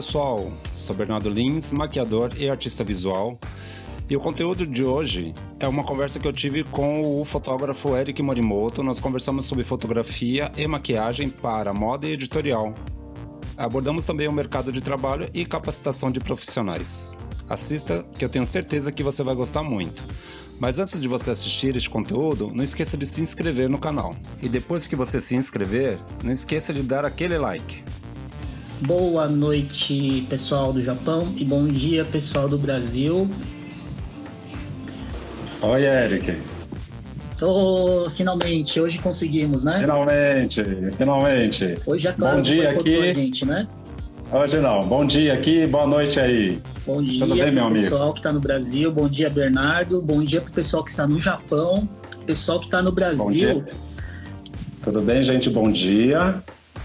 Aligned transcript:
Pessoal, 0.00 0.50
sou 0.72 0.96
Bernardo 0.96 1.28
Lins, 1.28 1.70
maquiador 1.70 2.32
e 2.38 2.48
artista 2.48 2.82
visual. 2.82 3.38
E 4.08 4.16
o 4.16 4.20
conteúdo 4.20 4.66
de 4.66 4.82
hoje 4.82 5.34
é 5.60 5.68
uma 5.68 5.84
conversa 5.84 6.18
que 6.18 6.26
eu 6.26 6.32
tive 6.32 6.64
com 6.64 7.20
o 7.20 7.22
fotógrafo 7.22 7.94
Eric 7.94 8.22
Morimoto. 8.22 8.82
Nós 8.82 8.98
conversamos 8.98 9.44
sobre 9.44 9.62
fotografia 9.62 10.50
e 10.56 10.66
maquiagem 10.66 11.28
para 11.28 11.74
moda 11.74 12.06
e 12.06 12.12
editorial. 12.12 12.74
Abordamos 13.58 14.06
também 14.06 14.26
o 14.26 14.32
mercado 14.32 14.72
de 14.72 14.80
trabalho 14.80 15.28
e 15.34 15.44
capacitação 15.44 16.10
de 16.10 16.18
profissionais. 16.18 17.14
Assista, 17.46 18.02
que 18.18 18.24
eu 18.24 18.28
tenho 18.30 18.46
certeza 18.46 18.90
que 18.90 19.02
você 19.02 19.22
vai 19.22 19.34
gostar 19.34 19.62
muito. 19.62 20.06
Mas 20.58 20.78
antes 20.78 20.98
de 20.98 21.08
você 21.08 21.30
assistir 21.30 21.76
este 21.76 21.90
conteúdo, 21.90 22.50
não 22.54 22.64
esqueça 22.64 22.96
de 22.96 23.04
se 23.04 23.20
inscrever 23.20 23.68
no 23.68 23.78
canal. 23.78 24.16
E 24.40 24.48
depois 24.48 24.86
que 24.86 24.96
você 24.96 25.20
se 25.20 25.34
inscrever, 25.34 25.98
não 26.24 26.32
esqueça 26.32 26.72
de 26.72 26.82
dar 26.82 27.04
aquele 27.04 27.36
like. 27.36 27.84
Boa 28.82 29.28
noite, 29.28 30.26
pessoal 30.30 30.72
do 30.72 30.82
Japão, 30.82 31.34
e 31.36 31.44
bom 31.44 31.66
dia, 31.66 32.02
pessoal 32.02 32.48
do 32.48 32.58
Brasil. 32.58 33.28
Oi, 35.60 35.84
Eric. 35.84 36.34
Oh, 37.42 38.08
finalmente, 38.08 38.80
hoje 38.80 38.98
conseguimos, 38.98 39.64
né? 39.64 39.80
Finalmente, 39.80 40.62
finalmente. 40.96 41.74
Hoje 41.84 42.08
é 42.08 42.12
claro 42.12 42.36
bom 42.38 42.42
dia 42.42 42.70
aqui. 42.70 42.96
a 42.96 43.12
gente, 43.12 43.44
né? 43.44 43.68
Hoje 44.32 44.58
não. 44.58 44.80
Bom 44.80 45.04
dia 45.04 45.34
aqui, 45.34 45.66
boa 45.66 45.86
noite 45.86 46.18
aí. 46.18 46.58
Bom 46.86 47.02
dia 47.02 47.20
Tudo 47.26 47.36
bem, 47.36 47.52
meu 47.52 47.66
amigo? 47.66 47.84
pessoal 47.84 48.12
que 48.14 48.20
está 48.20 48.32
no 48.32 48.40
Brasil, 48.40 48.90
bom 48.90 49.08
dia, 49.08 49.28
Bernardo. 49.28 50.00
Bom 50.00 50.24
dia 50.24 50.40
pro 50.40 50.52
pessoal 50.52 50.82
que 50.82 50.90
está 50.90 51.06
no 51.06 51.18
Japão, 51.18 51.86
pessoal 52.24 52.58
que 52.58 52.66
está 52.66 52.80
no 52.80 52.92
Brasil. 52.92 53.62
Tudo 54.82 55.02
bem, 55.02 55.22
gente? 55.22 55.50
Bom 55.50 55.70
dia. 55.70 56.42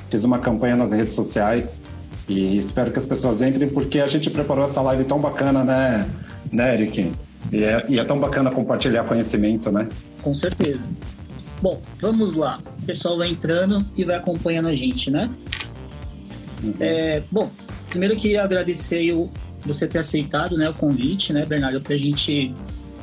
Fiz 0.09 0.23
uma 0.23 0.39
campanha 0.39 0.75
nas 0.75 0.92
redes 0.92 1.14
sociais 1.14 1.81
e 2.28 2.58
espero 2.58 2.92
que 2.92 3.00
as 3.00 3.06
pessoas 3.06 3.42
entrem 3.42 3.70
porque 3.70 4.00
a 4.00 4.08
gente 4.08 4.30
preparou 4.30 4.66
essa 4.66 4.81
live 4.81 5.03
tão 5.03 5.20
bacana, 5.20 5.64
né, 5.64 6.09
né 6.52 6.73
Eric? 6.73 7.11
E 7.52 7.64
é, 7.64 7.86
e 7.88 8.00
é 8.00 8.03
tão 8.03 8.20
bacana 8.20 8.52
compartilhar 8.52 9.03
conhecimento, 9.03 9.72
né? 9.72 9.88
Com 10.22 10.33
certeza. 10.33 10.81
Bom, 11.61 11.81
vamos 12.00 12.33
lá. 12.33 12.59
O 12.81 12.86
pessoal 12.86 13.17
vai 13.17 13.30
entrando 13.30 13.86
e 13.95 14.03
vai 14.03 14.16
acompanhando 14.16 14.67
a 14.67 14.76
gente, 14.76 15.09
né? 15.09 15.30
É, 16.80 17.22
bom, 17.31 17.52
primeiro 17.89 18.16
eu 18.16 18.20
queria 18.20 18.44
agradecer 18.44 19.11
o, 19.14 19.30
você 19.66 19.88
ter 19.88 20.00
aceitado 20.00 20.58
né, 20.58 20.70
o 20.70 20.73
convite, 20.73 21.33
né, 21.33 21.45
Bernardo, 21.45 21.81
para 21.81 21.94
a 21.94 21.98
gente 21.98 22.53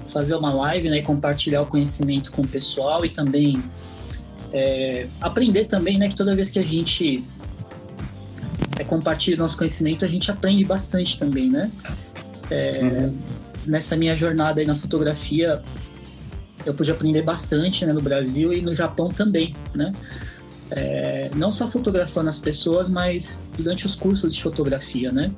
fazer 0.08 0.34
uma 0.34 0.52
live 0.52 0.90
né, 0.90 0.98
e 0.98 1.02
compartilhar 1.02 1.62
o 1.62 1.66
conhecimento 1.66 2.30
com 2.32 2.42
o 2.42 2.48
pessoal 2.48 3.04
e 3.04 3.08
também 3.08 3.62
é, 4.52 5.06
aprender 5.20 5.64
também, 5.64 5.98
né, 5.98 6.08
que 6.08 6.14
toda 6.14 6.36
vez 6.36 6.50
que 6.50 6.58
a 6.58 6.64
gente 6.64 7.24
é, 8.78 8.84
compartilha 8.84 9.36
nosso 9.36 9.56
conhecimento, 9.56 10.04
a 10.04 10.08
gente 10.08 10.30
aprende 10.30 10.64
bastante 10.64 11.18
também, 11.18 11.50
né? 11.50 11.70
É, 12.50 12.82
Uhum. 12.82 13.18
Nessa 13.64 13.96
minha 13.96 14.16
jornada 14.16 14.60
aí 14.60 14.66
na 14.66 14.74
fotografia, 14.74 15.62
eu 16.66 16.74
pude 16.74 16.90
aprender 16.90 17.22
bastante 17.22 17.86
né, 17.86 17.92
no 17.92 18.00
Brasil 18.00 18.52
e 18.52 18.60
no 18.60 18.74
Japão 18.74 19.08
também, 19.08 19.54
né? 19.72 19.92
É, 20.70 21.30
não 21.36 21.52
só 21.52 21.68
fotografando 21.68 22.28
as 22.28 22.38
pessoas, 22.38 22.88
mas 22.88 23.40
durante 23.56 23.86
os 23.86 23.94
cursos 23.94 24.34
de 24.34 24.42
fotografia, 24.42 25.12
né? 25.12 25.30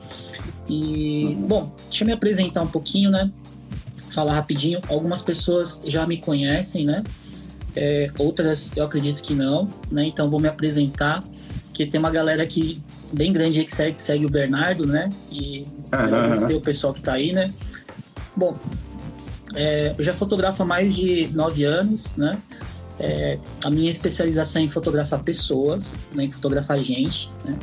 E, 0.68 1.36
bom, 1.46 1.74
deixa 1.88 2.04
eu 2.04 2.06
me 2.06 2.12
apresentar 2.12 2.62
um 2.62 2.66
pouquinho, 2.66 3.10
né? 3.10 3.30
Falar 4.10 4.34
rapidinho. 4.34 4.80
Algumas 4.88 5.20
pessoas 5.20 5.82
já 5.84 6.06
me 6.06 6.18
conhecem, 6.18 6.84
né? 6.86 7.02
É, 7.76 8.10
outras 8.18 8.70
eu 8.76 8.84
acredito 8.84 9.22
que 9.22 9.34
não, 9.34 9.68
né? 9.90 10.04
Então 10.06 10.30
vou 10.30 10.40
me 10.40 10.48
apresentar, 10.48 11.22
porque 11.66 11.86
tem 11.86 11.98
uma 11.98 12.10
galera 12.10 12.42
aqui 12.42 12.80
bem 13.12 13.32
grande 13.32 13.58
aí 13.58 13.64
que 13.64 13.74
segue, 13.74 13.96
que 13.96 14.02
segue 14.02 14.24
o 14.24 14.30
Bernardo, 14.30 14.86
né? 14.86 15.10
E 15.30 15.66
agradecer 15.90 16.54
o 16.54 16.60
pessoal 16.60 16.92
que 16.94 17.02
tá 17.02 17.14
aí, 17.14 17.32
né? 17.32 17.52
Bom, 18.36 18.56
é, 19.54 19.94
eu 19.96 20.04
já 20.04 20.12
fotografo 20.12 20.62
há 20.62 20.66
mais 20.66 20.94
de 20.94 21.28
nove 21.28 21.64
anos, 21.64 22.14
né? 22.16 22.38
É, 22.98 23.38
a 23.64 23.70
minha 23.70 23.90
especialização 23.90 24.62
é 24.62 24.64
em 24.64 24.68
fotografar 24.68 25.20
pessoas, 25.22 25.96
né, 26.12 26.24
em 26.24 26.30
fotografar 26.30 26.78
gente, 26.78 27.30
né? 27.44 27.58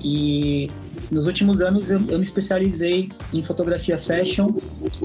E 0.00 0.70
nos 1.10 1.26
últimos 1.26 1.60
anos 1.60 1.90
eu, 1.90 1.98
eu 2.08 2.18
me 2.18 2.24
especializei 2.24 3.10
em 3.32 3.42
fotografia 3.42 3.98
fashion, 3.98 4.54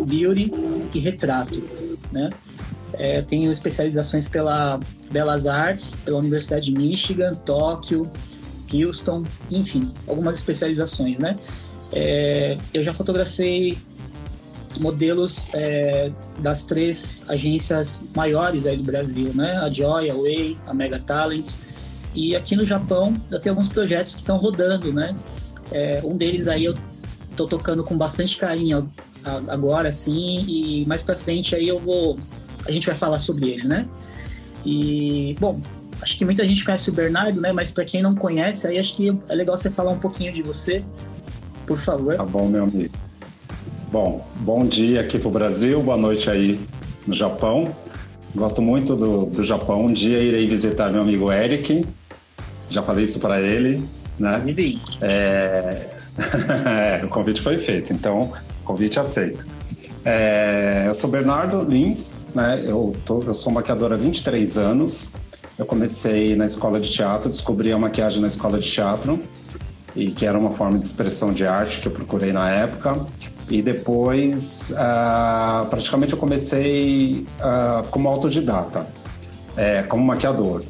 beauty 0.06 0.52
e 0.94 1.00
retrato, 1.00 1.64
né? 2.12 2.30
É, 2.94 3.22
tenho 3.22 3.52
especializações 3.52 4.28
pela 4.28 4.80
Belas 5.12 5.46
Artes, 5.46 5.96
pela 6.04 6.20
Universidade 6.20 6.66
de 6.66 6.72
Michigan, 6.72 7.34
Tóquio, 7.34 8.10
Houston, 8.74 9.24
enfim, 9.50 9.92
algumas 10.08 10.38
especializações, 10.38 11.18
né? 11.18 11.38
É, 11.92 12.58
eu 12.74 12.84
já 12.84 12.94
fotografei 12.94 13.78
modelos 14.80 15.48
é, 15.54 16.12
das 16.40 16.64
três 16.64 17.24
agências 17.28 18.04
maiores 18.16 18.66
aí 18.66 18.78
do 18.78 18.84
Brasil, 18.84 19.32
né? 19.34 19.58
A 19.58 19.70
Joy, 19.70 20.10
a 20.10 20.16
Way, 20.16 20.58
a 20.68 20.74
Mega 20.74 21.00
Talents. 21.00 21.60
E 22.14 22.36
aqui 22.36 22.56
no 22.56 22.66
Japão 22.66 23.14
eu 23.32 23.40
tenho 23.40 23.54
alguns 23.54 23.68
projetos 23.68 24.16
que 24.16 24.22
estão 24.22 24.38
rodando, 24.38 24.94
né? 24.94 25.10
É, 25.72 26.02
um 26.04 26.16
deles 26.18 26.48
aí 26.48 26.66
eu 26.66 26.78
tô 27.36 27.46
tocando 27.46 27.84
com 27.84 27.98
bastante 27.98 28.38
carinho 28.38 28.92
agora, 29.48 29.90
assim, 29.90 30.44
e 30.48 30.86
mais 30.86 31.02
pra 31.02 31.16
frente 31.16 31.56
aí 31.56 31.68
eu 31.68 31.78
vou... 31.78 32.18
A 32.66 32.72
gente 32.72 32.88
vai 32.88 32.96
falar 32.96 33.20
sobre 33.20 33.50
ele, 33.50 33.68
né? 33.68 33.88
E, 34.66 35.36
bom, 35.40 35.62
acho 36.02 36.18
que 36.18 36.26
muita 36.26 36.46
gente 36.46 36.64
conhece 36.64 36.90
o 36.90 36.94
Bernardo, 36.94 37.40
né? 37.40 37.52
Mas 37.52 37.72
pra 37.72 37.86
quem 37.86 38.02
não 38.02 38.16
conhece, 38.16 38.68
aí 38.68 38.78
acho 38.78 38.96
que 38.96 39.18
é 39.28 39.36
legal 39.36 39.58
você 39.58 39.70
falar 39.70 39.92
um 39.92 40.00
pouquinho 40.00 40.34
de 40.34 40.42
você, 40.42 40.84
por 41.66 41.80
favor. 41.80 42.16
Tá 42.16 42.26
bom, 42.26 42.48
meu 42.48 42.64
amigo. 42.64 42.94
Bom, 43.92 44.26
bom 44.36 44.66
dia 44.66 45.02
aqui 45.02 45.18
pro 45.18 45.32
Brasil, 45.32 45.82
boa 45.82 45.98
noite 45.98 46.30
aí 46.30 46.60
no 47.08 47.16
Japão. 47.16 47.76
Gosto 48.36 48.62
muito 48.62 48.96
do, 48.96 49.26
do 49.26 49.44
Japão. 49.44 49.86
Um 49.86 49.94
dia 49.94 50.20
irei 50.20 50.48
visitar 50.48 50.92
meu 50.92 51.02
amigo 51.02 51.32
Eric. 51.32 51.86
Já 52.70 52.84
falei 52.84 53.06
isso 53.06 53.20
para 53.20 53.42
ele, 53.42 53.84
né? 54.20 54.40
Vivi. 54.46 54.80
É... 55.02 55.88
é, 57.02 57.06
o 57.06 57.08
convite 57.08 57.42
foi 57.42 57.58
feito, 57.58 57.94
então 57.94 58.32
convite 58.64 59.00
aceito. 59.00 59.44
É, 60.06 60.86
eu 60.88 60.94
sou 60.94 61.10
Bernardo 61.10 61.64
Lins, 61.64 62.16
né? 62.34 62.64
Eu, 62.66 62.96
tô, 63.06 63.22
eu 63.22 63.36
sou 63.36 63.52
maquiador 63.52 63.92
há 63.92 63.96
23 63.96 64.58
anos. 64.58 65.12
Eu 65.58 65.66
comecei 65.66 66.36
na 66.36 66.46
escola 66.46 66.80
de 66.80 66.90
teatro, 66.90 67.30
descobri 67.30 67.72
a 67.72 67.78
maquiagem 67.78 68.22
na 68.22 68.30
escola 68.30 68.60
de 68.60 68.72
teatro, 68.72 69.22
e 69.94 70.12
que 70.12 70.26
era 70.26 70.38
uma 70.40 70.52
forma 70.52 70.80
de 70.80 70.86
expressão 70.86 71.34
de 71.34 71.46
arte 71.46 71.82
que 71.82 71.88
eu 71.88 71.92
procurei 71.92 72.32
na 72.32 72.50
época. 72.50 73.06
E 73.50 73.62
depois, 73.62 74.74
ah, 74.78 75.68
praticamente, 75.70 76.14
eu 76.14 76.18
comecei 76.18 77.26
ah, 77.42 77.84
como 77.92 78.08
autodidata, 78.08 78.88
é, 79.58 79.84
como 79.84 80.04
maquiador, 80.04 80.64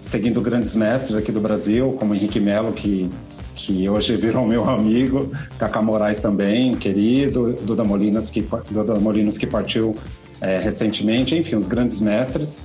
seguindo 0.00 0.40
grandes 0.40 0.74
mestres 0.74 1.16
aqui 1.16 1.32
do 1.32 1.40
Brasil, 1.40 1.96
como 1.98 2.14
Henrique 2.14 2.38
Melo, 2.38 2.72
que, 2.72 3.10
que 3.58 3.88
hoje 3.88 4.16
virou 4.16 4.46
meu 4.46 4.70
amigo, 4.70 5.32
Cacá 5.58 5.82
Moraes 5.82 6.20
também, 6.20 6.76
querido, 6.76 7.54
Duda 7.54 7.82
Molinas, 7.82 8.30
que, 8.30 8.40
Duda 8.70 8.94
que 9.36 9.46
partiu 9.46 9.96
é, 10.40 10.60
recentemente, 10.60 11.34
enfim, 11.36 11.56
os 11.56 11.66
grandes 11.66 12.00
mestres. 12.00 12.60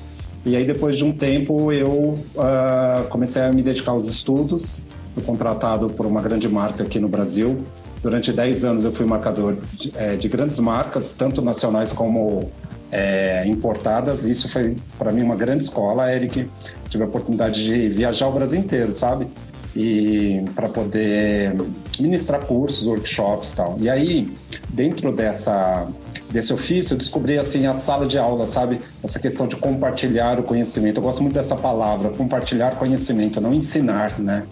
E 0.45 0.55
aí, 0.55 0.65
depois 0.65 0.95
de 0.95 1.03
um 1.03 1.11
tempo, 1.11 1.71
eu 1.71 2.19
ah, 2.37 3.05
comecei 3.09 3.41
a 3.41 3.51
me 3.51 3.63
dedicar 3.63 3.91
aos 3.91 4.07
estudos, 4.07 4.85
fui 5.15 5.23
contratado 5.23 5.89
por 5.89 6.05
uma 6.05 6.21
grande 6.21 6.47
marca 6.47 6.83
aqui 6.83 6.99
no 6.99 7.07
Brasil. 7.07 7.63
Durante 8.03 8.31
10 8.31 8.63
anos 8.63 8.83
eu 8.83 8.91
fui 8.91 9.05
marcador 9.05 9.57
de, 9.73 9.91
eh, 9.95 10.17
de 10.17 10.27
grandes 10.27 10.59
marcas, 10.59 11.13
tanto 11.13 11.41
nacionais 11.41 11.93
como 11.93 12.51
eh, 12.91 13.45
importadas. 13.47 14.25
Isso 14.25 14.49
foi 14.49 14.75
para 14.99 15.09
mim 15.11 15.23
uma 15.23 15.37
grande 15.37 15.63
escola, 15.63 16.13
Eric. 16.13 16.49
Tive 16.89 17.03
a 17.03 17.07
oportunidade 17.07 17.63
de 17.63 17.87
viajar 17.87 18.27
o 18.27 18.33
Brasil 18.33 18.59
inteiro, 18.59 18.91
sabe? 18.91 19.27
E 19.75 20.43
para 20.53 20.69
poder 20.69 21.55
ministrar 21.99 22.45
cursos, 22.45 22.85
workshops, 22.85 23.53
tal. 23.53 23.75
E 23.79 23.89
aí, 23.89 24.31
dentro 24.69 25.11
dessa 25.11 25.87
desse 26.33 26.51
ofício, 26.51 26.95
eu 26.95 26.97
descobri 26.97 27.37
assim 27.37 27.67
a 27.67 27.75
sala 27.75 28.07
de 28.07 28.17
aula, 28.17 28.47
sabe? 28.47 28.79
Essa 29.03 29.19
questão 29.19 29.47
de 29.47 29.55
compartilhar 29.55 30.39
o 30.39 30.43
conhecimento. 30.43 30.97
Eu 30.97 31.03
gosto 31.03 31.21
muito 31.21 31.35
dessa 31.35 31.55
palavra, 31.55 32.09
compartilhar 32.09 32.71
conhecimento, 32.71 33.39
não 33.39 33.53
ensinar, 33.53 34.19
né? 34.19 34.43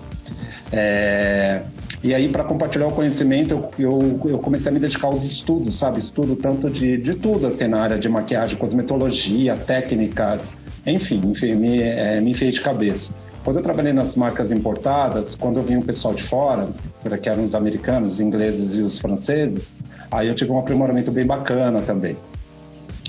É, 0.71 1.63
e 2.03 2.15
aí, 2.15 2.29
para 2.29 2.43
compartilhar 2.43 2.87
o 2.87 2.91
conhecimento, 2.91 3.51
eu, 3.51 3.91
eu, 3.91 4.29
eu, 4.31 4.39
comecei 4.39 4.69
a 4.69 4.73
me 4.73 4.79
dedicar 4.79 5.07
aos 5.07 5.23
estudos, 5.23 5.77
sabe? 5.77 5.99
Estudo 5.99 6.35
tanto 6.35 6.69
de, 6.69 6.97
de 6.97 7.15
tudo, 7.15 7.45
assim, 7.45 7.67
na 7.67 7.79
área 7.79 7.99
de 7.99 8.09
maquiagem, 8.09 8.57
cosmetologia, 8.57 9.55
técnicas, 9.55 10.57
enfim, 10.85 11.21
enfim 11.25 11.53
me, 11.55 11.81
é, 11.81 12.21
me 12.21 12.31
enfiei 12.31 12.51
de 12.51 12.61
cabeça. 12.61 13.11
Quando 13.43 13.57
eu 13.57 13.63
trabalhei 13.63 13.91
nas 13.91 14.15
marcas 14.15 14.51
importadas, 14.51 15.35
quando 15.35 15.57
eu 15.57 15.63
vinha 15.63 15.79
um 15.79 15.81
pessoal 15.81 16.13
de 16.13 16.23
fora, 16.23 16.69
que 17.21 17.27
eram 17.27 17.43
os 17.43 17.55
americanos, 17.55 18.13
os 18.13 18.19
ingleses 18.19 18.75
e 18.75 18.81
os 18.81 18.99
franceses, 18.99 19.75
aí 20.11 20.27
eu 20.27 20.35
tive 20.35 20.51
um 20.51 20.59
aprimoramento 20.59 21.11
bem 21.11 21.25
bacana 21.25 21.81
também. 21.81 22.15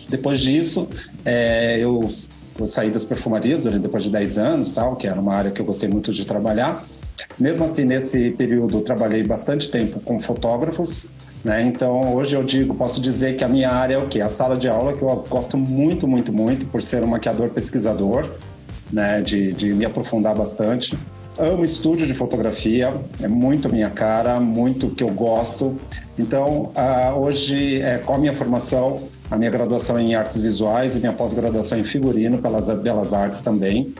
Depois 0.09 0.41
disso, 0.41 0.89
é, 1.25 1.79
eu, 1.79 2.11
eu 2.59 2.67
saí 2.67 2.91
das 2.91 3.05
perfumarias 3.05 3.61
durante 3.61 3.83
depois 3.83 4.05
de 4.05 4.11
10 4.11 4.39
anos, 4.39 4.73
tal, 4.73 4.97
que 4.97 5.07
era 5.07 5.21
uma 5.21 5.35
área 5.35 5.51
que 5.51 5.61
eu 5.61 5.67
gostei 5.67 5.89
muito 5.89 6.13
de 6.13 6.25
trabalhar. 6.25 6.83
Mesmo 7.39 7.65
assim, 7.65 7.85
nesse 7.85 8.31
período, 8.31 8.81
trabalhei 8.81 9.23
bastante 9.23 9.71
tempo 9.71 10.01
com 10.01 10.19
fotógrafos, 10.19 11.11
né? 11.45 11.63
Então, 11.63 12.15
hoje 12.15 12.35
eu 12.35 12.43
digo, 12.43 12.75
posso 12.75 13.01
dizer 13.01 13.37
que 13.37 13.45
a 13.45 13.49
minha 13.49 13.71
área 13.71 13.97
é 13.97 13.99
o 13.99 14.09
quê? 14.09 14.21
A 14.21 14.29
sala 14.29 14.57
de 14.57 14.69
aula, 14.69 14.95
que 14.95 15.03
eu 15.03 15.27
gosto 15.29 15.59
muito, 15.59 16.07
muito, 16.07 16.33
muito, 16.33 16.67
por 16.67 16.83
ser 16.83 17.05
um 17.05 17.09
maquiador 17.09 17.51
pesquisador, 17.51 18.31
né? 18.93 19.21
De, 19.21 19.53
de 19.53 19.73
me 19.73 19.85
aprofundar 19.85 20.35
bastante. 20.35 20.97
Amo 21.39 21.65
estúdio 21.65 22.07
de 22.07 22.13
fotografia, 22.13 22.95
é 23.23 23.27
muito 23.27 23.69
minha 23.73 23.89
cara, 23.89 24.39
muito 24.39 24.91
que 24.91 25.03
eu 25.03 25.09
gosto. 25.09 25.81
Então, 26.19 26.71
uh, 26.77 27.19
hoje, 27.19 27.81
é, 27.81 27.97
com 27.99 28.15
a 28.15 28.19
minha 28.19 28.35
formação, 28.35 29.09
a 29.31 29.37
minha 29.37 29.51
graduação 29.51 29.99
em 29.99 30.15
artes 30.15 30.41
visuais 30.41 30.95
e 30.95 30.99
minha 30.99 31.13
pós-graduação 31.13 31.79
em 31.79 31.85
figurino 31.85 32.37
pelas 32.37 32.69
Belas 32.79 33.15
Artes 33.15 33.41
também. 33.41 33.95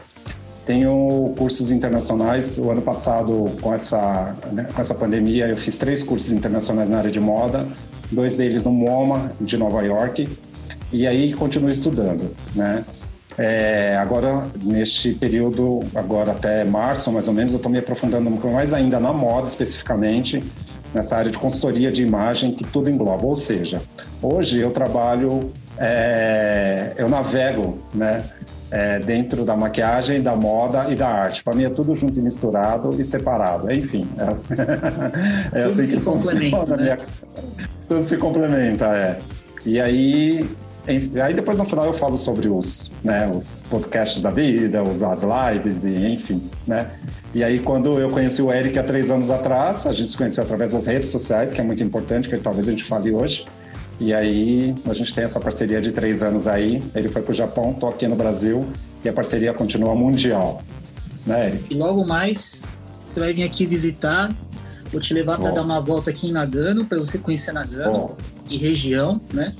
Tenho 0.63 1.33
cursos 1.35 1.71
internacionais. 1.71 2.57
O 2.59 2.69
ano 2.69 2.83
passado, 2.83 3.51
com 3.59 3.73
essa, 3.73 4.35
né, 4.51 4.67
com 4.71 4.79
essa 4.79 4.93
pandemia, 4.93 5.47
eu 5.47 5.57
fiz 5.57 5.75
três 5.75 6.03
cursos 6.03 6.31
internacionais 6.31 6.87
na 6.87 6.99
área 6.99 7.11
de 7.11 7.19
moda, 7.19 7.67
dois 8.11 8.35
deles 8.35 8.63
no 8.63 8.71
MoMA, 8.71 9.31
de 9.41 9.57
Nova 9.57 9.81
York, 9.81 10.29
e 10.91 11.07
aí 11.07 11.33
continuo 11.33 11.71
estudando, 11.71 12.31
né? 12.55 12.85
É, 13.37 13.97
agora, 13.97 14.47
neste 14.61 15.13
período, 15.13 15.79
agora 15.95 16.31
até 16.31 16.63
março, 16.63 17.11
mais 17.11 17.27
ou 17.27 17.33
menos, 17.33 17.51
eu 17.51 17.57
estou 17.57 17.71
me 17.71 17.79
aprofundando 17.79 18.29
mais 18.29 18.73
ainda 18.73 18.99
na 18.99 19.11
moda, 19.11 19.47
especificamente, 19.47 20.43
nessa 20.93 21.17
área 21.17 21.31
de 21.31 21.37
consultoria 21.37 21.91
de 21.91 22.03
imagem, 22.03 22.53
que 22.53 22.63
tudo 22.63 22.89
engloba. 22.89 23.25
Ou 23.25 23.35
seja, 23.35 23.81
hoje 24.21 24.59
eu 24.59 24.71
trabalho, 24.71 25.51
é, 25.77 26.93
eu 26.97 27.09
navego, 27.09 27.79
né? 27.93 28.23
é, 28.73 28.97
dentro 28.97 29.45
da 29.45 29.55
maquiagem, 29.55 30.19
da 30.19 30.35
moda 30.35 30.87
e 30.89 30.95
da 30.95 31.07
arte. 31.07 31.43
Para 31.43 31.53
mim 31.53 31.63
é 31.63 31.69
tudo 31.69 31.95
junto 31.95 32.17
e 32.19 32.21
misturado 32.23 32.99
e 32.99 33.05
separado. 33.05 33.71
Enfim, 33.71 34.03
é, 34.17 34.23
é 35.61 35.67
tudo 35.67 35.81
assim 35.81 35.91
se 35.91 35.97
que 35.97 36.03
complementa. 36.03 36.77
Né? 36.77 36.97
Tudo 37.87 38.03
se 38.03 38.17
complementa, 38.17 38.85
é. 38.85 39.19
E 39.63 39.79
aí, 39.79 40.49
aí 40.87 41.33
depois 41.35 41.55
no 41.55 41.65
final 41.65 41.85
eu 41.85 41.93
falo 41.93 42.17
sobre 42.17 42.49
os, 42.49 42.89
né, 43.03 43.29
os 43.33 43.63
podcasts 43.69 44.21
da 44.21 44.31
vida, 44.31 44.81
os, 44.81 45.03
as 45.03 45.23
lives 45.23 45.83
e 45.83 46.13
enfim, 46.13 46.49
né? 46.65 46.91
E 47.33 47.43
aí 47.43 47.59
quando 47.59 47.99
eu 47.99 48.09
conheci 48.09 48.41
o 48.41 48.51
Eric 48.51 48.79
há 48.79 48.83
três 48.83 49.11
anos 49.11 49.29
atrás, 49.29 49.85
a 49.85 49.93
gente 49.93 50.11
se 50.11 50.17
conheceu 50.17 50.43
através 50.43 50.71
das 50.71 50.85
redes 50.85 51.09
sociais, 51.09 51.53
que 51.53 51.59
é 51.59 51.63
muito 51.63 51.83
importante, 51.83 52.29
que 52.29 52.37
talvez 52.37 52.67
a 52.67 52.71
gente 52.71 52.85
fale 52.85 53.11
hoje. 53.11 53.45
E 53.99 54.13
aí 54.13 54.75
a 54.89 54.93
gente 54.93 55.13
tem 55.13 55.23
essa 55.23 55.39
parceria 55.39 55.81
de 55.81 55.91
três 55.91 56.23
anos 56.23 56.47
aí. 56.47 56.81
Ele 56.95 57.09
foi 57.09 57.21
para 57.21 57.31
o 57.31 57.35
Japão, 57.35 57.71
estou 57.71 57.89
aqui 57.89 58.07
no 58.07 58.15
Brasil 58.15 58.65
e 59.03 59.09
a 59.09 59.13
parceria 59.13 59.53
continua 59.53 59.93
mundial. 59.93 60.63
Né, 61.25 61.47
Eric? 61.47 61.73
E 61.73 61.77
logo 61.77 62.05
mais 62.05 62.61
você 63.05 63.19
vai 63.19 63.33
vir 63.33 63.43
aqui 63.43 63.65
visitar. 63.65 64.33
Vou 64.91 65.01
te 65.01 65.13
levar 65.13 65.39
para 65.39 65.51
dar 65.51 65.63
uma 65.63 65.79
volta 65.79 66.11
aqui 66.11 66.27
em 66.27 66.31
Nagano, 66.31 66.85
para 66.85 66.99
você 66.99 67.17
conhecer 67.17 67.51
Nagano 67.51 68.15
e 68.49 68.57
região, 68.57 69.19
né? 69.33 69.55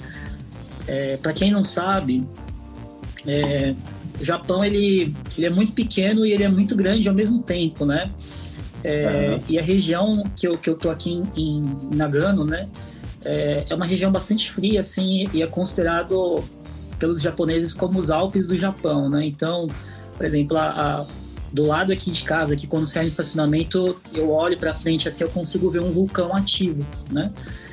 É, 0.87 1.17
para 1.17 1.33
quem 1.33 1.51
não 1.51 1.63
sabe, 1.63 2.27
é, 3.25 3.73
o 4.19 4.23
Japão 4.23 4.63
ele, 4.63 5.13
ele 5.37 5.45
é 5.45 5.49
muito 5.49 5.73
pequeno 5.73 6.25
e 6.25 6.31
ele 6.31 6.43
é 6.43 6.49
muito 6.49 6.75
grande 6.75 7.07
ao 7.07 7.15
mesmo 7.15 7.41
tempo, 7.41 7.85
né? 7.85 8.11
É, 8.83 9.31
uhum. 9.31 9.39
E 9.47 9.57
a 9.59 9.61
região 9.61 10.23
que 10.35 10.47
eu, 10.47 10.57
que 10.57 10.69
eu 10.69 10.75
tô 10.75 10.89
aqui 10.89 11.11
em, 11.11 11.23
em 11.35 11.95
Nagano, 11.95 12.43
né? 12.43 12.67
é, 13.25 13.65
é 13.69 13.75
uma 13.75 13.85
região 13.85 14.11
bastante 14.11 14.51
fria, 14.51 14.81
assim, 14.81 15.27
e 15.33 15.41
é 15.41 15.47
considerado 15.47 16.43
pelos 16.99 17.21
japoneses 17.21 17.73
como 17.73 17.99
os 17.99 18.09
Alpes 18.09 18.47
do 18.47 18.57
Japão, 18.57 19.09
né? 19.09 19.25
Então, 19.25 19.67
por 20.15 20.25
exemplo, 20.25 20.57
a, 20.57 21.01
a, 21.01 21.07
do 21.51 21.65
lado 21.65 21.91
aqui 21.91 22.11
de 22.11 22.23
casa, 22.23 22.55
que 22.55 22.67
quando 22.67 22.87
sai 22.87 23.03
no 23.03 23.09
estacionamento, 23.09 23.99
eu 24.13 24.31
olho 24.31 24.57
para 24.57 24.73
frente, 24.73 25.07
assim, 25.07 25.23
eu 25.23 25.29
consigo 25.29 25.69
ver 25.69 25.81
um 25.81 25.91
vulcão 25.91 26.35
ativo, 26.35 26.85
né? 27.11 27.31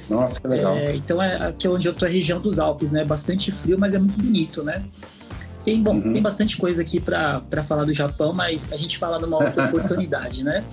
Nossa, 0.08 0.40
que 0.40 0.48
legal. 0.48 0.76
É, 0.76 0.96
então, 0.96 1.22
é 1.22 1.36
aqui 1.48 1.68
onde 1.68 1.86
eu 1.86 1.94
tô 1.94 2.04
é 2.04 2.08
a 2.08 2.12
região 2.12 2.40
dos 2.40 2.58
Alpes, 2.58 2.92
né? 2.92 3.04
Bastante 3.04 3.52
frio, 3.52 3.78
mas 3.78 3.94
é 3.94 3.98
muito 3.98 4.18
bonito, 4.18 4.62
né? 4.62 4.84
Tem, 5.64 5.82
bom, 5.82 5.96
uhum. 5.96 6.12
tem 6.12 6.22
bastante 6.22 6.56
coisa 6.56 6.82
aqui 6.82 7.00
para 7.00 7.42
falar 7.66 7.84
do 7.84 7.92
Japão, 7.92 8.32
mas 8.32 8.72
a 8.72 8.76
gente 8.76 8.98
fala 8.98 9.18
numa 9.18 9.38
outra 9.38 9.66
oportunidade, 9.68 10.42
né? 10.42 10.64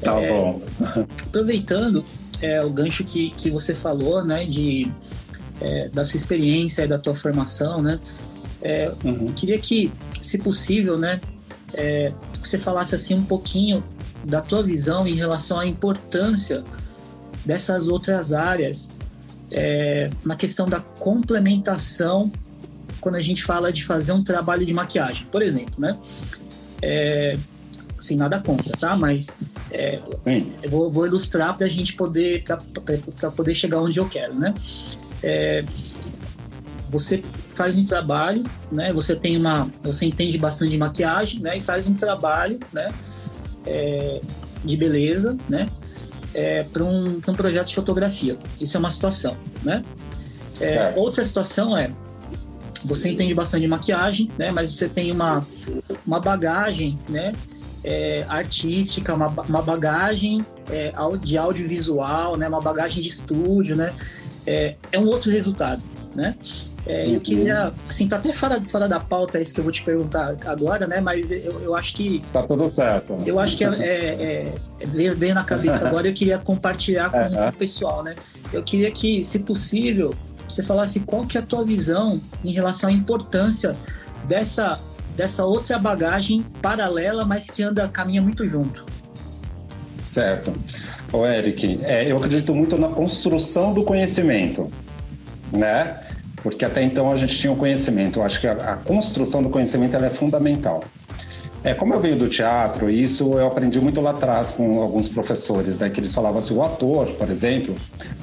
Tá 0.00 0.18
é, 0.20 0.28
bom. 0.28 0.62
aproveitando, 1.26 2.04
é, 2.40 2.62
o 2.64 2.70
gancho 2.70 3.04
que, 3.04 3.30
que 3.30 3.50
você 3.50 3.74
falou, 3.74 4.24
né, 4.24 4.44
de, 4.44 4.90
é, 5.60 5.88
da 5.88 6.04
sua 6.04 6.16
experiência 6.16 6.84
e 6.84 6.88
da 6.88 6.98
tua 6.98 7.14
formação, 7.14 7.82
né, 7.82 8.00
é, 8.62 8.92
uhum. 9.04 9.32
queria 9.32 9.58
que, 9.58 9.92
se 10.20 10.38
possível, 10.38 10.98
né, 10.98 11.20
é, 11.74 12.12
você 12.42 12.58
falasse 12.58 12.94
assim 12.94 13.14
um 13.14 13.24
pouquinho 13.24 13.84
da 14.24 14.40
tua 14.40 14.62
visão 14.62 15.06
em 15.06 15.14
relação 15.14 15.60
à 15.60 15.66
importância 15.66 16.64
dessas 17.44 17.88
outras 17.88 18.32
áreas 18.32 18.90
é, 19.50 20.10
na 20.24 20.36
questão 20.36 20.66
da 20.66 20.80
complementação 20.80 22.30
quando 23.00 23.16
a 23.16 23.20
gente 23.20 23.42
fala 23.42 23.72
de 23.72 23.84
fazer 23.84 24.12
um 24.12 24.22
trabalho 24.22 24.64
de 24.64 24.72
maquiagem, 24.72 25.26
por 25.30 25.42
exemplo, 25.42 25.74
né? 25.78 25.92
É, 26.82 27.36
assim, 27.98 28.16
nada 28.16 28.40
contra, 28.40 28.72
tá? 28.76 28.96
Mas 28.96 29.36
é, 29.70 30.00
eu 30.62 30.70
vou, 30.70 30.90
vou 30.90 31.06
ilustrar 31.06 31.56
para 31.56 31.66
a 31.66 31.68
gente 31.68 31.94
poder, 31.94 32.44
para 32.44 33.30
poder 33.30 33.54
chegar 33.54 33.80
onde 33.80 33.98
eu 33.98 34.08
quero, 34.08 34.34
né? 34.34 34.54
É, 35.22 35.64
você 36.88 37.22
faz 37.52 37.76
um 37.76 37.84
trabalho, 37.84 38.42
né? 38.72 38.92
Você 38.92 39.14
tem 39.14 39.36
uma, 39.36 39.70
você 39.82 40.06
entende 40.06 40.36
bastante 40.38 40.72
de 40.72 40.78
maquiagem, 40.78 41.40
né? 41.40 41.58
E 41.58 41.60
faz 41.60 41.86
um 41.86 41.94
trabalho, 41.94 42.58
né? 42.72 42.88
É, 43.66 44.20
de 44.64 44.76
beleza, 44.76 45.36
né? 45.48 45.66
É, 46.32 46.62
para 46.62 46.84
um, 46.84 47.16
um 47.16 47.34
projeto 47.34 47.68
de 47.68 47.74
fotografia. 47.74 48.36
Isso 48.60 48.76
é 48.76 48.80
uma 48.80 48.90
situação, 48.90 49.36
né? 49.62 49.82
É, 50.60 50.92
outra 50.96 51.24
situação 51.24 51.76
é 51.76 51.90
você 52.84 53.10
entende 53.10 53.34
bastante 53.34 53.62
de 53.62 53.68
maquiagem, 53.68 54.30
né? 54.38 54.50
Mas 54.50 54.74
você 54.74 54.88
tem 54.88 55.12
uma, 55.12 55.46
uma 56.06 56.20
bagagem, 56.20 56.98
né? 57.08 57.32
é, 57.84 58.24
artística, 58.28 59.14
uma, 59.14 59.28
uma 59.28 59.62
bagagem 59.62 60.44
é, 60.70 60.92
de 61.20 61.38
audiovisual, 61.38 62.36
né, 62.36 62.48
uma 62.48 62.60
bagagem 62.60 63.02
de 63.02 63.08
estúdio, 63.08 63.76
né, 63.76 63.92
é, 64.46 64.76
é 64.92 64.98
um 64.98 65.06
outro 65.06 65.30
resultado, 65.30 65.82
né? 66.14 66.34
É, 66.86 67.04
uhum. 67.04 67.14
Eu 67.14 67.20
queria, 67.20 67.72
assim, 67.86 68.08
tá 68.08 68.16
até 68.16 68.32
fora, 68.32 68.58
fora 68.62 68.88
da 68.88 68.98
pauta 68.98 69.38
isso 69.38 69.52
que 69.52 69.60
eu 69.60 69.64
vou 69.64 69.72
te 69.72 69.82
perguntar 69.82 70.34
agora, 70.46 70.86
né? 70.86 70.98
Mas 70.98 71.30
eu, 71.30 71.60
eu 71.60 71.76
acho 71.76 71.94
que. 71.94 72.22
Tá 72.32 72.42
tudo 72.42 72.70
certo. 72.70 73.16
Eu 73.26 73.38
acho 73.38 73.54
que 73.54 73.64
é, 73.64 73.68
é, 73.68 74.54
veio 74.86 75.14
bem 75.14 75.34
na 75.34 75.44
cabeça 75.44 75.84
agora. 75.86 76.08
Eu 76.08 76.14
queria 76.14 76.38
compartilhar 76.38 77.10
com 77.10 77.18
uhum. 77.18 77.48
o 77.48 77.52
pessoal, 77.52 78.02
né? 78.02 78.14
Eu 78.50 78.62
queria 78.62 78.90
que, 78.90 79.22
se 79.24 79.38
possível, 79.40 80.14
você 80.50 80.62
falasse 80.62 81.00
qual 81.00 81.24
que 81.24 81.36
é 81.36 81.40
a 81.40 81.44
tua 81.44 81.64
visão 81.64 82.20
em 82.44 82.52
relação 82.52 82.90
à 82.90 82.92
importância 82.92 83.76
dessa 84.26 84.78
dessa 85.16 85.44
outra 85.44 85.78
bagagem 85.78 86.42
paralela, 86.62 87.24
mas 87.24 87.50
que 87.50 87.62
anda, 87.62 87.86
caminha 87.88 88.22
muito 88.22 88.46
junto. 88.46 88.86
Certo. 90.02 90.52
O 91.12 91.26
Eric, 91.26 91.80
é, 91.82 92.10
eu 92.10 92.16
acredito 92.16 92.54
muito 92.54 92.78
na 92.78 92.88
construção 92.88 93.74
do 93.74 93.82
conhecimento, 93.82 94.70
né? 95.52 95.98
Porque 96.42 96.64
até 96.64 96.82
então 96.82 97.12
a 97.12 97.16
gente 97.16 97.38
tinha 97.38 97.52
o 97.52 97.56
conhecimento. 97.56 98.20
Eu 98.20 98.24
acho 98.24 98.40
que 98.40 98.46
a, 98.46 98.52
a 98.52 98.76
construção 98.76 99.42
do 99.42 99.50
conhecimento 99.50 99.94
é 99.96 100.08
fundamental. 100.08 100.82
É, 101.62 101.74
como 101.74 101.92
eu 101.92 102.00
venho 102.00 102.16
do 102.16 102.28
teatro, 102.28 102.88
isso 102.88 103.34
eu 103.34 103.46
aprendi 103.46 103.78
muito 103.78 104.00
lá 104.00 104.10
atrás 104.10 104.50
com 104.50 104.80
alguns 104.80 105.08
professores, 105.08 105.78
né, 105.78 105.90
que 105.90 106.00
eles 106.00 106.14
falavam 106.14 106.38
assim, 106.38 106.54
o 106.54 106.62
ator, 106.62 107.06
por 107.12 107.28
exemplo, 107.28 107.74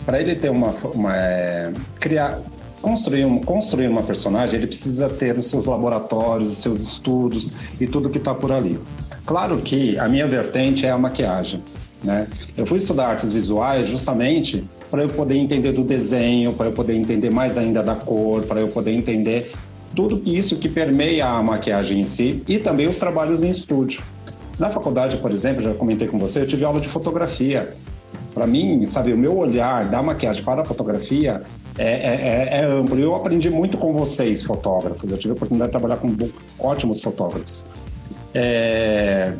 para 0.05 0.19
ele 0.19 0.35
ter 0.35 0.49
uma, 0.49 0.71
uma 0.93 1.15
é, 1.15 1.71
criar, 1.99 2.39
construir, 2.81 3.25
um, 3.25 3.39
construir 3.39 3.87
uma 3.87 4.01
personagem, 4.01 4.55
ele 4.55 4.65
precisa 4.65 5.07
ter 5.07 5.37
os 5.37 5.49
seus 5.51 5.67
laboratórios, 5.67 6.51
os 6.51 6.57
seus 6.57 6.81
estudos 6.81 7.53
e 7.79 7.85
tudo 7.85 8.09
que 8.09 8.17
está 8.17 8.33
por 8.33 8.51
ali. 8.51 8.79
Claro 9.23 9.57
que 9.57 9.99
a 9.99 10.09
minha 10.09 10.25
vertente 10.25 10.85
é 10.85 10.89
a 10.89 10.97
maquiagem. 10.97 11.61
Né? 12.03 12.27
Eu 12.55 12.65
fui 12.65 12.77
estudar 12.77 13.07
artes 13.07 13.31
visuais 13.31 13.87
justamente 13.87 14.63
para 14.89 15.03
eu 15.03 15.09
poder 15.09 15.35
entender 15.35 15.73
do 15.73 15.83
desenho, 15.83 16.53
para 16.53 16.67
eu 16.67 16.71
poder 16.71 16.95
entender 16.95 17.29
mais 17.29 17.57
ainda 17.57 17.83
da 17.83 17.95
cor, 17.95 18.43
para 18.45 18.61
eu 18.61 18.69
poder 18.69 18.91
entender 18.91 19.51
tudo 19.97 20.21
isso 20.23 20.57
que 20.57 20.69
permeia 20.69 21.25
a 21.25 21.41
maquiagem 21.41 21.99
em 21.99 22.05
si 22.05 22.43
e 22.47 22.59
também 22.59 22.87
os 22.87 22.99
trabalhos 22.99 23.41
em 23.41 23.49
estúdio. 23.49 23.99
Na 24.59 24.69
faculdade, 24.69 25.17
por 25.17 25.31
exemplo, 25.31 25.63
já 25.63 25.73
comentei 25.73 26.07
com 26.07 26.19
você, 26.19 26.41
eu 26.41 26.45
tive 26.45 26.63
aula 26.63 26.79
de 26.79 26.87
fotografia. 26.87 27.73
Para 28.31 28.45
mim, 28.45 28.85
sabe, 28.85 29.11
o 29.11 29.17
meu 29.17 29.35
olhar 29.35 29.85
da 29.85 29.99
maquiagem 30.03 30.43
para 30.43 30.61
a 30.61 30.65
fotografia 30.65 31.41
é, 31.79 31.87
é, 31.87 31.89
é, 31.89 32.59
é 32.59 32.65
amplo. 32.65 32.99
Eu 32.99 33.15
aprendi 33.15 33.49
muito 33.49 33.75
com 33.75 33.91
vocês, 33.91 34.43
fotógrafos. 34.43 35.11
Eu 35.11 35.17
tive 35.17 35.31
a 35.31 35.33
oportunidade 35.33 35.71
de 35.71 35.79
trabalhar 35.79 35.97
com 35.97 36.15
ótimos 36.59 37.01
fotógrafos. 37.01 37.65
É... 38.35 39.33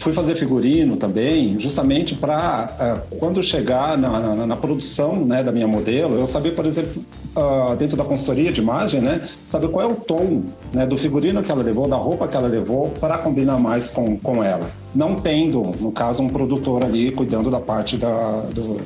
fui 0.00 0.14
fazer 0.14 0.34
figurino 0.34 0.96
também, 0.96 1.58
justamente 1.58 2.14
para 2.14 2.70
uh, 2.80 3.14
é, 3.14 3.16
quando 3.18 3.42
chegar 3.42 3.98
na, 3.98 4.18
na, 4.18 4.46
na, 4.46 4.56
produção 4.56 5.24
né, 5.24 5.42
da 5.42 5.52
minha 5.52 5.68
modelo, 5.68 6.18
eu 6.18 6.26
saber, 6.26 6.54
por 6.54 6.64
exemplo, 6.64 7.04
uh, 7.36 7.76
dentro 7.76 7.98
da 7.98 8.04
consultoria 8.04 8.50
de 8.50 8.60
imagem, 8.62 9.02
né, 9.02 9.28
saber 9.46 9.68
qual 9.68 9.88
é 9.88 9.92
o 9.92 9.94
tom 9.94 10.42
né, 10.72 10.86
do 10.86 10.96
figurino 10.96 11.42
que 11.42 11.52
ela 11.52 11.62
levou, 11.62 11.86
da 11.86 11.96
roupa 11.96 12.26
que 12.26 12.36
ela 12.36 12.48
levou, 12.48 12.88
para 12.98 13.18
combinar 13.18 13.58
mais 13.58 13.88
com, 13.88 14.16
com 14.16 14.42
ela. 14.42 14.70
Não 14.94 15.16
tendo, 15.16 15.62
no 15.78 15.92
caso, 15.92 16.22
um 16.22 16.30
produtor 16.30 16.82
ali 16.82 17.10
cuidando 17.10 17.50
da 17.50 17.60
parte 17.60 17.98
da, 17.98 18.40
do, 18.54 18.78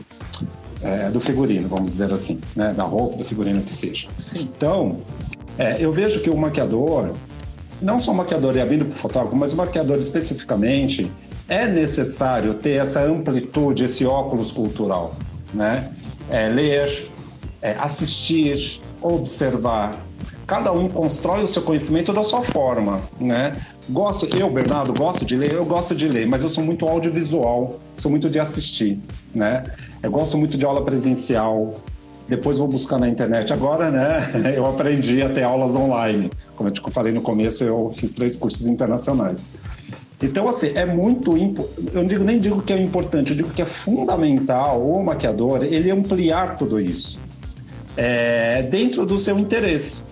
é, 0.82 1.10
do 1.10 1.20
figurino, 1.20 1.68
vamos 1.68 1.92
dizer 1.92 2.12
assim, 2.12 2.40
né, 2.56 2.74
da 2.76 2.82
roupa, 2.82 3.18
do 3.18 3.24
figurino 3.24 3.62
que 3.62 3.72
seja. 3.72 4.08
Sim. 4.26 4.48
Então, 4.56 4.98
é, 5.56 5.76
eu 5.78 5.92
vejo 5.92 6.20
que 6.20 6.28
o 6.28 6.36
maquiador 6.36 7.10
não 7.80 7.98
só 8.00 8.12
maquiador 8.12 8.56
e 8.56 8.60
abrindo 8.60 8.84
para 8.86 8.94
o 8.94 8.98
fotógrafo, 8.98 9.36
mas 9.36 9.52
o 9.52 9.56
maquiador 9.56 9.98
especificamente, 9.98 11.10
é 11.48 11.66
necessário 11.66 12.54
ter 12.54 12.74
essa 12.82 13.04
amplitude, 13.04 13.84
esse 13.84 14.04
óculos 14.06 14.50
cultural, 14.50 15.14
né? 15.52 15.92
É 16.30 16.48
ler, 16.48 17.10
é 17.60 17.72
assistir, 17.72 18.80
observar. 19.02 19.98
Cada 20.46 20.72
um 20.72 20.88
constrói 20.88 21.42
o 21.42 21.48
seu 21.48 21.62
conhecimento 21.62 22.12
da 22.12 22.22
sua 22.22 22.42
forma, 22.42 23.02
né? 23.18 23.52
Gosto, 23.88 24.26
eu, 24.26 24.50
Bernardo, 24.50 24.92
gosto 24.94 25.24
de 25.24 25.36
ler, 25.36 25.52
eu 25.52 25.64
gosto 25.64 25.94
de 25.94 26.08
ler, 26.08 26.26
mas 26.26 26.42
eu 26.42 26.50
sou 26.50 26.64
muito 26.64 26.86
audiovisual, 26.86 27.78
sou 27.96 28.10
muito 28.10 28.30
de 28.30 28.38
assistir, 28.38 28.98
né? 29.34 29.64
Eu 30.02 30.10
gosto 30.10 30.38
muito 30.38 30.56
de 30.56 30.64
aula 30.64 30.82
presencial, 30.82 31.74
depois 32.28 32.58
vou 32.58 32.66
buscar 32.66 32.98
na 32.98 33.08
internet. 33.08 33.52
Agora, 33.52 33.90
né, 33.90 34.30
eu 34.56 34.66
aprendi 34.66 35.22
a 35.22 35.28
ter 35.28 35.42
aulas 35.42 35.74
online. 35.74 36.30
Como 36.56 36.68
eu 36.68 36.72
te 36.72 36.80
falei 36.90 37.12
no 37.12 37.20
começo, 37.20 37.64
eu 37.64 37.92
fiz 37.96 38.12
três 38.12 38.36
cursos 38.36 38.66
internacionais. 38.66 39.50
Então, 40.22 40.48
assim, 40.48 40.72
é 40.74 40.86
muito. 40.86 41.36
Eu 41.92 42.04
digo, 42.04 42.24
nem 42.24 42.38
digo 42.38 42.62
que 42.62 42.72
é 42.72 42.80
importante, 42.80 43.32
eu 43.32 43.36
digo 43.36 43.50
que 43.50 43.62
é 43.62 43.66
fundamental 43.66 44.80
o 44.80 45.02
maquiador 45.04 45.64
ele 45.64 45.90
ampliar 45.90 46.56
tudo 46.56 46.80
isso 46.80 47.18
é, 47.96 48.62
dentro 48.62 49.04
do 49.04 49.18
seu 49.18 49.38
interesse. 49.38 50.02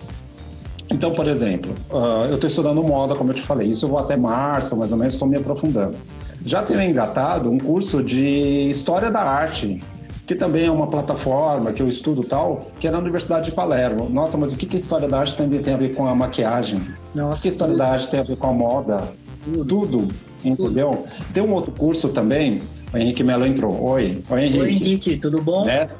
Então, 0.91 1.11
por 1.13 1.27
exemplo, 1.27 1.73
uh, 1.89 2.25
eu 2.25 2.35
estou 2.35 2.49
estudando 2.49 2.83
moda, 2.83 3.15
como 3.15 3.31
eu 3.31 3.33
te 3.33 3.41
falei, 3.41 3.69
isso 3.69 3.85
eu 3.85 3.89
vou 3.89 3.99
até 3.99 4.15
março, 4.15 4.75
mais 4.75 4.91
ou 4.91 4.97
menos, 4.97 5.13
estou 5.13 5.27
me 5.27 5.37
aprofundando. 5.37 5.97
Já 6.45 6.61
tenho 6.61 6.81
engatado 6.81 7.49
um 7.49 7.57
curso 7.57 8.03
de 8.03 8.69
História 8.69 9.09
da 9.09 9.21
Arte, 9.21 9.81
que 10.25 10.35
também 10.35 10.65
é 10.65 10.71
uma 10.71 10.87
plataforma 10.87 11.73
que 11.73 11.81
eu 11.81 11.87
estudo 11.87 12.23
tal, 12.23 12.71
que 12.79 12.87
é 12.87 12.91
na 12.91 12.97
Universidade 12.97 13.45
de 13.45 13.51
Palermo. 13.51 14.09
Nossa, 14.09 14.37
mas 14.37 14.53
o 14.53 14.55
que, 14.55 14.65
que 14.65 14.77
a 14.77 14.79
história 14.79 15.07
da 15.07 15.19
arte 15.19 15.35
tem, 15.35 15.49
tem 15.49 15.73
a 15.73 15.77
ver 15.77 15.95
com 15.95 16.07
a 16.07 16.15
maquiagem? 16.15 16.79
Nossa, 17.13 17.39
o 17.39 17.41
que 17.41 17.47
a 17.49 17.51
história 17.51 17.73
tudo. 17.73 17.83
da 17.83 17.91
arte 17.91 18.09
tem 18.09 18.19
a 18.19 18.23
ver 18.23 18.37
com 18.37 18.47
a 18.47 18.53
moda? 18.53 18.97
Tudo, 19.43 19.65
tudo 19.65 20.07
entendeu? 20.43 20.91
Tudo. 20.91 21.33
Tem 21.33 21.43
um 21.43 21.53
outro 21.53 21.71
curso 21.73 22.09
também, 22.09 22.59
o 22.93 22.97
Henrique 22.97 23.23
Melo 23.23 23.45
entrou. 23.45 23.83
Oi, 23.89 24.21
Oi 24.29 24.41
Henrique. 24.41 24.59
Oi, 24.61 24.71
Henrique, 24.71 25.17
tudo 25.17 25.41
bom? 25.41 25.65
Mestre, 25.65 25.97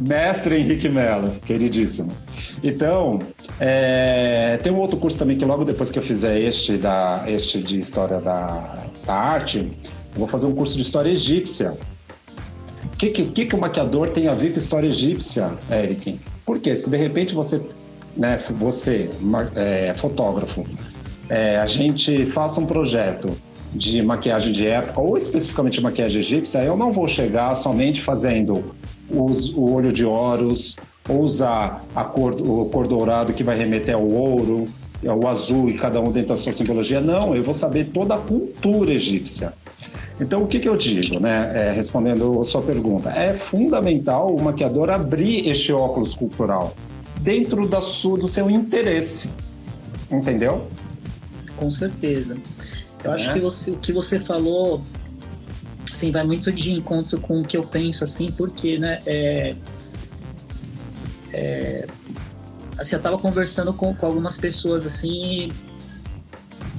mestre 0.00 0.56
Henrique 0.56 0.88
Melo, 0.88 1.30
queridíssimo. 1.46 2.10
Então, 2.64 3.20
é, 3.60 4.58
tem 4.60 4.72
um 4.72 4.78
outro 4.78 4.96
curso 4.96 5.16
também 5.16 5.38
que 5.38 5.44
logo 5.44 5.64
depois 5.64 5.88
que 5.88 5.98
eu 6.00 6.02
fizer 6.02 6.36
este, 6.40 6.76
da, 6.76 7.22
este 7.28 7.62
de 7.62 7.78
História 7.78 8.20
da, 8.20 8.82
da 9.06 9.14
Arte, 9.14 9.58
eu 9.58 10.18
vou 10.18 10.26
fazer 10.26 10.46
um 10.46 10.54
curso 10.54 10.76
de 10.76 10.82
História 10.82 11.10
Egípcia 11.10 11.74
que, 13.10 13.24
que, 13.24 13.46
que 13.46 13.54
o 13.54 13.58
maquiador 13.58 14.10
tem 14.10 14.28
a 14.28 14.34
ver 14.34 14.52
com 14.52 14.58
história 14.58 14.88
egípcia, 14.88 15.52
Eric? 15.70 16.18
Porque 16.44 16.76
se 16.76 16.88
de 16.88 16.96
repente 16.96 17.34
você, 17.34 17.60
né, 18.16 18.38
você 18.50 19.10
é, 19.54 19.94
fotógrafo, 19.94 20.64
é, 21.28 21.56
a 21.58 21.66
gente 21.66 22.26
faça 22.26 22.60
um 22.60 22.66
projeto 22.66 23.30
de 23.72 24.02
maquiagem 24.02 24.52
de 24.52 24.66
época 24.66 25.00
ou 25.00 25.16
especificamente 25.16 25.80
maquiagem 25.80 26.20
egípcia, 26.20 26.58
eu 26.58 26.76
não 26.76 26.92
vou 26.92 27.08
chegar 27.08 27.54
somente 27.54 28.02
fazendo 28.02 28.74
os, 29.08 29.52
o 29.54 29.72
olho 29.72 29.92
de 29.92 30.04
Horus 30.04 30.76
ou 31.08 31.22
usar 31.22 31.84
a 31.94 32.04
cor, 32.04 32.34
o 32.34 32.66
cor 32.66 32.86
dourado 32.86 33.32
que 33.32 33.42
vai 33.42 33.56
remeter 33.56 33.94
ao 33.94 34.06
ouro, 34.06 34.66
o 35.02 35.26
azul 35.26 35.68
e 35.68 35.74
cada 35.74 36.00
um 36.00 36.12
dentro 36.12 36.28
da 36.28 36.36
sua 36.36 36.52
simbologia. 36.52 37.00
Não, 37.00 37.34
eu 37.34 37.42
vou 37.42 37.54
saber 37.54 37.86
toda 37.86 38.14
a 38.14 38.18
cultura 38.18 38.92
egípcia. 38.92 39.52
Então, 40.22 40.44
o 40.44 40.46
que, 40.46 40.60
que 40.60 40.68
eu 40.68 40.76
digo, 40.76 41.18
né? 41.18 41.50
É, 41.52 41.72
respondendo 41.72 42.40
a 42.40 42.44
sua 42.44 42.62
pergunta, 42.62 43.10
é 43.10 43.32
fundamental 43.32 44.32
o 44.32 44.40
maquiador 44.40 44.88
abrir 44.88 45.48
este 45.48 45.72
óculos 45.72 46.14
cultural 46.14 46.76
dentro 47.20 47.66
da 47.66 47.80
sua, 47.80 48.16
do 48.16 48.28
seu 48.28 48.48
interesse, 48.48 49.28
entendeu? 50.08 50.68
Com 51.56 51.68
certeza. 51.70 52.36
Eu 53.02 53.10
é. 53.10 53.14
acho 53.14 53.32
que 53.32 53.40
você, 53.40 53.70
o 53.72 53.76
que 53.76 53.92
você 53.92 54.20
falou 54.20 54.80
assim, 55.92 56.12
vai 56.12 56.24
muito 56.24 56.52
de 56.52 56.72
encontro 56.72 57.20
com 57.20 57.40
o 57.40 57.44
que 57.44 57.56
eu 57.56 57.64
penso, 57.64 58.04
assim, 58.04 58.30
porque, 58.30 58.78
né, 58.78 59.02
é, 59.04 59.56
é, 61.32 61.86
assim, 62.78 62.94
eu 62.94 62.98
estava 62.98 63.18
conversando 63.18 63.72
com, 63.72 63.92
com 63.92 64.06
algumas 64.06 64.36
pessoas, 64.36 64.86
assim, 64.86 65.50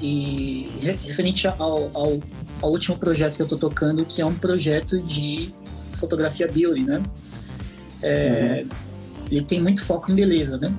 e, 0.01 0.69
e 0.81 0.97
referente 1.03 1.45
ao, 1.45 1.91
ao 1.93 2.19
ao 2.63 2.71
último 2.71 2.97
projeto 2.97 3.35
que 3.35 3.41
eu 3.41 3.45
estou 3.45 3.59
tocando, 3.59 4.05
que 4.05 4.21
é 4.21 4.25
um 4.25 4.33
projeto 4.33 5.01
de 5.01 5.53
fotografia 5.99 6.47
beauty, 6.47 6.83
né? 6.83 7.03
É, 8.01 8.63
uhum. 8.63 9.25
Ele 9.29 9.43
tem 9.43 9.61
muito 9.61 9.83
foco 9.83 10.09
em 10.09 10.15
beleza, 10.15 10.57
né? 10.57 10.73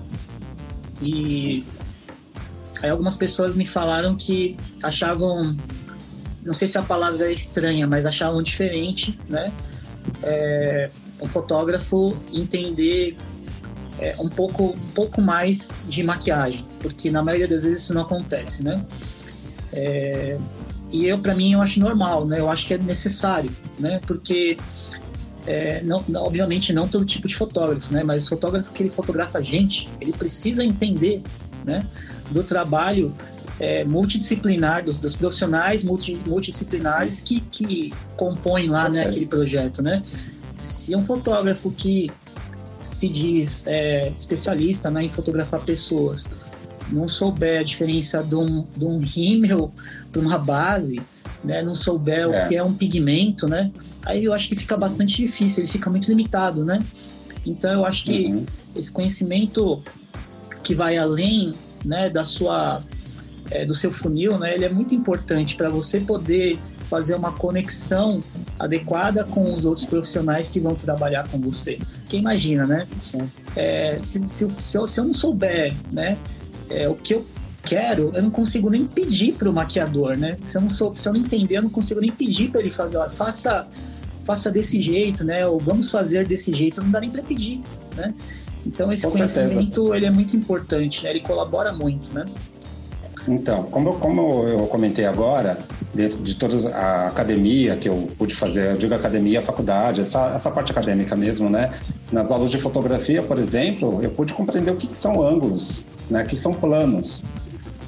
E 1.03 1.63
aí 2.83 2.89
algumas 2.89 3.17
pessoas 3.17 3.55
me 3.55 3.67
falaram 3.67 4.17
que 4.17 4.57
achavam, 4.83 5.55
não 6.43 6.55
sei 6.55 6.69
se 6.69 6.79
a 6.79 6.83
palavra 6.83 7.29
é 7.29 7.35
estranha, 7.35 7.87
mas 7.87 8.07
achavam 8.07 8.43
diferente, 8.43 9.21
né? 9.29 9.53
É, 10.23 10.91
um 11.21 11.27
fotógrafo 11.27 12.17
entender 12.33 13.15
é, 13.99 14.17
um 14.19 14.31
pouco 14.31 14.69
um 14.69 14.91
pouco 14.95 15.21
mais 15.21 15.71
de 15.87 16.03
maquiagem, 16.03 16.67
porque 16.81 17.11
na 17.11 17.23
maioria 17.23 17.47
das 17.47 17.65
vezes 17.65 17.83
isso 17.83 17.93
não 17.93 18.01
acontece, 18.01 18.63
né? 18.63 18.87
É, 19.71 20.39
e 20.95 21.09
eu, 21.09 21.19
para 21.19 21.35
mim, 21.35 21.55
eu 21.55 21.61
acho 21.61 21.81
normal, 21.81 22.25
né? 22.25 22.39
Eu 22.39 22.49
acho 22.49 22.69
que 22.69 22.73
é 22.73 22.79
necessário, 22.79 23.51
né? 23.81 24.01
Porque, 24.07 24.57
é, 25.45 25.83
não, 25.83 26.05
obviamente, 26.15 26.73
não 26.73 26.87
todo 26.87 27.05
tipo 27.05 27.27
de 27.27 27.35
fotógrafo, 27.35 27.93
né? 27.93 28.05
Mas 28.05 28.27
o 28.27 28.29
fotógrafo 28.29 28.73
que 28.73 28.81
ele 28.81 28.91
fotografa 28.91 29.39
a 29.39 29.43
gente, 29.43 29.91
ele 30.01 30.13
precisa 30.13 30.65
entender, 30.65 31.21
né? 31.65 31.85
Do 32.31 32.45
trabalho 32.45 33.13
é, 33.59 33.85
multidisciplinar, 33.85 34.85
dos, 34.85 34.97
dos 34.97 35.17
profissionais 35.17 35.83
multi, 35.83 36.17
multidisciplinares 36.25 37.21
que, 37.21 37.41
que 37.41 37.93
compõem 38.17 38.69
lá, 38.69 38.89
né? 38.89 39.03
Aquele 39.03 39.27
projeto, 39.27 39.83
né? 39.83 40.01
Se 40.59 40.95
um 40.95 41.05
fotógrafo 41.05 41.73
que 41.73 42.09
se 42.85 43.09
diz 43.09 43.67
é, 43.67 44.13
especialista 44.17 44.93
né, 44.93 45.03
em 45.03 45.09
fotografar 45.09 45.61
pessoas 45.63 46.31
não 46.91 47.09
souber 47.09 47.61
a 47.61 47.63
diferença 47.63 48.23
de 48.23 48.35
um, 48.35 48.65
de 48.77 48.85
um 48.85 48.99
rímel 48.99 49.73
para 50.13 50.21
uma 50.21 50.39
base, 50.39 51.01
né, 51.43 51.63
não 51.63 51.75
souber 51.75 52.21
é. 52.21 52.27
o 52.27 52.49
que 52.49 52.57
é 52.57 52.63
um 52.63 52.75
pigmento, 52.75 53.47
né, 53.47 53.71
aí 54.05 54.25
eu 54.25 54.33
acho 54.33 54.49
que 54.49 54.57
fica 54.57 54.77
bastante 54.77 55.17
difícil, 55.17 55.63
ele 55.63 55.71
fica 55.71 55.91
muito 55.91 56.09
limitado, 56.09 56.65
né? 56.65 56.79
Então 57.47 57.71
eu 57.71 57.85
acho 57.85 58.05
que 58.05 58.27
uhum. 58.27 58.47
esse 58.75 58.91
conhecimento 58.91 59.83
que 60.63 60.75
vai 60.75 60.97
além, 60.97 61.53
né, 61.85 62.09
da 62.09 62.25
sua 62.25 62.79
é, 63.51 63.65
do 63.65 63.75
seu 63.75 63.93
funil, 63.93 64.39
né, 64.39 64.55
ele 64.55 64.65
é 64.65 64.71
muito 64.71 64.95
importante 64.95 65.55
para 65.55 65.69
você 65.69 66.01
poder 66.01 66.59
fazer 66.89 67.15
uma 67.15 67.33
conexão 67.33 68.21
adequada 68.59 69.25
com 69.25 69.53
os 69.53 69.65
outros 69.65 69.87
profissionais 69.87 70.51
que 70.51 70.61
vão 70.61 70.75
trabalhar 70.75 71.29
com 71.29 71.39
você. 71.39 71.79
Quem 72.09 72.21
imagina, 72.21 72.67
né? 72.67 72.87
É, 73.57 73.99
se, 74.01 74.23
se, 74.29 74.49
se, 74.59 74.77
eu, 74.77 74.87
se 74.87 75.01
eu 75.01 75.05
não 75.05 75.15
souber, 75.15 75.75
né, 75.91 76.17
é, 76.71 76.89
o 76.89 76.95
que 76.95 77.15
eu 77.15 77.27
quero, 77.63 78.13
eu 78.15 78.23
não 78.23 78.31
consigo 78.31 78.69
nem 78.69 78.87
pedir 78.87 79.35
para 79.35 79.49
o 79.49 79.53
maquiador, 79.53 80.17
né? 80.17 80.37
Se 80.45 80.57
eu 80.57 80.63
não 80.63 80.71
sou, 80.71 80.95
se 80.95 81.09
eu 81.09 81.13
não 81.13 81.21
entender, 81.21 81.57
eu 81.57 81.63
não 81.63 81.71
consigo 81.71 82.01
nem 82.01 82.13
pedir 82.13 82.51
para 82.51 82.61
ele 82.61 82.71
fazer, 82.71 82.99
ó, 82.99 83.09
faça, 83.09 83.67
faça 84.25 84.51
desse 84.51 84.83
jeito, 84.83 85.25
né? 85.25 85.47
Ou 85.47 85.59
vamos 85.59 85.91
fazer 85.91 86.27
desse 86.27 86.53
jeito, 86.55 86.83
não 86.83 86.91
dá 86.91 87.01
nem 87.01 87.11
para 87.11 87.23
pedir, 87.23 87.63
né? 87.97 88.15
Então 88.67 88.93
esse 88.93 89.05
Com 89.05 89.13
conhecimento 89.13 89.75
certeza. 89.75 89.97
ele 89.97 90.07
é 90.07 90.11
muito 90.11 90.37
importante, 90.37 91.05
né? 91.05 91.11
Ele 91.11 91.21
colabora 91.21 91.73
muito, 91.73 92.13
né? 92.13 92.27
Então, 93.27 93.65
como, 93.65 93.95
como 93.95 94.47
eu 94.47 94.67
comentei 94.67 95.07
agora, 95.07 95.59
dentro 95.95 96.19
de 96.19 96.35
toda 96.35 96.69
a 96.77 97.07
academia 97.07 97.77
que 97.77 97.89
eu 97.89 98.09
pude 98.19 98.35
fazer, 98.35 98.73
eu 98.73 98.77
digo 98.77 98.95
academia, 98.95 99.41
faculdade, 99.41 100.01
essa, 100.01 100.33
essa 100.35 100.51
parte 100.51 100.73
acadêmica 100.73 101.17
mesmo, 101.17 101.49
né? 101.49 101.73
Nas 102.13 102.31
aulas 102.31 102.51
de 102.51 102.59
fotografia, 102.59 103.23
por 103.23 103.39
exemplo, 103.39 104.01
eu 104.03 104.11
pude 104.11 104.35
compreender 104.35 104.73
o 104.73 104.77
que, 104.77 104.87
que 104.87 104.99
são 104.99 105.23
ângulos, 105.23 105.85
né, 106.11 106.25
que 106.25 106.37
são 106.37 106.53
planos. 106.53 107.25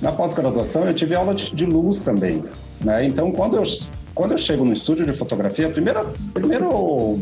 Na 0.00 0.12
pós-graduação 0.12 0.84
eu 0.84 0.94
tive 0.94 1.14
aula 1.14 1.34
de, 1.34 1.54
de 1.54 1.64
luz 1.64 2.02
também, 2.02 2.44
né? 2.80 3.04
Então 3.04 3.30
quando 3.32 3.56
eu 3.56 3.62
quando 4.14 4.32
eu 4.32 4.38
chego 4.38 4.64
no 4.64 4.72
estúdio 4.72 5.04
de 5.04 5.12
fotografia, 5.12 5.68
primeiro 5.68 6.08
primeiro 6.32 7.20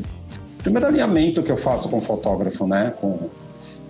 primeiro 0.59 0.87
alinhamento 0.87 1.43
que 1.43 1.51
eu 1.51 1.57
faço 1.57 1.89
com 1.89 1.99
o 1.99 2.01
fotógrafo, 2.01 2.67
né, 2.67 2.93
com 3.01 3.29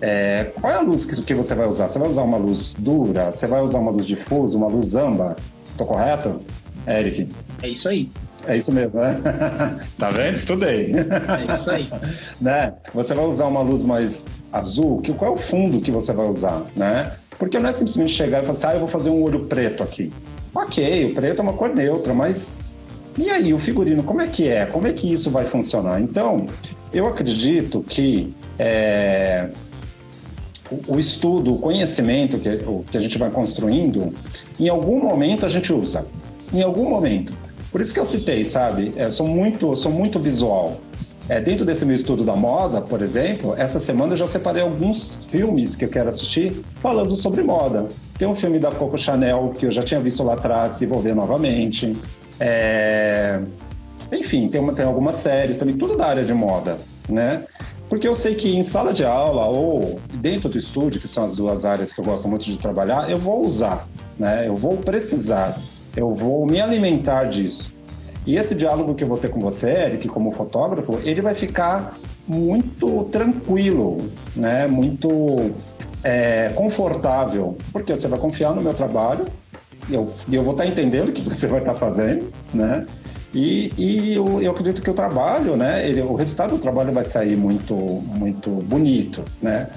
é, 0.00 0.52
qual 0.60 0.72
é 0.72 0.76
a 0.76 0.80
luz 0.80 1.04
que, 1.04 1.20
que 1.22 1.34
você 1.34 1.54
vai 1.54 1.66
usar? 1.66 1.88
Você 1.88 1.98
vai 1.98 2.08
usar 2.08 2.22
uma 2.22 2.36
luz 2.36 2.74
dura? 2.78 3.30
Você 3.34 3.46
vai 3.46 3.60
usar 3.62 3.78
uma 3.78 3.90
luz 3.90 4.06
difusa, 4.06 4.56
uma 4.56 4.68
luz 4.68 4.94
âmbar? 4.94 5.36
Tô 5.76 5.84
correto? 5.84 6.40
Eric? 6.86 7.28
É 7.62 7.68
isso 7.68 7.88
aí. 7.88 8.10
É 8.46 8.56
isso 8.56 8.70
mesmo, 8.72 9.00
né? 9.00 9.20
tá 9.98 10.10
vendo? 10.10 10.36
Estudei. 10.36 10.92
É 10.92 11.54
isso 11.54 11.70
aí. 11.70 11.90
né? 12.40 12.74
Você 12.92 13.14
vai 13.14 13.24
usar 13.24 13.46
uma 13.46 13.62
luz 13.62 13.84
mais 13.84 14.26
azul, 14.52 15.00
que, 15.00 15.12
qual 15.14 15.32
é 15.32 15.34
o 15.34 15.38
fundo 15.38 15.80
que 15.80 15.90
você 15.90 16.12
vai 16.12 16.26
usar, 16.26 16.62
né? 16.76 17.14
Porque 17.38 17.58
não 17.58 17.70
é 17.70 17.72
simplesmente 17.72 18.12
chegar 18.12 18.38
e 18.38 18.40
falar 18.42 18.52
assim, 18.52 18.66
ah, 18.66 18.74
eu 18.74 18.80
vou 18.80 18.88
fazer 18.88 19.10
um 19.10 19.22
olho 19.22 19.46
preto 19.46 19.82
aqui. 19.82 20.12
Ok, 20.54 21.10
o 21.10 21.14
preto 21.14 21.38
é 21.40 21.42
uma 21.42 21.54
cor 21.54 21.74
neutra, 21.74 22.14
mas 22.14 22.62
e 23.16 23.30
aí, 23.30 23.54
o 23.54 23.58
figurino, 23.58 24.02
como 24.02 24.20
é 24.20 24.26
que 24.26 24.48
é? 24.48 24.66
Como 24.66 24.88
é 24.88 24.92
que 24.92 25.12
isso 25.12 25.30
vai 25.30 25.44
funcionar? 25.44 26.00
Então, 26.00 26.46
eu 26.92 27.06
acredito 27.06 27.80
que 27.82 28.34
é, 28.58 29.50
o, 30.88 30.98
estudo, 30.98 31.54
o 31.54 31.58
conhecimento 31.58 32.38
que, 32.38 32.48
o, 32.66 32.84
que 32.90 32.96
a 32.96 33.00
gente 33.00 33.18
vai 33.18 33.30
construindo, 33.30 34.12
em 34.58 34.68
algum 34.68 35.02
momento 35.02 35.46
a 35.46 35.48
gente 35.48 35.72
usa. 35.72 36.06
Em 36.52 36.62
algum 36.62 36.88
momento. 36.88 37.32
Por 37.70 37.80
isso 37.80 37.92
que 37.92 37.98
eu 37.98 38.04
citei, 38.04 38.44
sabe? 38.44 38.92
Eu 38.96 39.10
sou 39.10 39.26
muito, 39.26 39.74
sou 39.76 39.90
muito 39.90 40.20
visual. 40.20 40.80
É, 41.28 41.40
dentro 41.40 41.64
desse 41.64 41.86
meu 41.86 41.96
estudo 41.96 42.22
da 42.22 42.36
moda, 42.36 42.82
por 42.82 43.00
exemplo, 43.00 43.54
essa 43.56 43.80
semana 43.80 44.12
eu 44.12 44.16
já 44.16 44.26
separei 44.26 44.62
alguns 44.62 45.18
filmes 45.30 45.74
que 45.74 45.84
eu 45.84 45.88
quero 45.88 46.08
assistir 46.08 46.52
falando 46.82 47.16
sobre 47.16 47.42
moda. 47.42 47.86
Tem 48.18 48.28
um 48.28 48.34
filme 48.34 48.58
da 48.58 48.70
Coco 48.70 48.98
Chanel 48.98 49.54
que 49.58 49.64
eu 49.64 49.70
já 49.70 49.82
tinha 49.82 50.00
visto 50.00 50.22
lá 50.22 50.34
atrás 50.34 50.80
e 50.82 50.86
vou 50.86 51.00
ver 51.00 51.14
novamente. 51.14 51.96
É... 52.38 53.40
Enfim, 54.12 54.48
tem, 54.48 54.60
uma, 54.60 54.74
tem 54.74 54.84
algumas 54.84 55.16
séries 55.16 55.56
também, 55.56 55.76
tudo 55.76 55.96
da 55.96 56.06
área 56.06 56.24
de 56.24 56.34
moda, 56.34 56.76
né? 57.08 57.44
Porque 57.88 58.08
eu 58.08 58.14
sei 58.14 58.34
que 58.34 58.54
em 58.56 58.64
sala 58.64 58.92
de 58.92 59.04
aula 59.04 59.44
ou 59.46 60.00
dentro 60.14 60.48
do 60.48 60.58
estúdio, 60.58 61.00
que 61.00 61.08
são 61.08 61.24
as 61.24 61.36
duas 61.36 61.64
áreas 61.64 61.92
que 61.92 62.00
eu 62.00 62.04
gosto 62.04 62.28
muito 62.28 62.44
de 62.44 62.58
trabalhar, 62.58 63.10
eu 63.10 63.18
vou 63.18 63.46
usar, 63.46 63.86
né? 64.18 64.48
Eu 64.48 64.56
vou 64.56 64.78
precisar, 64.78 65.60
eu 65.96 66.14
vou 66.14 66.46
me 66.46 66.60
alimentar 66.60 67.24
disso. 67.24 67.74
E 68.26 68.36
esse 68.36 68.54
diálogo 68.54 68.94
que 68.94 69.04
eu 69.04 69.08
vou 69.08 69.18
ter 69.18 69.28
com 69.28 69.38
você, 69.38 69.68
Eric, 69.68 70.08
como 70.08 70.32
fotógrafo, 70.32 70.98
ele 71.04 71.20
vai 71.20 71.34
ficar 71.34 71.98
muito 72.26 73.04
tranquilo, 73.12 74.10
né? 74.34 74.66
Muito 74.66 75.52
é, 76.02 76.50
confortável, 76.54 77.56
porque 77.70 77.94
você 77.94 78.08
vai 78.08 78.18
confiar 78.18 78.54
no 78.54 78.62
meu 78.62 78.72
trabalho, 78.72 79.26
eu, 79.90 80.08
eu 80.30 80.42
vou 80.42 80.52
estar 80.52 80.66
entendendo 80.66 81.10
o 81.10 81.12
que 81.12 81.22
você 81.22 81.46
vai 81.46 81.60
estar 81.60 81.74
fazendo, 81.74 82.30
né? 82.52 82.86
E, 83.34 83.72
e 83.76 84.14
eu, 84.14 84.40
eu, 84.40 84.52
acredito 84.52 84.80
que 84.80 84.88
o 84.88 84.94
trabalho, 84.94 85.56
né? 85.56 85.88
Ele, 85.88 86.00
o 86.02 86.14
resultado 86.14 86.50
do 86.50 86.58
trabalho 86.58 86.92
vai 86.92 87.04
sair 87.04 87.36
muito, 87.36 87.74
muito 87.74 88.48
bonito, 88.48 89.24
né? 89.42 89.68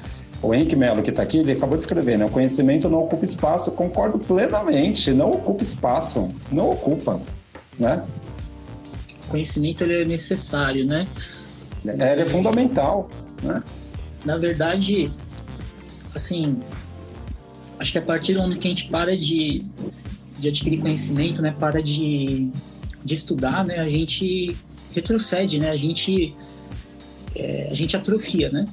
O 0.42 0.54
Henrique 0.54 0.76
Mello, 0.76 1.02
que 1.02 1.10
está 1.10 1.24
aqui, 1.24 1.40
ele 1.40 1.54
acabou 1.54 1.76
de 1.76 1.82
escrever, 1.82 2.20
né? 2.20 2.26
O 2.26 2.30
conhecimento 2.30 2.88
não 2.88 3.04
ocupa 3.04 3.26
espaço. 3.26 3.72
Concordo 3.72 4.20
plenamente. 4.20 5.12
Não 5.12 5.32
ocupa 5.32 5.64
espaço. 5.64 6.28
Não 6.52 6.70
ocupa, 6.70 7.20
né? 7.80 8.04
conhecimento 9.28 9.84
ele 9.84 10.02
é 10.02 10.06
necessário, 10.06 10.86
né? 10.86 11.08
É, 11.86 12.14
ele 12.14 12.22
é 12.24 12.26
fundamental, 12.26 13.10
né? 13.44 13.64
Na 14.26 14.38
verdade, 14.38 15.12
assim, 16.14 16.60
acho 17.80 17.92
que 17.92 17.98
a 17.98 18.02
partir 18.02 18.34
do 18.34 18.42
momento 18.42 18.60
que 18.60 18.68
a 18.68 18.72
gente 18.72 18.90
para 18.90 19.16
de, 19.16 19.66
de 20.40 20.48
adquirir 20.48 20.80
conhecimento, 20.80 21.42
né? 21.42 21.54
Para 21.58 21.82
de, 21.82 22.50
de 23.04 23.14
estudar, 23.14 23.66
né? 23.66 23.80
A 23.80 23.90
gente 23.90 24.56
retrocede, 24.94 25.60
né? 25.60 25.72
A 25.72 25.76
gente, 25.76 26.36
é, 27.36 27.68
a 27.70 27.74
gente 27.74 27.96
atrofia, 27.96 28.50
né? 28.50 28.66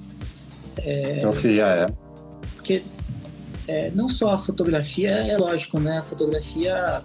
É, 0.78 1.18
atrofia, 1.18 1.64
é. 1.64 1.86
Porque 2.54 2.82
é, 3.66 3.90
não 3.94 4.08
só 4.08 4.32
a 4.32 4.38
fotografia, 4.38 5.10
é 5.10 5.36
lógico, 5.36 5.80
né? 5.80 5.98
A 5.98 6.02
fotografia 6.02 7.02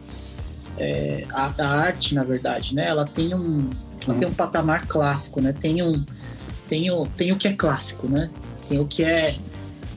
é, 0.78 1.26
a, 1.32 1.54
a, 1.58 1.68
arte, 1.68 2.16
na 2.16 2.24
verdade, 2.24 2.74
né? 2.74 2.88
Ela 2.88 3.06
tem 3.06 3.34
um, 3.34 3.70
ela 4.06 4.18
tem 4.18 4.28
um 4.28 4.34
patamar 4.34 4.88
clássico, 4.88 5.42
né? 5.42 5.54
Tem 5.54 5.84
um, 5.84 6.04
tem 6.68 6.90
o, 6.90 7.06
tem 7.06 7.32
o 7.32 7.38
que 7.38 7.48
é 7.48 7.54
clássico, 7.54 8.08
né? 8.08 8.30
Tem 8.68 8.80
o 8.80 8.86
que 8.86 9.04
é, 9.04 9.38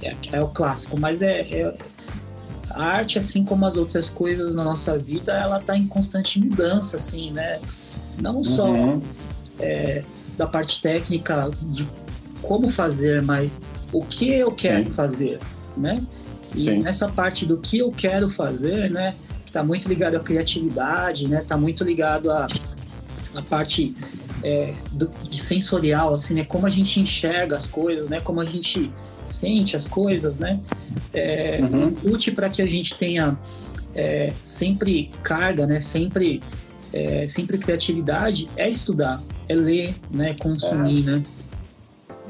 é, 0.02 0.16
é 0.32 0.40
o 0.40 0.48
clássico, 0.48 0.98
mas 0.98 1.22
é, 1.22 1.40
é, 1.40 1.74
a 2.74 2.84
arte, 2.84 3.18
assim 3.18 3.44
como 3.44 3.66
as 3.66 3.76
outras 3.76 4.08
coisas 4.08 4.54
na 4.54 4.64
nossa 4.64 4.98
vida, 4.98 5.32
ela 5.32 5.58
está 5.58 5.76
em 5.76 5.86
constante 5.86 6.38
mudança, 6.40 6.96
assim, 6.96 7.30
né? 7.30 7.60
Não 8.20 8.42
só 8.42 8.70
uhum. 8.70 9.00
é, 9.58 10.02
da 10.36 10.46
parte 10.46 10.80
técnica 10.80 11.50
de 11.62 11.88
como 12.40 12.68
fazer, 12.68 13.22
mas 13.22 13.60
o 13.92 14.04
que 14.04 14.30
eu 14.30 14.52
quero 14.52 14.86
Sim. 14.86 14.90
fazer, 14.90 15.38
né? 15.76 16.04
E 16.54 16.62
Sim. 16.62 16.82
nessa 16.82 17.08
parte 17.08 17.46
do 17.46 17.58
que 17.58 17.78
eu 17.78 17.90
quero 17.90 18.28
fazer, 18.28 18.90
né? 18.90 19.14
está 19.52 19.62
muito 19.62 19.86
ligado 19.86 20.16
à 20.16 20.20
criatividade, 20.20 21.28
né? 21.28 21.40
Está 21.42 21.56
muito 21.58 21.84
ligado 21.84 22.30
à, 22.30 22.48
à 23.34 23.42
parte 23.42 23.94
é, 24.42 24.74
do, 24.90 25.10
de 25.28 25.38
sensorial, 25.38 26.14
assim, 26.14 26.34
né? 26.34 26.44
Como 26.44 26.66
a 26.66 26.70
gente 26.70 26.98
enxerga 26.98 27.54
as 27.54 27.66
coisas, 27.66 28.08
né? 28.08 28.18
Como 28.18 28.40
a 28.40 28.44
gente 28.46 28.90
sente 29.26 29.76
as 29.76 29.86
coisas, 29.86 30.38
né? 30.38 30.60
É, 31.12 31.60
uhum. 31.60 31.94
Útil 32.12 32.34
para 32.34 32.48
que 32.48 32.62
a 32.62 32.66
gente 32.66 32.96
tenha 32.96 33.36
é, 33.94 34.32
sempre 34.42 35.10
carga, 35.22 35.66
né? 35.66 35.80
Sempre, 35.80 36.42
é, 36.92 37.26
sempre 37.26 37.58
criatividade 37.58 38.48
é 38.56 38.68
estudar, 38.68 39.22
é 39.48 39.54
ler, 39.54 39.94
né? 40.12 40.34
Consumir, 40.34 41.08
é. 41.08 41.12
né? 41.12 41.22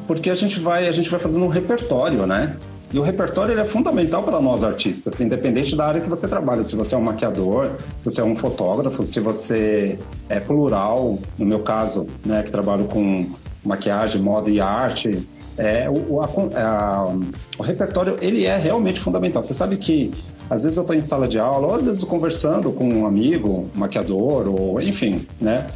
Porque 0.07 0.31
a 0.31 0.35
gente 0.35 0.59
vai, 0.59 0.89
a 0.89 0.93
gente 0.93 1.09
vai 1.09 1.21
fazendo 1.21 1.45
um 1.45 1.49
repertório, 1.49 2.27
né? 2.27 2.57
E 2.93 2.99
o 2.99 3.03
repertório 3.03 3.59
é 3.59 3.65
fundamental 3.65 4.23
para 4.23 4.39
nós 4.39 4.63
artistas, 4.63 5.19
independente 5.19 5.75
da 5.75 5.87
área 5.87 6.01
que 6.01 6.09
você 6.09 6.29
trabalha. 6.29 6.63
Se 6.63 6.77
você 6.77 6.95
é 6.95 6.99
um 6.99 7.03
maquiador, 7.03 7.71
se 8.01 8.05
você 8.11 8.21
é 8.21 8.25
um 8.25 8.37
fotógrafo, 8.37 9.03
se 9.03 9.19
você 9.19 9.99
é 10.29 10.39
plural, 10.39 11.19
no 11.39 11.47
meu 11.47 11.61
caso, 11.61 12.07
né, 12.25 12.43
que 12.43 12.51
trabalho 12.51 12.85
com 12.85 13.31
maquiagem, 13.65 14.21
moda 14.21 14.51
e 14.51 14.61
arte, 14.61 15.27
é, 15.63 15.89
o, 15.89 16.21
a, 16.21 16.29
a, 16.57 17.15
o 17.59 17.63
repertório 17.63 18.17
ele 18.21 18.45
é 18.45 18.57
realmente 18.57 19.01
fundamental. 19.01 19.43
Você 19.43 19.55
sabe 19.55 19.77
que 19.77 20.13
às 20.51 20.65
vezes 20.65 20.77
eu 20.77 20.83
estou 20.83 20.97
em 20.97 21.01
sala 21.01 21.29
de 21.29 21.39
aula, 21.39 21.69
ou 21.69 21.75
às 21.75 21.85
vezes 21.85 22.03
conversando 22.05 22.73
com 22.73 22.89
um 22.89 23.07
amigo, 23.07 23.69
maquiador, 23.75 24.49
ou 24.49 24.81
enfim, 24.81 25.27
né? 25.41 25.69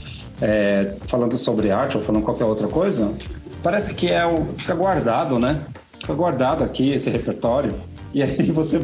É, 0.43 0.95
falando 1.07 1.39
sobre 1.39 1.71
arte 1.71 1.97
ou 1.97 2.03
falando 2.03 2.25
qualquer 2.25 2.45
outra 2.45 2.69
coisa, 2.69 3.11
parece 3.63 3.95
que 3.95 4.11
é 4.11 4.27
o, 4.27 4.49
fica 4.57 4.75
guardado, 4.75 5.39
né? 5.39 5.65
fica 6.01 6.15
guardado 6.15 6.63
aqui 6.63 6.93
esse 6.93 7.11
repertório 7.11 7.75
e 8.15 8.23
aí 8.23 8.51
você 8.53 8.79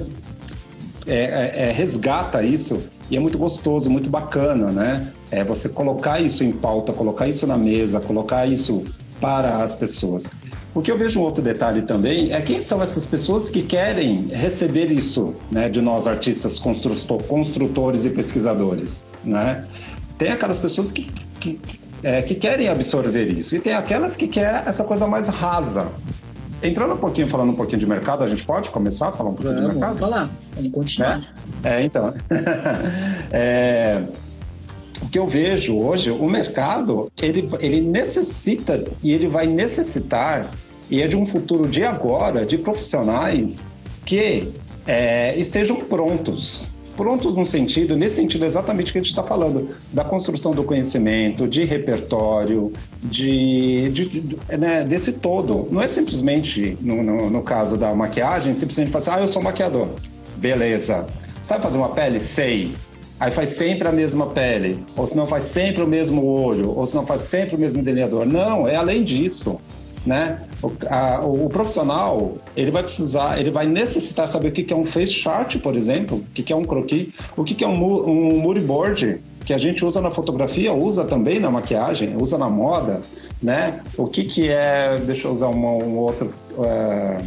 é, 1.07 1.15
é, 1.15 1.69
é, 1.69 1.73
resgata 1.73 2.43
isso 2.43 2.83
e 3.11 3.17
é 3.17 3.21
muito 3.21 3.37
gostoso, 3.37 3.91
muito 3.91 4.09
bacana, 4.09 4.71
né? 4.71 5.12
É 5.31 5.43
você 5.43 5.69
colocar 5.69 6.21
isso 6.21 6.45
em 6.45 6.53
pauta, 6.53 6.93
colocar 6.93 7.29
isso 7.29 7.47
na 7.47 7.57
mesa, 7.57 8.01
colocar 8.01 8.47
isso 8.47 8.85
para 9.21 9.62
as 9.62 9.75
pessoas. 9.75 10.31
O 10.75 10.81
que 10.81 10.91
eu 10.91 10.97
vejo 10.97 11.21
um 11.21 11.23
outro 11.23 11.43
detalhe 11.43 11.83
também 11.83 12.33
é 12.33 12.41
quem 12.41 12.63
são 12.63 12.83
essas 12.83 13.07
pessoas 13.07 13.51
que 13.51 13.63
querem 13.63 14.29
receber 14.29 14.91
isso, 14.91 15.35
né, 15.51 15.69
de 15.69 15.83
nós 15.83 16.07
artistas 16.07 16.59
construtores 16.59 18.05
e 18.05 18.11
pesquisadores, 18.11 19.05
né? 19.23 19.67
Tem 20.17 20.31
aquelas 20.31 20.59
pessoas 20.59 20.91
que, 20.91 21.11
que, 21.39 21.61
é, 22.03 22.23
que 22.23 22.35
querem 22.35 22.69
absorver 22.69 23.27
isso 23.27 23.55
e 23.55 23.61
tem 23.61 23.75
aquelas 23.75 24.17
que 24.17 24.27
querem 24.27 24.63
essa 24.67 24.83
coisa 24.83 25.07
mais 25.07 25.29
rasa, 25.29 25.91
Entrando 26.63 26.95
um 26.95 26.97
pouquinho, 26.97 27.27
falando 27.27 27.51
um 27.51 27.57
pouquinho 27.57 27.81
de 27.81 27.87
mercado, 27.87 28.23
a 28.23 28.29
gente 28.29 28.45
pode 28.45 28.71
começar 28.71 29.09
a 29.09 29.13
falar 29.13 29.31
um 29.31 29.35
pouquinho 29.35 29.55
vamos, 29.55 29.73
de 29.73 29.79
mercado? 29.81 29.99
Vamos 29.99 30.15
falar, 30.15 30.31
vamos 30.55 30.71
continuar. 30.71 31.35
É, 31.65 31.69
é 31.69 31.83
então. 31.83 32.15
é, 33.33 34.03
o 35.03 35.09
que 35.09 35.19
eu 35.19 35.27
vejo 35.27 35.77
hoje, 35.77 36.11
o 36.11 36.29
mercado, 36.29 37.11
ele, 37.21 37.49
ele 37.61 37.81
necessita 37.81 38.85
e 39.03 39.12
ele 39.12 39.27
vai 39.27 39.47
necessitar, 39.47 40.51
e 40.91 41.03
é 41.03 41.09
de 41.09 41.17
um 41.17 41.27
futuro 41.27 41.69
de 41.69 41.85
agora, 41.85 42.47
de 42.47 42.57
profissionais 42.57 43.67
que 44.05 44.49
é, 44.87 45.37
estejam 45.37 45.77
prontos 45.77 46.73
prontos 46.97 47.35
no 47.35 47.45
sentido, 47.45 47.97
nesse 47.97 48.17
sentido 48.17 48.45
exatamente 48.45 48.93
que 48.93 48.99
a 48.99 49.01
gente 49.01 49.11
está 49.11 49.23
falando, 49.23 49.69
da 49.93 50.05
construção 50.05 50.53
do 50.53 50.62
conhecimento, 50.62 51.49
de 51.49 51.65
repertório, 51.65 52.73
de, 53.03 53.88
de, 53.88 54.05
de 54.05 54.38
né, 54.59 54.85
desse 54.85 55.12
todo. 55.12 55.69
Não 55.71 55.81
é 55.81 55.88
simplesmente, 55.88 56.77
no, 56.81 57.03
no, 57.03 57.31
no, 57.31 57.43
caso 57.43 57.77
da 57.77 57.95
maquiagem, 57.95 58.53
simplesmente 58.53 58.91
falar 58.91 59.01
assim, 59.01 59.11
ah, 59.11 59.21
eu 59.21 59.29
sou 59.29 59.43
maquiador. 59.43 59.88
Beleza. 60.37 61.07
Sabe 61.41 61.62
fazer 61.62 61.79
uma 61.79 61.88
pele? 61.88 62.21
Sei. 62.21 62.73
Aí 63.23 63.31
faz 63.31 63.51
sempre 63.51 63.87
a 63.87 63.93
mesma 63.93 64.27
pele, 64.27 64.85
ou 64.97 65.07
se 65.07 65.17
não 65.17 65.27
faz 65.27 65.45
sempre 65.45 65.81
o 65.81 65.87
mesmo 65.87 66.27
olho, 66.27 66.77
ou 66.77 66.85
se 66.85 66.97
não 66.97 67.07
faz 67.07 67.23
sempre 67.23 67.55
o 67.55 67.59
mesmo 67.59 67.81
delineador. 67.81 68.27
Não, 68.27 68.67
é 68.67 68.75
além 68.75 69.05
disso 69.05 69.61
né? 70.05 70.41
O, 70.61 70.73
a, 70.91 71.21
o, 71.25 71.49
profissional 71.49 72.37
ele 72.57 72.73
vai 72.73 72.83
precisar, 72.83 73.39
ele 73.39 73.53
vai 73.53 73.65
necessitar 73.65 74.27
saber 74.27 74.49
o 74.49 74.51
que, 74.51 74.65
que 74.65 74.75
é 74.75 74.77
um 74.77 74.85
face 74.85 75.13
chart, 75.13 75.57
por 75.59 75.77
exemplo, 75.77 76.17
o 76.17 76.25
que, 76.35 76.43
que 76.43 76.53
é 76.53 76.57
um 76.57 76.65
croquis, 76.65 77.11
o 77.37 77.45
que, 77.45 77.55
que 77.55 77.63
é 77.63 77.69
um, 77.69 78.11
um 78.11 78.41
moodboard 78.41 79.21
que 79.45 79.55
a 79.55 79.59
gente 79.59 79.85
usa 79.85 80.01
na 80.01 80.11
fotografia, 80.11 80.73
usa 80.73 81.05
também 81.05 81.39
na 81.39 81.53
maquiagem, 81.53 82.17
usa 82.21 82.37
na 82.37 82.51
moda, 82.51 83.03
né? 83.41 83.81
O 83.97 84.09
que, 84.09 84.25
que 84.25 84.49
é, 84.49 84.99
deixa 84.99 85.29
eu 85.29 85.31
usar 85.31 85.47
uma, 85.47 85.71
um 85.71 85.97
outro, 85.97 86.35
é, 86.65 87.19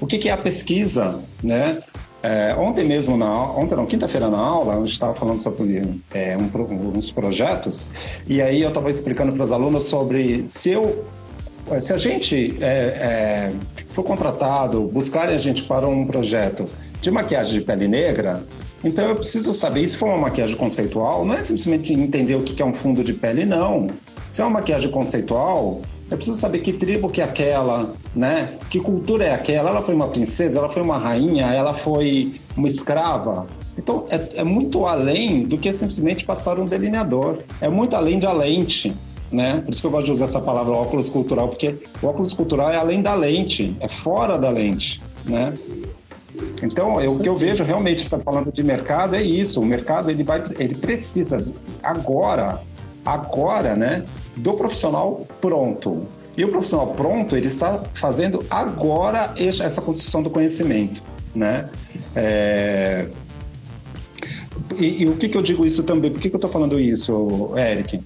o 0.00 0.06
que, 0.06 0.16
que 0.16 0.30
é 0.30 0.32
a 0.32 0.38
pesquisa, 0.38 1.20
né? 1.42 1.82
É, 2.24 2.54
ontem 2.54 2.86
mesmo, 2.86 3.18
na, 3.18 3.30
ontem 3.30 3.74
não, 3.76 3.84
quinta-feira 3.84 4.30
na 4.30 4.38
aula, 4.38 4.76
a 4.76 4.78
gente 4.78 4.92
estava 4.92 5.14
falando 5.14 5.42
sobre 5.42 5.82
é, 6.14 6.34
um, 6.38 6.96
uns 6.96 7.10
projetos, 7.10 7.86
e 8.26 8.40
aí 8.40 8.62
eu 8.62 8.68
estava 8.68 8.90
explicando 8.90 9.34
para 9.34 9.44
os 9.44 9.52
alunos 9.52 9.84
sobre 9.84 10.42
se 10.48 10.70
eu 10.70 11.04
se 11.80 11.92
a 11.92 11.98
gente 11.98 12.56
é, 12.62 12.66
é, 12.66 13.52
for 13.88 14.02
contratado, 14.02 14.82
buscarem 14.82 15.34
a 15.34 15.38
gente 15.38 15.64
para 15.64 15.86
um 15.86 16.06
projeto 16.06 16.64
de 17.02 17.10
maquiagem 17.10 17.58
de 17.58 17.60
pele 17.60 17.86
negra, 17.86 18.42
então 18.82 19.06
eu 19.06 19.16
preciso 19.16 19.52
saber, 19.52 19.86
se 19.86 19.94
for 19.94 20.06
uma 20.06 20.16
maquiagem 20.16 20.56
conceitual, 20.56 21.26
não 21.26 21.34
é 21.34 21.42
simplesmente 21.42 21.92
entender 21.92 22.36
o 22.36 22.42
que 22.42 22.62
é 22.62 22.64
um 22.64 22.72
fundo 22.72 23.04
de 23.04 23.12
pele, 23.12 23.44
não. 23.44 23.86
Se 24.32 24.40
é 24.40 24.44
uma 24.44 24.60
maquiagem 24.60 24.90
conceitual, 24.90 25.82
eu 26.10 26.16
preciso 26.16 26.36
saber 26.36 26.58
que 26.58 26.72
tribo 26.72 27.08
que 27.08 27.20
é 27.20 27.24
aquela, 27.24 27.92
né? 28.14 28.54
Que 28.70 28.78
cultura 28.78 29.24
é 29.24 29.34
aquela? 29.34 29.70
Ela 29.70 29.82
foi 29.82 29.94
uma 29.94 30.08
princesa? 30.08 30.58
Ela 30.58 30.68
foi 30.68 30.82
uma 30.82 30.98
rainha? 30.98 31.46
Ela 31.46 31.74
foi 31.74 32.34
uma 32.56 32.68
escrava? 32.68 33.46
Então, 33.76 34.06
é, 34.08 34.40
é 34.40 34.44
muito 34.44 34.86
além 34.86 35.44
do 35.44 35.58
que 35.58 35.72
simplesmente 35.72 36.24
passar 36.24 36.58
um 36.58 36.64
delineador. 36.64 37.38
É 37.60 37.68
muito 37.68 37.96
além 37.96 38.18
da 38.18 38.32
lente, 38.32 38.94
né? 39.32 39.60
Por 39.64 39.72
isso 39.72 39.80
que 39.80 39.86
eu 39.86 39.90
gosto 39.90 40.06
de 40.06 40.12
usar 40.12 40.26
essa 40.26 40.40
palavra 40.40 40.72
óculos 40.72 41.10
cultural, 41.10 41.48
porque 41.48 41.74
o 42.00 42.06
óculos 42.06 42.32
cultural 42.32 42.70
é 42.70 42.76
além 42.76 43.02
da 43.02 43.14
lente, 43.14 43.74
é 43.80 43.88
fora 43.88 44.38
da 44.38 44.50
lente, 44.50 45.02
né? 45.24 45.54
Então, 46.62 47.00
eu, 47.00 47.12
o 47.12 47.20
que 47.20 47.28
eu 47.28 47.36
vejo 47.36 47.64
realmente, 47.64 48.02
está 48.02 48.18
falando 48.18 48.52
de 48.52 48.62
mercado, 48.62 49.14
é 49.14 49.22
isso. 49.22 49.60
O 49.60 49.64
mercado 49.64 50.10
ele 50.10 50.22
vai, 50.22 50.44
ele 50.58 50.74
precisa 50.74 51.36
agora, 51.82 52.60
agora, 53.04 53.74
né, 53.74 54.04
do 54.36 54.54
profissional 54.54 55.26
pronto. 55.40 56.06
E 56.36 56.44
o 56.44 56.48
profissional 56.48 56.88
pronto, 56.88 57.36
ele 57.36 57.46
está 57.46 57.82
fazendo 57.94 58.44
agora 58.50 59.32
essa 59.36 59.80
construção 59.80 60.22
do 60.22 60.30
conhecimento, 60.30 61.02
né? 61.34 61.68
É... 62.16 63.06
E, 64.78 65.02
e, 65.02 65.06
o 65.06 65.16
que, 65.16 65.28
que 65.28 65.36
eu 65.36 65.42
digo 65.42 65.64
isso 65.64 65.84
também? 65.84 66.10
Por 66.10 66.20
que, 66.20 66.28
que 66.28 66.34
eu 66.34 66.38
estou 66.38 66.50
falando 66.50 66.80
isso, 66.80 67.52
Eric? 67.56 68.00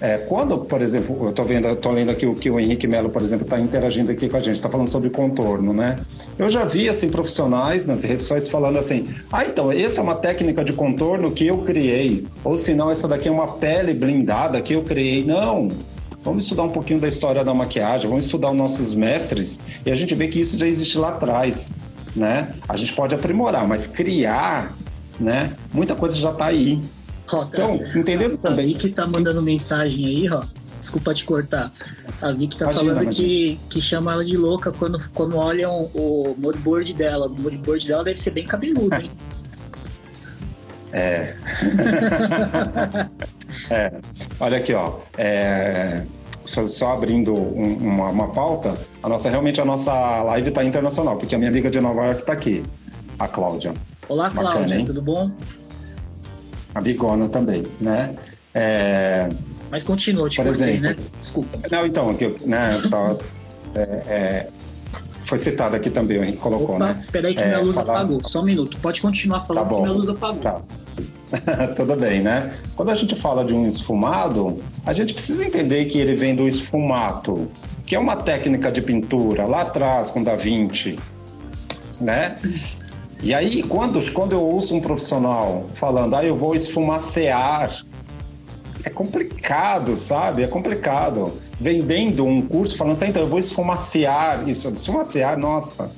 É, 0.00 0.16
quando, 0.16 0.58
por 0.58 0.80
exemplo, 0.80 1.16
eu 1.20 1.28
estou 1.28 1.44
vendo, 1.44 1.68
estou 1.68 1.92
lendo 1.92 2.10
aqui 2.10 2.24
o 2.24 2.34
que 2.34 2.50
o 2.50 2.58
Henrique 2.58 2.86
Melo, 2.86 3.10
por 3.10 3.20
exemplo, 3.20 3.44
está 3.44 3.60
interagindo 3.60 4.10
aqui 4.10 4.28
com 4.28 4.36
a 4.38 4.40
gente, 4.40 4.54
está 4.54 4.68
falando 4.68 4.88
sobre 4.88 5.10
contorno, 5.10 5.74
né? 5.74 5.98
Eu 6.38 6.48
já 6.48 6.64
vi 6.64 6.88
assim 6.88 7.10
profissionais 7.10 7.84
nas 7.84 8.02
redes 8.02 8.22
sociais 8.22 8.48
falando 8.48 8.78
assim: 8.78 9.06
ah, 9.30 9.44
então 9.44 9.70
essa 9.70 10.00
é 10.00 10.02
uma 10.02 10.14
técnica 10.16 10.64
de 10.64 10.72
contorno 10.72 11.30
que 11.30 11.46
eu 11.46 11.58
criei, 11.58 12.26
ou 12.42 12.56
se 12.56 12.74
não 12.74 12.90
essa 12.90 13.06
daqui 13.06 13.28
é 13.28 13.30
uma 13.30 13.46
pele 13.58 13.92
blindada 13.92 14.60
que 14.62 14.72
eu 14.72 14.82
criei. 14.82 15.22
Não, 15.22 15.68
Vamos 16.22 16.44
estudar 16.44 16.64
um 16.64 16.70
pouquinho 16.70 17.00
da 17.00 17.08
história 17.08 17.42
da 17.42 17.54
maquiagem, 17.54 18.06
vamos 18.06 18.26
estudar 18.26 18.50
os 18.50 18.56
nossos 18.56 18.94
mestres 18.94 19.58
e 19.86 19.90
a 19.90 19.94
gente 19.94 20.14
vê 20.14 20.28
que 20.28 20.38
isso 20.38 20.54
já 20.54 20.66
existe 20.66 20.98
lá 20.98 21.08
atrás, 21.08 21.70
né? 22.14 22.54
A 22.68 22.76
gente 22.76 22.92
pode 22.92 23.14
aprimorar, 23.14 23.66
mas 23.66 23.86
criar, 23.86 24.74
né? 25.18 25.52
Muita 25.72 25.94
coisa 25.94 26.16
já 26.16 26.30
está 26.30 26.44
aí. 26.46 26.78
Ó, 27.32 27.44
então, 27.44 27.80
entendendo 27.94 28.36
também. 28.38 28.64
A 28.64 28.68
Vicky 28.68 28.90
tá 28.90 29.06
mandando 29.06 29.42
mensagem 29.42 30.06
aí, 30.06 30.30
ó. 30.30 30.44
Desculpa 30.80 31.12
te 31.12 31.24
cortar. 31.24 31.72
A 32.22 32.32
Vicky 32.32 32.56
tá 32.56 32.66
imagina, 32.66 32.94
falando 32.94 33.10
que, 33.10 33.60
que 33.68 33.80
chama 33.80 34.12
ela 34.12 34.24
de 34.24 34.36
louca 34.36 34.72
quando, 34.72 34.98
quando 35.12 35.36
olham 35.36 35.90
o 35.94 36.34
moodboard 36.38 36.94
dela. 36.94 37.26
O 37.26 37.30
moodboard 37.30 37.86
dela 37.86 38.02
deve 38.02 38.20
ser 38.20 38.30
bem 38.30 38.46
cabeludo, 38.46 38.94
hein? 38.96 39.10
É. 40.92 41.36
é. 43.70 43.92
Olha 44.40 44.58
aqui, 44.58 44.74
ó. 44.74 44.94
É... 45.16 46.02
Só, 46.44 46.66
só, 46.66 46.94
abrindo 46.94 47.32
um, 47.32 47.74
uma, 47.76 48.10
uma, 48.10 48.28
pauta, 48.28 48.76
a 49.00 49.08
nossa 49.08 49.30
realmente 49.30 49.60
a 49.60 49.64
nossa 49.64 49.92
live 50.24 50.48
está 50.48 50.64
internacional, 50.64 51.16
porque 51.16 51.32
a 51.36 51.38
minha 51.38 51.48
amiga 51.48 51.70
de 51.70 51.80
Nova 51.80 52.06
York 52.06 52.22
está 52.22 52.32
aqui, 52.32 52.64
a 53.16 53.28
Cláudia. 53.28 53.72
Olá, 54.08 54.30
Cláudia, 54.30 54.84
tudo 54.84 55.00
bom? 55.00 55.30
A 56.74 56.80
bigona 56.80 57.28
também, 57.28 57.66
né? 57.80 58.14
É... 58.54 59.28
Mas 59.70 59.84
continua, 59.84 60.28
te 60.28 60.36
Por 60.36 60.46
cortei, 60.46 60.76
exemplo, 60.76 60.88
né? 60.88 60.96
Desculpa. 61.20 61.58
Não, 61.70 61.86
então, 61.86 62.14
que 62.14 62.34
né, 62.44 62.80
tá, 62.90 63.16
é, 63.74 63.80
é, 63.80 64.48
foi 65.24 65.38
citado 65.38 65.76
aqui 65.76 65.90
também, 65.90 66.18
o 66.18 66.24
Henrique 66.24 66.38
colocou, 66.38 66.74
Opa, 66.74 66.86
né? 66.86 67.06
Peraí 67.12 67.34
que 67.34 67.44
minha 67.44 67.58
é, 67.58 67.60
luz 67.60 67.74
falar... 67.74 67.94
apagou, 67.94 68.20
só 68.26 68.40
um 68.40 68.44
minuto. 68.44 68.78
Pode 68.80 69.00
continuar 69.00 69.42
falando 69.42 69.68
tá 69.68 69.74
que 69.74 69.80
minha 69.80 69.92
luz 69.92 70.08
apagou. 70.08 70.40
Tá. 70.40 70.60
Tudo 71.76 71.94
bem, 71.94 72.20
né? 72.20 72.52
Quando 72.74 72.90
a 72.90 72.94
gente 72.94 73.14
fala 73.14 73.44
de 73.44 73.52
um 73.52 73.66
esfumado, 73.68 74.56
a 74.84 74.92
gente 74.92 75.14
precisa 75.14 75.44
entender 75.44 75.84
que 75.84 75.98
ele 75.98 76.16
vem 76.16 76.34
do 76.34 76.48
esfumato, 76.48 77.48
que 77.86 77.94
é 77.94 77.98
uma 77.98 78.16
técnica 78.16 78.72
de 78.72 78.82
pintura 78.82 79.46
lá 79.46 79.62
atrás 79.62 80.10
com 80.10 80.22
Da 80.22 80.34
Vinci, 80.34 80.98
né? 82.00 82.34
E 83.22 83.34
aí, 83.34 83.62
quando, 83.62 84.12
quando 84.12 84.32
eu 84.32 84.40
ouço 84.40 84.74
um 84.74 84.80
profissional 84.80 85.66
falando, 85.74 86.16
ah, 86.16 86.24
eu 86.24 86.36
vou 86.36 86.54
esfumacear, 86.54 87.84
é 88.82 88.88
complicado, 88.88 89.96
sabe? 89.98 90.42
É 90.42 90.46
complicado. 90.46 91.32
Vendendo 91.60 92.24
um 92.24 92.40
curso 92.40 92.76
falando 92.76 92.94
assim, 92.94 93.08
então 93.08 93.22
eu 93.22 93.28
vou 93.28 93.38
esfumacear 93.38 94.48
isso. 94.48 94.68
Esfumacear, 94.70 95.38
nossa. 95.38 95.90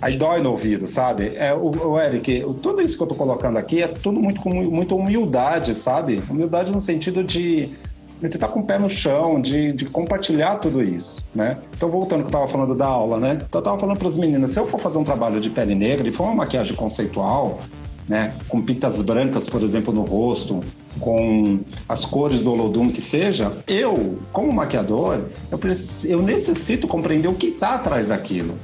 Aí 0.00 0.16
dói 0.16 0.40
no 0.40 0.50
ouvido, 0.50 0.88
sabe? 0.88 1.34
É, 1.36 1.52
o, 1.54 1.70
o 1.90 2.00
Eric, 2.00 2.44
tudo 2.62 2.82
isso 2.82 2.96
que 2.96 3.02
eu 3.02 3.06
tô 3.06 3.14
colocando 3.14 3.56
aqui 3.56 3.82
é 3.82 3.88
tudo 3.88 4.20
muito 4.20 4.40
com 4.40 4.50
muita 4.50 4.94
humildade, 4.94 5.74
sabe? 5.74 6.22
Humildade 6.28 6.72
no 6.72 6.80
sentido 6.80 7.22
de 7.22 7.68
de 8.20 8.26
estar 8.26 8.48
com 8.48 8.60
o 8.60 8.64
pé 8.64 8.78
no 8.78 8.90
chão, 8.90 9.40
de, 9.40 9.72
de 9.72 9.84
compartilhar 9.84 10.56
tudo 10.56 10.82
isso, 10.82 11.24
né? 11.34 11.58
Então, 11.76 11.88
voltando 11.88 12.20
que 12.20 12.26
eu 12.26 12.28
estava 12.28 12.48
falando 12.48 12.74
da 12.74 12.86
aula, 12.86 13.18
né? 13.18 13.34
Então, 13.34 13.48
eu 13.54 13.58
estava 13.60 13.78
falando 13.78 13.98
para 13.98 14.08
as 14.08 14.18
meninas, 14.18 14.50
se 14.50 14.58
eu 14.58 14.66
for 14.66 14.80
fazer 14.80 14.98
um 14.98 15.04
trabalho 15.04 15.40
de 15.40 15.50
pele 15.50 15.74
negra 15.74 16.08
e 16.08 16.12
for 16.12 16.24
uma 16.24 16.34
maquiagem 16.34 16.74
conceitual, 16.74 17.60
né? 18.08 18.34
Com 18.48 18.60
pintas 18.62 19.00
brancas, 19.02 19.48
por 19.48 19.62
exemplo, 19.62 19.92
no 19.92 20.02
rosto, 20.02 20.60
com 20.98 21.60
as 21.88 22.04
cores 22.04 22.40
do 22.40 22.52
Olodum 22.52 22.88
que 22.88 23.02
seja, 23.02 23.52
eu, 23.66 24.18
como 24.32 24.52
maquiador, 24.52 25.20
eu, 25.50 25.60
eu 26.04 26.22
necessito 26.22 26.88
compreender 26.88 27.28
o 27.28 27.34
que 27.34 27.48
está 27.48 27.74
atrás 27.74 28.08
daquilo. 28.08 28.58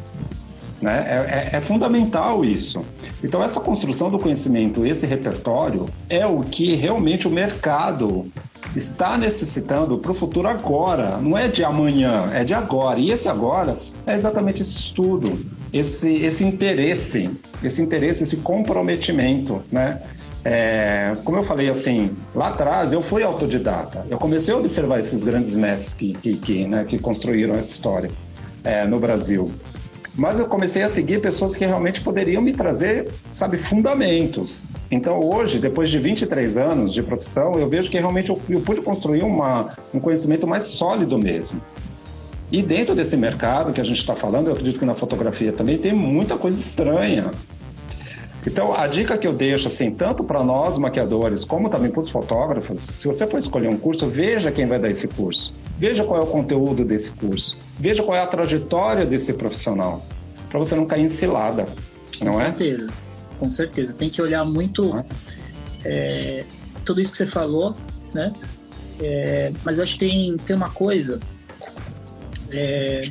Né? 0.81 1.05
É, 1.09 1.15
é, 1.55 1.57
é, 1.57 1.61
fundamental 1.61 2.45
isso. 2.45 2.85
Então, 3.23 3.43
essa 3.43 3.61
construção 3.61 4.11
do 4.11 4.19
conhecimento, 4.19 4.85
esse 4.85 5.07
repertório, 5.07 5.89
é 6.11 6.27
o 6.27 6.41
que 6.41 6.75
realmente 6.75 7.27
o 7.27 7.31
mercado 7.31 8.27
está 8.75 9.17
necessitando 9.17 9.99
para 9.99 10.11
o 10.11 10.15
futuro 10.15 10.49
agora, 10.49 11.19
não 11.19 11.37
é 11.37 11.49
de 11.49 11.63
amanhã, 11.65 12.31
é 12.33 12.45
de 12.45 12.55
agora. 12.55 12.99
E 12.99 13.11
esse 13.11 13.29
agora 13.29 13.79
é 14.07 14.15
exatamente 14.15 14.63
esse 14.63 14.73
estudo, 14.73 15.39
esse, 15.73 16.15
esse 16.17 16.45
interesse, 16.45 17.31
esse 17.63 17.81
interesse, 17.81 18.23
esse 18.23 18.39
comprometimento, 18.39 19.63
né? 19.71 20.03
É, 20.45 21.15
como 21.25 21.39
eu 21.39 21.43
falei 21.43 21.71
assim, 21.71 22.15
lá 22.35 22.49
atrás 22.49 22.93
eu 22.93 23.03
fui 23.03 23.23
autodidata. 23.23 24.07
Eu 24.11 24.19
comecei 24.19 24.53
a 24.53 24.57
observar 24.59 25.01
esses 25.01 25.25
grandes 25.25 25.57
mestres 25.57 25.95
que, 25.95 26.13
que, 26.13 26.37
que, 26.37 26.67
né, 26.67 26.85
que 26.85 26.99
construíram 26.99 27.55
essa 27.55 27.73
história 27.73 28.11
é, 28.63 28.87
no 28.87 29.01
Brasil. 29.01 29.51
Mas 30.17 30.39
eu 30.39 30.47
comecei 30.47 30.83
a 30.83 30.89
seguir 30.89 31.21
pessoas 31.21 31.57
que 31.57 31.65
realmente 31.65 32.01
poderiam 32.01 32.41
me 32.41 32.53
trazer, 32.53 33.09
sabe, 33.33 33.57
fundamentos. 33.59 34.63
Então, 34.89 35.19
hoje, 35.19 35.59
depois 35.59 35.91
de 35.91 35.99
23 35.99 36.57
anos 36.57 36.93
de 36.93 37.03
profissão, 37.03 37.53
eu 37.55 37.69
vejo 37.69 37.91
que 37.91 37.99
realmente 37.99 38.29
eu, 38.29 38.41
eu 38.49 38.61
pude 38.61 38.81
construir 38.81 39.25
uma, 39.25 39.77
um 39.93 39.99
conhecimento 39.99 40.47
mais 40.47 40.67
sólido 40.67 41.19
mesmo. 41.19 41.61
E 42.53 42.63
dentro 42.63 42.95
desse 42.95 43.17
mercado 43.17 43.73
que 43.73 43.81
a 43.81 43.85
gente 43.85 43.99
está 43.99 44.15
falando, 44.15 44.47
eu 44.47 44.53
acredito 44.53 44.79
que 44.79 44.85
na 44.85 44.95
fotografia 44.95 45.53
também 45.53 45.79
tem 45.79 45.93
muita 45.93 46.37
coisa 46.37 46.57
estranha. 46.57 47.33
Então, 48.47 48.73
a 48.73 48.87
dica 48.87 49.19
que 49.19 49.27
eu 49.27 49.33
deixo, 49.33 49.67
assim, 49.67 49.91
tanto 49.91 50.23
para 50.23 50.45
nós 50.45 50.79
maquiadores, 50.79 51.45
como 51.45 51.69
também 51.69 51.91
para 51.91 52.03
os 52.03 52.11
fotógrafos, 52.11 52.83
se 52.83 53.07
você 53.07 53.27
for 53.27 53.41
escolher 53.41 53.69
um 53.69 53.77
curso, 53.77 54.07
veja 54.07 54.53
quem 54.53 54.67
vai 54.67 54.79
dar 54.79 54.91
esse 54.91 55.09
curso. 55.09 55.53
Veja 55.79 56.05
qual 56.05 56.21
é 56.21 56.23
o 56.23 56.27
conteúdo 56.27 56.85
desse 56.85 57.11
curso. 57.13 57.57
Veja 57.79 58.03
qual 58.03 58.17
é 58.17 58.23
a 58.23 58.27
trajetória 58.27 59.05
desse 59.05 59.33
profissional. 59.33 60.05
Para 60.49 60.59
você 60.59 60.75
não 60.75 60.87
cair 60.87 61.03
em 61.03 61.09
cilada, 61.09 61.67
não 62.23 62.41
é? 62.41 62.53
Com 62.53 62.59
certeza. 62.59 62.93
Com 63.39 63.51
certeza. 63.51 63.93
Tem 63.95 64.09
que 64.09 64.23
olhar 64.23 64.45
muito 64.45 65.05
é, 65.85 66.45
tudo 66.85 67.01
isso 67.01 67.13
que 67.13 67.19
você 67.19 67.27
falou, 67.27 67.75
né? 68.13 68.33
É, 69.01 69.53
mas 69.65 69.79
eu 69.79 69.85
acho 69.85 69.95
que 69.95 69.99
tem, 70.01 70.37
tem 70.37 70.55
uma 70.55 70.71
coisa 70.71 71.19
é, 72.51 73.11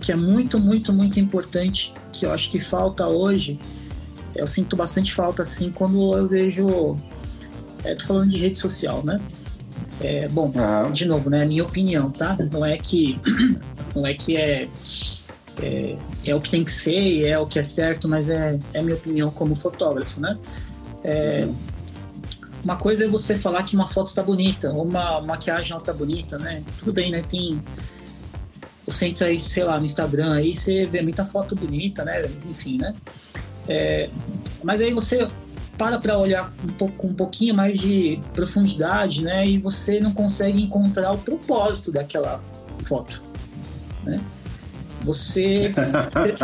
que 0.00 0.10
é 0.10 0.16
muito, 0.16 0.58
muito, 0.58 0.92
muito 0.92 1.20
importante 1.20 1.92
que 2.10 2.24
eu 2.24 2.32
acho 2.32 2.50
que 2.50 2.58
falta 2.58 3.06
hoje 3.06 3.58
eu 4.36 4.46
sinto 4.46 4.76
bastante 4.76 5.14
falta 5.14 5.42
assim 5.42 5.70
quando 5.70 6.16
eu 6.16 6.28
vejo. 6.28 6.96
É, 7.84 7.94
tô 7.94 8.06
falando 8.06 8.30
de 8.30 8.38
rede 8.38 8.58
social, 8.58 9.02
né? 9.04 9.18
É, 10.00 10.28
bom, 10.28 10.52
uhum. 10.54 10.92
de 10.92 11.06
novo, 11.06 11.30
né? 11.30 11.44
Minha 11.44 11.64
opinião, 11.64 12.10
tá? 12.10 12.36
Não 12.52 12.64
é 12.64 12.76
que 12.76 13.18
não 13.94 14.06
é 14.06 14.14
que 14.14 14.36
é, 14.36 14.68
é, 15.62 15.96
é 16.24 16.34
o 16.34 16.40
que 16.40 16.50
tem 16.50 16.64
que 16.64 16.72
ser, 16.72 17.26
é 17.26 17.38
o 17.38 17.46
que 17.46 17.58
é 17.58 17.62
certo, 17.62 18.08
mas 18.08 18.28
é, 18.28 18.58
é 18.74 18.82
minha 18.82 18.96
opinião 18.96 19.30
como 19.30 19.56
fotógrafo, 19.56 20.20
né? 20.20 20.38
É, 21.02 21.44
uhum. 21.44 21.54
Uma 22.64 22.76
coisa 22.76 23.04
é 23.04 23.08
você 23.08 23.38
falar 23.38 23.62
que 23.62 23.76
uma 23.76 23.86
foto 23.86 24.12
tá 24.12 24.22
bonita, 24.22 24.72
ou 24.72 24.82
uma 24.82 25.20
maquiagem 25.20 25.70
ela 25.70 25.80
tá 25.80 25.92
bonita, 25.92 26.36
né? 26.36 26.64
Tudo 26.80 26.92
bem, 26.92 27.12
né? 27.12 27.22
Tem 27.22 27.62
você 28.86 29.06
entra 29.06 29.26
aí, 29.26 29.40
sei 29.40 29.64
lá, 29.64 29.78
no 29.78 29.86
Instagram 29.86 30.34
aí, 30.34 30.54
você 30.54 30.86
vê 30.86 31.02
muita 31.02 31.24
foto 31.24 31.56
bonita, 31.56 32.04
né? 32.04 32.22
Enfim, 32.48 32.78
né? 32.78 32.94
É, 33.68 34.08
mas 34.62 34.80
aí 34.80 34.92
você 34.92 35.28
para 35.76 35.98
para 35.98 36.18
olhar 36.18 36.52
um 36.64 36.72
pouco, 36.72 36.94
com 36.96 37.08
um 37.08 37.14
pouquinho 37.14 37.54
mais 37.54 37.78
de 37.78 38.20
profundidade, 38.32 39.22
né? 39.22 39.46
E 39.46 39.58
você 39.58 40.00
não 40.00 40.12
consegue 40.12 40.62
encontrar 40.62 41.12
o 41.12 41.18
propósito 41.18 41.92
daquela 41.92 42.40
foto, 42.84 43.22
né? 44.04 44.20
Você 45.02 45.72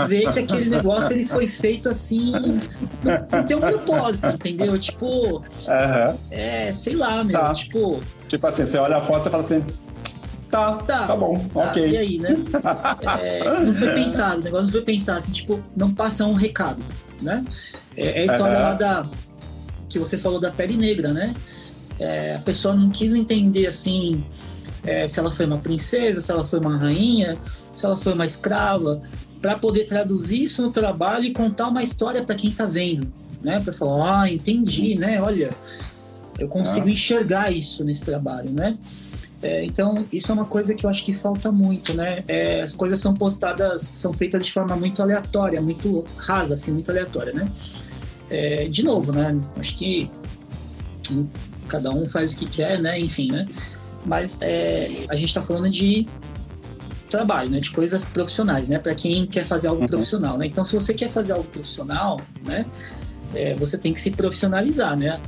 vê 0.07 0.31
que 0.33 0.38
aquele 0.38 0.71
negócio 0.71 1.12
ele 1.12 1.25
foi 1.25 1.49
feito 1.49 1.88
assim, 1.88 2.33
não, 3.03 3.45
tem 3.45 3.57
um 3.57 3.61
propósito, 3.61 4.29
entendeu? 4.29 4.79
Tipo, 4.79 5.38
uhum. 5.38 6.18
é, 6.31 6.73
sei 6.73 6.95
lá, 6.95 7.25
meu, 7.25 7.37
tá. 7.37 7.55
tipo... 7.55 7.99
Tipo 8.29 8.47
assim, 8.47 8.64
você 8.64 8.79
olha 8.79 8.99
a 8.99 9.03
foto 9.03 9.27
e 9.27 9.31
fala 9.31 9.42
assim, 9.42 9.64
Tá, 10.49 10.75
tá, 10.75 11.07
tá 11.07 11.16
bom, 11.16 11.35
tá, 11.35 11.61
ok. 11.71 11.88
E 11.88 11.97
aí, 11.97 12.18
né? 12.18 12.37
É, 13.23 13.61
não 13.61 13.75
foi 13.75 13.95
pensado, 13.95 14.42
o 14.42 14.45
negócio 14.45 14.66
não 14.66 14.73
foi 14.73 14.83
pensado, 14.83 15.18
assim, 15.18 15.33
tipo, 15.33 15.59
não 15.75 15.90
passa 15.90 16.27
um 16.27 16.35
recado, 16.35 16.83
né? 17.23 17.45
É, 17.97 18.07
é 18.07 18.23
a 18.23 18.25
história 18.25 18.59
lá 18.59 18.75
da. 18.75 19.07
que 19.89 19.99
você 19.99 20.19
falou 20.19 20.41
da 20.41 20.51
pele 20.51 20.77
negra, 20.77 21.13
né? 21.13 21.35
É, 21.99 22.37
a 22.37 22.41
pessoa 22.41 22.75
não 22.75 22.91
quis 22.91 23.15
entender, 23.15 23.67
assim, 23.67 24.25
é, 24.85 25.07
se 25.07 25.21
ela 25.21 25.31
foi 25.31 25.47
uma 25.47 25.59
princesa, 25.59 26.21
se 26.21 26.31
ela 26.31 26.45
foi 26.45 26.59
uma 26.59 26.77
rainha, 26.77 27.37
se 27.73 27.87
ela 27.87 27.97
foi 27.97 28.13
uma 28.13 28.27
escrava, 28.27 29.03
para 29.41 29.57
poder 29.57 29.85
traduzir 29.85 30.43
isso 30.43 30.63
no 30.63 30.73
trabalho 30.73 31.25
e 31.25 31.33
contar 31.33 31.69
uma 31.69 31.83
história 31.83 32.23
para 32.25 32.35
quem 32.35 32.51
está 32.51 32.65
vendo, 32.65 33.13
né? 33.43 33.61
Para 33.61 33.73
falar, 33.73 34.23
ah, 34.23 34.33
entendi, 34.33 34.95
né? 34.95 35.21
Olha, 35.21 35.51
eu 36.39 36.49
consigo 36.49 36.89
ah. 36.89 36.91
enxergar 36.91 37.53
isso 37.53 37.85
nesse 37.85 38.05
trabalho, 38.05 38.51
né? 38.51 38.77
É, 39.42 39.64
então, 39.64 40.07
isso 40.12 40.31
é 40.31 40.35
uma 40.35 40.44
coisa 40.44 40.72
que 40.72 40.87
eu 40.87 40.90
acho 40.90 41.05
que 41.05 41.12
falta 41.12 41.50
muito, 41.50 41.94
né? 41.94 42.22
É, 42.28 42.62
as 42.62 42.76
coisas 42.76 43.00
são 43.00 43.12
postadas, 43.12 43.90
são 43.94 44.12
feitas 44.12 44.46
de 44.46 44.52
forma 44.52 44.76
muito 44.76 45.02
aleatória, 45.02 45.61
muito 45.61 46.05
rasa, 46.16 46.55
assim, 46.55 46.70
muito 46.70 46.90
aleatória, 46.90 47.33
né? 47.33 47.46
É, 48.31 48.68
de 48.68 48.85
novo, 48.85 49.11
né? 49.12 49.38
Acho 49.57 49.76
que 49.76 50.09
cada 51.66 51.90
um 51.90 52.05
faz 52.05 52.35
o 52.35 52.37
que 52.37 52.46
quer, 52.46 52.78
né? 52.81 53.00
Enfim, 53.00 53.33
né? 53.33 53.48
Mas 54.07 54.38
é, 54.40 55.07
a 55.09 55.16
gente 55.16 55.28
está 55.28 55.42
falando 55.42 55.68
de 55.68 56.07
trabalho, 57.11 57.50
né? 57.50 57.59
De 57.59 57.70
coisas 57.72 58.05
profissionais, 58.05 58.68
né? 58.68 58.78
Para 58.78 58.94
quem 58.94 59.26
quer 59.26 59.44
fazer 59.44 59.66
algo 59.66 59.83
uhum. 59.83 59.88
profissional, 59.88 60.38
né? 60.38 60.46
Então, 60.46 60.64
se 60.64 60.74
você 60.74 60.94
quer 60.94 61.11
fazer 61.11 61.33
algo 61.33 61.44
profissional, 61.44 62.20
né? 62.44 62.64
É, 63.35 63.55
você 63.57 63.76
tem 63.76 63.92
que 63.92 64.00
se 64.00 64.11
profissionalizar, 64.12 64.96
né? 64.96 65.20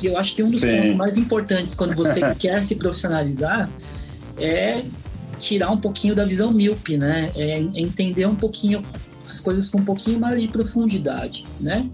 E 0.00 0.06
eu 0.06 0.18
acho 0.18 0.34
que 0.34 0.42
um 0.42 0.50
dos 0.50 0.60
Sim. 0.60 0.76
pontos 0.76 0.94
mais 0.94 1.16
importantes 1.16 1.74
quando 1.74 1.94
você 1.94 2.20
quer 2.38 2.64
se 2.64 2.74
profissionalizar 2.76 3.68
é 4.36 4.82
tirar 5.38 5.70
um 5.70 5.78
pouquinho 5.78 6.14
da 6.14 6.24
visão 6.24 6.52
míope, 6.52 6.96
né? 6.96 7.30
É 7.34 7.58
entender 7.58 8.26
um 8.26 8.34
pouquinho 8.34 8.82
as 9.28 9.40
coisas 9.40 9.68
com 9.68 9.78
um 9.78 9.84
pouquinho 9.84 10.18
mais 10.18 10.40
de 10.40 10.48
profundidade, 10.48 11.44
né? 11.60 11.88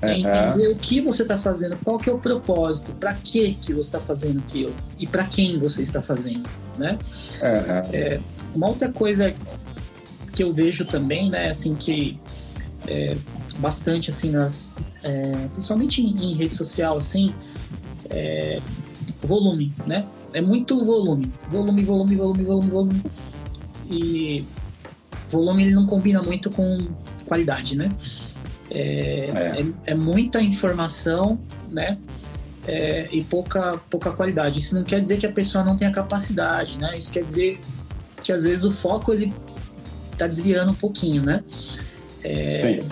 É 0.00 0.16
entender 0.16 0.68
o 0.68 0.76
que 0.76 1.00
você 1.00 1.22
está 1.22 1.36
fazendo, 1.38 1.76
qual 1.84 1.98
que 1.98 2.08
é 2.08 2.12
o 2.12 2.18
propósito, 2.18 2.92
para 2.92 3.14
que 3.14 3.54
que 3.54 3.74
você 3.74 3.88
está 3.88 4.00
fazendo 4.00 4.38
aquilo 4.38 4.74
e 4.96 5.06
para 5.06 5.24
quem 5.24 5.58
você 5.58 5.82
está 5.82 6.00
fazendo, 6.00 6.48
né? 6.78 6.96
É, 7.92 8.20
uma 8.54 8.68
outra 8.68 8.90
coisa 8.90 9.34
que 10.32 10.42
eu 10.44 10.52
vejo 10.52 10.84
também, 10.84 11.28
né, 11.28 11.50
assim 11.50 11.74
que 11.74 12.18
é, 12.86 13.16
bastante 13.58 14.10
assim 14.10 14.30
nas, 14.30 14.74
é, 15.02 15.32
principalmente 15.52 16.00
em, 16.00 16.30
em, 16.30 16.34
rede 16.34 16.54
social, 16.54 16.98
assim, 16.98 17.34
é, 18.08 18.60
volume, 19.22 19.74
né? 19.86 20.06
É 20.32 20.40
muito 20.40 20.84
volume, 20.84 21.32
volume, 21.48 21.82
volume, 21.82 22.16
volume, 22.16 22.44
volume, 22.44 22.70
volume. 22.70 23.02
E 23.90 24.44
volume 25.30 25.64
ele 25.64 25.74
não 25.74 25.86
combina 25.86 26.22
muito 26.22 26.50
com 26.50 26.78
qualidade, 27.26 27.76
né? 27.76 27.88
É, 28.70 28.80
é. 28.80 29.60
é, 29.60 29.92
é 29.92 29.94
muita 29.94 30.40
informação, 30.40 31.38
né? 31.70 31.98
É, 32.66 33.08
e 33.10 33.24
pouca, 33.24 33.80
pouca 33.88 34.12
qualidade. 34.12 34.58
Isso 34.58 34.74
não 34.74 34.84
quer 34.84 35.00
dizer 35.00 35.16
que 35.16 35.26
a 35.26 35.32
pessoa 35.32 35.64
não 35.64 35.76
tenha 35.76 35.90
capacidade, 35.90 36.78
né? 36.78 36.98
Isso 36.98 37.10
quer 37.10 37.24
dizer 37.24 37.58
que 38.22 38.30
às 38.30 38.42
vezes 38.42 38.64
o 38.64 38.72
foco 38.72 39.12
ele 39.12 39.32
tá 40.18 40.26
desviando 40.26 40.72
um 40.72 40.74
pouquinho, 40.74 41.24
né? 41.24 41.42
Sim. 42.52 42.86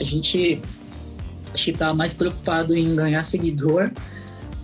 A 0.00 0.02
gente 0.02 0.60
acho 1.52 1.64
que 1.64 1.72
tá 1.72 1.92
mais 1.92 2.14
preocupado 2.14 2.74
em 2.74 2.94
ganhar 2.94 3.22
seguidor 3.22 3.90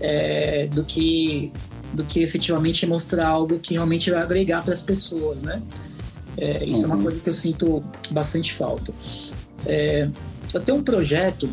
é, 0.00 0.66
do 0.68 0.84
que 0.84 1.52
do 1.92 2.04
que 2.04 2.20
efetivamente 2.20 2.84
mostrar 2.86 3.28
algo 3.28 3.58
que 3.58 3.74
realmente 3.74 4.10
vai 4.10 4.20
agregar 4.20 4.62
para 4.62 4.74
as 4.74 4.82
pessoas, 4.82 5.40
né? 5.42 5.62
É, 6.36 6.64
isso 6.64 6.80
uhum. 6.80 6.84
é 6.84 6.86
uma 6.86 6.96
uhum. 6.96 7.02
coisa 7.04 7.20
que 7.20 7.28
eu 7.28 7.34
sinto 7.34 7.82
bastante 8.10 8.52
falta. 8.52 8.92
É, 9.64 10.08
eu 10.52 10.60
tenho 10.60 10.78
um 10.78 10.82
projeto, 10.82 11.48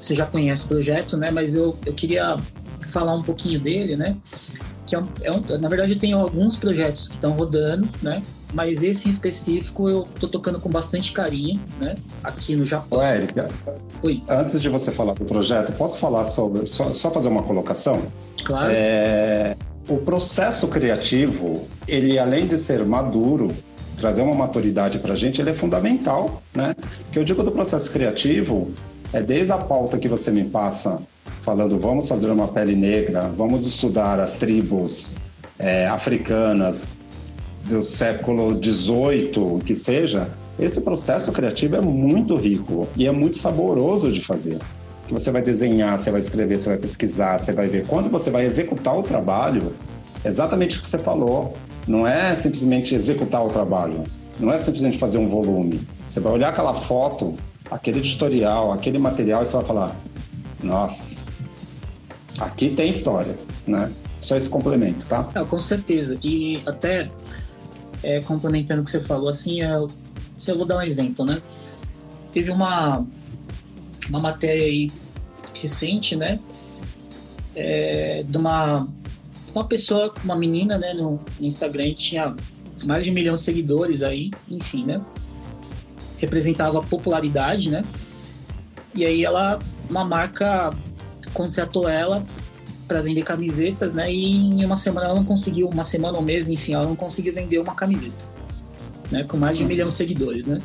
você 0.00 0.16
já 0.16 0.26
conhece 0.26 0.64
o 0.64 0.68
projeto, 0.68 1.16
né? 1.16 1.30
Mas 1.30 1.54
eu, 1.54 1.78
eu 1.84 1.92
queria 1.92 2.36
falar 2.88 3.14
um 3.14 3.22
pouquinho 3.22 3.60
dele, 3.60 3.94
né? 3.94 4.16
Que 4.86 4.96
é 4.96 4.98
um, 4.98 5.06
é 5.22 5.30
um, 5.30 5.40
na 5.58 5.68
verdade, 5.68 5.92
eu 5.92 5.98
tenho 5.98 6.18
alguns 6.18 6.56
projetos 6.56 7.08
que 7.08 7.14
estão 7.14 7.32
rodando, 7.32 7.88
né? 8.02 8.22
Mas 8.56 8.82
esse 8.82 9.06
em 9.06 9.10
específico 9.10 9.86
eu 9.86 10.08
tô 10.18 10.26
tocando 10.26 10.58
com 10.58 10.70
bastante 10.70 11.12
carinho, 11.12 11.60
né? 11.78 11.94
Aqui 12.24 12.56
no 12.56 12.64
Japão. 12.64 13.00
Ô, 13.00 13.02
Érica, 13.02 13.48
Oi. 14.02 14.22
antes 14.26 14.58
de 14.58 14.70
você 14.70 14.90
falar 14.90 15.12
do 15.12 15.26
projeto, 15.26 15.76
posso 15.76 15.98
falar 15.98 16.24
sobre. 16.24 16.66
Só, 16.66 16.94
só 16.94 17.10
fazer 17.10 17.28
uma 17.28 17.42
colocação? 17.42 18.00
Claro. 18.42 18.72
É, 18.74 19.54
o 19.86 19.98
processo 19.98 20.68
criativo, 20.68 21.68
ele 21.86 22.18
além 22.18 22.46
de 22.46 22.56
ser 22.56 22.82
maduro, 22.86 23.48
trazer 23.98 24.22
uma 24.22 24.34
maturidade 24.34 25.00
para 25.00 25.12
a 25.12 25.16
gente, 25.16 25.38
ele 25.38 25.50
é 25.50 25.54
fundamental, 25.54 26.42
né? 26.54 26.74
Que 27.12 27.18
eu 27.18 27.24
digo 27.24 27.42
do 27.42 27.52
processo 27.52 27.92
criativo 27.92 28.70
é 29.12 29.20
desde 29.20 29.52
a 29.52 29.58
pauta 29.58 29.98
que 29.98 30.08
você 30.08 30.30
me 30.30 30.44
passa 30.44 30.98
falando 31.42 31.78
vamos 31.78 32.08
fazer 32.08 32.30
uma 32.30 32.48
pele 32.48 32.74
negra, 32.74 33.30
vamos 33.36 33.66
estudar 33.66 34.18
as 34.18 34.32
tribos 34.32 35.14
é, 35.58 35.86
africanas 35.86 36.88
do 37.68 37.82
século 37.82 38.50
XVIII, 38.62 39.62
que 39.64 39.74
seja, 39.74 40.30
esse 40.58 40.80
processo 40.80 41.32
criativo 41.32 41.76
é 41.76 41.80
muito 41.80 42.36
rico 42.36 42.88
e 42.96 43.06
é 43.06 43.12
muito 43.12 43.38
saboroso 43.38 44.10
de 44.10 44.22
fazer. 44.22 44.58
Que 45.06 45.12
você 45.12 45.30
vai 45.30 45.42
desenhar, 45.42 45.98
você 45.98 46.10
vai 46.10 46.20
escrever, 46.20 46.58
você 46.58 46.68
vai 46.68 46.78
pesquisar, 46.78 47.38
você 47.38 47.52
vai 47.52 47.68
ver. 47.68 47.86
Quando 47.86 48.10
você 48.10 48.30
vai 48.30 48.44
executar 48.44 48.96
o 48.96 49.02
trabalho, 49.02 49.72
exatamente 50.24 50.76
o 50.76 50.80
que 50.80 50.86
você 50.86 50.98
falou. 50.98 51.54
Não 51.86 52.06
é 52.06 52.34
simplesmente 52.36 52.94
executar 52.94 53.44
o 53.44 53.48
trabalho, 53.48 54.02
não 54.40 54.52
é 54.52 54.58
simplesmente 54.58 54.98
fazer 54.98 55.18
um 55.18 55.28
volume. 55.28 55.80
Você 56.08 56.18
vai 56.18 56.32
olhar 56.32 56.48
aquela 56.48 56.74
foto, 56.74 57.36
aquele 57.70 57.98
editorial, 57.98 58.72
aquele 58.72 58.98
material 58.98 59.42
e 59.42 59.46
você 59.46 59.52
vai 59.52 59.64
falar: 59.64 59.96
nossa, 60.62 61.24
aqui 62.40 62.70
tem 62.70 62.90
história, 62.90 63.36
né? 63.66 63.92
Só 64.20 64.36
esse 64.36 64.48
complemento, 64.48 65.06
tá? 65.06 65.24
Com 65.48 65.60
certeza. 65.60 66.18
E 66.24 66.60
até 66.66 67.08
é, 68.02 68.20
complementando 68.20 68.82
o 68.82 68.84
que 68.84 68.90
você 68.90 69.00
falou, 69.00 69.28
assim, 69.28 69.60
eu, 69.60 69.88
se 70.38 70.50
eu 70.50 70.56
vou 70.56 70.66
dar 70.66 70.76
um 70.76 70.82
exemplo, 70.82 71.24
né? 71.24 71.40
Teve 72.32 72.50
uma, 72.50 73.04
uma 74.08 74.20
matéria 74.20 74.64
aí 74.64 74.90
recente, 75.54 76.14
né? 76.14 76.38
É, 77.54 78.22
de 78.22 78.36
uma 78.36 78.86
uma 79.56 79.64
pessoa, 79.64 80.12
uma 80.22 80.36
menina, 80.36 80.76
né, 80.76 80.92
no, 80.92 81.18
Instagram, 81.40 81.84
que 81.86 81.94
tinha 81.94 82.36
mais 82.84 83.04
de 83.04 83.10
um 83.10 83.14
milhão 83.14 83.36
de 83.36 83.42
seguidores 83.42 84.02
aí, 84.02 84.30
enfim, 84.50 84.84
né? 84.84 85.00
Representava 86.18 86.82
popularidade, 86.82 87.70
né? 87.70 87.82
E 88.94 89.04
aí 89.04 89.24
ela, 89.24 89.58
uma 89.88 90.04
marca 90.04 90.74
contratou 91.32 91.88
ela 91.88 92.24
para 92.86 93.00
vender 93.02 93.22
camisetas, 93.22 93.94
né? 93.94 94.12
E 94.12 94.36
em 94.36 94.64
uma 94.64 94.76
semana 94.76 95.06
ela 95.06 95.14
não 95.16 95.24
conseguiu, 95.24 95.68
uma 95.68 95.84
semana 95.84 96.16
ou 96.16 96.22
um 96.22 96.26
mês, 96.26 96.48
enfim, 96.48 96.74
ela 96.74 96.86
não 96.86 96.96
conseguiu 96.96 97.32
vender 97.32 97.58
uma 97.58 97.74
camiseta, 97.74 98.24
né? 99.10 99.24
Com 99.24 99.36
mais 99.36 99.56
de 99.56 99.64
um 99.64 99.66
milhão 99.66 99.90
de 99.90 99.96
seguidores, 99.96 100.46
né? 100.46 100.58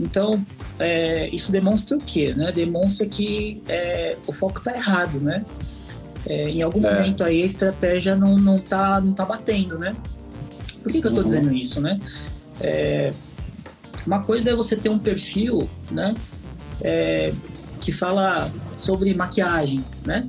Então, 0.00 0.44
é, 0.78 1.28
isso 1.30 1.50
demonstra 1.50 1.96
o 1.96 2.00
quê, 2.00 2.32
né? 2.34 2.52
Demonstra 2.52 3.06
que 3.06 3.60
é, 3.68 4.16
o 4.26 4.32
foco 4.32 4.58
está 4.58 4.74
errado, 4.74 5.20
né? 5.20 5.44
É, 6.26 6.48
em 6.50 6.62
algum 6.62 6.84
é. 6.86 6.94
momento 6.94 7.24
aí 7.24 7.42
a 7.42 7.46
estratégia 7.46 8.14
não, 8.14 8.36
não, 8.36 8.60
tá, 8.60 9.00
não 9.00 9.12
tá 9.12 9.24
batendo, 9.24 9.78
né? 9.78 9.94
Por 10.82 10.92
que, 10.92 11.00
que 11.00 11.06
eu 11.06 11.10
estou 11.10 11.24
uhum. 11.24 11.24
dizendo 11.24 11.52
isso, 11.52 11.80
né? 11.80 11.98
É, 12.60 13.12
uma 14.06 14.22
coisa 14.22 14.50
é 14.50 14.54
você 14.54 14.76
ter 14.76 14.88
um 14.88 14.98
perfil, 14.98 15.68
né? 15.90 16.14
É, 16.80 17.32
que 17.80 17.90
fala 17.90 18.50
sobre 18.76 19.12
maquiagem, 19.14 19.84
né? 20.04 20.28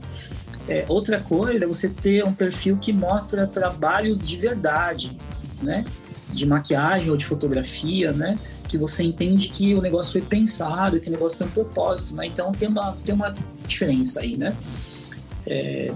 É, 0.70 0.86
outra 0.88 1.20
coisa 1.20 1.66
é 1.66 1.68
você 1.68 1.90
ter 1.90 2.24
um 2.24 2.32
perfil 2.32 2.78
que 2.78 2.94
mostra 2.94 3.48
trabalhos 3.48 4.26
de 4.26 4.38
verdade, 4.38 5.18
né? 5.64 5.84
De 6.32 6.46
maquiagem 6.46 7.10
ou 7.10 7.18
de 7.18 7.26
fotografia, 7.26 8.14
né? 8.14 8.36
Que 8.68 8.78
você 8.78 9.02
entende 9.02 9.50
que 9.50 9.74
o 9.74 9.82
negócio 9.82 10.12
foi 10.12 10.22
pensado, 10.22 11.00
que 11.00 11.10
o 11.10 11.12
negócio 11.12 11.40
tem 11.40 11.48
um 11.48 11.50
propósito, 11.50 12.14
né? 12.14 12.28
Então 12.28 12.52
tem 12.52 12.68
uma, 12.68 12.92
tem 13.04 13.16
uma 13.16 13.34
diferença 13.66 14.20
aí, 14.20 14.38
né? 14.38 14.56
É, 15.48 15.92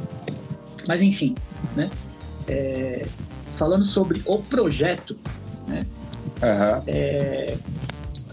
mas 0.88 1.04
enfim, 1.04 1.36
né? 1.76 1.92
É, 2.48 3.06
falando 3.56 3.86
sobre 3.86 4.24
o 4.26 4.40
projeto, 4.40 5.16
né? 5.68 5.86
Uhum. 6.42 6.84
É, 6.88 7.58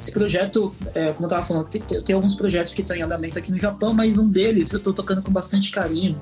esse 0.01 0.11
projeto, 0.11 0.75
é, 0.95 1.13
como 1.13 1.27
eu 1.27 1.29
estava 1.29 1.45
falando, 1.45 1.69
tem, 1.69 1.83
tem, 1.83 2.15
alguns 2.15 2.35
projetos 2.35 2.73
que 2.73 2.81
estão 2.81 2.97
em 2.97 3.03
andamento 3.03 3.39
aqui 3.39 3.53
no 3.53 3.59
Japão, 3.59 3.93
mas 3.93 4.17
um 4.17 4.27
deles 4.27 4.73
eu 4.73 4.79
estou 4.79 4.95
tocando 4.95 5.21
com 5.21 5.31
bastante 5.31 5.71
carinho, 5.71 6.19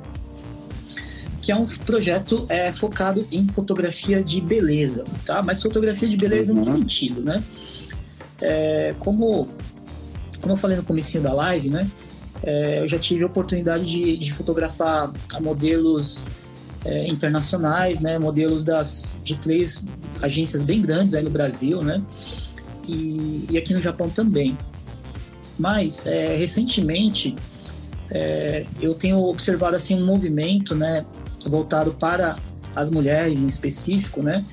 que 1.40 1.52
é 1.52 1.56
um 1.56 1.64
projeto 1.64 2.44
é, 2.48 2.72
focado 2.72 3.24
em 3.30 3.46
fotografia 3.48 4.22
de 4.22 4.40
beleza, 4.40 5.04
tá? 5.24 5.42
Mas 5.44 5.62
fotografia 5.62 6.08
de 6.08 6.16
beleza 6.16 6.52
uhum. 6.52 6.64
que 6.64 6.70
sentido, 6.72 7.22
né? 7.22 7.42
É, 8.40 8.94
como, 8.98 9.48
como 10.40 10.54
eu 10.54 10.56
falei 10.56 10.76
no 10.76 10.82
começo 10.82 11.20
da 11.20 11.32
live, 11.32 11.70
né? 11.70 11.88
É, 12.42 12.80
eu 12.80 12.88
já 12.88 12.98
tive 12.98 13.22
a 13.22 13.26
oportunidade 13.26 13.84
de, 13.84 14.16
de 14.16 14.32
fotografar 14.32 15.12
modelos 15.40 16.24
é, 16.84 17.06
internacionais, 17.06 18.00
né? 18.00 18.18
Modelos 18.18 18.64
das, 18.64 19.18
de 19.22 19.36
três 19.36 19.84
agências 20.20 20.62
bem 20.62 20.82
grandes 20.82 21.14
aí 21.14 21.22
no 21.22 21.30
Brasil, 21.30 21.80
né? 21.80 22.02
E, 22.88 23.44
e 23.51 23.59
aqui 23.59 23.74
no 23.74 23.81
Japão 23.81 24.09
também. 24.09 24.57
Mas, 25.59 26.07
é, 26.07 26.37
recentemente, 26.37 27.35
é, 28.11 28.64
eu 28.81 28.94
tenho 28.94 29.18
observado 29.18 29.77
assim 29.77 29.94
um 29.94 30.07
movimento, 30.07 30.74
né, 30.74 31.05
voltado 31.44 31.92
para 31.92 32.37
as 32.74 32.90
mulheres 32.90 33.42
em 33.42 33.46
específico, 33.46 34.22
né, 34.22 34.44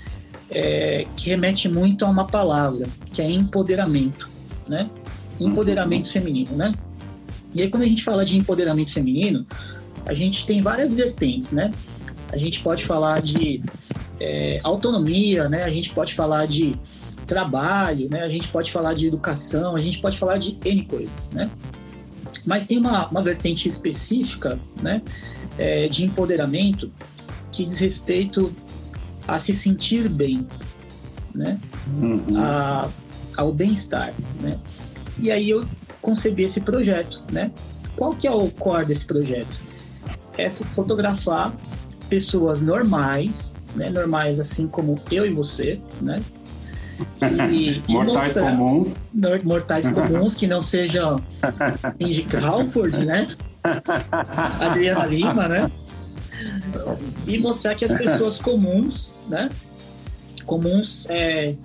é, 0.49 1.05
que 1.15 1.29
remete 1.29 1.69
muito 1.69 2.05
a 2.05 2.09
uma 2.09 2.25
palavra, 2.25 2.87
que 3.11 3.21
é 3.21 3.29
empoderamento, 3.29 4.29
né, 4.67 4.89
empoderamento 5.39 6.11
feminino, 6.11 6.55
né. 6.55 6.73
E 7.53 7.61
aí 7.61 7.69
quando 7.69 7.83
a 7.83 7.87
gente 7.87 8.03
fala 8.03 8.25
de 8.25 8.37
empoderamento 8.37 8.91
feminino, 8.91 9.45
a 10.05 10.13
gente 10.13 10.45
tem 10.45 10.61
várias 10.61 10.93
vertentes, 10.93 11.51
né. 11.51 11.71
A 12.31 12.37
gente 12.37 12.61
pode 12.61 12.83
falar 12.83 13.21
de 13.21 13.61
é, 14.19 14.59
autonomia, 14.63 15.47
né, 15.47 15.63
a 15.63 15.69
gente 15.69 15.91
pode 15.91 16.13
falar 16.13 16.47
de 16.47 16.75
trabalho, 17.25 18.07
né? 18.09 18.23
A 18.23 18.29
gente 18.29 18.47
pode 18.47 18.71
falar 18.71 18.93
de 18.93 19.07
educação, 19.07 19.75
a 19.75 19.79
gente 19.79 19.99
pode 19.99 20.17
falar 20.17 20.37
de 20.37 20.57
N 20.63 20.83
coisas, 20.85 21.31
né? 21.31 21.49
Mas 22.45 22.67
tem 22.67 22.77
uma, 22.77 23.07
uma 23.07 23.21
vertente 23.21 23.67
específica, 23.67 24.59
né? 24.81 25.01
É, 25.57 25.87
de 25.87 26.05
empoderamento 26.05 26.91
que 27.51 27.65
diz 27.65 27.79
respeito 27.79 28.53
a 29.27 29.39
se 29.39 29.53
sentir 29.53 30.09
bem, 30.09 30.47
né? 31.33 31.59
Uhum. 32.01 32.37
A, 32.37 32.89
ao 33.37 33.51
bem-estar, 33.51 34.13
né? 34.41 34.59
E 35.17 35.31
aí 35.31 35.49
eu 35.49 35.65
concebi 36.01 36.43
esse 36.43 36.61
projeto, 36.61 37.21
né? 37.31 37.51
Qual 37.95 38.13
que 38.13 38.27
é 38.27 38.31
o 38.31 38.49
core 38.51 38.85
desse 38.85 39.05
projeto? 39.05 39.55
É 40.37 40.49
fotografar 40.49 41.55
pessoas 42.09 42.61
normais, 42.61 43.53
né? 43.73 43.89
Normais 43.89 44.39
assim 44.39 44.67
como 44.67 44.99
eu 45.11 45.25
e 45.25 45.33
você, 45.33 45.79
né? 46.01 46.17
E, 47.51 47.81
mortais 47.91 48.37
comuns. 48.37 49.03
Mortais 49.43 49.89
comuns 49.89 50.35
que 50.35 50.47
não 50.47 50.61
sejam 50.61 51.21
Indy 51.99 52.23
Crawford, 52.23 53.05
né? 53.05 53.27
Adriana 54.59 55.05
Lima, 55.05 55.47
né? 55.47 55.71
E 57.25 57.37
mostrar 57.37 57.75
que 57.75 57.85
as 57.85 57.93
pessoas 57.93 58.39
comuns, 58.39 59.13
né? 59.27 59.49
Comuns, 60.45 61.05
é, 61.09 61.55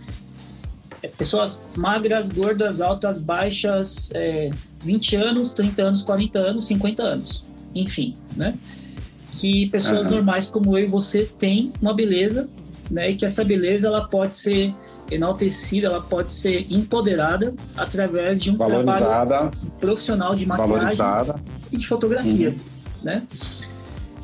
é 1.02 1.08
pessoas 1.08 1.62
magras, 1.76 2.30
gordas, 2.30 2.80
altas, 2.80 3.18
baixas, 3.18 4.08
é, 4.14 4.50
20 4.82 5.16
anos, 5.16 5.52
30 5.52 5.82
anos, 5.82 6.02
40 6.02 6.38
anos, 6.38 6.66
50 6.66 7.02
anos, 7.02 7.44
enfim, 7.74 8.16
né? 8.36 8.54
Que 9.32 9.68
pessoas 9.68 10.06
uhum. 10.06 10.12
normais 10.16 10.50
como 10.50 10.76
eu 10.76 10.84
e 10.84 10.86
você 10.86 11.24
têm 11.24 11.72
uma 11.80 11.94
beleza, 11.94 12.48
né? 12.90 13.10
E 13.10 13.16
que 13.16 13.24
essa 13.24 13.44
beleza 13.44 13.86
ela 13.86 14.04
pode 14.04 14.36
ser 14.36 14.74
enaltecida, 15.10 15.88
ela 15.88 16.00
pode 16.00 16.32
ser 16.32 16.66
empoderada 16.72 17.54
através 17.76 18.42
de 18.42 18.50
um 18.50 18.56
trabalho 18.56 19.50
profissional 19.78 20.34
de 20.34 20.46
maquiagem 20.46 20.96
valorizada. 20.96 21.34
e 21.70 21.76
de 21.76 21.86
fotografia, 21.86 22.50
uhum. 22.50 22.56
né? 23.02 23.22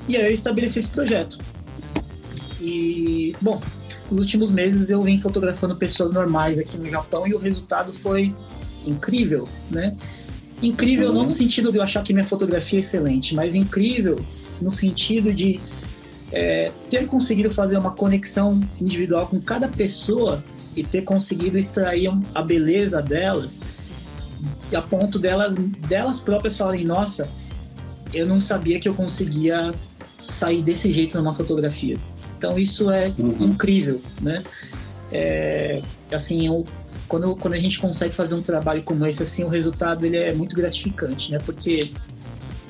E 0.09 0.16
aí 0.16 0.27
eu 0.27 0.33
estabeleci 0.33 0.79
esse 0.79 0.90
projeto. 0.90 1.38
E, 2.61 3.35
bom, 3.40 3.61
nos 4.11 4.20
últimos 4.20 4.51
meses 4.51 4.88
eu 4.88 5.01
vim 5.03 5.18
fotografando 5.18 5.77
pessoas 5.77 6.12
normais 6.12 6.59
aqui 6.59 6.79
no 6.79 6.87
Japão 6.87 7.27
e 7.27 7.35
o 7.35 7.38
resultado 7.38 7.92
foi 7.92 8.35
incrível, 8.87 9.46
né? 9.70 9.96
Incrível 10.62 11.09
uhum. 11.09 11.14
não 11.14 11.22
no 11.25 11.31
sentido 11.31 11.70
de 11.70 11.79
eu 11.79 11.83
achar 11.83 12.03
que 12.03 12.12
minha 12.12 12.25
fotografia 12.25 12.79
é 12.79 12.83
excelente, 12.83 13.35
mas 13.35 13.55
incrível 13.55 14.25
no 14.61 14.70
sentido 14.70 15.35
de 15.35 15.61
é, 16.33 16.72
ter 16.88 17.07
conseguido 17.07 17.51
fazer 17.51 17.77
uma 17.77 17.90
conexão 17.90 18.61
individual 18.81 19.27
com 19.27 19.40
cada 19.40 19.68
pessoa 19.68 20.42
e 20.77 20.85
ter 20.85 21.03
conseguido 21.03 21.59
extrair 21.59 22.12
a 22.35 22.43
beleza 22.43 23.01
delas 23.01 23.62
a 24.75 24.83
ponto 24.83 25.19
delas 25.19 25.55
delas 25.57 26.21
próprias 26.21 26.57
falarem 26.57 26.85
nossa 26.85 27.29
eu 28.12 28.27
não 28.27 28.41
sabia 28.41 28.79
que 28.79 28.89
eu 28.89 28.95
conseguia 28.95 29.73
sair 30.21 30.62
desse 30.62 30.93
jeito 30.93 31.17
numa 31.19 31.33
fotografia. 31.33 31.99
Então 32.39 32.59
isso 32.59 32.91
é 32.91 33.12
uhum. 33.19 33.31
incrível 33.41 34.01
né? 34.21 34.43
É, 35.11 35.81
assim 36.11 36.47
eu, 36.47 36.65
quando 37.09 37.37
quando 37.37 37.55
a 37.55 37.59
gente 37.59 37.79
consegue 37.79 38.12
fazer 38.12 38.35
um 38.35 38.43
trabalho 38.43 38.83
como 38.83 39.07
esse 39.07 39.23
assim 39.23 39.45
o 39.45 39.49
resultado 39.49 40.05
ele 40.05 40.17
é 40.17 40.33
muito 40.33 40.57
gratificante 40.57 41.33
né? 41.33 41.39
Porque 41.45 41.91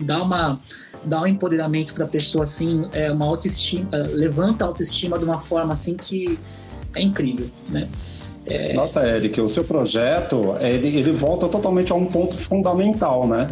dá 0.01 0.23
uma 0.23 0.61
dá 1.05 1.23
um 1.23 1.27
empoderamento 1.27 1.95
para 1.95 2.05
a 2.05 2.09
pessoa 2.09 2.45
assim 2.45 2.89
é 2.93 3.11
uma 3.11 3.25
autoestima 3.25 3.89
levanta 4.13 4.65
a 4.65 4.69
autoestima 4.69 5.19
de 5.19 5.25
uma 5.25 5.41
forma 5.41 5.73
assim 5.73 5.95
que 5.95 6.39
é 6.97 7.03
incrível, 7.03 7.47
né? 7.69 7.89
É... 8.47 8.73
Nossa, 8.73 9.07
Eric, 9.07 9.41
o 9.41 9.49
seu 9.49 9.65
projeto, 9.65 10.55
ele, 10.61 10.97
ele 10.97 11.13
volta 11.13 11.49
totalmente 11.49 11.93
a 11.93 11.95
um 11.95 12.07
ponto 12.07 12.37
fundamental, 12.37 13.27
né? 13.27 13.49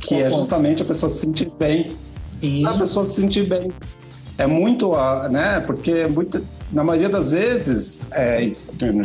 Que 0.00 0.16
Qual 0.16 0.20
é 0.20 0.30
justamente 0.30 0.82
a 0.82 0.84
pessoa 0.84 1.10
se 1.10 1.20
sentir 1.20 1.50
bem. 1.58 1.90
Sim. 2.40 2.66
A 2.66 2.74
pessoa 2.74 3.04
se 3.04 3.20
sentir 3.20 3.46
bem. 3.46 3.70
É 4.38 4.46
muito, 4.46 4.92
né? 5.30 5.60
Porque 5.60 6.06
muito, 6.06 6.42
na 6.72 6.84
maioria 6.84 7.08
das 7.08 7.30
vezes, 7.30 8.00
é, 8.10 8.52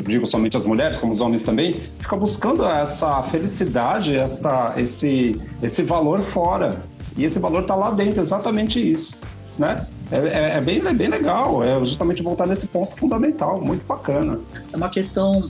digo 0.06 0.26
somente 0.26 0.56
as 0.56 0.66
mulheres, 0.66 0.98
como 0.98 1.12
os 1.12 1.20
homens 1.20 1.44
também, 1.44 1.74
fica 2.00 2.16
buscando 2.16 2.66
essa 2.66 3.22
felicidade, 3.24 4.16
essa, 4.16 4.74
esse, 4.78 5.40
esse 5.62 5.84
valor 5.84 6.20
fora. 6.22 6.82
E 7.18 7.24
esse 7.24 7.40
valor 7.40 7.62
está 7.62 7.76
lá 7.76 7.92
dentro, 7.92 8.22
exatamente 8.22 8.80
isso, 8.80 9.18
né? 9.58 9.88
É, 10.12 10.18
é, 10.18 10.58
é, 10.58 10.62
bem, 10.62 10.86
é 10.86 10.94
bem 10.94 11.08
legal, 11.08 11.64
é 11.64 11.84
justamente 11.84 12.22
voltar 12.22 12.46
nesse 12.46 12.68
ponto 12.68 12.96
fundamental, 12.96 13.62
muito 13.62 13.86
bacana. 13.86 14.40
É 14.72 14.78
uma 14.78 14.90
questão 14.90 15.50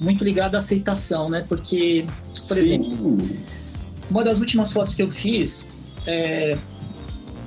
muito 0.00 0.24
ligada 0.24 0.56
à 0.56 0.60
aceitação, 0.60 1.28
né? 1.28 1.44
Porque, 1.48 2.04
por 2.32 2.42
Sim. 2.42 2.60
exemplo, 2.60 3.18
uma 4.10 4.24
das 4.24 4.40
últimas 4.40 4.72
fotos 4.72 4.94
que 4.94 5.02
eu 5.02 5.10
fiz, 5.10 5.66
é, 6.06 6.58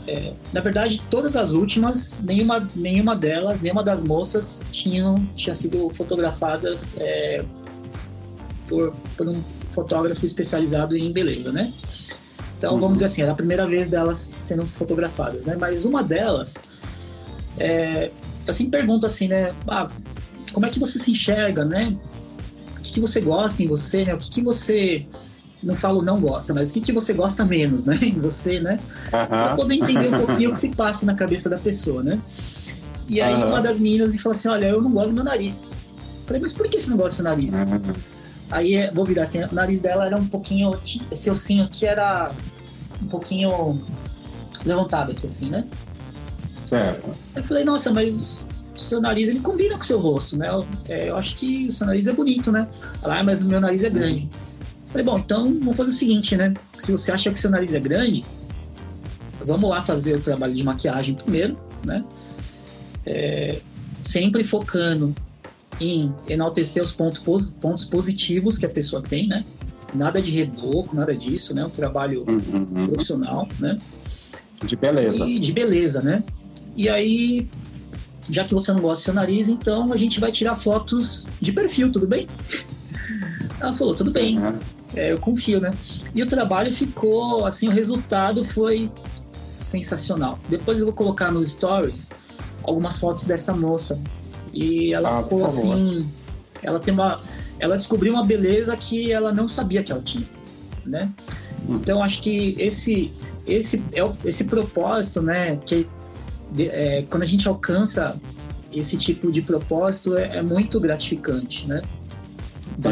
é, 0.07 0.33
na 0.53 0.61
verdade, 0.61 1.01
todas 1.09 1.35
as 1.35 1.51
últimas, 1.51 2.17
nenhuma, 2.21 2.67
nenhuma 2.75 3.15
delas, 3.15 3.59
nenhuma 3.61 3.83
das 3.83 4.03
moças 4.03 4.61
tinham, 4.71 5.27
tinha 5.35 5.53
sido 5.53 5.89
fotografadas 5.89 6.93
é, 6.97 7.43
por, 8.67 8.93
por 9.17 9.27
um 9.27 9.43
fotógrafo 9.71 10.25
especializado 10.25 10.95
em 10.95 11.11
beleza, 11.11 11.51
né? 11.51 11.73
Então, 12.65 12.73
uhum. 12.73 12.79
vamos 12.79 12.95
dizer 12.95 13.05
assim, 13.05 13.21
era 13.21 13.31
a 13.31 13.35
primeira 13.35 13.67
vez 13.67 13.87
delas 13.87 14.31
sendo 14.39 14.65
fotografadas, 14.65 15.45
né? 15.45 15.55
Mas 15.59 15.85
uma 15.85 16.01
delas, 16.01 16.55
é, 17.59 18.09
assim, 18.47 18.71
pergunta 18.71 19.05
assim, 19.05 19.27
né? 19.27 19.51
Ah, 19.67 19.87
como 20.51 20.65
é 20.65 20.69
que 20.71 20.79
você 20.79 20.97
se 20.97 21.11
enxerga, 21.11 21.63
né? 21.63 21.95
O 22.75 22.81
que, 22.81 22.93
que 22.93 22.99
você 22.99 23.21
gosta 23.21 23.61
em 23.61 23.67
você, 23.67 24.03
né? 24.03 24.15
O 24.15 24.17
que, 24.17 24.31
que 24.31 24.41
você 24.41 25.05
não 25.61 25.75
falo 25.75 26.01
não 26.01 26.19
gosta, 26.19 26.55
mas 26.55 26.71
o 26.71 26.73
que, 26.73 26.81
que 26.81 26.91
você 26.91 27.13
gosta 27.13 27.45
menos, 27.45 27.85
né? 27.85 27.97
Em 28.01 28.19
você, 28.19 28.59
né? 28.59 28.79
Uhum. 29.05 29.09
Pra 29.09 29.55
poder 29.55 29.75
entender 29.75 30.13
um 30.13 30.25
pouquinho 30.25 30.49
o 30.49 30.53
que 30.53 30.59
se 30.59 30.69
passa 30.69 31.05
na 31.05 31.13
cabeça 31.13 31.49
da 31.49 31.57
pessoa, 31.57 32.01
né? 32.01 32.19
E 33.07 33.21
aí 33.21 33.33
uhum. 33.33 33.49
uma 33.49 33.61
das 33.61 33.79
meninas 33.79 34.11
me 34.11 34.17
falou 34.17 34.35
assim, 34.35 34.47
olha, 34.47 34.67
eu 34.67 34.81
não 34.81 34.91
gosto 34.91 35.09
do 35.09 35.15
meu 35.15 35.23
nariz. 35.23 35.69
Eu 35.71 36.25
falei, 36.25 36.41
mas 36.41 36.53
por 36.53 36.67
que 36.67 36.81
você 36.81 36.89
não 36.89 36.97
gosta 36.97 37.11
do 37.11 37.15
seu 37.15 37.23
nariz? 37.25 37.53
Uhum. 37.53 37.93
Aí, 38.49 38.89
vou 38.91 39.05
virar 39.05 39.23
assim, 39.23 39.43
o 39.43 39.53
nariz 39.53 39.81
dela 39.81 40.05
era 40.05 40.15
um 40.15 40.27
pouquinho, 40.27 40.79
esse 41.11 41.29
ossinho 41.29 41.63
aqui 41.63 41.85
era 41.85 42.31
um 43.01 43.07
pouquinho 43.07 43.81
levantado 44.65 45.11
aqui 45.11 45.27
assim, 45.27 45.49
né? 45.49 45.65
Certo. 46.63 47.11
Eu 47.35 47.43
falei, 47.43 47.63
nossa, 47.63 47.91
mas 47.91 48.45
o 48.75 48.79
seu 48.79 48.99
nariz 48.99 49.29
ele 49.29 49.39
combina 49.39 49.75
com 49.75 49.83
o 49.83 49.85
seu 49.85 49.99
rosto, 49.99 50.35
né? 50.35 50.49
Eu, 50.49 50.65
é, 50.89 51.09
eu 51.09 51.15
acho 51.15 51.35
que 51.35 51.67
o 51.67 51.73
seu 51.73 51.85
nariz 51.85 52.07
é 52.07 52.13
bonito, 52.13 52.51
né? 52.51 52.67
Ela, 53.01 53.19
ah, 53.19 53.23
mas 53.23 53.41
o 53.41 53.45
meu 53.45 53.61
nariz 53.61 53.83
é 53.83 53.89
grande. 53.89 54.29
Eu 54.31 54.89
falei, 54.89 55.05
bom, 55.05 55.17
então 55.19 55.45
vamos 55.45 55.77
fazer 55.77 55.89
o 55.89 55.93
seguinte, 55.93 56.35
né? 56.35 56.53
Se 56.79 56.91
você 56.91 57.11
acha 57.11 57.29
que 57.29 57.37
o 57.37 57.41
seu 57.41 57.51
nariz 57.51 57.73
é 57.73 57.79
grande, 57.79 58.23
vamos 59.45 59.69
lá 59.69 59.81
fazer 59.83 60.15
o 60.15 60.19
trabalho 60.19 60.53
de 60.53 60.63
maquiagem 60.63 61.15
primeiro, 61.15 61.57
né? 61.85 62.03
É, 63.05 63.59
sempre 64.03 64.43
focando 64.43 65.13
em 65.79 66.13
enaltecer 66.27 66.81
os 66.81 66.91
pontos, 66.91 67.19
pontos 67.19 67.85
positivos 67.85 68.57
que 68.57 68.65
a 68.65 68.69
pessoa 68.69 69.01
tem, 69.01 69.27
né? 69.27 69.43
Nada 69.95 70.21
de 70.21 70.31
reboco, 70.31 70.95
nada 70.95 71.15
disso, 71.15 71.53
né? 71.53 71.65
Um 71.65 71.69
trabalho 71.69 72.25
uhum. 72.27 72.87
profissional, 72.87 73.47
né? 73.59 73.77
De 74.63 74.75
beleza. 74.75 75.25
E 75.25 75.39
de 75.39 75.51
beleza, 75.51 76.01
né? 76.01 76.23
E 76.75 76.89
aí, 76.89 77.47
já 78.29 78.43
que 78.43 78.53
você 78.53 78.71
não 78.71 78.81
gosta 78.81 79.01
do 79.01 79.05
seu 79.05 79.13
nariz, 79.13 79.47
então 79.47 79.91
a 79.93 79.97
gente 79.97 80.19
vai 80.19 80.31
tirar 80.31 80.55
fotos 80.55 81.25
de 81.39 81.51
perfil, 81.51 81.91
tudo 81.91 82.07
bem? 82.07 82.27
Ela 83.59 83.73
falou, 83.73 83.95
tudo 83.95 84.11
bem, 84.11 84.37
uhum. 84.37 84.53
é, 84.95 85.13
eu 85.13 85.19
confio, 85.19 85.61
né? 85.61 85.71
E 86.13 86.21
o 86.21 86.25
trabalho 86.25 86.73
ficou, 86.73 87.45
assim, 87.45 87.67
o 87.67 87.71
resultado 87.71 88.43
foi 88.43 88.91
sensacional. 89.39 90.39
Depois 90.49 90.79
eu 90.79 90.85
vou 90.85 90.93
colocar 90.93 91.31
nos 91.31 91.51
stories 91.51 92.11
algumas 92.63 92.97
fotos 92.97 93.25
dessa 93.25 93.53
moça. 93.53 93.99
E 94.53 94.93
ela 94.93 95.19
ah, 95.19 95.23
ficou 95.23 95.45
assim, 95.45 96.09
ela 96.63 96.79
tem 96.79 96.93
uma, 96.93 97.21
ela 97.65 97.75
descobriu 97.75 98.13
uma 98.13 98.23
beleza 98.23 98.75
que 98.77 99.11
ela 99.11 99.33
não 99.33 99.47
sabia 99.47 99.83
que 99.83 99.91
ela 99.91 100.01
tinha, 100.01 100.25
né? 100.85 101.11
Então 101.67 102.03
acho 102.03 102.21
que 102.21 102.55
esse 102.59 103.11
esse 103.45 103.83
é 103.91 104.01
esse 104.23 104.43
propósito, 104.43 105.21
né? 105.21 105.57
Que 105.57 105.87
é, 106.57 107.03
quando 107.09 107.23
a 107.23 107.25
gente 107.25 107.47
alcança 107.47 108.19
esse 108.71 108.97
tipo 108.97 109.31
de 109.31 109.41
propósito 109.41 110.15
é, 110.15 110.37
é 110.37 110.41
muito 110.41 110.79
gratificante, 110.79 111.67
né? 111.67 111.81
Dá, 112.77 112.91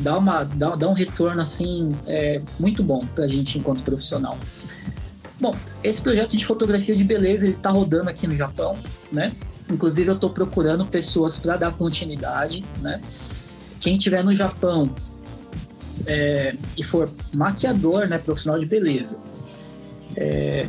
dá, 0.00 0.18
uma, 0.18 0.44
dá, 0.44 0.74
dá 0.74 0.88
um 0.88 0.92
retorno 0.92 1.40
assim 1.40 1.90
é, 2.06 2.42
muito 2.58 2.82
bom 2.82 3.06
para 3.14 3.24
a 3.24 3.28
gente 3.28 3.56
enquanto 3.56 3.82
profissional. 3.82 4.36
Bom, 5.40 5.54
esse 5.82 6.02
projeto 6.02 6.36
de 6.36 6.44
fotografia 6.44 6.94
de 6.94 7.04
beleza 7.04 7.46
ele 7.46 7.54
está 7.54 7.70
rodando 7.70 8.10
aqui 8.10 8.26
no 8.26 8.36
Japão, 8.36 8.76
né? 9.12 9.32
Inclusive 9.70 10.10
eu 10.10 10.14
estou 10.16 10.30
procurando 10.30 10.84
pessoas 10.84 11.38
para 11.38 11.56
dar 11.56 11.72
continuidade, 11.72 12.64
né? 12.80 13.00
Quem 13.82 13.98
tiver 13.98 14.22
no 14.22 14.32
Japão 14.32 14.94
é, 16.06 16.54
e 16.76 16.84
for 16.84 17.10
maquiador, 17.34 18.06
né, 18.06 18.16
profissional 18.16 18.58
de 18.58 18.64
beleza, 18.64 19.18
é, 20.16 20.68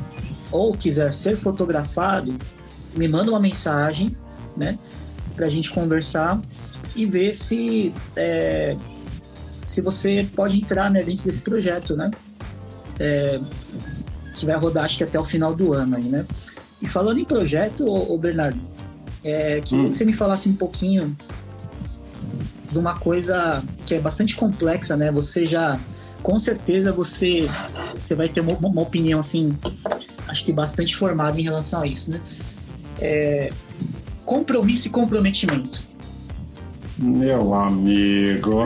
ou 0.52 0.74
quiser 0.74 1.14
ser 1.14 1.38
fotografado, 1.38 2.36
me 2.96 3.08
manda 3.08 3.30
uma 3.30 3.40
mensagem, 3.40 4.18
né, 4.58 4.80
para 5.36 5.46
a 5.46 5.50
gente 5.50 5.72
conversar 5.72 6.42
e 6.96 7.06
ver 7.06 7.36
se 7.36 7.94
é, 8.16 8.76
se 9.64 9.80
você 9.80 10.28
pode 10.36 10.58
entrar 10.58 10.90
né, 10.90 11.04
dentro 11.04 11.26
desse 11.26 11.42
projeto, 11.42 11.96
né? 11.96 12.10
É, 13.00 13.40
que 14.36 14.46
vai 14.46 14.56
rodar 14.56 14.86
acho 14.86 14.98
que 14.98 15.04
até 15.04 15.20
o 15.20 15.24
final 15.24 15.56
do 15.56 15.72
ano 15.72 15.98
aí, 15.98 16.04
né? 16.04 16.26
E 16.82 16.88
falando 16.88 17.20
em 17.20 17.26
projeto, 17.26 17.88
ô, 17.88 18.14
ô 18.14 18.18
Bernardo, 18.18 18.60
é, 19.24 19.62
queria 19.62 19.86
hum. 19.86 19.90
que 19.90 19.98
você 19.98 20.06
me 20.06 20.14
falasse 20.14 20.50
um 20.50 20.56
pouquinho 20.56 21.16
de 22.74 22.80
uma 22.80 23.00
coisa 23.00 23.64
que 23.86 23.96
é 23.96 24.00
bastante 24.00 24.36
complexa, 24.36 24.98
né? 24.98 25.12
Você 25.12 25.46
já, 25.46 25.80
com 26.22 26.38
certeza, 26.40 26.92
você, 26.92 27.48
você 27.96 28.16
vai 28.16 28.28
ter 28.28 28.42
uma, 28.42 28.54
uma 28.58 28.82
opinião 28.82 29.20
assim, 29.20 29.56
acho 30.28 30.44
que 30.44 30.52
bastante 30.52 30.96
formada 30.96 31.40
em 31.40 31.44
relação 31.44 31.82
a 31.82 31.88
isso, 31.88 32.12
né? 32.12 32.20
É, 33.00 33.52
compromisso 34.26 34.88
e 34.88 34.90
comprometimento. 34.90 35.82
Meu 36.98 37.54
amigo. 37.54 38.66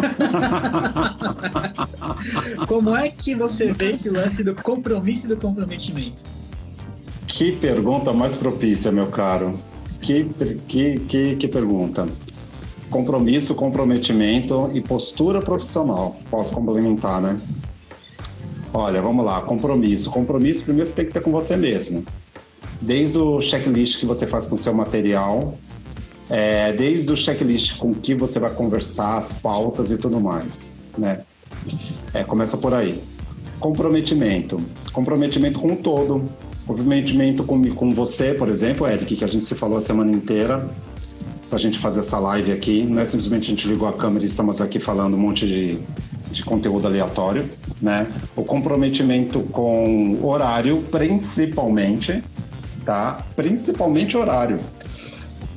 Como 2.67 2.95
é 2.95 3.09
que 3.09 3.35
você 3.35 3.71
vê 3.71 3.91
esse 3.91 4.09
lance 4.09 4.43
do 4.43 4.55
compromisso 4.55 5.27
e 5.27 5.29
do 5.29 5.37
comprometimento? 5.37 6.23
Que 7.25 7.51
pergunta 7.53 8.11
mais 8.13 8.35
propícia, 8.35 8.91
meu 8.91 9.07
caro. 9.07 9.57
Que, 10.01 10.25
que, 10.67 10.99
que, 10.99 11.35
que 11.35 11.47
pergunta. 11.47 12.05
Compromisso, 12.89 13.53
comprometimento 13.53 14.69
e 14.73 14.81
postura 14.81 15.41
profissional. 15.41 16.15
Posso 16.29 16.53
complementar, 16.53 17.21
né? 17.21 17.39
Olha, 18.73 19.01
vamos 19.01 19.25
lá. 19.25 19.41
Compromisso. 19.41 20.09
Compromisso, 20.09 20.63
primeiro 20.63 20.89
você 20.89 20.95
tem 20.95 21.05
que 21.05 21.13
ter 21.13 21.21
com 21.21 21.31
você 21.31 21.57
mesmo. 21.57 22.05
Desde 22.81 23.17
o 23.17 23.41
checklist 23.41 23.99
que 23.99 24.05
você 24.05 24.25
faz 24.25 24.47
com 24.47 24.55
o 24.55 24.57
seu 24.57 24.73
material, 24.73 25.57
é, 26.29 26.71
desde 26.73 27.11
o 27.11 27.17
checklist 27.17 27.77
com 27.77 27.93
que 27.93 28.13
você 28.13 28.39
vai 28.39 28.51
conversar, 28.51 29.17
as 29.17 29.33
pautas 29.33 29.91
e 29.91 29.97
tudo 29.97 30.19
mais, 30.21 30.71
né? 30.97 31.21
É, 32.13 32.23
começa 32.23 32.55
por 32.55 32.73
aí. 32.73 33.01
Comprometimento. 33.59 34.61
Comprometimento 34.93 35.59
com 35.59 35.73
o 35.73 35.75
todo. 35.75 36.23
Comprometimento 36.65 37.43
com, 37.43 37.63
com 37.73 37.93
você, 37.93 38.33
por 38.33 38.47
exemplo, 38.49 38.87
Eric, 38.87 39.15
que 39.15 39.23
a 39.23 39.27
gente 39.27 39.43
se 39.43 39.55
falou 39.55 39.77
a 39.77 39.81
semana 39.81 40.11
inteira 40.11 40.69
para 41.49 41.57
a 41.57 41.59
gente 41.59 41.79
fazer 41.79 42.01
essa 42.01 42.19
live 42.19 42.51
aqui. 42.51 42.83
Não 42.83 43.01
é 43.01 43.05
simplesmente 43.05 43.45
a 43.45 43.49
gente 43.49 43.67
ligou 43.67 43.87
a 43.87 43.93
câmera 43.93 44.23
e 44.23 44.27
estamos 44.27 44.61
aqui 44.61 44.79
falando 44.79 45.15
um 45.15 45.19
monte 45.19 45.47
de, 45.47 45.79
de 46.31 46.43
conteúdo 46.43 46.87
aleatório, 46.87 47.49
né? 47.81 48.07
O 48.35 48.43
comprometimento 48.43 49.41
com 49.43 50.19
horário, 50.23 50.83
principalmente, 50.91 52.23
tá? 52.85 53.25
Principalmente 53.35 54.17
horário. 54.17 54.59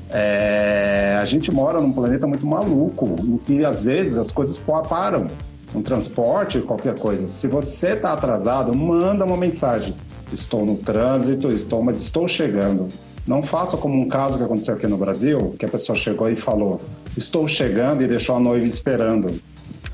É, 0.09 1.19
a 1.21 1.25
gente 1.25 1.53
mora 1.53 1.81
num 1.81 1.93
planeta 1.93 2.27
muito 2.27 2.45
maluco, 2.47 3.17
em 3.23 3.39
que 3.39 3.65
às 3.65 3.85
vezes 3.85 4.19
as 4.19 4.33
coisas 4.33 4.59
param. 4.89 5.27
Um 5.73 5.83
transporte, 5.83 6.59
qualquer 6.61 6.99
coisa. 6.99 7.29
Se 7.29 7.47
você 7.47 7.91
está 7.93 8.13
atrasado, 8.13 8.77
manda 8.77 9.25
uma 9.25 9.37
mensagem. 9.37 9.95
Estou 10.33 10.67
no 10.67 10.77
trânsito, 10.77 11.49
estou, 11.49 11.81
mas 11.81 11.97
estou 11.99 12.27
chegando. 12.27 12.89
Não 13.31 13.45
faça 13.45 13.77
como 13.77 13.97
um 13.97 14.09
caso 14.09 14.37
que 14.37 14.43
aconteceu 14.43 14.75
aqui 14.75 14.89
no 14.89 14.97
Brasil, 14.97 15.55
que 15.57 15.65
a 15.65 15.69
pessoa 15.69 15.95
chegou 15.95 16.29
e 16.29 16.35
falou: 16.35 16.81
Estou 17.17 17.47
chegando 17.47 18.03
e 18.03 18.09
deixou 18.09 18.35
a 18.35 18.41
noiva 18.41 18.67
esperando, 18.67 19.41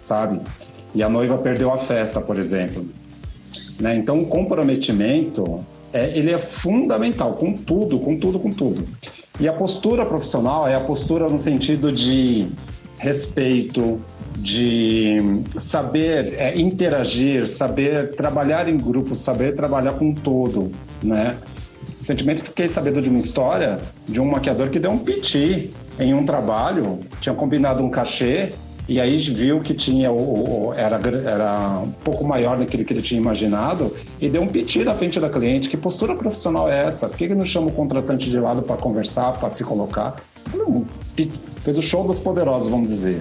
sabe? 0.00 0.40
E 0.94 1.02
a 1.02 1.08
noiva 1.10 1.36
perdeu 1.36 1.70
a 1.70 1.76
festa, 1.76 2.18
por 2.18 2.38
exemplo. 2.38 2.86
Né? 3.78 3.94
Então, 3.94 4.22
o 4.22 4.26
comprometimento 4.26 5.62
é, 5.92 6.16
ele 6.16 6.32
é 6.32 6.38
fundamental 6.38 7.34
com 7.34 7.52
tudo, 7.52 8.00
com 8.00 8.18
tudo, 8.18 8.40
com 8.40 8.50
tudo. 8.50 8.88
E 9.38 9.46
a 9.46 9.52
postura 9.52 10.06
profissional 10.06 10.66
é 10.66 10.74
a 10.74 10.80
postura 10.80 11.28
no 11.28 11.38
sentido 11.38 11.92
de 11.92 12.48
respeito, 12.96 14.00
de 14.38 15.42
saber 15.58 16.32
é, 16.38 16.58
interagir, 16.58 17.46
saber 17.46 18.16
trabalhar 18.16 18.66
em 18.66 18.78
grupo, 18.78 19.14
saber 19.14 19.54
trabalhar 19.54 19.92
com 19.92 20.14
todo, 20.14 20.72
né? 21.02 21.36
Recentemente 22.06 22.40
fiquei 22.40 22.68
sabendo 22.68 23.02
de 23.02 23.08
uma 23.08 23.18
história 23.18 23.78
de 24.06 24.20
um 24.20 24.26
maquiador 24.26 24.70
que 24.70 24.78
deu 24.78 24.92
um 24.92 24.98
piti 24.98 25.72
em 25.98 26.14
um 26.14 26.24
trabalho, 26.24 27.00
tinha 27.20 27.34
combinado 27.34 27.82
um 27.82 27.90
cachê 27.90 28.50
e 28.88 29.00
aí 29.00 29.16
viu 29.16 29.58
que 29.58 29.74
tinha 29.74 30.12
o, 30.12 30.72
era, 30.76 31.00
era 31.28 31.80
um 31.84 31.90
pouco 31.90 32.24
maior 32.24 32.58
daquilo 32.58 32.84
que 32.84 32.92
ele 32.92 33.02
tinha 33.02 33.20
imaginado 33.20 33.92
e 34.20 34.28
deu 34.28 34.40
um 34.40 34.46
piti 34.46 34.84
na 34.84 34.94
frente 34.94 35.18
da 35.18 35.28
cliente. 35.28 35.68
Que 35.68 35.76
postura 35.76 36.14
profissional 36.14 36.70
é 36.70 36.86
essa? 36.86 37.08
Por 37.08 37.16
que, 37.18 37.26
que 37.26 37.34
não 37.34 37.44
chama 37.44 37.66
o 37.66 37.72
contratante 37.72 38.30
de 38.30 38.38
lado 38.38 38.62
para 38.62 38.76
conversar, 38.76 39.32
para 39.32 39.50
se 39.50 39.64
colocar? 39.64 40.14
Não, 40.54 40.86
fez 41.64 41.76
o 41.76 41.82
show 41.82 42.06
dos 42.06 42.20
poderosos, 42.20 42.68
vamos 42.68 42.88
dizer. 42.88 43.20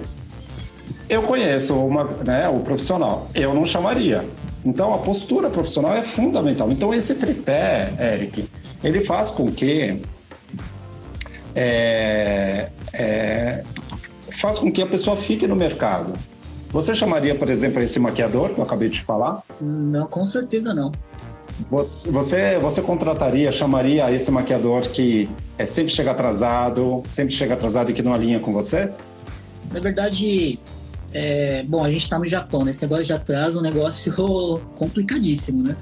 Eu 1.08 1.24
conheço 1.24 1.74
uma, 1.74 2.04
né, 2.24 2.48
o 2.48 2.60
profissional, 2.60 3.28
eu 3.34 3.52
não 3.52 3.64
chamaria. 3.64 4.24
Então 4.64 4.92
a 4.92 4.98
postura 4.98 5.48
profissional 5.48 5.94
é 5.94 6.02
fundamental. 6.02 6.70
Então 6.70 6.92
esse 6.92 7.14
tripé, 7.14 7.92
Eric, 8.00 8.44
ele 8.82 9.00
faz 9.00 9.30
com 9.30 9.50
que 9.50 10.00
é, 11.54 12.68
é, 12.92 13.62
faz 14.40 14.58
com 14.58 14.70
que 14.70 14.82
a 14.82 14.86
pessoa 14.86 15.16
fique 15.16 15.46
no 15.46 15.56
mercado. 15.56 16.12
Você 16.70 16.94
chamaria, 16.94 17.34
por 17.34 17.48
exemplo, 17.48 17.82
esse 17.82 17.98
maquiador 17.98 18.50
que 18.50 18.58
eu 18.58 18.64
acabei 18.64 18.90
de 18.90 19.02
falar? 19.02 19.42
Não, 19.60 20.06
com 20.06 20.26
certeza 20.26 20.74
não. 20.74 20.92
Você, 21.70 22.10
você, 22.10 22.58
você 22.58 22.82
contrataria, 22.82 23.50
chamaria 23.50 24.10
esse 24.12 24.30
maquiador 24.30 24.82
que 24.90 25.30
é, 25.56 25.64
sempre 25.64 25.90
chega 25.90 26.10
atrasado, 26.10 27.02
sempre 27.08 27.32
chega 27.32 27.54
atrasado 27.54 27.90
e 27.90 27.94
que 27.94 28.02
não 28.02 28.12
alinha 28.12 28.38
com 28.38 28.52
você? 28.52 28.90
Na 29.72 29.80
verdade, 29.80 30.60
é, 31.12 31.62
bom, 31.62 31.82
a 31.82 31.90
gente 31.90 32.02
está 32.02 32.18
no 32.18 32.26
Japão, 32.26 32.62
né? 32.62 32.72
Esse 32.72 32.82
negócio 32.82 33.04
de 33.04 33.12
atraso 33.14 33.56
é 33.56 33.60
um 33.60 33.62
negócio 33.62 34.12
complicadíssimo, 34.76 35.62
né? 35.62 35.76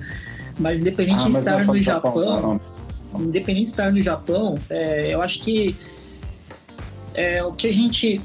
Mas 0.61 0.81
independente 0.81 1.25
ah, 1.25 1.31
de 1.31 1.39
estar 1.39 1.65
no 1.65 1.79
Japão, 1.83 2.23
Japão 2.23 2.61
independente 3.21 3.65
de 3.65 3.71
estar 3.71 3.93
no 3.93 4.03
Japão, 4.03 4.55
é, 4.71 5.15
eu 5.15 5.23
acho 5.23 5.41
que 5.41 5.77
é, 7.15 7.43
o 7.43 7.53
que 7.53 7.69
a 7.69 7.73
gente 7.73 8.21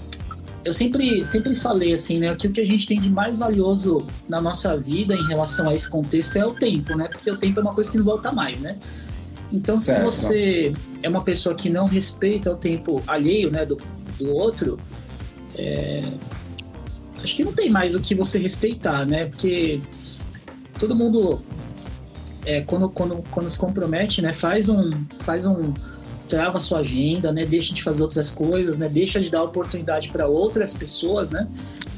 eu 0.64 0.74
sempre, 0.74 1.26
sempre 1.26 1.56
falei 1.56 1.94
assim, 1.94 2.20
né? 2.20 2.36
Que 2.36 2.48
o 2.48 2.52
que 2.52 2.60
a 2.60 2.66
gente 2.66 2.86
tem 2.86 3.00
de 3.00 3.10
mais 3.10 3.38
valioso 3.38 4.06
na 4.28 4.42
nossa 4.42 4.76
vida 4.78 5.16
em 5.16 5.26
relação 5.26 5.70
a 5.70 5.74
esse 5.74 5.90
contexto 5.90 6.36
é 6.36 6.46
o 6.46 6.54
tempo, 6.54 6.96
né? 6.96 7.08
Porque 7.08 7.32
o 7.32 7.38
tempo 7.38 7.60
é 7.60 7.64
uma 7.64 7.74
coisa 7.74 7.90
que 7.90 7.98
não 7.98 8.06
volta 8.06 8.32
mais, 8.32 8.60
né? 8.60 8.78
Então, 9.52 9.78
certo. 9.78 10.12
se 10.12 10.26
você 10.28 10.74
é 11.02 11.10
uma 11.10 11.24
pessoa 11.24 11.56
que 11.56 11.70
não 11.70 11.86
respeita 11.86 12.52
o 12.52 12.56
tempo 12.56 13.02
alheio, 13.08 13.50
né, 13.50 13.66
do, 13.66 13.78
do 14.20 14.32
outro, 14.32 14.78
é, 15.58 16.04
acho 17.24 17.36
que 17.36 17.44
não 17.44 17.54
tem 17.54 17.70
mais 17.70 17.96
o 17.96 18.00
que 18.00 18.14
você 18.14 18.38
respeitar, 18.38 19.06
né? 19.06 19.26
Porque 19.26 19.82
todo 20.78 20.96
mundo, 20.96 21.42
é, 22.46 22.62
quando, 22.62 22.90
quando, 22.90 23.24
quando 23.32 23.50
se 23.50 23.58
compromete, 23.58 24.22
né, 24.22 24.34
faz 24.34 24.70
um, 24.70 24.92
faz 25.20 25.46
um, 25.46 25.74
trava 26.30 26.60
a 26.60 26.62
sua 26.62 26.80
agenda, 26.80 27.32
né? 27.34 27.46
Deixa 27.46 27.74
de 27.74 27.82
fazer 27.82 28.04
outras 28.04 28.32
coisas, 28.32 28.78
né? 28.78 28.88
Deixa 28.88 29.20
de 29.20 29.30
dar 29.30 29.44
oportunidade 29.44 30.10
para 30.10 30.28
outras 30.28 30.74
pessoas, 30.74 31.32
né? 31.32 31.48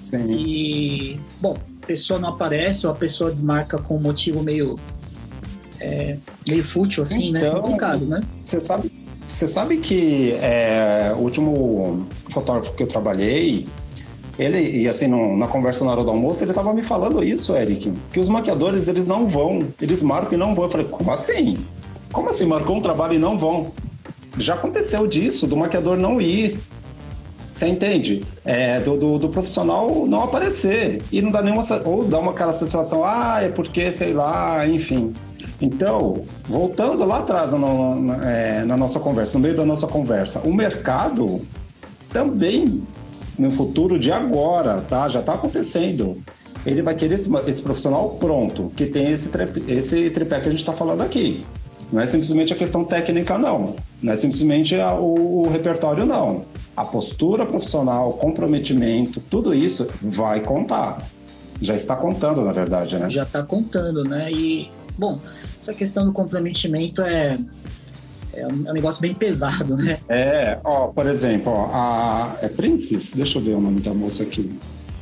Sim. 0.02 0.32
E, 0.32 1.20
bom, 1.40 1.58
a 1.84 1.86
pessoa 1.86 2.18
não 2.18 2.30
aparece 2.30 2.88
ou 2.88 2.94
a 2.94 2.96
pessoa 2.96 3.30
desmarca 3.30 3.78
com 3.78 3.98
um 3.98 4.00
motivo 4.00 4.42
meio 4.42 4.76
é, 5.80 6.18
meio 6.48 6.64
fútil, 6.64 7.04
assim, 7.04 7.32
né? 7.32 7.40
então, 7.40 7.56
né? 7.56 7.62
Complicado, 7.62 8.06
né? 8.06 8.22
Você 8.44 8.60
sabe, 8.60 8.92
você 9.20 9.48
sabe 9.48 9.78
que 9.78 10.32
é, 10.34 11.14
o 11.16 11.20
último 11.20 12.08
fotógrafo 12.30 12.74
que 12.76 12.84
eu 12.84 12.88
trabalhei, 12.88 13.68
Ele, 14.42 14.82
e 14.82 14.88
assim, 14.88 15.06
no, 15.06 15.38
na 15.38 15.48
conversa 15.48 15.86
na 15.86 15.92
hora 15.92 16.04
do 16.04 16.10
almoço, 16.10 16.44
ele 16.44 16.52
tava 16.52 16.74
me 16.74 16.82
falando 16.82 17.24
isso, 17.24 17.56
Eric, 17.56 17.94
que 18.12 18.20
os 18.20 18.28
maquiadores, 18.28 18.88
eles 18.88 19.06
não 19.06 19.28
vão, 19.28 19.68
eles 19.80 20.02
marcam 20.02 20.34
e 20.34 20.38
não 20.38 20.56
vão. 20.56 20.66
Eu 20.66 20.72
falei, 20.72 20.88
como 20.88 21.12
assim? 21.12 21.64
Como 22.12 22.28
assim, 22.28 22.46
marcou 22.46 22.76
um 22.76 22.82
trabalho 22.82 23.14
e 23.14 23.20
não 23.20 23.38
vão? 23.38 23.72
Já 24.40 24.56
aconteceu 24.56 25.06
disso, 25.06 25.46
do 25.46 25.56
maquiador 25.56 25.96
não 25.96 26.20
ir. 26.20 26.58
Você 27.52 27.68
entende? 27.68 28.26
É, 28.44 28.80
do, 28.80 28.98
do, 28.98 29.20
do, 29.20 29.30
profissional 29.30 30.08
não 30.08 30.24
aparecer. 30.24 31.04
E 31.12 31.22
não 31.22 31.30
dá 31.30 31.44
nenhuma. 31.44 31.64
Ou 31.86 32.04
dá 32.04 32.18
uma 32.18 32.32
aquela 32.32 32.54
sensação, 32.54 33.06
ah, 33.06 33.42
é 33.44 33.50
porque, 33.50 33.94
sei 33.94 34.12
lá, 34.12 34.68
enfim. 34.68 35.14
Então, 35.62 36.24
voltando 36.50 37.06
lá 37.06 37.20
atrás 37.20 37.52
no, 37.52 37.96
no, 37.96 38.14
é, 38.24 38.66
na 38.66 38.76
nossa 38.76 39.00
conversa, 39.00 39.38
no 39.38 39.44
meio 39.44 39.56
da 39.56 39.66
nossa 39.66 39.86
conversa, 39.86 40.42
o 40.44 40.52
mercado 40.52 41.42
também, 42.10 42.82
no 43.42 43.52
futuro 43.52 43.98
de 43.98 44.12
agora, 44.12 44.82
tá? 44.82 45.10
Já 45.10 45.20
está 45.20 45.34
acontecendo. 45.34 46.22
Ele 46.64 46.84
vai 46.84 46.94
querer 46.94 47.16
esse, 47.16 47.30
esse, 47.48 47.62
profissional 47.62 48.12
pronto, 48.20 48.72
que 48.76 48.86
tem 48.86 49.12
esse, 49.12 49.30
esse 49.68 50.10
tripé 50.12 50.40
que 50.40 50.48
a 50.48 50.52
gente 50.52 50.60
está 50.60 50.74
falando 50.74 51.02
aqui. 51.02 51.44
Não 51.92 52.00
é 52.00 52.06
simplesmente 52.06 52.54
a 52.54 52.56
questão 52.56 52.84
técnica, 52.86 53.40
não. 53.40 53.76
Não 54.02 54.14
é 54.14 54.16
simplesmente 54.16 54.76
a, 54.76 54.94
o, 54.94 55.42
o 55.42 55.50
repertório, 55.50 56.06
não. 56.06 56.46
A 56.78 56.86
postura 56.86 57.44
profissional, 57.46 58.14
comprometimento, 58.14 59.20
tudo 59.30 59.56
isso 59.56 59.88
vai 60.00 60.42
contar. 60.42 61.02
Já 61.60 61.76
está 61.76 61.96
contando, 61.96 62.44
na 62.44 62.52
verdade, 62.52 62.96
né? 62.98 63.10
Já 63.10 63.24
está 63.24 63.42
contando, 63.42 64.04
né? 64.04 64.32
E, 64.32 64.70
bom, 64.98 65.20
essa 65.60 65.74
questão 65.74 66.06
do 66.06 66.14
comprometimento 66.14 67.02
é, 67.02 67.38
é 68.34 68.48
um, 68.48 68.68
é 68.68 68.72
um 68.72 68.74
negócio 68.74 69.02
bem 69.02 69.14
pesado, 69.14 69.76
né? 69.76 69.98
É, 70.08 70.60
ó, 70.64 70.88
por 70.88 71.06
exemplo, 71.06 71.52
ó, 71.52 71.70
a 71.72 72.38
é 72.42 72.48
Princess, 72.48 73.12
deixa 73.12 73.38
eu 73.38 73.44
ver 73.44 73.56
o 73.56 73.62
nome 73.62 73.82
da 73.82 73.94
moça 73.94 74.24
aqui. 74.24 74.52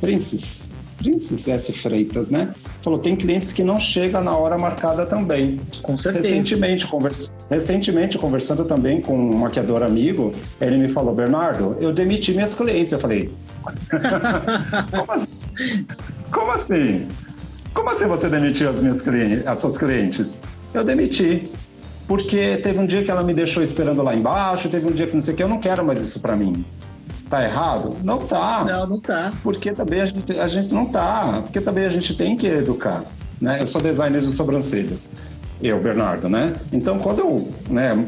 Princess, 0.00 0.68
Princess 1.00 1.48
S. 1.48 1.72
Freitas, 1.72 2.28
né? 2.28 2.54
Falou, 2.82 2.98
tem 2.98 3.16
clientes 3.16 3.52
que 3.52 3.64
não 3.64 3.80
chegam 3.80 4.22
na 4.22 4.36
hora 4.36 4.58
marcada 4.58 5.06
também. 5.06 5.60
Com 5.82 5.96
certeza. 5.96 6.28
Recentemente, 6.28 6.86
convers... 6.86 7.32
Recentemente, 7.50 8.18
conversando 8.18 8.64
também 8.64 9.00
com 9.00 9.16
um 9.16 9.38
maquiador 9.38 9.82
amigo, 9.82 10.32
ele 10.60 10.76
me 10.76 10.88
falou, 10.88 11.14
Bernardo, 11.14 11.76
eu 11.80 11.92
demiti 11.92 12.32
minhas 12.32 12.54
clientes. 12.54 12.92
Eu 12.92 12.98
falei, 12.98 13.30
como 14.90 15.12
assim? 15.12 15.86
Como 16.30 16.50
assim? 16.50 17.08
Como 17.72 17.90
assim 17.90 18.06
você 18.06 18.28
demitiu 18.28 18.68
as 18.68 18.82
minhas 18.82 19.00
clientes, 19.00 19.46
as 19.46 19.58
suas 19.58 19.78
clientes? 19.78 20.40
Eu 20.74 20.84
demiti. 20.84 21.50
Porque 22.10 22.56
teve 22.56 22.76
um 22.76 22.86
dia 22.86 23.04
que 23.04 23.10
ela 23.12 23.22
me 23.22 23.32
deixou 23.32 23.62
esperando 23.62 24.02
lá 24.02 24.12
embaixo, 24.12 24.68
teve 24.68 24.84
um 24.84 24.90
dia 24.90 25.06
que 25.06 25.14
não 25.14 25.22
sei 25.22 25.32
o 25.32 25.36
que, 25.36 25.44
eu 25.44 25.48
não 25.48 25.60
quero 25.60 25.84
mais 25.84 26.00
isso 26.00 26.18
para 26.18 26.34
mim. 26.34 26.64
Tá 27.28 27.44
errado? 27.44 27.96
Não 28.02 28.18
tá. 28.18 28.64
Não, 28.64 28.84
não 28.84 29.00
tá. 29.00 29.30
Porque 29.44 29.70
também 29.70 30.00
a 30.00 30.06
gente, 30.06 30.36
a 30.36 30.48
gente 30.48 30.74
não 30.74 30.86
tá. 30.86 31.42
Porque 31.42 31.60
também 31.60 31.84
a 31.84 31.88
gente 31.88 32.12
tem 32.16 32.36
que 32.36 32.48
educar. 32.48 33.04
Né? 33.40 33.58
Eu 33.60 33.66
sou 33.68 33.80
designer 33.80 34.20
de 34.22 34.32
sobrancelhas. 34.32 35.08
Eu, 35.62 35.80
Bernardo, 35.80 36.28
né? 36.28 36.54
Então, 36.72 36.98
quando 36.98 37.20
eu, 37.20 37.48
né, 37.70 38.04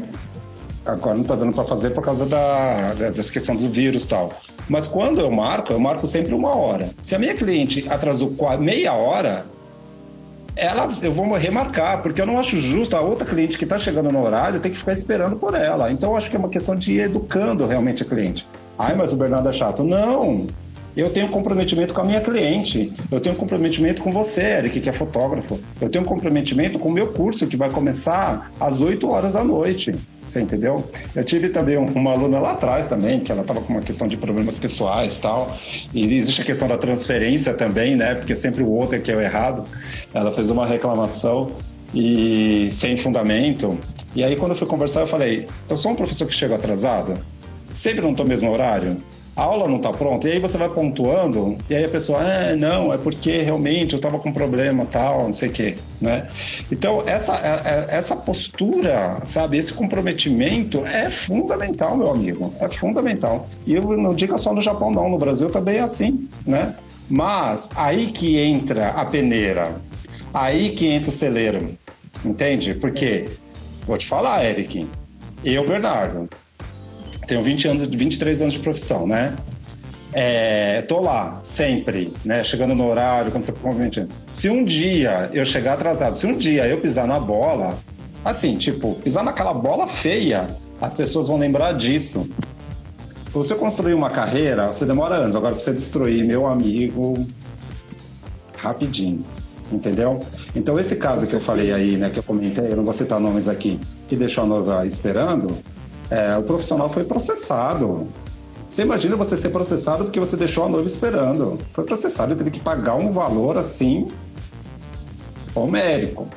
agora 0.85 1.15
não 1.15 1.23
tá 1.23 1.37
dando 1.37 1.53
para 1.53 1.63
fazer 1.63 1.91
por 1.91 2.03
causa 2.03 2.25
da, 2.25 2.93
da, 2.95 3.09
dessa 3.09 3.31
questão 3.31 3.55
do 3.55 3.69
vírus 3.69 4.03
e 4.03 4.07
tal. 4.09 4.33
Mas 4.67 4.85
quando 4.85 5.21
eu 5.21 5.31
marco, 5.31 5.71
eu 5.71 5.79
marco 5.79 6.05
sempre 6.07 6.33
uma 6.33 6.53
hora. 6.53 6.89
Se 7.01 7.15
a 7.15 7.19
minha 7.19 7.35
cliente 7.35 7.87
atrasou 7.87 8.35
meia 8.59 8.91
hora, 8.91 9.45
ela, 10.55 10.91
eu 11.01 11.11
vou 11.11 11.31
remarcar, 11.33 12.01
porque 12.01 12.21
eu 12.21 12.25
não 12.25 12.37
acho 12.37 12.59
justo 12.59 12.95
a 12.95 13.01
outra 13.01 13.25
cliente 13.25 13.57
que 13.57 13.63
está 13.63 13.77
chegando 13.77 14.11
no 14.11 14.23
horário 14.23 14.59
ter 14.59 14.69
que 14.69 14.77
ficar 14.77 14.93
esperando 14.93 15.35
por 15.35 15.55
ela. 15.55 15.91
Então, 15.91 16.11
eu 16.11 16.17
acho 16.17 16.29
que 16.29 16.35
é 16.35 16.39
uma 16.39 16.49
questão 16.49 16.75
de 16.75 16.93
ir 16.93 17.01
educando 17.01 17.65
realmente 17.65 18.03
a 18.03 18.05
cliente. 18.05 18.47
Ai, 18.77 18.95
mas 18.95 19.13
o 19.13 19.15
Bernardo 19.15 19.49
é 19.49 19.53
chato. 19.53 19.83
Não! 19.83 20.47
Eu 20.95 21.09
tenho 21.09 21.27
comprometimento 21.29 21.91
com 21.93 22.01
a 22.01 22.03
minha 22.03 22.21
cliente. 22.21 22.93
Eu 23.11 23.19
tenho 23.19 23.35
comprometimento 23.35 24.01
com 24.03 24.11
você, 24.11 24.41
Eric, 24.41 24.79
que 24.79 24.89
é 24.89 24.93
fotógrafo. 24.93 25.59
Eu 25.81 25.89
tenho 25.89 26.05
comprometimento 26.05 26.77
com 26.77 26.89
o 26.89 26.91
meu 26.91 27.07
curso, 27.07 27.47
que 27.47 27.57
vai 27.57 27.71
começar 27.71 28.51
às 28.59 28.79
8 28.79 29.09
horas 29.09 29.33
da 29.33 29.43
noite. 29.43 29.95
Você 30.25 30.41
entendeu? 30.41 30.89
Eu 31.15 31.23
tive 31.23 31.49
também 31.49 31.77
uma 31.77 32.11
aluna 32.11 32.39
lá 32.39 32.51
atrás 32.51 32.87
também, 32.87 33.19
que 33.19 33.31
ela 33.31 33.41
estava 33.41 33.61
com 33.61 33.73
uma 33.73 33.81
questão 33.81 34.07
de 34.07 34.17
problemas 34.17 34.57
pessoais 34.57 35.17
tal. 35.17 35.55
E 35.93 36.15
existe 36.15 36.41
a 36.41 36.45
questão 36.45 36.67
da 36.67 36.77
transferência 36.77 37.53
também, 37.53 37.95
né? 37.95 38.15
Porque 38.15 38.35
sempre 38.35 38.63
o 38.63 38.69
outro 38.69 38.95
é 38.95 38.99
que 38.99 39.11
é 39.11 39.15
o 39.15 39.21
errado. 39.21 39.63
Ela 40.13 40.31
fez 40.31 40.49
uma 40.49 40.65
reclamação 40.65 41.51
e 41.93 42.69
sem 42.71 42.97
fundamento. 42.97 43.77
E 44.15 44.23
aí, 44.23 44.35
quando 44.35 44.51
eu 44.51 44.57
fui 44.57 44.67
conversar, 44.67 45.01
eu 45.01 45.07
falei: 45.07 45.47
eu 45.69 45.77
sou 45.77 45.91
um 45.91 45.95
professor 45.95 46.27
que 46.27 46.33
chega 46.33 46.55
atrasado? 46.55 47.19
sempre 47.73 48.01
não 48.01 48.11
estou 48.11 48.25
no 48.25 48.29
mesmo 48.29 48.51
horário? 48.51 49.01
A 49.35 49.41
aula 49.41 49.67
não 49.67 49.77
está 49.77 49.91
pronta? 49.91 50.29
E 50.29 50.33
aí 50.33 50.39
você 50.39 50.59
vai 50.59 50.69
pontuando, 50.69 51.57
e 51.67 51.75
aí 51.75 51.85
a 51.85 51.89
pessoa, 51.89 52.19
ah, 52.19 52.55
não, 52.55 52.93
é 52.93 52.97
porque 52.97 53.41
realmente 53.41 53.93
eu 53.93 53.97
estava 53.97 54.19
com 54.19 54.31
problema, 54.31 54.85
tal, 54.85 55.23
não 55.23 55.33
sei 55.33 55.49
o 55.49 55.51
quê, 55.51 55.75
né? 55.99 56.27
Então, 56.71 57.01
essa, 57.07 57.35
é, 57.37 57.89
é, 57.93 57.97
essa 57.97 58.15
postura, 58.15 59.21
sabe, 59.25 59.57
esse 59.57 59.73
comprometimento 59.73 60.85
é 60.85 61.09
fundamental, 61.09 61.97
meu 61.97 62.11
amigo, 62.11 62.53
é 62.59 62.69
fundamental. 62.69 63.49
E 63.65 63.73
eu 63.73 63.97
não 63.97 64.13
digo 64.13 64.37
só 64.37 64.53
no 64.53 64.61
Japão, 64.61 64.91
não, 64.91 65.09
no 65.09 65.17
Brasil 65.17 65.49
também 65.49 65.77
é 65.77 65.81
assim, 65.81 66.29
né? 66.45 66.75
Mas 67.09 67.71
aí 67.75 68.11
que 68.11 68.37
entra 68.37 68.89
a 68.89 69.03
peneira, 69.03 69.75
aí 70.31 70.73
que 70.73 70.85
entra 70.85 71.09
o 71.09 71.13
celeiro, 71.13 71.75
entende? 72.23 72.75
Porque, 72.75 73.25
vou 73.87 73.97
te 73.97 74.05
falar, 74.05 74.45
Eric, 74.45 74.87
eu, 75.43 75.67
Bernardo, 75.67 76.29
tenho 77.27 77.43
20 77.43 77.67
anos, 77.67 77.87
23 77.87 78.41
anos 78.41 78.53
de 78.53 78.59
profissão, 78.59 79.07
né? 79.07 79.35
É, 80.11 80.83
tô 80.83 81.01
lá, 81.01 81.39
sempre, 81.41 82.13
né? 82.23 82.43
Chegando 82.43 82.75
no 82.75 82.87
horário, 82.87 83.31
quando 83.31 83.43
você 83.43 83.51
convite. 83.51 84.05
Se 84.31 84.47
um 84.49 84.63
dia 84.63 85.29
eu 85.33 85.43
chegar 85.43 85.73
atrasado, 85.73 86.15
se 86.15 86.27
um 86.27 86.37
dia 86.37 86.67
eu 86.67 86.79
pisar 86.79 87.07
na 87.07 87.19
bola, 87.19 87.77
assim, 88.23 88.57
tipo, 88.57 88.95
pisar 88.95 89.23
naquela 89.23 89.53
bola 89.53 89.87
feia, 89.87 90.55
as 90.79 90.93
pessoas 90.93 91.27
vão 91.27 91.37
lembrar 91.37 91.73
disso. 91.73 92.29
Você 93.31 93.55
construir 93.55 93.95
uma 93.95 94.11
carreira, 94.11 94.67
você 94.67 94.85
demora 94.85 95.15
anos. 95.15 95.35
Agora, 95.35 95.55
pra 95.55 95.63
você 95.63 95.73
destruir, 95.73 96.23
meu 96.23 96.45
amigo, 96.45 97.25
rapidinho. 98.55 99.23
Entendeu? 99.71 100.19
Então, 100.55 100.79
esse 100.79 100.95
caso 100.95 101.25
que 101.25 101.33
eu 101.33 101.39
falei 101.39 101.73
aí, 101.73 101.97
né, 101.97 102.11
que 102.11 102.19
eu 102.19 102.23
comentei, 102.23 102.71
eu 102.71 102.75
não 102.75 102.83
vou 102.83 102.93
citar 102.93 103.19
nomes 103.19 103.47
aqui, 103.47 103.79
que 104.07 104.15
deixou 104.15 104.43
a 104.43 104.47
noiva 104.47 104.85
esperando, 104.85 105.57
é, 106.13 106.37
o 106.37 106.43
profissional 106.43 106.87
foi 106.89 107.03
processado. 107.03 108.07
Você 108.69 108.83
imagina 108.83 109.15
você 109.15 109.35
ser 109.35 109.49
processado 109.49 110.03
porque 110.03 110.19
você 110.19 110.37
deixou 110.37 110.63
a 110.63 110.69
noiva 110.69 110.87
esperando. 110.87 111.57
Foi 111.73 111.83
processado 111.83 112.33
e 112.33 112.35
teve 112.35 112.51
que 112.51 112.59
pagar 112.59 112.93
um 112.95 113.11
valor 113.11 113.57
assim 113.57 114.09
homérico. 115.55 116.27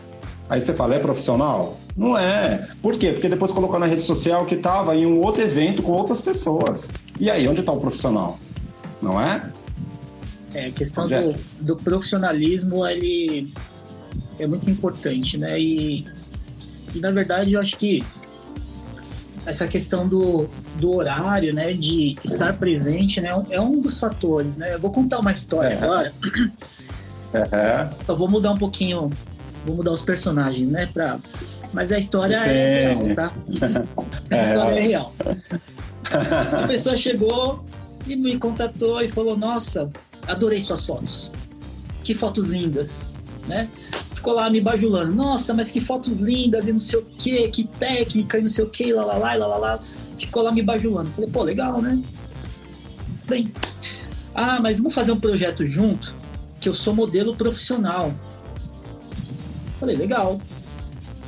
Aí 0.49 0.63
você 0.63 0.73
fala, 0.73 0.95
é 0.95 0.99
profissional? 0.99 1.77
Não 1.95 2.17
é. 2.17 2.69
Por 2.81 2.97
quê? 2.97 3.13
Porque 3.13 3.29
depois 3.29 3.53
colocou 3.53 3.79
na 3.79 3.85
rede 3.85 4.03
social 4.03 4.47
que 4.47 4.55
estava 4.55 4.97
em 4.97 5.05
um 5.05 5.21
outro 5.21 5.43
evento 5.43 5.83
com 5.83 5.93
outras 5.93 6.23
pessoas. 6.23 6.91
E 7.21 7.31
aí, 7.31 7.47
onde 7.47 7.61
está 7.61 7.73
o 7.73 7.81
profissional? 7.81 8.39
Não 9.03 9.21
é? 9.21 9.51
É, 10.55 10.67
a 10.67 10.71
questão 10.71 11.07
do, 11.07 11.35
do, 11.61 11.77
profissionalismo, 11.77 12.87
ele 12.87 13.53
é 14.39 14.47
muito 14.47 14.71
importante, 14.71 15.37
né? 15.37 15.61
E, 15.61 16.07
e, 16.95 16.99
na 17.01 17.11
verdade, 17.11 17.53
eu 17.53 17.61
acho 17.61 17.77
que 17.77 18.03
essa 19.47 19.67
questão 19.69 20.07
do, 20.07 20.49
do 20.77 20.93
horário, 20.93 21.55
né, 21.55 21.73
de 21.73 22.17
estar 22.25 22.53
presente, 22.55 23.21
né, 23.21 23.31
é 23.51 23.61
um 23.61 23.81
dos 23.81 23.99
fatores, 23.99 24.57
né. 24.57 24.75
Eu 24.75 24.81
vou 24.81 24.91
contar 24.91 25.21
uma 25.21 25.33
história 25.33 25.75
é. 25.75 25.83
agora. 25.83 26.13
É. 27.33 27.89
Só 28.05 28.15
vou 28.15 28.29
mudar 28.29 28.53
um 28.53 28.59
pouquinho, 28.59 29.11
vou 29.65 29.77
mudar 29.77 29.93
os 29.93 30.03
personagens, 30.03 30.69
né, 30.69 30.87
para 30.87 31.19
mas 31.73 31.93
a 31.93 31.99
história 31.99 32.41
Sim. 32.41 32.49
é 32.49 32.95
real, 32.95 33.15
tá? 33.15 33.33
a 34.31 34.43
história 34.43 34.79
é 34.79 34.81
real. 34.81 35.13
A 36.63 36.67
pessoa 36.69 36.97
chegou 36.97 37.65
e 38.07 38.15
me 38.15 38.39
contatou 38.39 39.03
e 39.03 39.11
falou: 39.11 39.37
Nossa, 39.37 39.91
adorei 40.27 40.63
suas 40.63 40.87
fotos. 40.87 41.33
Que 42.05 42.15
fotos 42.15 42.47
lindas, 42.47 43.13
né? 43.47 43.69
ficou 44.27 44.35
lá 44.35 44.51
me 44.51 44.61
bajulando. 44.61 45.15
Nossa, 45.15 45.55
mas 45.55 45.71
que 45.71 45.81
fotos 45.81 46.17
lindas 46.17 46.67
e 46.67 46.73
não 46.73 46.81
sei 46.81 46.99
o 46.99 47.05
que, 47.05 47.49
que 47.49 47.65
técnica 47.65 48.39
e 48.39 48.43
não 48.43 48.49
sei 48.49 48.65
o 48.65 48.69
que, 48.69 48.93
lá, 48.93 49.05
lá, 49.05 49.17
lá, 49.17 49.35
lá, 49.35 49.47
lá, 49.47 49.57
lá. 49.57 49.81
Ficou 50.19 50.43
lá 50.43 50.51
me 50.51 50.63
bajulando. 50.63 51.11
Falei, 51.11 51.31
pô, 51.31 51.45
legal, 51.45 51.81
né? 51.81 52.03
Bem, 53.29 53.53
ah, 54.35 54.59
mas 54.61 54.79
vamos 54.79 54.95
fazer 54.95 55.13
um 55.13 55.21
projeto 55.21 55.65
junto, 55.65 56.13
que 56.59 56.69
eu 56.69 56.75
sou 56.75 56.93
modelo 56.93 57.37
profissional. 57.37 58.13
Falei, 59.79 59.97
legal, 59.97 60.41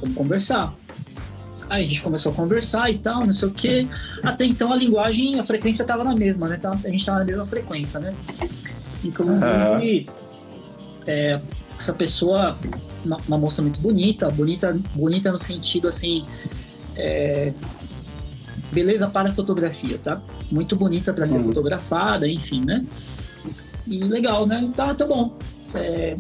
vamos 0.01 0.17
conversar. 0.17 0.75
Aí 1.71 1.85
a 1.85 1.87
gente 1.87 2.03
começou 2.03 2.33
a 2.33 2.35
conversar 2.35 2.91
e 2.91 2.99
tal, 2.99 3.27
não 3.27 3.35
sei 3.35 3.49
o 3.49 3.53
que. 3.53 3.89
Até 4.25 4.45
então 4.45 4.73
a 4.73 4.77
linguagem, 4.77 5.39
a 5.39 5.45
frequência 5.45 5.85
tava 5.85 6.03
na 6.03 6.17
mesma, 6.17 6.49
né? 6.49 6.59
A 6.63 6.89
gente 6.89 7.07
tava 7.07 7.21
na 7.21 7.25
mesma 7.25 7.47
frequência, 7.47 8.01
né? 8.01 8.13
Inclusive, 9.05 10.09
é, 11.07 11.41
essa 11.79 11.93
pessoa, 11.93 12.59
uma, 13.05 13.17
uma, 13.27 13.39
moça 13.39 13.63
muito 13.63 13.81
bonita, 13.81 14.29
bonita, 14.31 14.79
bonita 14.95 15.31
no 15.31 15.39
sentido 15.39 15.89
assim, 15.89 16.25
é, 16.97 17.53
beleza 18.73 19.09
para 19.09 19.33
fotografia, 19.33 19.99
tá? 19.99 20.21
Muito 20.51 20.77
bonita 20.77 21.13
para 21.13 21.25
ser 21.25 21.39
uhum. 21.39 21.45
fotografada, 21.45 22.29
enfim, 22.29 22.63
né? 22.65 22.85
E 23.87 24.03
legal, 24.05 24.47
né? 24.47 24.71
Tá, 24.75 24.95
tá 24.95 25.07
bom. 25.07 25.37
É... 25.75 26.17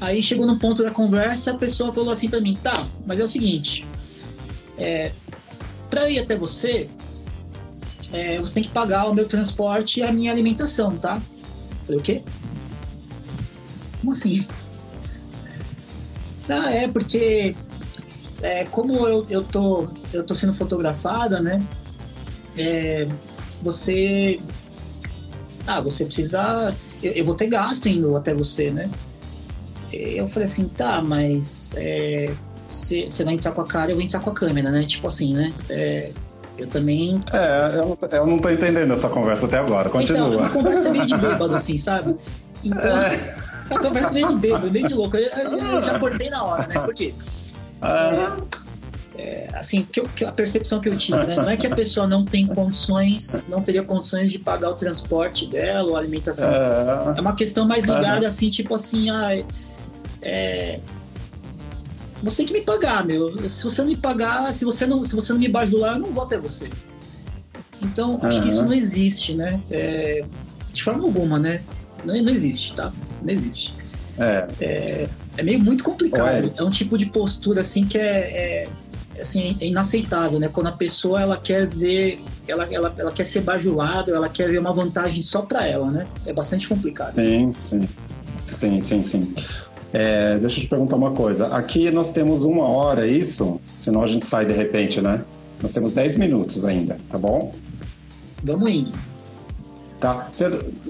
Aí 0.00 0.22
chegou 0.22 0.46
no 0.46 0.58
ponto 0.58 0.82
da 0.82 0.90
conversa, 0.90 1.50
a 1.50 1.54
pessoa 1.54 1.92
falou 1.92 2.10
assim 2.10 2.28
para 2.28 2.40
mim, 2.40 2.54
tá, 2.54 2.86
mas 3.06 3.20
é 3.20 3.24
o 3.24 3.28
seguinte, 3.28 3.84
é, 4.78 5.12
para 5.90 6.08
ir 6.08 6.18
até 6.18 6.34
você, 6.34 6.88
é, 8.10 8.38
você 8.38 8.54
tem 8.54 8.62
que 8.62 8.70
pagar 8.70 9.04
o 9.10 9.14
meu 9.14 9.28
transporte 9.28 10.00
e 10.00 10.02
a 10.02 10.10
minha 10.10 10.32
alimentação, 10.32 10.96
tá? 10.96 11.16
Eu 11.16 11.86
falei, 11.86 12.00
o 12.00 12.02
quê? 12.02 12.22
Como 14.00 14.12
assim? 14.12 14.46
Ah, 16.48 16.70
é 16.72 16.88
porque 16.88 17.54
é, 18.42 18.64
como 18.64 19.06
eu, 19.06 19.26
eu, 19.28 19.44
tô, 19.44 19.88
eu 20.12 20.24
tô 20.24 20.34
sendo 20.34 20.54
fotografada, 20.54 21.40
né? 21.40 21.58
É, 22.56 23.06
você. 23.62 24.40
Ah, 25.66 25.80
você 25.80 26.04
precisa. 26.04 26.74
Eu, 27.02 27.12
eu, 27.12 27.24
vou 27.24 27.34
ter 27.34 27.48
gasto 27.48 27.88
indo 27.88 28.16
até 28.16 28.34
você, 28.34 28.70
né? 28.70 28.90
Eu 29.92 30.28
falei 30.28 30.48
assim, 30.48 30.68
tá, 30.68 31.02
mas 31.02 31.74
você 32.66 33.06
é, 33.18 33.24
vai 33.24 33.34
entrar 33.34 33.52
com 33.52 33.60
a 33.60 33.66
cara, 33.66 33.90
eu 33.90 33.96
vou 33.96 34.04
entrar 34.04 34.20
com 34.20 34.30
a 34.30 34.34
câmera, 34.34 34.70
né? 34.70 34.84
Tipo 34.84 35.08
assim, 35.08 35.34
né? 35.34 35.52
É, 35.68 36.12
eu 36.56 36.66
também. 36.66 37.20
É, 37.32 37.78
eu, 37.78 37.98
eu 38.10 38.26
não 38.26 38.38
tô 38.38 38.48
entendendo 38.48 38.92
essa 38.92 39.08
conversa 39.08 39.46
até 39.46 39.58
agora. 39.58 39.90
Continua. 39.90 40.28
Então, 40.28 40.38
uma 40.38 40.50
conversa 40.50 40.90
meio 40.90 41.06
de 41.06 41.16
bêbado, 41.16 41.54
assim, 41.54 41.76
sabe? 41.76 42.16
Então, 42.64 42.80
é. 43.70 43.74
a 43.74 43.78
conversa 43.78 44.12
meio 44.12 44.28
de 44.28 44.34
bêbado, 44.36 44.70
meio 44.70 44.88
de 44.88 44.94
louco. 44.94 45.16
Eu, 45.16 45.28
eu, 45.28 45.82
já 45.82 45.98
cortei 45.98 46.30
na 46.30 46.44
hora, 46.44 46.66
né? 46.66 46.80
Porque. 46.80 47.14
É, 49.16 49.48
assim, 49.52 49.86
que, 49.90 50.00
eu, 50.00 50.04
que 50.04 50.24
a 50.24 50.32
percepção 50.32 50.80
que 50.80 50.88
eu 50.88 50.96
tive, 50.96 51.18
né? 51.18 51.36
Não 51.36 51.50
é 51.50 51.56
que 51.56 51.66
a 51.66 51.74
pessoa 51.74 52.06
não 52.06 52.24
tem 52.24 52.46
condições, 52.46 53.36
não 53.48 53.60
teria 53.60 53.82
condições 53.82 54.32
de 54.32 54.38
pagar 54.38 54.70
o 54.70 54.74
transporte 54.74 55.46
dela 55.46 55.90
ou 55.90 55.96
a 55.96 55.98
alimentação. 55.98 56.50
É, 56.50 57.18
é 57.18 57.20
uma 57.20 57.34
questão 57.34 57.66
mais 57.66 57.84
ligada, 57.84 58.26
assim, 58.26 58.48
tipo 58.48 58.74
assim, 58.74 59.10
ah, 59.10 59.44
é, 60.22 60.80
você 62.22 62.38
tem 62.38 62.46
que 62.46 62.52
me 62.52 62.60
pagar, 62.60 63.04
meu. 63.04 63.48
Se 63.48 63.64
você 63.64 63.82
não 63.82 63.88
me 63.88 63.96
pagar, 63.96 64.52
se 64.54 64.64
você 64.64 64.86
não, 64.86 65.02
se 65.04 65.14
você 65.14 65.32
não 65.32 65.40
me 65.40 65.48
bajular, 65.48 65.94
eu 65.94 66.00
não 66.00 66.12
vou 66.12 66.24
até 66.24 66.36
você. 66.36 66.68
Então, 67.82 68.18
acho 68.22 68.42
que 68.42 68.48
isso 68.48 68.62
não 68.62 68.74
existe, 68.74 69.34
né? 69.34 69.60
É, 69.70 70.24
de 70.72 70.82
forma 70.82 71.04
alguma, 71.04 71.38
né? 71.38 71.62
Não, 72.04 72.14
não 72.22 72.30
existe, 72.30 72.74
tá? 72.74 72.92
Não 73.22 73.32
existe. 73.32 73.74
É. 74.18 74.46
é, 74.60 75.08
é 75.36 75.42
meio 75.42 75.58
muito 75.62 75.82
complicado. 75.82 76.52
É 76.56 76.62
um 76.62 76.70
tipo 76.70 76.98
de 76.98 77.06
postura, 77.06 77.62
assim, 77.62 77.84
que 77.84 77.98
é, 77.98 78.66
é, 79.16 79.20
assim, 79.20 79.56
é 79.60 79.66
inaceitável, 79.66 80.38
né? 80.38 80.48
Quando 80.52 80.66
a 80.66 80.72
pessoa, 80.72 81.20
ela 81.20 81.36
quer 81.36 81.66
ver, 81.66 82.22
ela, 82.46 82.68
ela, 82.70 82.94
ela 82.98 83.12
quer 83.12 83.26
ser 83.26 83.42
bajulada, 83.42 84.12
ela 84.12 84.28
quer 84.28 84.50
ver 84.50 84.58
uma 84.58 84.72
vantagem 84.72 85.22
só 85.22 85.42
para 85.42 85.66
ela, 85.66 85.90
né? 85.90 86.06
É 86.26 86.32
bastante 86.32 86.68
complicado. 86.68 87.14
Sim, 87.14 87.54
sim. 87.60 87.80
Sim, 88.46 88.80
sim, 88.82 89.04
sim. 89.04 89.34
É, 89.92 90.38
deixa 90.38 90.58
eu 90.58 90.62
te 90.62 90.68
perguntar 90.68 90.96
uma 90.96 91.12
coisa. 91.12 91.46
Aqui 91.48 91.90
nós 91.90 92.12
temos 92.12 92.42
uma 92.42 92.64
hora, 92.64 93.06
é 93.06 93.10
isso? 93.10 93.60
Senão 93.82 94.02
a 94.02 94.06
gente 94.06 94.26
sai 94.26 94.44
de 94.44 94.52
repente, 94.52 95.00
né? 95.00 95.22
Nós 95.62 95.72
temos 95.72 95.92
10 95.92 96.16
minutos 96.16 96.64
ainda, 96.64 96.96
tá 97.08 97.18
bom? 97.18 97.52
Vamos 98.42 98.70
indo. 98.70 99.09
Tá. 100.00 100.28
Você, 100.32 100.46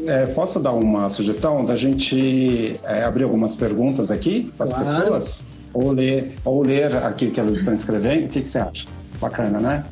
é, 0.07 0.27
posso 0.27 0.61
dar 0.61 0.73
uma 0.73 1.11
sugestão 1.11 1.65
da 1.65 1.75
gente 1.75 2.79
é, 2.85 3.03
abrir 3.03 3.25
algumas 3.25 3.57
perguntas 3.57 4.11
aqui 4.11 4.53
para 4.57 4.67
as 4.67 4.73
claro. 4.73 5.03
pessoas? 5.03 5.43
Ou 5.73 5.91
ler, 5.91 6.37
ou 6.45 6.63
ler 6.63 6.97
aqui 6.97 7.27
o 7.27 7.31
que 7.33 7.41
elas 7.41 7.57
estão 7.57 7.75
escrevendo? 7.75 8.27
O 8.27 8.29
que, 8.29 8.41
que 8.41 8.49
você 8.49 8.59
acha? 8.59 8.87
Bacana, 9.21 9.59
né? 9.59 9.85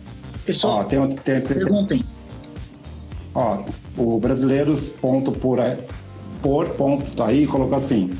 Pessoal, 0.47 0.79
ó, 0.79 0.85
tem, 0.85 1.01
tem, 1.09 1.17
tem, 1.17 1.43
perguntem. 1.43 2.05
Ó, 3.35 3.65
o 3.97 4.19
brasileiros 4.19 4.89
ponto 4.89 5.33
por, 5.33 5.59
por 6.41 6.69
ponto 6.71 7.23
aí 7.23 7.47
colocou 7.47 7.77
assim 7.77 8.11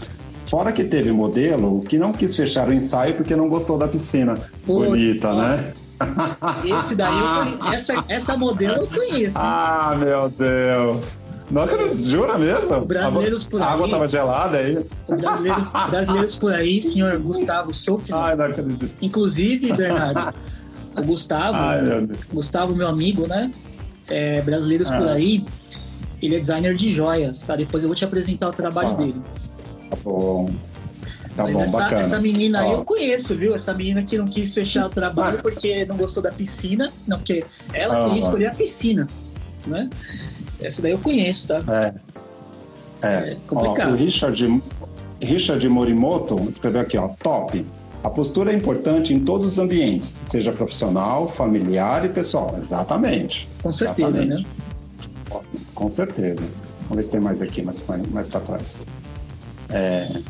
Fora 0.49 0.73
que 0.73 0.83
teve 0.83 1.13
modelo 1.13 1.81
que 1.81 1.99
não 1.99 2.11
quis 2.11 2.35
fechar 2.35 2.69
o 2.69 2.73
ensaio 2.73 3.15
porque 3.15 3.37
não 3.37 3.51
gostou 3.51 3.77
da 3.77 3.87
piscina. 3.87 4.35
Bonita, 4.65 5.29
ó. 5.29 5.43
né? 5.43 5.73
Esse 6.65 6.95
daí 6.95 7.19
eu 7.19 7.59
conheço. 7.59 7.93
Essa, 7.93 8.05
essa 8.09 8.37
modelo 8.37 8.83
eu 8.83 8.87
conheço. 8.87 9.39
Ah, 9.39 9.97
meu 9.99 10.29
Deus. 10.31 11.19
Não 11.51 11.63
acredito, 11.63 12.05
jura 12.05 12.37
mesmo? 12.37 12.85
Brasileiros 12.85 13.45
por 13.45 13.63
aí. 13.63 13.69
A 13.69 13.71
água 13.73 13.89
tava 13.89 14.07
gelada 14.07 14.59
aí? 14.59 14.87
Brasileiros, 15.09 15.73
brasileiros 15.91 16.35
por 16.35 16.53
aí, 16.53 16.83
senhor 16.83 17.19
Gustavo 17.19 17.73
Souto. 17.73 18.15
Ai, 18.15 18.37
não 18.37 18.45
acredito. 18.45 18.91
Inclusive, 19.01 19.73
Bernardo, 19.73 20.35
o 20.95 21.07
Gustavo, 21.07 21.57
Ai, 21.57 21.81
meu 21.81 22.09
Gustavo, 22.33 22.77
meu 22.77 22.89
amigo, 22.89 23.27
né? 23.27 23.51
É, 24.09 24.43
brasileiros 24.43 24.91
ah. 24.91 24.99
por 24.99 25.09
aí, 25.09 25.45
ele 26.21 26.37
é 26.37 26.41
designer 26.41 26.75
de 26.75 26.93
joias, 26.93 27.43
tá? 27.43 27.57
Depois 27.57 27.83
eu 27.83 27.89
vou 27.89 27.97
te 27.97 28.05
apresentar 28.05 28.49
o 28.49 28.53
trabalho 28.53 28.91
ah. 28.91 28.95
dele. 28.95 29.23
Tá 29.91 29.97
bom. 30.05 30.51
Tá 31.39 31.45
Mas 31.45 31.53
bom, 31.53 31.63
essa, 31.63 31.79
bacana. 31.79 32.01
essa 32.01 32.19
menina 32.19 32.63
aí 32.63 32.73
eu 32.73 32.85
conheço, 32.85 33.33
viu? 33.37 33.55
Essa 33.55 33.73
menina 33.73 34.03
que 34.03 34.19
não 34.19 34.27
quis 34.27 34.53
fechar 34.53 34.87
o 34.87 34.89
trabalho 34.89 35.41
porque 35.41 35.85
não 35.85 35.97
gostou 35.97 36.21
da 36.21 36.33
piscina. 36.33 36.91
Não, 37.07 37.17
porque 37.17 37.45
ela 37.73 37.95
ah, 37.97 38.09
queria 38.09 38.19
escolher 38.25 38.47
a 38.47 38.51
piscina, 38.51 39.07
né? 39.65 39.89
Essa 40.61 40.83
daí 40.83 40.91
eu 40.91 40.99
conheço, 40.99 41.47
tá? 41.47 41.61
É. 41.73 41.95
É, 43.01 43.31
é 43.31 43.37
complicado. 43.47 43.91
Ó, 43.91 43.93
o 43.93 43.95
Richard, 43.95 44.63
Richard 45.23 45.69
Morimoto 45.69 46.35
escreveu 46.51 46.81
aqui, 46.81 46.99
ó, 46.99 47.07
top. 47.07 47.65
A 48.03 48.11
postura 48.11 48.51
é 48.51 48.57
importante 48.57 49.15
em 49.15 49.21
todos 49.21 49.53
os 49.53 49.59
ambientes, 49.61 50.19
seja 50.27 50.51
profissional, 50.51 51.29
familiar 51.29 52.05
e 52.05 52.09
pessoal. 52.09 52.59
Exatamente. 52.61 53.49
Com 53.63 53.73
certeza, 53.73 54.09
Exatamente. 54.09 54.43
né? 54.43 55.43
Com 55.73 55.89
certeza. 55.89 56.43
Vamos 56.89 56.97
ver 56.97 57.03
se 57.05 57.11
tem 57.11 57.21
mais 57.21 57.41
aqui, 57.41 57.63
mais, 57.63 57.81
mais 58.11 58.29
para 58.29 58.41
trás. 58.41 58.85
É, 59.69 60.21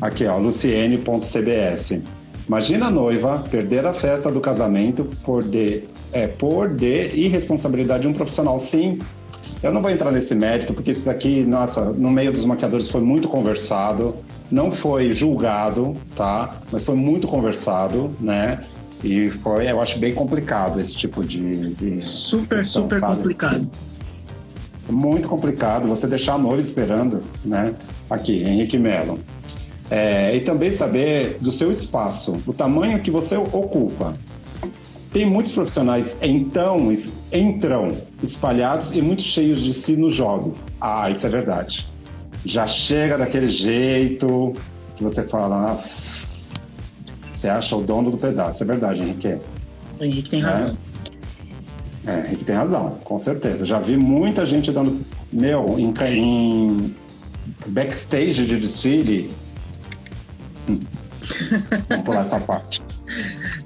aqui, 0.00 0.26
ó, 0.26 0.36
luciene.cbs. 0.38 2.00
Imagina 2.46 2.86
a 2.86 2.90
noiva 2.90 3.44
perder 3.50 3.84
a 3.86 3.92
festa 3.92 4.30
do 4.30 4.40
casamento 4.40 5.04
por 5.22 5.42
de, 5.42 5.84
é, 6.12 6.26
por 6.26 6.68
de 6.68 7.10
irresponsabilidade 7.14 8.02
de 8.02 8.08
um 8.08 8.14
profissional. 8.14 8.58
Sim, 8.58 8.98
eu 9.62 9.72
não 9.72 9.82
vou 9.82 9.90
entrar 9.90 10.10
nesse 10.10 10.34
mérito, 10.34 10.72
porque 10.72 10.92
isso 10.92 11.04
daqui, 11.04 11.44
nossa, 11.44 11.84
no 11.86 12.10
meio 12.10 12.32
dos 12.32 12.44
maquiadores 12.44 12.88
foi 12.88 13.02
muito 13.02 13.28
conversado, 13.28 14.14
não 14.50 14.72
foi 14.72 15.12
julgado, 15.12 15.94
tá? 16.16 16.60
Mas 16.72 16.84
foi 16.84 16.94
muito 16.94 17.28
conversado, 17.28 18.10
né? 18.18 18.64
E 19.04 19.28
foi, 19.28 19.70
eu 19.70 19.80
acho 19.80 19.98
bem 19.98 20.14
complicado 20.14 20.80
esse 20.80 20.96
tipo 20.96 21.22
de. 21.22 21.74
de 21.74 22.00
super, 22.00 22.58
questão, 22.58 22.82
super 22.84 23.00
sabe? 23.00 23.16
complicado. 23.16 23.70
Muito 24.88 25.28
complicado 25.28 25.86
você 25.86 26.06
deixar 26.06 26.34
a 26.34 26.38
noiva 26.38 26.62
esperando, 26.62 27.20
né? 27.44 27.74
aqui, 28.08 28.42
Henrique 28.42 28.78
Melo. 28.78 29.20
É, 29.90 30.36
e 30.36 30.40
também 30.40 30.72
saber 30.72 31.38
do 31.40 31.50
seu 31.50 31.70
espaço, 31.70 32.40
o 32.46 32.52
tamanho 32.52 33.02
que 33.02 33.10
você 33.10 33.36
ocupa. 33.36 34.14
Tem 35.12 35.24
muitos 35.24 35.52
profissionais 35.52 36.16
então 36.20 36.92
entram 37.32 37.88
espalhados 38.22 38.94
e 38.94 39.00
muito 39.00 39.22
cheios 39.22 39.60
de 39.60 39.72
si 39.72 39.96
nos 39.96 40.14
jogos. 40.14 40.66
Ah, 40.80 41.10
isso 41.10 41.26
é 41.26 41.30
verdade. 41.30 41.88
Já 42.44 42.66
chega 42.66 43.16
daquele 43.16 43.48
jeito 43.48 44.54
que 44.96 45.02
você 45.02 45.22
fala, 45.22 45.72
ah, 45.72 45.84
você 47.32 47.48
acha 47.48 47.74
o 47.76 47.82
dono 47.82 48.10
do 48.10 48.18
pedaço. 48.18 48.62
É 48.62 48.66
verdade, 48.66 49.00
Henrique. 49.00 49.38
O 49.98 50.04
Henrique 50.04 50.28
tem 50.28 50.40
razão. 50.40 50.76
É, 52.06 52.10
é 52.10 52.26
Henrique 52.26 52.44
tem 52.44 52.56
razão, 52.56 52.98
com 53.04 53.18
certeza. 53.18 53.64
Já 53.64 53.78
vi 53.78 53.96
muita 53.96 54.44
gente 54.44 54.70
dando, 54.72 55.00
meu, 55.32 55.78
em, 55.78 55.94
em 56.12 56.94
backstage 57.66 58.44
de 58.44 58.58
desfile. 58.58 59.30
Vamos 61.88 62.04
pular 62.04 62.20
essa 62.20 62.40
parte. 62.40 62.82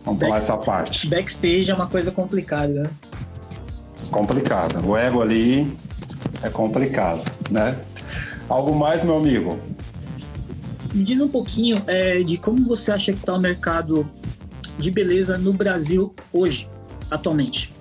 Vamos 0.04 0.20
pular 0.20 0.36
essa 0.36 0.56
parte. 0.56 1.08
Backstage 1.08 1.70
é 1.70 1.74
uma 1.74 1.86
coisa 1.86 2.10
complicada, 2.10 2.82
né? 2.84 2.90
Complicada. 4.10 4.80
O 4.80 4.96
ego 4.96 5.22
ali 5.22 5.76
é 6.42 6.48
complicado, 6.48 7.22
né? 7.50 7.78
Algo 8.48 8.74
mais, 8.74 9.04
meu 9.04 9.16
amigo? 9.16 9.58
Me 10.92 11.04
diz 11.04 11.20
um 11.20 11.28
pouquinho 11.28 11.82
é, 11.86 12.22
de 12.22 12.36
como 12.36 12.66
você 12.66 12.92
acha 12.92 13.12
que 13.12 13.18
está 13.18 13.34
o 13.34 13.40
mercado 13.40 14.06
de 14.78 14.90
beleza 14.90 15.38
no 15.38 15.52
Brasil 15.52 16.14
hoje, 16.32 16.68
atualmente. 17.10 17.72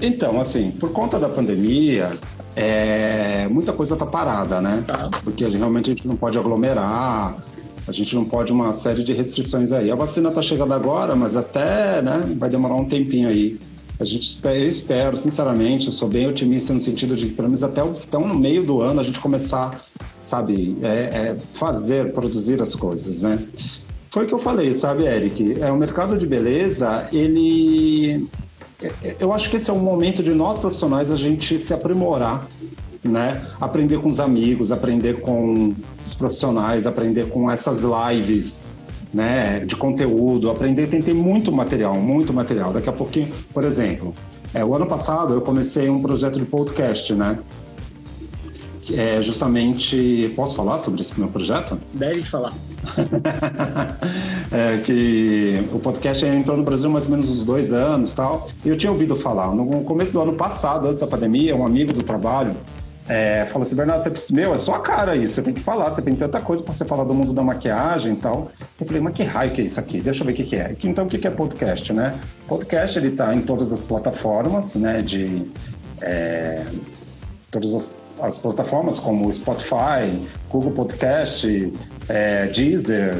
Então, 0.00 0.40
assim, 0.40 0.70
por 0.70 0.92
conta 0.92 1.18
da 1.18 1.28
pandemia, 1.28 2.18
é, 2.56 3.46
muita 3.48 3.72
coisa 3.72 3.94
está 3.94 4.06
parada, 4.06 4.60
né? 4.60 4.84
Tá. 4.86 5.10
Porque 5.22 5.44
a 5.44 5.50
gente, 5.50 5.58
realmente 5.58 5.90
a 5.90 5.94
gente 5.94 6.06
não 6.06 6.16
pode 6.16 6.38
aglomerar, 6.38 7.36
a 7.86 7.92
gente 7.92 8.14
não 8.14 8.24
pode 8.24 8.52
uma 8.52 8.72
série 8.72 9.02
de 9.02 9.12
restrições 9.12 9.72
aí. 9.72 9.90
A 9.90 9.94
vacina 9.94 10.28
está 10.28 10.40
chegando 10.40 10.72
agora, 10.72 11.14
mas 11.14 11.36
até, 11.36 12.00
né, 12.00 12.22
vai 12.38 12.48
demorar 12.48 12.74
um 12.74 12.86
tempinho 12.86 13.28
aí. 13.28 13.58
A 13.98 14.04
gente 14.04 14.40
eu 14.42 14.68
espero, 14.68 15.16
sinceramente, 15.16 15.86
eu 15.86 15.92
sou 15.92 16.08
bem 16.08 16.26
otimista 16.26 16.72
no 16.72 16.80
sentido 16.80 17.14
de 17.14 17.26
que 17.26 17.32
pelo 17.32 17.48
menos 17.48 17.62
até, 17.62 17.82
o, 17.82 17.94
no 18.20 18.34
meio 18.34 18.64
do 18.64 18.80
ano 18.80 19.00
a 19.00 19.04
gente 19.04 19.20
começar, 19.20 19.84
sabe, 20.20 20.76
é, 20.82 20.88
é 20.88 21.36
fazer, 21.54 22.12
produzir 22.12 22.60
as 22.60 22.74
coisas, 22.74 23.22
né? 23.22 23.38
Foi 24.10 24.24
o 24.24 24.26
que 24.26 24.34
eu 24.34 24.38
falei, 24.38 24.74
sabe, 24.74 25.04
Eric? 25.04 25.60
É, 25.60 25.70
o 25.70 25.76
mercado 25.76 26.18
de 26.18 26.26
beleza, 26.26 27.06
ele 27.12 28.26
eu 29.18 29.32
acho 29.32 29.48
que 29.48 29.56
esse 29.56 29.70
é 29.70 29.72
o 29.72 29.78
momento 29.78 30.22
de 30.22 30.30
nós 30.30 30.58
profissionais 30.58 31.10
a 31.10 31.16
gente 31.16 31.58
se 31.58 31.72
aprimorar 31.72 32.46
né? 33.04 33.40
Aprender 33.60 33.98
com 33.98 34.08
os 34.08 34.20
amigos, 34.20 34.72
aprender 34.72 35.20
com 35.20 35.74
os 36.04 36.14
profissionais, 36.14 36.86
aprender 36.86 37.28
com 37.28 37.50
essas 37.50 37.82
lives, 37.82 38.66
né? 39.12 39.60
De 39.60 39.76
conteúdo, 39.76 40.50
aprender, 40.50 40.88
tem, 40.88 41.02
tem 41.02 41.14
muito 41.14 41.52
material, 41.52 41.94
muito 41.96 42.32
material. 42.32 42.72
Daqui 42.72 42.88
a 42.88 42.92
pouquinho, 42.92 43.30
por 43.52 43.64
exemplo, 43.64 44.14
é, 44.52 44.64
o 44.64 44.74
ano 44.74 44.86
passado 44.86 45.34
eu 45.34 45.40
comecei 45.40 45.88
um 45.88 46.00
projeto 46.00 46.38
de 46.38 46.44
podcast, 46.44 47.12
né? 47.14 47.38
é 48.92 49.22
justamente. 49.22 50.30
Posso 50.36 50.54
falar 50.54 50.78
sobre 50.78 51.00
esse 51.00 51.18
meu 51.18 51.28
projeto? 51.28 51.78
Deve 51.92 52.22
falar. 52.22 52.52
é 54.52 54.78
que 54.78 55.62
o 55.72 55.78
podcast 55.78 56.24
entrou 56.26 56.56
no 56.56 56.64
Brasil 56.64 56.90
mais 56.90 57.06
ou 57.06 57.12
menos 57.12 57.30
uns 57.30 57.44
dois 57.44 57.72
anos 57.72 58.12
tal. 58.12 58.48
E 58.64 58.68
eu 58.68 58.76
tinha 58.76 58.92
ouvido 58.92 59.16
falar. 59.16 59.54
No 59.54 59.82
começo 59.82 60.12
do 60.12 60.20
ano 60.20 60.34
passado, 60.34 60.86
antes 60.88 61.00
da 61.00 61.06
pandemia, 61.06 61.56
um 61.56 61.64
amigo 61.64 61.92
do 61.92 62.02
trabalho 62.02 62.54
é, 63.08 63.44
falou 63.46 63.62
assim: 63.62 63.76
Bernardo, 63.76 64.02
você, 64.02 64.32
meu, 64.32 64.54
é 64.54 64.58
sua 64.58 64.80
cara 64.80 65.16
isso, 65.16 65.34
você 65.34 65.42
tem 65.42 65.54
que 65.54 65.60
falar, 65.60 65.90
você 65.90 66.02
tem 66.02 66.14
tanta 66.14 66.40
coisa 66.40 66.62
para 66.62 66.74
você 66.74 66.84
falar 66.84 67.04
do 67.04 67.14
mundo 67.14 67.32
da 67.32 67.42
maquiagem 67.42 68.12
e 68.12 68.16
tal. 68.16 68.50
Eu 68.80 68.86
falei, 68.86 69.02
mas 69.02 69.14
que 69.14 69.22
raio 69.22 69.52
que 69.52 69.60
é 69.60 69.64
isso 69.64 69.80
aqui? 69.80 70.00
Deixa 70.00 70.22
eu 70.22 70.26
ver 70.26 70.32
o 70.32 70.36
que, 70.36 70.44
que 70.44 70.56
é. 70.56 70.74
Então, 70.82 71.06
o 71.06 71.08
que, 71.08 71.18
que 71.18 71.26
é 71.26 71.30
podcast, 71.30 71.92
né? 71.92 72.18
Podcast, 72.48 72.98
ele 72.98 73.10
tá 73.10 73.34
em 73.34 73.42
todas 73.42 73.72
as 73.72 73.84
plataformas, 73.84 74.74
né, 74.74 75.02
de... 75.02 75.46
É, 76.00 76.64
todas 77.50 77.74
as 77.74 77.94
as 78.20 78.38
plataformas 78.38 78.98
como 79.00 79.30
Spotify, 79.32 80.24
Google 80.48 80.72
Podcast, 80.72 81.72
é, 82.08 82.46
Deezer, 82.46 83.14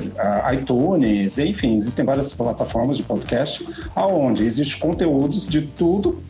iTunes, 0.53 1.39
enfim, 1.39 1.77
existem 1.77 2.05
várias 2.05 2.33
plataformas 2.33 2.97
de 2.97 3.03
podcast 3.03 3.67
aonde 3.95 4.45
existe 4.45 4.77
conteúdos 4.77 5.49
de 5.49 5.63
tudo, 5.63 6.23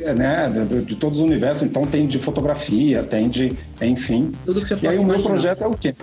né, 0.00 0.50
de, 0.68 0.82
de, 0.82 0.96
todos 0.96 1.18
os 1.18 1.24
universos. 1.24 1.62
Então 1.62 1.84
tem 1.84 2.06
de 2.06 2.18
fotografia, 2.18 3.02
tem 3.02 3.28
de, 3.28 3.56
enfim. 3.80 4.32
Tudo 4.44 4.60
que 4.60 4.68
você 4.68 4.78
E 4.80 4.88
aí 4.88 4.98
o 4.98 5.04
meu 5.04 5.22
projeto 5.22 5.62
é 5.62 5.66
o 5.66 5.74
quê? 5.74 5.94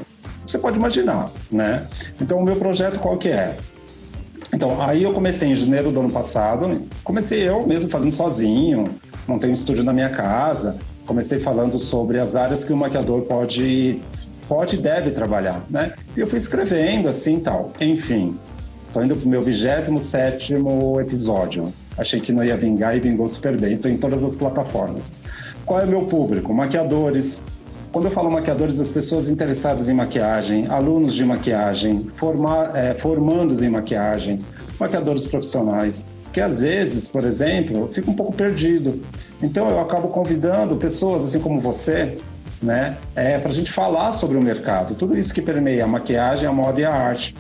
Você 0.46 0.58
pode 0.58 0.78
imaginar, 0.78 1.32
né? 1.52 1.88
Então 2.20 2.40
o 2.40 2.44
meu 2.44 2.56
projeto 2.56 3.00
qual 3.00 3.18
que 3.18 3.30
é? 3.30 3.56
Então 4.54 4.82
aí 4.82 5.04
eu 5.04 5.14
comecei 5.14 5.50
em 5.50 5.56
janeiro 5.56 5.92
do 5.92 6.00
ano 6.00 6.10
passado, 6.10 6.82
comecei 7.04 7.48
eu 7.48 7.66
mesmo 7.66 7.90
fazendo 7.90 8.14
sozinho, 8.14 8.84
montei 9.28 9.50
um 9.50 9.54
estúdio 9.54 9.84
na 9.84 9.94
minha 9.94 10.10
casa 10.10 10.78
comecei 11.06 11.40
falando 11.40 11.80
sobre 11.80 12.20
as 12.20 12.36
áreas 12.36 12.64
que 12.64 12.74
o 12.74 12.78
maquiador 12.78 13.24
pode 13.24 14.02
pode 14.48 14.76
e 14.76 14.80
deve 14.80 15.12
trabalhar, 15.12 15.64
né? 15.70 15.94
E 16.16 16.20
eu 16.20 16.28
fui 16.28 16.38
escrevendo 16.38 17.08
assim 17.08 17.40
tal. 17.40 17.72
Enfim, 17.80 18.38
estou 18.86 19.04
indo 19.04 19.16
para 19.16 19.26
o 19.26 19.30
meu 19.30 19.42
27 19.42 20.54
episódio. 21.00 21.74
Achei 21.98 22.20
que 22.20 22.32
não 22.32 22.44
ia 22.44 22.58
vingar 22.58 22.96
e 22.96 23.00
vingou 23.00 23.28
super 23.28 23.60
bem. 23.60 23.76
Estou 23.76 23.90
em 23.92 23.98
todas 23.98 24.24
as 24.24 24.36
plataformas. 24.36 25.12
Qual 25.66 25.80
é 25.80 25.86
o 25.86 25.88
meu 25.88 26.06
público? 26.06 26.54
Maquiadores. 26.54 27.44
Quando 27.92 28.06
eu 28.06 28.12
falo 28.12 28.32
maquiadores, 28.32 28.80
as 28.80 28.90
pessoas 28.90 29.30
interessadas 29.30 29.88
em 29.88 29.94
maquiagem, 29.94 30.68
alunos 30.68 31.14
de 31.14 31.24
maquiagem, 31.24 32.08
forma, 32.16 32.72
é, 32.76 32.96
formandos 32.96 33.62
em 33.62 33.70
maquiagem, 33.70 34.40
maquiadores 34.80 35.26
profissionais, 35.26 36.04
que 36.34 36.42
às 36.42 36.60
vezes, 36.60 37.08
por 37.08 37.24
exemplo, 37.24 37.88
fica 37.94 38.10
um 38.10 38.16
pouco 38.16 38.34
perdido. 38.34 39.00
Então 39.42 39.70
eu 39.70 39.80
acabo 39.80 40.08
convidando 40.08 40.76
pessoas 40.76 41.24
assim 41.24 41.40
como 41.40 41.62
você, 41.62 42.18
né, 42.60 42.98
é, 43.16 43.38
para 43.38 43.52
a 43.52 43.54
gente 43.54 43.72
falar 43.72 44.12
sobre 44.14 44.38
o 44.38 44.42
mercado, 44.42 44.96
tudo 44.96 45.16
isso 45.16 45.32
que 45.32 45.42
permeia 45.42 45.84
a 45.84 45.88
maquiagem, 45.88 46.48
a 46.48 46.52
moda 46.52 46.82
e 46.82 46.86
a 46.86 46.92
arte. 46.92 47.36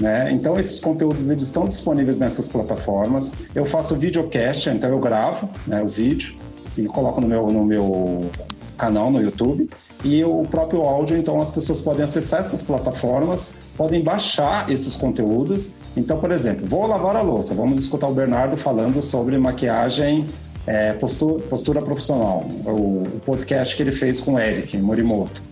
Né? 0.00 0.32
Então 0.32 0.58
esses 0.58 0.80
conteúdos 0.80 1.28
eles 1.28 1.42
estão 1.42 1.66
disponíveis 1.66 2.18
nessas 2.18 2.48
plataformas. 2.48 3.32
Eu 3.54 3.66
faço 3.66 3.94
videocast, 3.94 4.66
então 4.70 4.88
eu 4.88 4.98
gravo 4.98 5.48
né, 5.66 5.82
o 5.82 5.88
vídeo 5.88 6.34
e 6.76 6.86
coloco 6.86 7.20
no 7.20 7.28
meu, 7.28 7.52
no 7.52 7.64
meu 7.64 8.30
canal 8.78 9.10
no 9.10 9.20
YouTube 9.20 9.68
e 10.02 10.24
o 10.24 10.42
próprio 10.44 10.80
áudio, 10.80 11.18
então 11.18 11.40
as 11.40 11.50
pessoas 11.50 11.80
podem 11.80 12.02
acessar 12.02 12.40
essas 12.40 12.62
plataformas, 12.62 13.52
podem 13.76 14.02
baixar 14.02 14.70
esses 14.70 14.96
conteúdos. 14.96 15.70
Então, 15.94 16.18
por 16.18 16.30
exemplo, 16.32 16.66
vou 16.66 16.86
lavar 16.86 17.16
a 17.16 17.20
louça, 17.20 17.54
vamos 17.54 17.78
escutar 17.78 18.08
o 18.08 18.14
Bernardo 18.14 18.56
falando 18.56 19.02
sobre 19.02 19.36
maquiagem, 19.36 20.24
é, 20.66 20.94
postura, 20.94 21.42
postura, 21.42 21.82
profissional, 21.82 22.46
o, 22.64 23.02
o, 23.02 23.20
podcast 23.26 23.76
que 23.76 23.82
ele 23.82 23.92
fez 23.92 24.20
com 24.20 24.34
o 24.34 24.38
Eric 24.38 24.76
Morimoto, 24.78 25.42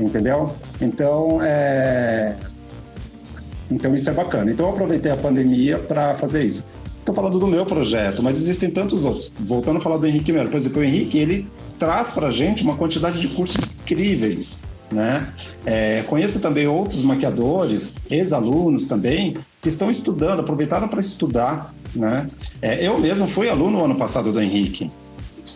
entendeu? 0.00 0.54
Então, 0.80 1.40
é... 1.42 2.34
então 3.70 3.94
isso 3.94 4.08
é 4.10 4.12
bacana. 4.12 4.50
Então, 4.50 4.66
eu 4.66 4.72
aproveitei 4.72 5.12
a 5.12 5.16
pandemia 5.16 5.78
para 5.78 6.14
fazer 6.14 6.44
isso. 6.44 6.64
Estou 6.98 7.14
falando 7.14 7.38
do 7.38 7.46
meu 7.46 7.64
projeto, 7.64 8.22
mas 8.22 8.36
existem 8.36 8.70
tantos 8.70 9.04
outros. 9.04 9.32
Voltando 9.40 9.78
a 9.78 9.80
falar 9.80 9.96
do 9.96 10.06
Henrique 10.06 10.30
Melo, 10.30 10.50
por 10.50 10.56
exemplo, 10.56 10.82
o 10.82 10.84
Henrique, 10.84 11.16
ele 11.16 11.46
traz 11.78 12.12
para 12.12 12.26
a 12.26 12.30
gente 12.30 12.62
uma 12.62 12.76
quantidade 12.76 13.20
de 13.20 13.28
cursos 13.28 13.64
incríveis. 13.80 14.64
Né? 14.90 15.26
É, 15.64 16.02
conheço 16.02 16.40
também 16.40 16.66
outros 16.66 17.02
maquiadores, 17.02 17.94
ex-alunos 18.10 18.86
também, 18.86 19.36
que 19.60 19.68
estão 19.68 19.90
estudando, 19.90 20.40
aproveitaram 20.40 20.88
para 20.88 21.00
estudar. 21.00 21.74
Né? 21.94 22.26
É, 22.60 22.86
eu 22.86 22.98
mesmo 22.98 23.26
fui 23.26 23.48
aluno 23.48 23.84
ano 23.84 23.96
passado 23.96 24.32
do 24.32 24.40
Henrique. 24.40 24.90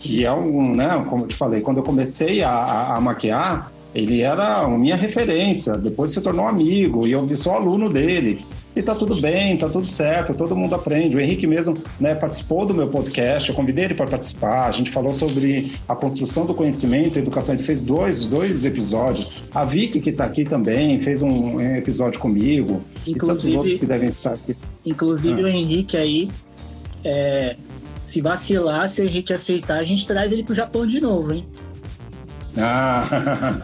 E 0.04 0.24
é 0.24 0.32
um, 0.32 0.74
né, 0.74 1.04
como 1.08 1.24
eu 1.24 1.28
te 1.28 1.34
falei, 1.34 1.60
quando 1.60 1.78
eu 1.78 1.82
comecei 1.82 2.42
a, 2.42 2.50
a, 2.50 2.96
a 2.96 3.00
maquiar, 3.00 3.71
ele 3.94 4.22
era 4.22 4.62
a 4.62 4.68
minha 4.68 4.96
referência, 4.96 5.74
depois 5.74 6.12
se 6.12 6.20
tornou 6.20 6.46
amigo 6.46 7.06
e 7.06 7.12
eu 7.12 7.36
sou 7.36 7.52
aluno 7.52 7.90
dele. 7.90 8.44
E 8.74 8.80
tá 8.80 8.94
tudo 8.94 9.20
bem, 9.20 9.58
tá 9.58 9.68
tudo 9.68 9.86
certo, 9.86 10.32
todo 10.32 10.56
mundo 10.56 10.74
aprende. 10.74 11.14
O 11.14 11.20
Henrique 11.20 11.46
mesmo 11.46 11.76
né, 12.00 12.14
participou 12.14 12.64
do 12.64 12.72
meu 12.72 12.88
podcast, 12.88 13.50
eu 13.50 13.54
convidei 13.54 13.84
ele 13.84 13.94
para 13.94 14.06
participar. 14.06 14.66
A 14.66 14.70
gente 14.72 14.90
falou 14.90 15.12
sobre 15.12 15.72
a 15.86 15.94
construção 15.94 16.46
do 16.46 16.54
conhecimento 16.54 17.18
e 17.18 17.20
educação. 17.20 17.54
Ele 17.54 17.64
fez 17.64 17.82
dois, 17.82 18.24
dois 18.24 18.64
episódios. 18.64 19.42
A 19.54 19.62
Vicky, 19.62 20.00
que 20.00 20.08
está 20.08 20.24
aqui 20.24 20.44
também, 20.44 20.98
fez 21.02 21.20
um 21.20 21.60
episódio 21.60 22.18
comigo. 22.18 22.82
Inclusive, 23.06 23.54
e 23.54 23.56
outros 23.58 23.76
que 23.76 23.84
devem 23.84 24.08
estar 24.08 24.32
aqui. 24.32 24.56
Inclusive 24.86 25.42
ah. 25.42 25.44
o 25.44 25.48
Henrique 25.48 25.98
aí, 25.98 26.30
é, 27.04 27.56
se 28.06 28.22
vacilar, 28.22 28.88
se 28.88 29.02
o 29.02 29.04
Henrique 29.04 29.34
aceitar, 29.34 29.80
a 29.80 29.84
gente 29.84 30.06
traz 30.06 30.32
ele 30.32 30.44
pro 30.44 30.54
Japão 30.54 30.86
de 30.86 30.98
novo, 30.98 31.34
hein? 31.34 31.44
Ah, 32.56 33.62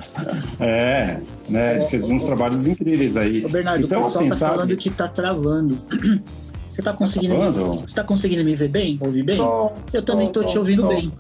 é, 0.60 1.20
né? 1.48 1.76
Ele 1.76 1.84
fez 1.86 2.04
uns 2.04 2.24
trabalhos 2.24 2.66
incríveis 2.66 3.16
aí. 3.16 3.44
Ô 3.44 3.48
Bernardo, 3.48 3.84
então, 3.84 4.00
o 4.00 4.04
pessoal 4.04 4.22
assim, 4.22 4.30
tá 4.30 4.36
sabe... 4.36 4.52
falando 4.54 4.76
que 4.76 4.90
tá 4.90 5.08
travando. 5.08 5.78
Você 6.68 6.82
tá 6.82 6.92
conseguindo, 6.92 7.34
tá 7.34 7.50
me... 7.50 7.52
Você 7.52 7.94
tá 7.94 8.04
conseguindo 8.04 8.44
me 8.44 8.54
ver 8.54 8.68
bem? 8.68 8.98
Ouvir 9.00 9.22
bem? 9.22 9.38
Tô, 9.38 9.72
Eu 9.92 10.02
também 10.02 10.30
tô, 10.30 10.42
tô 10.42 10.48
te 10.48 10.58
ouvindo 10.58 10.82
tô. 10.82 10.88
bem. 10.88 11.12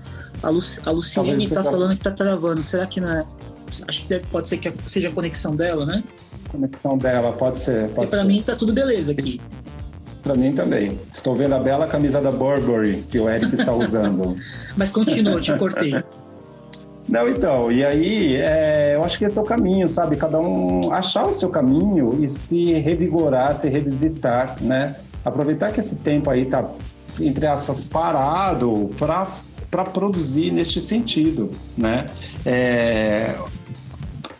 A, 0.42 0.50
Lu... 0.50 0.60
a 0.84 0.90
Luciene 0.90 1.48
tá 1.48 1.64
falando 1.64 1.96
que 1.96 2.04
tá 2.04 2.10
travando. 2.10 2.62
Será 2.62 2.86
que 2.86 3.00
não 3.00 3.10
é. 3.10 3.24
Acho 3.86 4.06
que 4.06 4.18
pode 4.30 4.48
ser 4.48 4.58
que 4.58 4.72
seja 4.86 5.08
a 5.08 5.12
conexão 5.12 5.56
dela, 5.56 5.86
né? 5.86 6.04
Conexão 6.50 6.98
dela, 6.98 7.32
pode 7.32 7.58
ser. 7.58 7.88
Pode 7.90 8.08
e 8.08 8.10
pra 8.10 8.20
ser. 8.20 8.26
mim 8.26 8.42
tá 8.42 8.54
tudo 8.56 8.72
beleza 8.72 9.12
aqui. 9.12 9.40
Para 10.22 10.34
mim 10.34 10.54
também. 10.54 10.98
Estou 11.12 11.34
vendo 11.34 11.54
a 11.54 11.58
bela 11.58 11.86
camisa 11.86 12.20
da 12.20 12.30
Burberry 12.30 13.02
que 13.10 13.18
o 13.18 13.28
Eric 13.28 13.54
está 13.54 13.72
usando. 13.72 14.36
Mas 14.76 14.90
continua, 14.90 15.40
te 15.40 15.56
cortei. 15.56 15.94
Não, 17.08 17.26
então, 17.26 17.72
e 17.72 17.82
aí 17.82 18.36
é, 18.36 18.96
eu 18.96 19.02
acho 19.02 19.18
que 19.18 19.24
esse 19.24 19.38
é 19.38 19.40
o 19.40 19.44
caminho, 19.44 19.88
sabe? 19.88 20.14
Cada 20.16 20.38
um 20.38 20.92
achar 20.92 21.26
o 21.26 21.32
seu 21.32 21.48
caminho 21.48 22.22
e 22.22 22.28
se 22.28 22.74
revigorar, 22.74 23.58
se 23.58 23.68
revisitar, 23.68 24.56
né? 24.60 24.94
Aproveitar 25.24 25.72
que 25.72 25.80
esse 25.80 25.96
tempo 25.96 26.28
aí 26.28 26.44
tá, 26.44 26.68
entre 27.18 27.46
aspas, 27.46 27.84
parado 27.84 28.90
para 28.98 29.84
produzir 29.84 30.52
neste 30.52 30.82
sentido, 30.82 31.50
né? 31.76 32.10
É, 32.44 33.36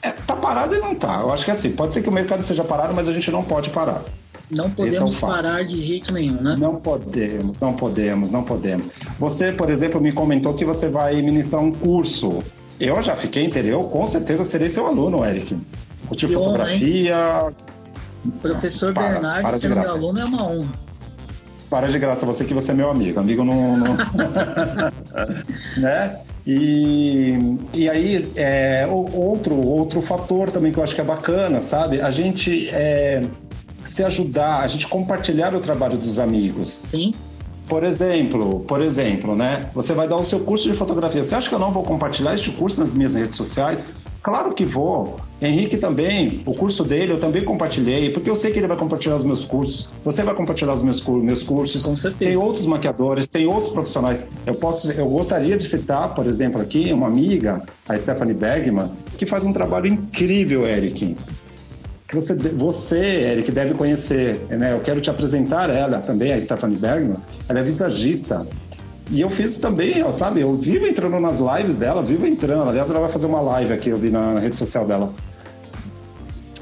é, 0.02 0.10
tá 0.10 0.36
parado 0.36 0.74
e 0.74 0.78
não 0.78 0.94
tá. 0.94 1.20
Eu 1.22 1.32
acho 1.32 1.46
que 1.46 1.50
é 1.50 1.54
assim, 1.54 1.70
pode 1.70 1.94
ser 1.94 2.02
que 2.02 2.08
o 2.10 2.12
mercado 2.12 2.42
seja 2.42 2.62
parado, 2.62 2.94
mas 2.94 3.08
a 3.08 3.12
gente 3.14 3.30
não 3.30 3.42
pode 3.42 3.70
parar. 3.70 4.02
Não 4.50 4.66
é 4.66 4.70
podemos 4.70 5.16
é 5.16 5.20
parar 5.20 5.64
de 5.64 5.80
jeito 5.84 6.12
nenhum, 6.12 6.40
né? 6.40 6.56
Não 6.58 6.76
podemos, 6.76 7.58
não 7.58 7.72
podemos, 7.72 8.30
não 8.30 8.42
podemos. 8.42 8.88
Você, 9.18 9.52
por 9.52 9.70
exemplo, 9.70 10.00
me 10.00 10.12
comentou 10.12 10.54
que 10.54 10.64
você 10.64 10.88
vai 10.88 11.20
ministrar 11.22 11.62
um 11.62 11.72
curso 11.72 12.38
eu 12.80 13.02
já 13.02 13.16
fiquei 13.16 13.44
interior, 13.44 13.88
com 13.90 14.06
certeza 14.06 14.44
serei 14.44 14.68
seu 14.68 14.86
aluno, 14.86 15.24
Eric. 15.24 15.56
Curtiu 16.06 16.28
fotografia. 16.28 17.16
Honra, 17.16 17.54
Professor 18.40 18.92
para, 18.92 19.08
Bernardo, 19.10 19.42
para 19.42 19.58
ser 19.58 19.68
meu 19.68 19.90
aluno 19.90 20.20
é 20.20 20.24
uma 20.24 20.50
honra. 20.50 20.72
Para 21.70 21.88
de 21.88 21.98
graça, 21.98 22.24
você 22.24 22.44
que 22.44 22.54
você 22.54 22.70
é 22.70 22.74
meu 22.74 22.90
amigo. 22.90 23.20
Amigo 23.20 23.44
não. 23.44 23.76
não... 23.76 23.96
né? 25.76 26.18
E, 26.46 27.38
e 27.74 27.90
aí, 27.90 28.32
é, 28.34 28.88
outro, 28.90 29.54
outro 29.54 30.00
fator 30.00 30.50
também 30.50 30.72
que 30.72 30.78
eu 30.78 30.82
acho 30.82 30.94
que 30.94 31.00
é 31.00 31.04
bacana, 31.04 31.60
sabe? 31.60 32.00
A 32.00 32.10
gente 32.10 32.70
é, 32.70 33.22
se 33.84 34.02
ajudar, 34.02 34.60
a 34.60 34.66
gente 34.66 34.86
compartilhar 34.88 35.54
o 35.54 35.60
trabalho 35.60 35.98
dos 35.98 36.18
amigos. 36.18 36.72
Sim. 36.72 37.12
Por 37.68 37.84
exemplo, 37.84 38.60
por 38.60 38.80
exemplo, 38.80 39.36
né? 39.36 39.68
Você 39.74 39.92
vai 39.92 40.08
dar 40.08 40.16
o 40.16 40.24
seu 40.24 40.40
curso 40.40 40.70
de 40.70 40.76
fotografia. 40.76 41.22
Você 41.22 41.34
acha 41.34 41.48
que 41.48 41.54
eu 41.54 41.58
não 41.58 41.70
vou 41.70 41.82
compartilhar 41.82 42.34
este 42.34 42.50
curso 42.50 42.80
nas 42.80 42.92
minhas 42.92 43.14
redes 43.14 43.36
sociais? 43.36 43.92
Claro 44.22 44.52
que 44.52 44.64
vou. 44.64 45.16
Henrique 45.40 45.76
também, 45.76 46.42
o 46.44 46.52
curso 46.52 46.82
dele 46.82 47.12
eu 47.12 47.20
também 47.20 47.44
compartilhei, 47.44 48.10
porque 48.10 48.28
eu 48.28 48.34
sei 48.34 48.52
que 48.52 48.58
ele 48.58 48.66
vai 48.66 48.76
compartilhar 48.76 49.14
os 49.14 49.22
meus 49.22 49.44
cursos. 49.44 49.88
Você 50.04 50.22
vai 50.22 50.34
compartilhar 50.34 50.72
os 50.72 50.82
meus, 50.82 51.00
meus 51.06 51.42
cursos. 51.42 51.84
Com 51.84 51.94
certeza. 51.94 52.30
Tem 52.30 52.36
outros 52.36 52.66
maquiadores, 52.66 53.28
tem 53.28 53.46
outros 53.46 53.68
profissionais. 53.68 54.26
Eu 54.44 54.54
posso, 54.54 54.90
eu 54.90 55.08
gostaria 55.08 55.56
de 55.56 55.68
citar, 55.68 56.14
por 56.14 56.26
exemplo, 56.26 56.60
aqui 56.60 56.92
uma 56.92 57.06
amiga, 57.06 57.62
a 57.88 57.96
Stephanie 57.96 58.34
Bergman, 58.34 58.90
que 59.16 59.24
faz 59.24 59.44
um 59.44 59.52
trabalho 59.52 59.86
incrível, 59.86 60.66
Eric. 60.66 61.16
Que 62.08 62.14
você, 62.14 62.34
você, 62.34 62.96
Eric, 62.96 63.52
deve 63.52 63.74
conhecer. 63.74 64.40
Né? 64.48 64.72
Eu 64.72 64.80
quero 64.80 64.98
te 64.98 65.10
apresentar 65.10 65.68
ela 65.68 65.98
também, 65.98 66.32
a 66.32 66.40
Stephanie 66.40 66.78
Bergman. 66.78 67.18
Ela 67.46 67.60
é 67.60 67.62
visagista. 67.62 68.46
E 69.10 69.20
eu 69.20 69.28
fiz 69.28 69.58
também, 69.58 70.02
ó, 70.02 70.10
sabe? 70.10 70.40
Eu 70.40 70.54
vivo 70.56 70.86
entrando 70.86 71.20
nas 71.20 71.38
lives 71.38 71.76
dela, 71.76 72.02
vivo 72.02 72.26
entrando. 72.26 72.70
Aliás, 72.70 72.88
ela 72.88 73.00
vai 73.00 73.10
fazer 73.10 73.26
uma 73.26 73.42
live 73.42 73.74
aqui, 73.74 73.90
eu 73.90 73.96
vi 73.98 74.08
na 74.08 74.38
rede 74.38 74.56
social 74.56 74.86
dela. 74.86 75.12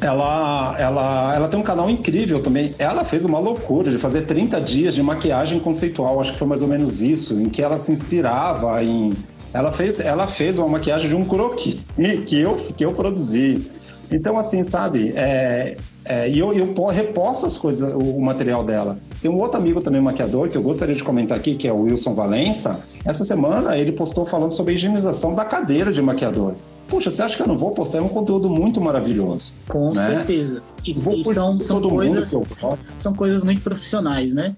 Ela, 0.00 0.74
ela, 0.78 1.34
ela 1.36 1.48
tem 1.48 1.60
um 1.60 1.62
canal 1.62 1.88
incrível 1.88 2.42
também. 2.42 2.72
Ela 2.76 3.04
fez 3.04 3.24
uma 3.24 3.38
loucura 3.38 3.92
de 3.92 3.98
fazer 3.98 4.22
30 4.22 4.60
dias 4.60 4.96
de 4.96 5.02
maquiagem 5.02 5.60
conceitual, 5.60 6.20
acho 6.20 6.32
que 6.32 6.38
foi 6.38 6.48
mais 6.48 6.60
ou 6.60 6.68
menos 6.68 7.00
isso, 7.00 7.34
em 7.40 7.48
que 7.48 7.62
ela 7.62 7.78
se 7.78 7.92
inspirava 7.92 8.82
em. 8.82 9.12
Ela 9.54 9.70
fez, 9.70 10.00
ela 10.00 10.26
fez 10.26 10.58
uma 10.58 10.68
maquiagem 10.68 11.08
de 11.08 11.14
um 11.14 11.24
croquis 11.24 11.78
que 12.26 12.36
eu, 12.36 12.56
que 12.76 12.84
eu 12.84 12.92
produzi. 12.94 13.70
Então, 14.10 14.38
assim, 14.38 14.64
sabe? 14.64 15.12
É, 15.14 15.76
é, 16.04 16.28
e 16.28 16.38
eu, 16.38 16.52
eu 16.52 16.86
reposto 16.86 17.46
as 17.46 17.58
coisas, 17.58 17.92
o, 17.92 18.20
material 18.20 18.62
dela. 18.64 18.98
Tem 19.20 19.30
um 19.30 19.38
outro 19.40 19.58
amigo 19.58 19.80
também, 19.80 20.00
maquiador, 20.00 20.48
que 20.48 20.56
eu 20.56 20.62
gostaria 20.62 20.94
de 20.94 21.02
comentar 21.02 21.36
aqui, 21.36 21.54
que 21.54 21.66
é 21.66 21.72
o 21.72 21.82
Wilson 21.82 22.14
Valença. 22.14 22.80
Essa 23.04 23.24
semana 23.24 23.76
ele 23.76 23.92
postou 23.92 24.24
falando 24.24 24.52
sobre 24.52 24.72
a 24.72 24.76
higienização 24.76 25.34
da 25.34 25.44
cadeira 25.44 25.92
de 25.92 26.00
maquiador. 26.00 26.54
Puxa, 26.86 27.10
você 27.10 27.22
acha 27.22 27.36
que 27.36 27.42
eu 27.42 27.48
não 27.48 27.58
vou 27.58 27.72
postar? 27.72 27.98
É 27.98 28.00
um 28.00 28.08
conteúdo 28.08 28.48
muito 28.48 28.80
maravilhoso. 28.80 29.52
Com 29.68 29.92
né? 29.92 30.06
certeza. 30.06 30.62
E, 30.84 30.92
e 30.92 31.24
são, 31.24 31.60
são, 31.60 31.80
coisas, 31.82 32.32
são 32.98 33.12
coisas 33.12 33.42
muito 33.42 33.60
profissionais, 33.60 34.32
né? 34.32 34.54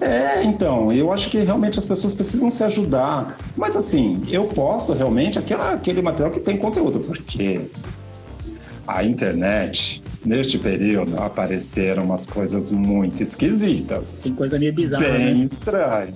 É, 0.00 0.42
então, 0.42 0.92
eu 0.92 1.12
acho 1.12 1.30
que 1.30 1.38
realmente 1.38 1.78
as 1.78 1.84
pessoas 1.84 2.14
precisam 2.14 2.50
se 2.50 2.64
ajudar. 2.64 3.38
Mas 3.56 3.76
assim, 3.76 4.22
eu 4.28 4.46
posto 4.46 4.92
realmente 4.92 5.38
aquela, 5.38 5.72
aquele 5.72 6.02
material 6.02 6.32
que 6.32 6.40
tem 6.40 6.56
conteúdo, 6.56 6.98
porque 7.00 7.70
a 8.86 9.04
internet, 9.04 10.02
neste 10.24 10.58
período, 10.58 11.16
apareceram 11.20 12.04
umas 12.04 12.26
coisas 12.26 12.70
muito 12.70 13.22
esquisitas. 13.22 14.20
Tem 14.22 14.34
coisa 14.34 14.58
meio 14.58 14.72
bizarra, 14.72 15.04
Bem 15.04 15.34
né? 15.34 15.44
estranho. 15.44 16.14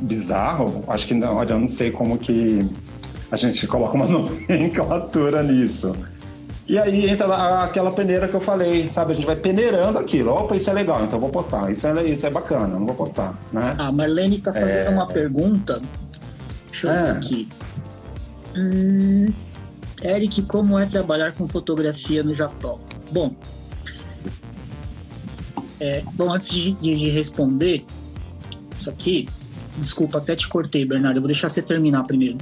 Bizarro? 0.00 0.84
Acho 0.88 1.06
que 1.06 1.14
não, 1.14 1.36
olha, 1.36 1.52
eu 1.52 1.58
não 1.58 1.68
sei 1.68 1.90
como 1.90 2.18
que 2.18 2.68
a 3.30 3.36
gente 3.36 3.66
coloca 3.66 3.94
uma 3.94 4.06
nomenclatura 4.08 5.42
nisso. 5.42 5.94
E 6.66 6.78
aí 6.78 7.10
entra 7.10 7.62
aquela 7.62 7.92
peneira 7.92 8.26
que 8.26 8.34
eu 8.34 8.40
falei, 8.40 8.88
sabe? 8.88 9.12
A 9.12 9.14
gente 9.14 9.26
vai 9.26 9.36
peneirando 9.36 9.98
aquilo. 9.98 10.32
Opa, 10.32 10.56
isso 10.56 10.70
é 10.70 10.72
legal, 10.72 11.04
então 11.04 11.16
eu 11.16 11.20
vou 11.20 11.30
postar. 11.30 11.70
Isso 11.70 11.86
é, 11.86 12.02
isso 12.04 12.26
é 12.26 12.30
bacana, 12.30 12.68
não 12.78 12.86
vou 12.86 12.94
postar, 12.94 13.38
né? 13.52 13.74
A 13.78 13.92
Marlene 13.92 14.38
tá 14.38 14.52
fazendo 14.52 14.86
é... 14.86 14.88
uma 14.88 15.06
pergunta. 15.06 15.80
Deixa 16.70 16.86
eu 16.86 16.90
é... 16.90 17.02
ver 17.02 17.10
aqui. 17.10 17.48
Hum, 18.56 19.32
Eric, 20.02 20.42
como 20.42 20.78
é 20.78 20.86
trabalhar 20.86 21.32
com 21.32 21.48
fotografia 21.48 22.22
no 22.22 22.32
Japão? 22.32 22.80
Bom, 23.10 23.34
é, 25.80 26.02
bom 26.14 26.32
antes 26.32 26.50
de, 26.50 26.72
de, 26.72 27.08
responder 27.10 27.84
isso 28.78 28.88
aqui, 28.88 29.28
desculpa, 29.78 30.18
até 30.18 30.36
te 30.36 30.48
cortei, 30.48 30.84
Bernardo. 30.84 31.16
Eu 31.16 31.22
vou 31.22 31.28
deixar 31.28 31.48
você 31.48 31.62
terminar 31.62 32.04
primeiro. 32.04 32.38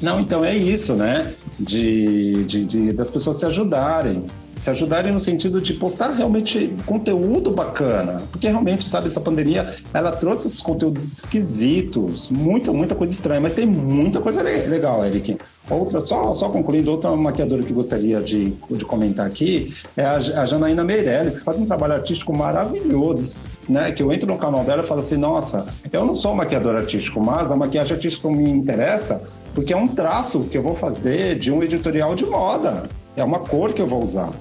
Não, 0.00 0.18
então 0.18 0.44
é 0.44 0.56
isso, 0.56 0.94
né? 0.94 1.32
De, 1.58 2.44
de, 2.44 2.64
de, 2.64 2.92
das 2.92 3.10
pessoas 3.10 3.36
se 3.36 3.46
ajudarem. 3.46 4.26
Se 4.58 4.70
ajudarem 4.70 5.12
no 5.12 5.20
sentido 5.20 5.60
de 5.60 5.74
postar 5.74 6.10
realmente 6.10 6.74
conteúdo 6.86 7.50
bacana. 7.50 8.22
Porque 8.30 8.48
realmente, 8.48 8.88
sabe, 8.88 9.08
essa 9.08 9.20
pandemia, 9.20 9.74
ela 9.92 10.10
trouxe 10.12 10.46
esses 10.46 10.60
conteúdos 10.60 11.02
esquisitos, 11.02 12.30
muita, 12.30 12.72
muita 12.72 12.94
coisa 12.94 13.12
estranha, 13.12 13.40
mas 13.40 13.54
tem 13.54 13.66
muita 13.66 14.20
coisa 14.20 14.42
legal, 14.42 15.04
Eric. 15.04 15.38
Outra, 15.68 16.00
só, 16.00 16.34
só 16.34 16.48
concluindo, 16.48 16.90
outra 16.90 17.14
maquiadora 17.14 17.62
que 17.62 17.72
gostaria 17.72 18.20
de, 18.20 18.56
de 18.70 18.84
comentar 18.84 19.26
aqui 19.26 19.74
é 19.96 20.04
a, 20.04 20.16
a 20.16 20.46
Janaína 20.46 20.82
Meirelles, 20.82 21.38
que 21.38 21.44
faz 21.44 21.58
um 21.58 21.66
trabalho 21.66 21.94
artístico 21.94 22.36
maravilhoso, 22.36 23.36
né? 23.68 23.92
Que 23.92 24.02
eu 24.02 24.12
entro 24.12 24.26
no 24.26 24.36
canal 24.36 24.64
dela 24.64 24.82
e 24.82 24.86
falo 24.86 25.00
assim, 25.00 25.16
nossa, 25.16 25.66
eu 25.92 26.04
não 26.04 26.16
sou 26.16 26.34
maquiador 26.34 26.74
artístico, 26.74 27.24
mas 27.24 27.52
a 27.52 27.56
maquiagem 27.56 27.94
artística 27.94 28.28
me 28.28 28.50
interessa 28.50 29.22
porque 29.54 29.72
é 29.72 29.76
um 29.76 29.88
traço 29.88 30.44
que 30.44 30.56
eu 30.56 30.62
vou 30.62 30.74
fazer 30.74 31.38
de 31.38 31.50
um 31.50 31.62
editorial 31.62 32.14
de 32.14 32.24
moda. 32.24 32.88
É 33.16 33.24
uma 33.24 33.40
cor 33.40 33.72
que 33.72 33.82
eu 33.82 33.86
vou 33.86 34.02
usar. 34.02 34.32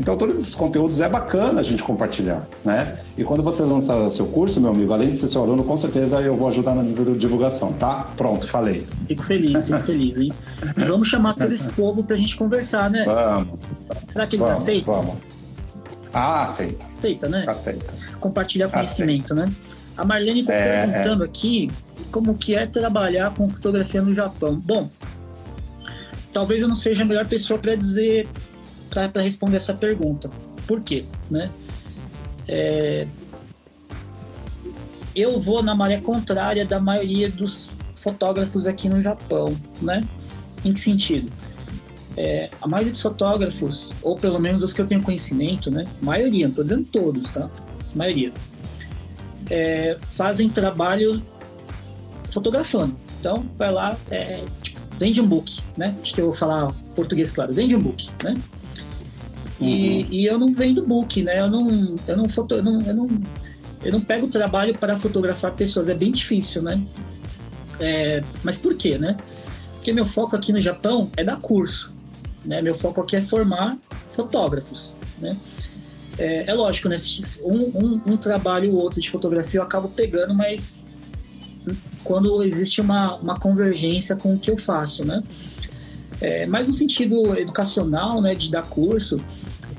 Então, 0.00 0.16
todos 0.16 0.38
esses 0.38 0.54
conteúdos 0.54 0.98
é 0.98 1.08
bacana 1.10 1.60
a 1.60 1.62
gente 1.62 1.82
compartilhar, 1.82 2.48
né? 2.64 3.00
E 3.18 3.22
quando 3.22 3.42
você 3.42 3.62
lança 3.62 4.08
seu 4.08 4.26
curso, 4.26 4.58
meu 4.58 4.70
amigo, 4.70 4.90
além 4.94 5.10
de 5.10 5.16
ser 5.16 5.28
seu 5.28 5.42
aluno, 5.42 5.62
com 5.62 5.76
certeza 5.76 6.18
eu 6.22 6.34
vou 6.34 6.48
ajudar 6.48 6.74
na 6.74 6.82
divulgação, 6.82 7.74
tá? 7.74 8.08
Pronto, 8.16 8.48
falei. 8.48 8.86
Fico 9.06 9.22
feliz, 9.22 9.66
fico 9.66 9.78
feliz, 9.80 10.18
hein? 10.18 10.32
E 10.74 10.84
vamos 10.84 11.06
chamar 11.06 11.34
todo 11.34 11.52
esse 11.52 11.68
povo 11.68 12.02
pra 12.02 12.16
gente 12.16 12.34
conversar, 12.34 12.88
né? 12.88 13.04
Vamos. 13.04 13.58
Será 14.08 14.26
que 14.26 14.36
eles 14.36 14.46
vamos, 14.46 14.62
aceitam? 14.62 14.94
Vamos. 14.94 15.16
Ah, 16.14 16.44
aceita. 16.44 16.86
Aceita, 16.96 17.28
né? 17.28 17.44
Aceita. 17.46 17.94
Compartilhar 18.18 18.70
conhecimento, 18.70 19.34
aceita. 19.34 19.52
né? 19.52 19.54
A 19.98 20.04
Marlene 20.04 20.40
está 20.40 20.54
é, 20.54 20.86
perguntando 20.86 21.24
é. 21.24 21.26
aqui 21.26 21.70
como 22.10 22.38
que 22.38 22.54
é 22.54 22.64
trabalhar 22.64 23.34
com 23.34 23.50
fotografia 23.50 24.00
no 24.00 24.14
Japão. 24.14 24.56
Bom, 24.56 24.88
talvez 26.32 26.62
eu 26.62 26.68
não 26.68 26.76
seja 26.76 27.02
a 27.02 27.06
melhor 27.06 27.28
pessoa 27.28 27.58
para 27.58 27.74
dizer 27.74 28.26
para 28.90 29.22
responder 29.22 29.56
essa 29.56 29.74
pergunta. 29.74 30.28
Por 30.66 30.80
quê? 30.80 31.04
Né? 31.30 31.50
É, 32.46 33.06
eu 35.14 35.38
vou 35.40 35.62
na 35.62 35.74
maré 35.74 35.98
contrária 36.00 36.64
da 36.64 36.80
maioria 36.80 37.30
dos 37.30 37.70
fotógrafos 37.96 38.66
aqui 38.66 38.88
no 38.88 39.00
Japão, 39.00 39.56
né? 39.80 40.02
Em 40.64 40.72
que 40.72 40.80
sentido? 40.80 41.30
É, 42.16 42.50
a 42.60 42.66
maioria 42.66 42.92
dos 42.92 43.02
fotógrafos, 43.02 43.92
ou 44.02 44.16
pelo 44.16 44.38
menos 44.38 44.62
os 44.62 44.72
que 44.72 44.80
eu 44.80 44.86
tenho 44.86 45.02
conhecimento, 45.02 45.70
né? 45.70 45.84
Maioria, 46.00 46.44
não 46.44 46.50
estou 46.50 46.64
dizendo 46.64 46.84
todos, 46.84 47.30
tá? 47.30 47.48
Maioria. 47.94 48.32
É, 49.48 49.96
fazem 50.10 50.48
trabalho 50.48 51.22
fotografando. 52.30 52.96
Então, 53.18 53.44
vai 53.58 53.70
lá, 53.70 53.96
é, 54.10 54.44
tipo, 54.62 54.80
vende 54.98 55.20
um 55.20 55.26
book, 55.26 55.60
né? 55.76 55.94
Acho 56.02 56.14
que 56.14 56.20
eu 56.20 56.26
vou 56.26 56.34
falar 56.34 56.72
português, 56.94 57.32
claro. 57.32 57.52
Vende 57.52 57.74
um 57.74 57.80
book, 57.80 58.08
né? 58.22 58.34
E, 59.60 59.64
uhum. 59.64 60.06
e 60.10 60.26
eu 60.26 60.38
não 60.38 60.54
vendo 60.54 60.86
book, 60.86 61.22
né? 61.22 61.40
Eu 61.40 61.50
não, 61.50 61.94
eu 62.08 62.16
não, 62.16 62.28
foto, 62.28 62.54
eu 62.54 62.62
não, 62.62 62.80
eu 62.80 62.94
não, 62.94 63.08
eu 63.84 63.92
não 63.92 64.00
pego 64.00 64.26
trabalho 64.28 64.76
para 64.76 64.98
fotografar 64.98 65.52
pessoas, 65.52 65.88
é 65.88 65.94
bem 65.94 66.10
difícil, 66.10 66.62
né? 66.62 66.82
É, 67.78 68.22
mas 68.42 68.58
por 68.58 68.74
quê, 68.74 68.98
né? 68.98 69.16
Porque 69.74 69.92
meu 69.92 70.06
foco 70.06 70.36
aqui 70.36 70.52
no 70.52 70.60
Japão 70.60 71.10
é 71.16 71.24
dar 71.24 71.36
curso, 71.36 71.92
né? 72.44 72.62
Meu 72.62 72.74
foco 72.74 73.00
aqui 73.00 73.16
é 73.16 73.22
formar 73.22 73.78
fotógrafos, 74.12 74.94
né? 75.18 75.36
É, 76.18 76.50
é 76.50 76.54
lógico, 76.54 76.88
né? 76.88 76.96
Um, 77.42 77.58
um, 77.78 78.00
um 78.12 78.16
trabalho 78.16 78.74
ou 78.74 78.82
outro 78.82 79.00
de 79.00 79.10
fotografia 79.10 79.60
eu 79.60 79.64
acabo 79.64 79.88
pegando, 79.88 80.34
mas 80.34 80.82
quando 82.02 82.42
existe 82.42 82.80
uma, 82.80 83.16
uma 83.16 83.38
convergência 83.38 84.16
com 84.16 84.34
o 84.34 84.38
que 84.38 84.50
eu 84.50 84.56
faço, 84.56 85.04
né? 85.06 85.22
É, 86.20 86.46
mas 86.46 86.68
no 86.68 86.74
sentido 86.74 87.38
educacional, 87.38 88.20
né, 88.20 88.34
de 88.34 88.50
dar 88.50 88.66
curso, 88.66 89.18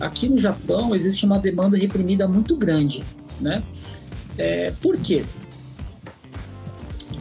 aqui 0.02 0.28
no 0.28 0.38
Japão 0.38 0.95
existe 0.95 1.26
uma 1.26 1.39
demanda 1.39 1.78
reprimida 1.78 2.28
muito 2.28 2.56
grande, 2.56 3.04
né? 3.39 3.64
É, 4.38 4.72
por 4.82 4.97
quê? 4.97 5.24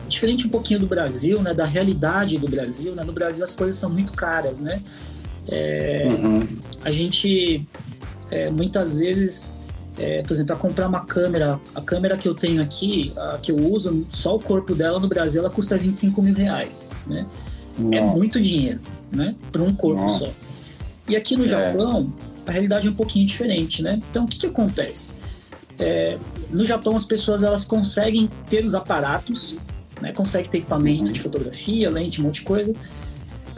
Diferente 0.08 0.46
um 0.46 0.50
pouquinho 0.50 0.80
do 0.80 0.86
Brasil, 0.86 1.40
né, 1.40 1.54
da 1.54 1.64
realidade 1.64 2.38
do 2.38 2.48
Brasil, 2.48 2.94
né? 2.94 3.04
No 3.04 3.12
Brasil 3.12 3.44
as 3.44 3.54
coisas 3.54 3.76
são 3.76 3.90
muito 3.90 4.12
caras, 4.12 4.60
né? 4.60 4.82
É, 5.48 6.06
uhum. 6.08 6.46
A 6.84 6.90
gente 6.90 7.66
é, 8.30 8.50
muitas 8.50 8.96
vezes, 8.96 9.56
é, 9.98 10.22
por 10.22 10.32
exemplo, 10.32 10.48
para 10.48 10.56
comprar 10.56 10.88
uma 10.88 11.04
câmera, 11.04 11.60
a 11.74 11.80
câmera 11.80 12.16
que 12.16 12.28
eu 12.28 12.34
tenho 12.34 12.62
aqui, 12.62 13.12
a 13.16 13.38
que 13.38 13.52
eu 13.52 13.56
uso, 13.56 14.06
só 14.10 14.36
o 14.36 14.40
corpo 14.40 14.74
dela 14.74 14.98
no 14.98 15.08
Brasil, 15.08 15.40
ela 15.40 15.50
custa 15.50 15.76
25 15.76 16.22
mil 16.22 16.34
reais, 16.34 16.90
né? 17.06 17.26
É 17.78 17.82
Nossa. 17.82 17.96
É 17.96 18.02
muito 18.02 18.40
dinheiro 18.40 18.80
né? 19.10 19.34
Para 19.50 19.62
um 19.62 19.74
corpo 19.74 20.02
Nossa. 20.02 20.32
só. 20.32 20.60
E 21.08 21.16
aqui 21.16 21.36
no 21.36 21.44
é. 21.44 21.48
Japão, 21.48 22.12
a 22.50 22.52
realidade 22.52 22.88
é 22.88 22.90
um 22.90 22.94
pouquinho 22.94 23.24
diferente, 23.24 23.80
né? 23.80 24.00
Então, 24.10 24.24
o 24.24 24.26
que, 24.26 24.38
que 24.38 24.46
acontece? 24.46 25.14
É, 25.78 26.18
no 26.50 26.66
Japão, 26.66 26.96
as 26.96 27.04
pessoas 27.04 27.44
elas 27.44 27.64
conseguem 27.64 28.28
ter 28.48 28.64
os 28.64 28.74
aparatos, 28.74 29.56
né? 30.00 30.12
Conseguem 30.12 30.50
ter 30.50 30.58
equipamento 30.58 31.04
uhum. 31.04 31.12
de 31.12 31.20
fotografia, 31.20 31.88
lente, 31.88 32.20
um 32.20 32.24
monte 32.24 32.40
de 32.40 32.42
coisa, 32.42 32.72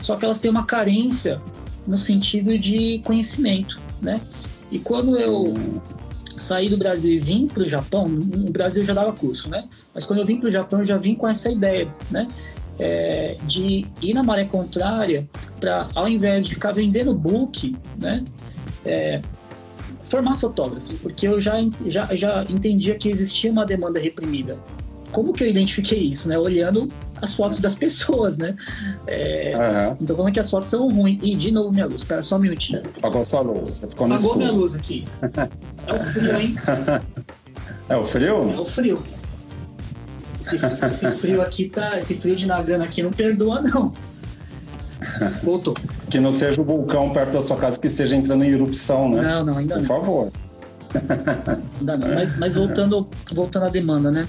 só 0.00 0.16
que 0.16 0.24
elas 0.24 0.40
têm 0.40 0.50
uma 0.50 0.66
carência 0.66 1.40
no 1.86 1.98
sentido 1.98 2.56
de 2.58 2.98
conhecimento, 2.98 3.78
né? 4.00 4.20
E 4.70 4.78
quando 4.78 5.16
eu 5.18 5.54
saí 6.38 6.68
do 6.68 6.76
Brasil 6.76 7.14
e 7.14 7.18
vim 7.18 7.46
para 7.46 7.62
o 7.62 7.66
Japão, 7.66 8.06
no 8.06 8.50
Brasil 8.50 8.84
já 8.84 8.92
dava 8.92 9.12
curso, 9.12 9.48
né? 9.48 9.68
Mas 9.94 10.04
quando 10.04 10.18
eu 10.18 10.26
vim 10.26 10.38
para 10.38 10.48
o 10.48 10.52
Japão, 10.52 10.80
eu 10.80 10.86
já 10.86 10.98
vim 10.98 11.14
com 11.14 11.26
essa 11.26 11.50
ideia, 11.50 11.88
né? 12.10 12.28
é, 12.78 13.36
de 13.46 13.86
ir 14.00 14.14
na 14.14 14.22
maré 14.22 14.44
contrária 14.44 15.28
para, 15.60 15.88
ao 15.94 16.08
invés 16.08 16.46
de 16.46 16.54
ficar 16.54 16.72
vendendo 16.72 17.14
book, 17.14 17.76
né, 18.00 18.24
é, 18.84 19.20
formar 20.08 20.38
fotógrafos, 20.38 20.94
porque 20.94 21.26
eu 21.26 21.40
já, 21.40 21.56
já, 21.86 22.14
já 22.14 22.44
entendia 22.48 22.94
que 22.96 23.08
existia 23.08 23.50
uma 23.50 23.64
demanda 23.64 23.98
reprimida. 23.98 24.58
Como 25.10 25.32
que 25.32 25.44
eu 25.44 25.48
identifiquei 25.48 26.00
isso, 26.00 26.28
né? 26.28 26.38
Olhando 26.38 26.88
as 27.20 27.34
fotos 27.34 27.60
das 27.60 27.74
pessoas, 27.74 28.38
né? 28.38 28.56
É, 29.06 29.52
uhum. 29.54 29.96
Então, 30.00 30.16
como 30.16 30.28
é 30.28 30.32
que 30.32 30.40
as 30.40 30.50
fotos 30.50 30.70
são 30.70 30.88
ruins? 30.88 31.18
E, 31.22 31.36
de 31.36 31.52
novo, 31.52 31.70
minha 31.70 31.86
luz, 31.86 32.00
espera 32.00 32.22
só 32.22 32.36
um 32.36 32.40
minutinho. 32.40 32.82
Apagou 32.98 33.24
sua 33.24 33.40
luz, 33.40 33.80
ficou 33.80 34.08
no 34.08 34.14
Apagou 34.14 34.36
minha 34.36 34.50
luz 34.50 34.74
aqui. 34.74 35.06
É 35.86 35.92
o 35.94 36.00
frio, 36.00 36.36
hein? 36.36 36.56
É 37.88 37.96
o 37.96 38.06
frio? 38.06 38.50
É 38.50 38.60
o 38.60 38.64
frio. 38.64 39.02
Esse, 40.40 40.56
esse, 40.86 41.10
frio 41.18 41.42
aqui 41.42 41.68
tá. 41.68 41.98
Esse 41.98 42.14
frio 42.14 42.34
de 42.34 42.46
Nagano 42.46 42.84
aqui 42.84 43.02
não 43.02 43.10
perdoa, 43.10 43.60
não. 43.60 43.92
Voltou. 45.42 45.76
Que 46.12 46.20
não 46.20 46.30
seja 46.30 46.60
o 46.60 46.64
vulcão 46.64 47.10
perto 47.10 47.32
da 47.32 47.40
sua 47.40 47.56
casa 47.56 47.78
que 47.78 47.86
esteja 47.86 48.14
entrando 48.14 48.44
em 48.44 48.50
erupção, 48.50 49.08
né? 49.08 49.22
Não, 49.22 49.46
não, 49.46 49.56
ainda 49.56 49.76
Por 49.76 49.80
não. 49.80 49.88
Por 49.88 50.00
favor. 50.00 50.32
Ainda 51.80 51.96
não. 51.96 52.14
Mas, 52.14 52.38
mas 52.38 52.54
voltando, 52.54 53.08
voltando 53.32 53.64
à 53.64 53.68
demanda, 53.70 54.10
né? 54.10 54.28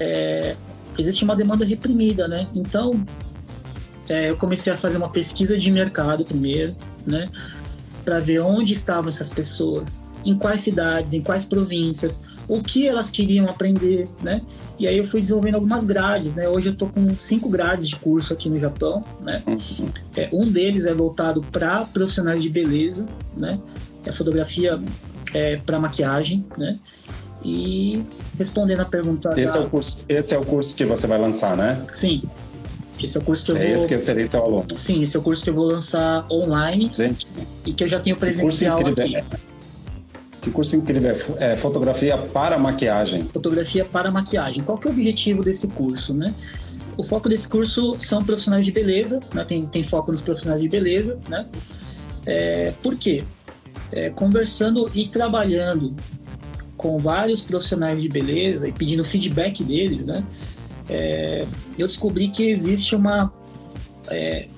É, 0.00 0.56
existe 0.98 1.22
uma 1.22 1.36
demanda 1.36 1.62
reprimida, 1.62 2.26
né? 2.26 2.46
Então, 2.54 3.04
é, 4.08 4.30
eu 4.30 4.36
comecei 4.38 4.72
a 4.72 4.78
fazer 4.78 4.96
uma 4.96 5.10
pesquisa 5.10 5.58
de 5.58 5.70
mercado 5.70 6.24
primeiro, 6.24 6.74
né? 7.06 7.28
Para 8.02 8.18
ver 8.18 8.40
onde 8.40 8.72
estavam 8.72 9.10
essas 9.10 9.28
pessoas, 9.28 10.02
em 10.24 10.34
quais 10.38 10.62
cidades, 10.62 11.12
em 11.12 11.20
quais 11.20 11.44
províncias, 11.44 12.22
o 12.50 12.60
que 12.60 12.88
elas 12.88 13.12
queriam 13.12 13.46
aprender, 13.46 14.08
né? 14.20 14.42
E 14.76 14.88
aí 14.88 14.98
eu 14.98 15.06
fui 15.06 15.20
desenvolvendo 15.20 15.54
algumas 15.54 15.84
grades, 15.84 16.34
né? 16.34 16.48
Hoje 16.48 16.70
eu 16.70 16.74
tô 16.74 16.86
com 16.86 17.14
cinco 17.16 17.48
grades 17.48 17.88
de 17.88 17.94
curso 17.94 18.32
aqui 18.32 18.50
no 18.50 18.58
Japão, 18.58 19.04
né? 19.20 19.40
Uhum. 19.46 19.88
É, 20.16 20.28
um 20.32 20.50
deles 20.50 20.84
é 20.84 20.92
voltado 20.92 21.40
para 21.42 21.84
profissionais 21.84 22.42
de 22.42 22.50
beleza, 22.50 23.06
né? 23.36 23.60
É 24.04 24.10
fotografia 24.10 24.80
é, 25.32 25.58
para 25.58 25.78
maquiagem, 25.78 26.44
né? 26.58 26.76
E 27.44 28.02
respondendo 28.36 28.80
a 28.80 28.84
pergunta. 28.84 29.30
Esse, 29.40 29.54
da... 29.54 29.60
é 29.60 29.66
o 29.66 29.70
curso, 29.70 29.98
esse 30.08 30.34
é 30.34 30.38
o 30.38 30.44
curso 30.44 30.74
que 30.74 30.84
você 30.84 31.06
vai 31.06 31.20
lançar, 31.20 31.56
né? 31.56 31.80
Sim. 31.92 32.24
Esse 33.00 33.16
é 33.16 33.20
o 33.20 33.24
curso 33.24 33.44
que 33.44 33.52
eu 33.52 33.56
é 33.58 33.64
vou. 33.64 33.74
Esse 33.76 33.86
que 33.86 33.98
seria 34.00 34.26
seu 34.26 34.42
aluno. 34.42 34.76
Sim, 34.76 35.04
esse 35.04 35.16
é 35.16 35.20
o 35.20 35.22
curso 35.22 35.44
que 35.44 35.50
eu 35.50 35.54
vou 35.54 35.66
lançar 35.66 36.26
online. 36.28 36.90
Gente. 36.96 37.28
E 37.64 37.72
que 37.72 37.84
eu 37.84 37.88
já 37.88 38.00
tenho 38.00 38.16
presencial 38.16 38.84
aqui. 38.84 39.14
Que 40.40 40.50
curso 40.50 40.74
incrível 40.76 41.16
é, 41.38 41.52
é 41.52 41.56
fotografia 41.56 42.16
para 42.16 42.58
maquiagem. 42.58 43.28
Fotografia 43.32 43.84
para 43.84 44.10
maquiagem. 44.10 44.64
Qual 44.64 44.78
que 44.78 44.88
é 44.88 44.90
o 44.90 44.94
objetivo 44.94 45.42
desse 45.42 45.68
curso, 45.68 46.14
né? 46.14 46.34
O 46.96 47.02
foco 47.02 47.28
desse 47.28 47.48
curso 47.48 47.94
são 47.98 48.22
profissionais 48.22 48.64
de 48.64 48.72
beleza, 48.72 49.20
né? 49.34 49.44
tem, 49.44 49.66
tem 49.66 49.82
foco 49.82 50.12
nos 50.12 50.20
profissionais 50.20 50.60
de 50.60 50.68
beleza, 50.68 51.18
né? 51.28 51.46
É, 52.26 52.72
por 52.82 52.96
quê? 52.96 53.24
É, 53.92 54.10
conversando 54.10 54.90
e 54.94 55.08
trabalhando 55.08 55.94
com 56.76 56.98
vários 56.98 57.42
profissionais 57.42 58.00
de 58.00 58.08
beleza 58.08 58.68
e 58.68 58.72
pedindo 58.72 59.04
feedback 59.04 59.62
deles, 59.62 60.06
né? 60.06 60.24
É, 60.88 61.46
eu 61.78 61.86
descobri 61.86 62.28
que 62.28 62.48
existe 62.48 62.96
uma 62.96 63.32
é, 64.08 64.48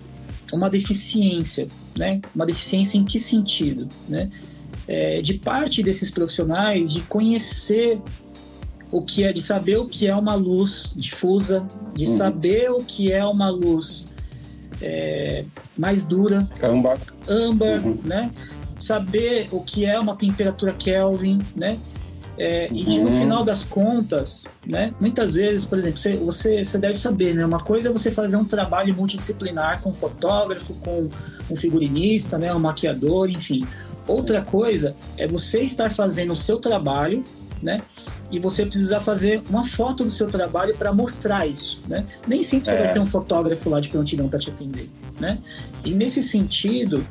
uma 0.53 0.71
deficiência, 0.71 1.67
né? 1.97 2.21
Uma 2.35 2.47
deficiência 2.47 2.97
em 2.99 3.05
que 3.05 3.19
sentido, 3.19 3.89
né? 4.09 4.31
É, 4.87 5.23
de 5.23 5.35
parte 5.35 5.83
desses 5.83 6.11
profissionais 6.11 6.93
de 6.93 7.01
conhecer 7.03 8.01
o 8.91 9.01
que 9.03 9.25
é, 9.25 9.33
de 9.33 9.41
saber 9.41 9.79
o 9.79 9.89
que 9.89 10.07
é 10.07 10.15
uma 10.15 10.35
luz 10.35 10.93
difusa, 10.95 11.67
de 11.95 12.05
uhum. 12.05 12.17
saber 12.19 12.71
o 12.71 12.85
que 12.85 13.11
é 13.11 13.25
uma 13.25 13.49
luz 13.49 14.07
é, 14.83 15.45
mais 15.79 16.05
dura, 16.05 16.49
âmbar, 16.63 16.99
âmbar 17.29 17.85
uhum. 17.85 17.99
né? 18.05 18.31
Saber 18.79 19.49
o 19.53 19.63
que 19.63 19.87
é 19.87 19.99
uma 19.99 20.17
temperatura 20.17 20.73
Kelvin, 20.73 21.39
né? 21.57 21.79
É, 22.37 22.69
uhum. 22.71 22.77
E 22.77 22.99
no 22.99 23.13
final 23.13 23.45
das 23.45 23.65
contas, 23.65 24.45
né? 24.67 24.93
Muitas 25.01 25.35
vezes, 25.35 25.65
por 25.65 25.79
exemplo, 25.79 25.99
você, 25.99 26.13
você, 26.17 26.65
você, 26.65 26.79
deve 26.79 26.99
saber, 26.99 27.35
né? 27.35 27.47
Uma 27.47 27.61
coisa 27.61 27.89
é 27.89 27.93
você 27.93 28.11
fazer 28.11 28.37
um 28.37 28.45
trabalho 28.45 28.95
multidisciplinar 28.95 29.81
com 29.81 29.91
um 29.91 29.95
fotógrafo, 29.95 30.75
com 30.75 31.09
um 31.51 31.57
figurinista, 31.57 32.37
né? 32.37 32.53
Um 32.55 32.59
maquiador, 32.59 33.31
enfim. 33.31 33.65
Outra 34.07 34.43
coisa 34.43 34.97
é 35.17 35.27
você 35.27 35.61
estar 35.61 35.91
fazendo 35.91 36.33
o 36.33 36.37
seu 36.37 36.59
trabalho, 36.59 37.23
né? 37.63 37.81
E 38.31 38.39
você 38.39 38.65
precisar 38.65 39.01
fazer 39.01 39.43
uma 39.49 39.67
foto 39.67 40.05
do 40.05 40.11
seu 40.11 40.27
trabalho 40.27 40.75
para 40.77 40.93
mostrar 40.93 41.47
isso, 41.47 41.83
né? 41.87 42.07
Nem 42.27 42.43
sempre 42.43 42.69
você 42.69 42.75
é. 42.75 42.85
vai 42.85 42.93
ter 42.93 42.99
um 42.99 43.07
fotógrafo 43.07 43.71
lá 43.71 43.81
de 43.81 43.89
prontidão 43.89 44.29
para 44.29 44.39
te 44.39 44.51
atender, 44.51 44.91
né? 45.21 45.39
E 45.85 45.93
nesse 45.93 46.23
sentido, 46.23 47.05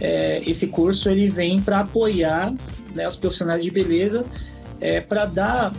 é, 0.00 0.42
esse 0.44 0.66
curso 0.66 1.08
ele 1.08 1.30
vem 1.30 1.60
para 1.60 1.80
apoiar 1.80 2.52
né, 2.94 3.06
os 3.06 3.16
profissionais 3.16 3.62
de 3.62 3.70
beleza 3.70 4.24
é, 4.80 5.00
para 5.00 5.26
dar 5.26 5.72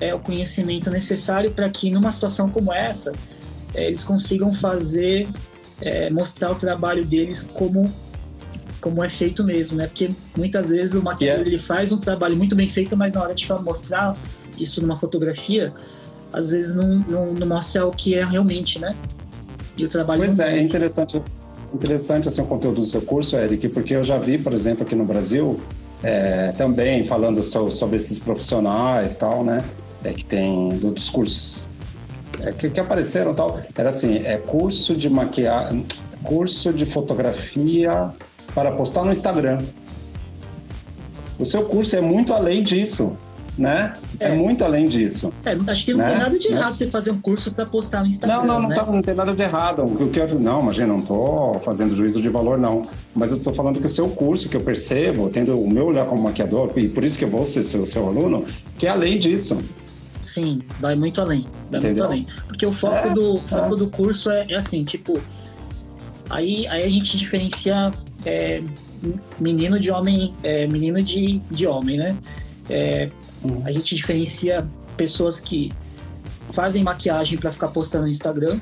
é, 0.00 0.14
o 0.14 0.18
conhecimento 0.18 0.90
necessário 0.90 1.50
para 1.50 1.68
que 1.70 1.90
numa 1.90 2.12
situação 2.12 2.50
como 2.50 2.72
essa 2.72 3.12
é, 3.72 3.86
eles 3.86 4.04
consigam 4.04 4.52
fazer 4.52 5.28
é, 5.80 6.10
mostrar 6.10 6.50
o 6.50 6.54
trabalho 6.54 7.04
deles 7.04 7.48
como 7.54 7.90
como 8.80 9.02
é 9.04 9.10
feito 9.10 9.44
mesmo, 9.44 9.76
né? 9.76 9.86
Porque 9.86 10.10
muitas 10.36 10.68
vezes 10.68 10.94
o 10.94 11.02
maquiador 11.02 11.40
yeah. 11.40 11.48
ele 11.48 11.58
faz 11.58 11.92
um 11.92 11.98
trabalho 11.98 12.36
muito 12.36 12.56
bem 12.56 12.68
feito, 12.68 12.96
mas 12.96 13.14
na 13.14 13.22
hora 13.22 13.34
de 13.34 13.46
mostrar 13.62 14.16
isso 14.58 14.80
numa 14.80 14.96
fotografia, 14.96 15.72
às 16.32 16.50
vezes 16.50 16.74
não, 16.74 16.98
não, 17.08 17.32
não 17.32 17.46
mostra 17.46 17.86
o 17.86 17.90
que 17.90 18.14
é 18.14 18.24
realmente, 18.24 18.78
né? 18.78 18.94
E 19.76 19.84
o 19.84 19.88
trabalho 19.88 20.24
Pois 20.24 20.38
é, 20.38 20.58
é 20.58 20.62
interessante, 20.62 21.22
interessante 21.72 22.28
assim, 22.28 22.42
o 22.42 22.46
conteúdo 22.46 22.80
do 22.80 22.86
seu 22.86 23.02
curso, 23.02 23.36
Eric, 23.36 23.68
porque 23.68 23.94
eu 23.94 24.04
já 24.04 24.18
vi, 24.18 24.38
por 24.38 24.52
exemplo, 24.52 24.84
aqui 24.84 24.94
no 24.94 25.04
Brasil, 25.04 25.58
é, 26.02 26.52
também 26.52 27.04
falando 27.04 27.42
so, 27.42 27.70
sobre 27.70 27.96
esses 27.96 28.18
profissionais 28.18 29.16
tal, 29.16 29.44
né? 29.44 29.62
É, 30.02 30.12
que 30.12 30.24
tem 30.24 30.70
dos 30.70 31.10
cursos 31.10 31.68
é, 32.40 32.52
que, 32.52 32.70
que 32.70 32.80
apareceram 32.80 33.34
tal. 33.34 33.60
Era 33.76 33.90
assim, 33.90 34.18
é 34.24 34.36
curso 34.38 34.96
de 34.96 35.10
maquiagem, 35.10 35.84
curso 36.22 36.72
de 36.72 36.86
fotografia 36.86 38.12
para 38.54 38.72
postar 38.72 39.04
no 39.04 39.12
Instagram. 39.12 39.58
O 41.38 41.46
seu 41.46 41.64
curso 41.64 41.96
é 41.96 42.00
muito 42.00 42.34
além 42.34 42.62
disso, 42.62 43.16
né? 43.56 43.94
É, 44.18 44.28
é 44.28 44.34
muito 44.34 44.62
além 44.62 44.88
disso. 44.88 45.32
É, 45.44 45.56
acho 45.70 45.84
que 45.84 45.92
não 45.92 46.00
né? 46.00 46.10
tem 46.10 46.18
nada 46.18 46.38
de 46.38 46.48
errado 46.48 46.64
Mas... 46.64 46.76
você 46.76 46.90
fazer 46.90 47.10
um 47.10 47.20
curso 47.20 47.52
para 47.52 47.64
postar 47.64 48.02
no 48.02 48.08
Instagram. 48.08 48.38
Não, 48.38 48.46
não, 48.46 48.62
não, 48.62 48.68
né? 48.68 48.74
tá, 48.74 48.84
não 48.84 49.02
tem 49.02 49.14
nada 49.14 49.32
de 49.32 49.42
errado. 49.42 49.84
O 49.84 49.96
que 49.96 50.02
eu 50.02 50.10
quero, 50.10 50.38
não, 50.38 50.60
imagina, 50.60 50.88
não 50.88 50.98
estou 50.98 51.58
fazendo 51.60 51.96
juízo 51.96 52.20
de 52.20 52.28
valor, 52.28 52.58
não. 52.58 52.86
Mas 53.14 53.30
eu 53.30 53.38
estou 53.38 53.54
falando 53.54 53.80
que 53.80 53.86
o 53.86 53.90
seu 53.90 54.08
curso, 54.08 54.48
que 54.48 54.56
eu 54.56 54.60
percebo, 54.60 55.30
tendo 55.30 55.58
o 55.58 55.70
meu 55.70 55.86
olhar 55.86 56.04
como 56.06 56.22
maquiador, 56.22 56.72
e 56.76 56.88
por 56.88 57.04
isso 57.04 57.18
que 57.18 57.24
eu 57.24 57.30
vou 57.30 57.44
ser 57.44 57.62
seu, 57.62 57.86
seu 57.86 58.06
aluno, 58.06 58.44
que 58.78 58.86
é 58.86 58.90
além 58.90 59.18
disso. 59.18 59.56
Sim, 60.22 60.60
vai 60.78 60.94
muito 60.94 61.20
além. 61.20 61.46
Vai 61.70 61.80
Entendeu? 61.80 62.04
muito 62.04 62.12
além. 62.12 62.26
Porque 62.46 62.66
o 62.66 62.72
foco, 62.72 63.08
é, 63.08 63.14
do, 63.14 63.38
foco 63.38 63.74
é. 63.74 63.78
do 63.78 63.88
curso 63.88 64.30
é, 64.30 64.46
é 64.50 64.56
assim, 64.56 64.84
tipo. 64.84 65.18
Aí, 66.28 66.66
aí 66.68 66.84
a 66.84 66.88
gente 66.88 67.16
diferencia 67.16 67.90
é, 68.24 68.62
menino 69.38 69.78
de 69.78 69.90
homem, 69.90 70.34
é, 70.42 70.66
menino 70.66 71.02
de, 71.02 71.38
de 71.50 71.66
homem, 71.66 71.96
né? 71.96 72.16
É, 72.68 73.10
uhum. 73.42 73.62
A 73.64 73.72
gente 73.72 73.94
diferencia 73.94 74.66
pessoas 74.96 75.40
que 75.40 75.72
fazem 76.52 76.82
maquiagem 76.82 77.38
para 77.38 77.50
ficar 77.52 77.68
postando 77.68 78.04
no 78.04 78.10
Instagram, 78.10 78.60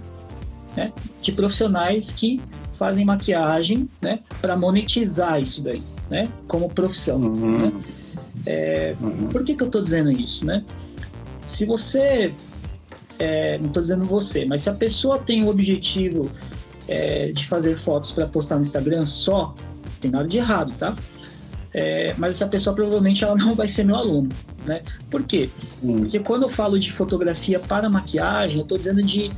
né? 0.77 0.93
De 1.21 1.33
profissionais 1.33 2.11
que 2.11 2.41
fazem 2.75 3.05
maquiagem, 3.05 3.89
né? 4.01 4.21
Para 4.41 4.57
monetizar 4.57 5.41
isso 5.41 5.63
daí, 5.63 5.83
né? 6.09 6.29
Como 6.47 6.69
profissão. 6.69 7.21
Uhum. 7.21 7.59
Né? 7.59 7.73
É, 8.47 8.95
uhum. 9.01 9.29
Por 9.29 9.43
que, 9.43 9.55
que 9.55 9.63
eu 9.63 9.67
estou 9.67 9.83
dizendo 9.83 10.11
isso, 10.11 10.47
né? 10.47 10.65
Se 11.47 11.65
você, 11.65 12.33
é, 13.19 13.59
não 13.59 13.67
estou 13.67 13.83
dizendo 13.83 14.05
você, 14.05 14.45
mas 14.45 14.63
se 14.63 14.71
a 14.71 14.75
pessoa 14.75 15.19
tem 15.19 15.45
o 15.45 15.49
objetivo 15.49 16.31
é, 16.89 17.31
de 17.33 17.47
fazer 17.47 17.79
fotos 17.79 18.11
para 18.11 18.27
postar 18.27 18.57
no 18.57 18.63
Instagram 18.63 19.05
só, 19.05 19.55
não 19.55 19.93
tem 20.01 20.11
nada 20.11 20.27
de 20.27 20.39
errado, 20.39 20.73
tá? 20.77 20.97
É, 21.73 22.15
mas 22.17 22.37
essa 22.37 22.47
pessoa 22.47 22.75
provavelmente 22.75 23.23
ela 23.23 23.37
não 23.37 23.55
vai 23.55 23.69
ser 23.69 23.85
meu 23.85 23.97
aluno, 23.97 24.31
né? 24.65 24.83
Por 25.11 25.23
quê? 25.25 25.51
Sim. 25.69 25.99
Porque 25.99 26.19
quando 26.19 26.45
eu 26.45 26.49
falo 26.49 26.79
de 26.79 26.91
fotografia 26.91 27.61
para 27.61 27.91
maquiagem, 27.91 28.57
eu 28.57 28.63
estou 28.63 28.79
dizendo 28.79 29.03
de 29.03 29.31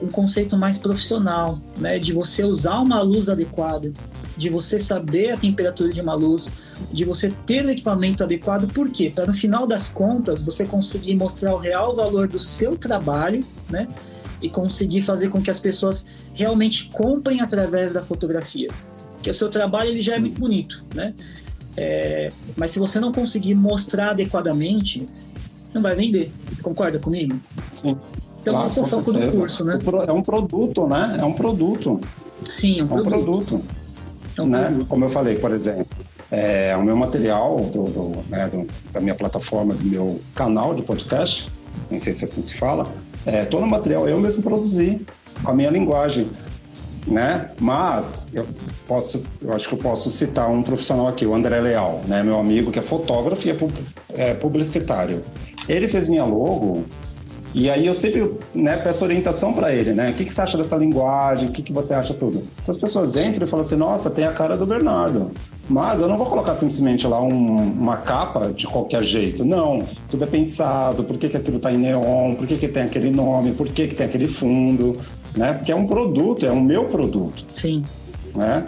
um 0.00 0.08
conceito 0.08 0.56
mais 0.56 0.78
profissional, 0.78 1.60
né? 1.78 1.98
De 2.00 2.12
você 2.12 2.42
usar 2.42 2.80
uma 2.80 3.00
luz 3.00 3.28
adequada, 3.28 3.92
de 4.36 4.48
você 4.48 4.80
saber 4.80 5.30
a 5.30 5.36
temperatura 5.36 5.92
de 5.92 6.00
uma 6.00 6.14
luz, 6.14 6.52
de 6.92 7.04
você 7.04 7.32
ter 7.46 7.64
o 7.64 7.70
equipamento 7.70 8.24
adequado. 8.24 8.66
Por 8.72 8.90
quê? 8.90 9.12
Para 9.14 9.26
no 9.26 9.34
final 9.34 9.64
das 9.64 9.88
contas 9.88 10.42
você 10.42 10.64
conseguir 10.64 11.14
mostrar 11.14 11.54
o 11.54 11.58
real 11.58 11.94
valor 11.94 12.26
do 12.26 12.40
seu 12.40 12.76
trabalho, 12.76 13.40
né? 13.70 13.86
E 14.40 14.50
conseguir 14.50 15.02
fazer 15.02 15.28
com 15.28 15.40
que 15.40 15.50
as 15.50 15.60
pessoas 15.60 16.04
realmente 16.34 16.88
comprem 16.92 17.40
através 17.40 17.92
da 17.92 18.02
fotografia. 18.02 18.68
Porque 19.14 19.30
o 19.30 19.34
seu 19.34 19.48
trabalho 19.48 19.90
ele 19.90 20.02
já 20.02 20.16
é 20.16 20.18
muito 20.18 20.38
bonito, 20.40 20.82
né? 20.94 21.14
É, 21.76 22.28
mas 22.56 22.70
se 22.72 22.78
você 22.78 23.00
não 23.00 23.12
conseguir 23.12 23.54
mostrar 23.54 24.10
adequadamente, 24.10 25.06
não 25.72 25.80
vai 25.80 25.94
vender. 25.94 26.30
Você 26.54 26.62
concorda 26.62 26.98
comigo? 26.98 27.38
Sim. 27.72 27.96
Então 28.40 28.54
Claro, 28.54 28.66
esse 28.68 28.78
é 28.78 28.82
o 28.82 28.86
foco 28.86 29.12
do 29.12 29.30
curso, 29.30 29.64
né? 29.64 29.78
É 30.06 30.12
um 30.12 30.22
produto, 30.22 30.86
né? 30.88 31.16
É 31.20 31.24
um 31.24 31.32
produto. 31.32 32.00
Sim, 32.42 32.80
é 32.80 32.84
um 32.84 32.98
É 32.98 33.00
um 33.00 33.04
produto. 33.04 33.46
produto. 33.46 33.64
É 34.36 34.42
um 34.42 34.46
né? 34.46 34.64
produto. 34.66 34.86
Como 34.88 35.04
eu 35.04 35.08
falei, 35.10 35.36
por 35.36 35.52
exemplo, 35.54 35.86
é, 36.30 36.76
o 36.76 36.82
meu 36.82 36.96
material 36.96 37.56
do, 37.56 37.84
do- 37.84 38.22
né, 38.28 38.48
do- 38.48 38.66
da 38.92 39.00
minha 39.00 39.14
plataforma, 39.14 39.74
do 39.74 39.84
meu 39.84 40.20
canal 40.34 40.74
de 40.74 40.82
podcast, 40.82 41.48
não 41.90 42.00
sei 42.00 42.12
se 42.14 42.24
assim 42.24 42.42
se 42.42 42.54
fala, 42.54 42.90
é, 43.24 43.44
todo 43.44 43.62
o 43.64 43.70
material 43.70 44.08
eu 44.08 44.18
mesmo 44.20 44.42
produzi 44.42 45.00
com 45.42 45.50
a 45.50 45.54
minha 45.54 45.70
linguagem, 45.70 46.28
né? 47.06 47.50
Mas 47.60 48.22
eu 48.32 48.46
posso, 48.86 49.22
eu 49.40 49.52
acho 49.52 49.68
que 49.68 49.74
eu 49.74 49.78
posso 49.78 50.10
citar 50.10 50.48
um 50.50 50.62
profissional 50.62 51.08
aqui, 51.08 51.26
o 51.26 51.34
André 51.34 51.60
Leal, 51.60 52.00
né? 52.06 52.22
Meu 52.22 52.38
amigo 52.38 52.70
que 52.70 52.78
é 52.78 52.82
fotógrafo 52.82 53.46
e 53.46 53.50
é 53.50 53.54
pub- 53.54 53.72
é 54.14 54.34
publicitário. 54.34 55.22
Ele 55.68 55.88
fez 55.88 56.08
minha 56.08 56.24
logo 56.24 56.84
e 57.54 57.68
aí 57.68 57.86
eu 57.86 57.94
sempre 57.94 58.32
né, 58.54 58.78
peço 58.78 59.04
orientação 59.04 59.52
para 59.52 59.74
ele, 59.74 59.92
né? 59.92 60.10
O 60.10 60.14
que, 60.14 60.24
que 60.24 60.32
você 60.32 60.40
acha 60.40 60.56
dessa 60.56 60.74
linguagem? 60.76 61.48
O 61.48 61.52
que, 61.52 61.62
que 61.62 61.72
você 61.72 61.92
acha 61.92 62.14
tudo? 62.14 62.38
Então 62.62 62.70
as 62.72 62.78
pessoas 62.78 63.14
entram 63.16 63.46
e 63.46 63.50
falam 63.50 63.64
assim, 63.66 63.76
nossa, 63.76 64.08
tem 64.08 64.24
a 64.24 64.32
cara 64.32 64.56
do 64.56 64.64
Bernardo. 64.64 65.30
Mas 65.68 66.00
eu 66.00 66.08
não 66.08 66.16
vou 66.16 66.26
colocar 66.26 66.54
simplesmente 66.56 67.06
lá 67.06 67.20
um- 67.20 67.56
uma 67.56 67.98
capa 67.98 68.52
de 68.52 68.66
qualquer 68.66 69.02
jeito. 69.02 69.44
Não, 69.44 69.80
tudo 70.08 70.24
é 70.24 70.26
pensado, 70.26 71.04
por 71.04 71.18
que, 71.18 71.28
que 71.28 71.36
aquilo 71.36 71.58
está 71.58 71.70
em 71.70 71.76
neon, 71.76 72.34
por 72.36 72.46
que, 72.46 72.56
que 72.56 72.68
tem 72.68 72.84
aquele 72.84 73.10
nome, 73.10 73.52
por 73.52 73.68
que, 73.68 73.86
que 73.88 73.94
tem 73.94 74.06
aquele 74.06 74.28
fundo, 74.28 74.98
né? 75.36 75.52
Porque 75.54 75.72
é 75.72 75.76
um 75.76 75.86
produto, 75.86 76.44
é 76.46 76.50
um 76.52 76.60
meu 76.60 76.84
produto, 76.86 77.44
Sim. 77.52 77.84
né? 78.34 78.64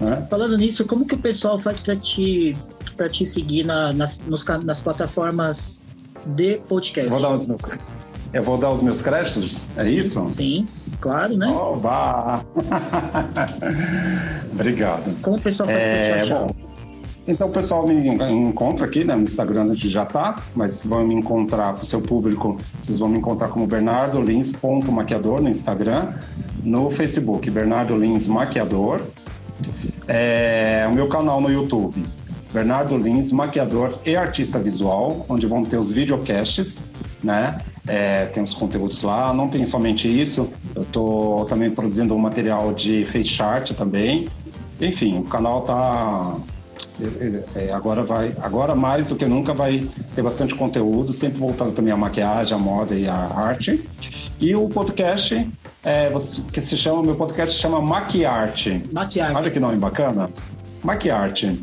né? 0.00 0.26
Falando 0.30 0.56
nisso, 0.56 0.84
como 0.84 1.06
que 1.06 1.14
o 1.14 1.18
pessoal 1.18 1.58
faz 1.58 1.80
para 1.80 1.96
te, 1.96 2.56
pra 2.96 3.08
te 3.08 3.24
seguir 3.26 3.64
na- 3.64 3.92
nas, 3.92 4.18
nos 4.26 4.44
nas 4.64 4.80
plataformas 4.82 5.80
de 6.26 6.58
podcast? 6.68 7.04
Eu 7.12 7.18
vou 7.18 7.20
dar 7.20 7.34
os 7.34 7.46
meus, 7.46 7.60
eu 8.32 8.42
vou 8.42 8.58
dar 8.58 8.70
os 8.72 8.82
meus 8.82 9.02
créditos, 9.02 9.68
é 9.76 9.88
isso? 9.90 10.30
Sim, 10.30 10.66
claro, 11.00 11.36
né? 11.36 11.48
Oba! 11.48 12.44
Obrigado. 14.52 15.20
Como 15.22 15.36
o 15.36 15.40
pessoal 15.40 15.68
faz 15.68 15.78
pra 15.78 15.86
É, 15.88 16.12
te 16.14 16.20
achar? 16.32 16.38
bom, 16.40 16.54
então 17.30 17.48
o 17.48 17.50
pessoal 17.50 17.86
me 17.86 17.94
encontra 18.30 18.84
aqui, 18.84 19.04
né? 19.04 19.14
No 19.14 19.22
Instagram 19.22 19.64
a 19.64 19.74
gente 19.74 19.88
já 19.88 20.04
tá, 20.04 20.42
mas 20.54 20.84
vão 20.84 21.06
me 21.06 21.14
encontrar 21.14 21.74
para 21.74 21.82
o 21.82 21.86
seu 21.86 22.00
público, 22.00 22.56
vocês 22.80 22.98
vão 22.98 23.08
me 23.08 23.18
encontrar 23.18 23.48
como 23.48 23.66
Bernardo 23.66 24.20
Lins 24.20 24.52
maquiador 24.90 25.40
no 25.40 25.48
Instagram, 25.48 26.14
no 26.62 26.90
Facebook 26.90 27.48
Bernardo 27.50 27.96
Lins 27.96 28.28
Maquiador, 28.28 29.02
é, 30.08 30.86
o 30.90 30.94
meu 30.94 31.08
canal 31.08 31.40
no 31.40 31.50
YouTube 31.50 32.04
Bernardo 32.52 32.96
Lins 32.96 33.32
Maquiador 33.32 33.98
e 34.04 34.16
Artista 34.16 34.58
Visual, 34.58 35.24
onde 35.28 35.46
vão 35.46 35.64
ter 35.64 35.76
os 35.76 35.92
videocasts, 35.92 36.82
né? 37.22 37.60
É, 37.86 38.26
tem 38.26 38.42
os 38.42 38.54
conteúdos 38.54 39.02
lá, 39.02 39.32
não 39.32 39.48
tem 39.48 39.64
somente 39.64 40.08
isso, 40.08 40.52
eu 40.74 40.82
estou 40.82 41.44
também 41.44 41.70
produzindo 41.70 42.14
um 42.14 42.18
material 42.18 42.72
de 42.74 43.04
face 43.06 43.40
art 43.40 43.72
também. 43.72 44.28
Enfim, 44.80 45.18
o 45.18 45.24
canal 45.24 45.62
tá 45.62 46.36
é, 47.54 47.72
agora 47.72 48.02
vai, 48.02 48.34
agora 48.40 48.74
mais 48.74 49.08
do 49.08 49.16
que 49.16 49.24
nunca 49.26 49.52
vai 49.54 49.88
ter 50.14 50.22
bastante 50.22 50.54
conteúdo, 50.54 51.12
sempre 51.12 51.38
voltando 51.38 51.72
também 51.72 51.92
à 51.92 51.96
maquiagem, 51.96 52.54
à 52.56 52.58
moda 52.58 52.94
e 52.94 53.08
à 53.08 53.14
arte. 53.14 53.88
E 54.40 54.54
o 54.54 54.68
podcast 54.68 55.50
é, 55.82 56.10
que 56.52 56.60
se 56.60 56.76
chama, 56.76 57.02
meu 57.02 57.14
podcast 57.14 57.56
se 57.56 57.60
chama 57.62 57.80
Maquiarte. 57.80 58.82
Maquiagem. 58.92 59.36
Olha 59.36 59.50
que 59.50 59.60
nome 59.60 59.76
bacana. 59.76 60.30
Maquiarte. 60.82 61.58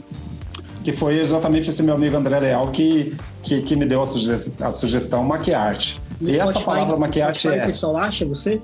Que 0.84 0.94
foi 0.94 1.20
exatamente 1.20 1.70
esse 1.70 1.84
meu 1.84 1.96
amigo 1.96 2.16
André 2.16 2.40
Leal 2.40 2.70
que, 2.72 3.16
que, 3.44 3.62
que 3.62 3.76
me 3.76 3.86
deu 3.86 4.02
a, 4.02 4.08
suge- 4.08 4.52
a 4.62 4.72
sugestão 4.72 5.24
Maquiarte. 5.24 6.00
No 6.20 6.30
e 6.30 6.40
essa 6.40 6.60
palavra 6.60 6.98
maquiarte 6.98 7.42
Spotify, 7.42 7.60
é 7.60 7.64
o 7.64 7.68
pessoal 7.68 7.98
acha 7.98 8.26
você? 8.26 8.60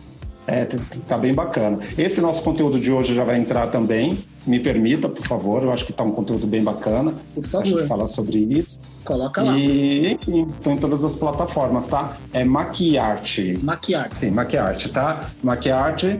É, 0.50 0.66
tá 1.06 1.18
bem 1.18 1.34
bacana. 1.34 1.78
Esse 1.98 2.22
nosso 2.22 2.42
conteúdo 2.42 2.80
de 2.80 2.90
hoje 2.90 3.14
já 3.14 3.22
vai 3.22 3.38
entrar 3.38 3.66
também. 3.66 4.18
Me 4.46 4.58
permita, 4.58 5.06
por 5.06 5.22
favor. 5.26 5.62
Eu 5.62 5.70
acho 5.70 5.84
que 5.84 5.92
tá 5.92 6.02
um 6.02 6.10
conteúdo 6.10 6.46
bem 6.46 6.62
bacana. 6.64 7.12
Por 7.34 7.44
A 7.44 7.48
favor. 7.48 7.66
gente 7.66 7.86
falar 7.86 8.06
sobre 8.06 8.38
isso. 8.38 8.80
Coloca 9.04 9.42
lá. 9.42 9.58
E, 9.58 10.14
enfim, 10.14 10.48
são 10.58 10.72
em 10.72 10.78
todas 10.78 11.04
as 11.04 11.14
plataformas, 11.14 11.86
tá? 11.86 12.16
É 12.32 12.44
Maquiarte. 12.44 13.58
Maquiarte. 13.62 14.20
Sim, 14.20 14.30
Maquiarte, 14.30 14.88
tá? 14.88 15.28
Maquiarte, 15.42 16.18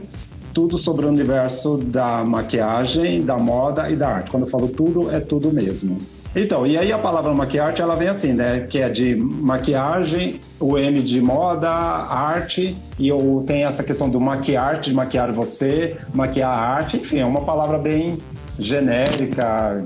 tudo 0.53 0.77
sobre 0.77 1.07
o 1.07 1.09
universo 1.09 1.77
da 1.77 2.23
maquiagem, 2.23 3.23
da 3.25 3.35
moda 3.35 3.89
e 3.89 3.95
da 3.95 4.09
arte. 4.09 4.29
Quando 4.29 4.43
eu 4.43 4.49
falo 4.49 4.67
tudo, 4.67 5.09
é 5.09 5.19
tudo 5.19 5.51
mesmo. 5.51 5.97
Então, 6.35 6.65
e 6.65 6.77
aí 6.77 6.91
a 6.91 6.97
palavra 6.97 7.33
maquiarte, 7.33 7.81
ela 7.81 7.95
vem 7.95 8.07
assim, 8.07 8.33
né? 8.33 8.61
Que 8.69 8.79
é 8.79 8.89
de 8.89 9.15
maquiagem, 9.15 10.39
o 10.59 10.77
M 10.77 11.01
de 11.01 11.19
moda, 11.19 11.69
arte, 11.69 12.75
e 12.97 13.07
eu 13.07 13.43
tem 13.47 13.63
essa 13.63 13.83
questão 13.83 14.09
do 14.09 14.19
maquiarte, 14.19 14.89
de 14.89 14.95
maquiar 14.95 15.31
você, 15.31 15.97
maquiar 16.13 16.51
a 16.51 16.59
arte, 16.59 16.97
enfim, 16.97 17.19
é 17.19 17.25
uma 17.25 17.41
palavra 17.41 17.77
bem 17.79 18.19
genérica, 18.59 19.83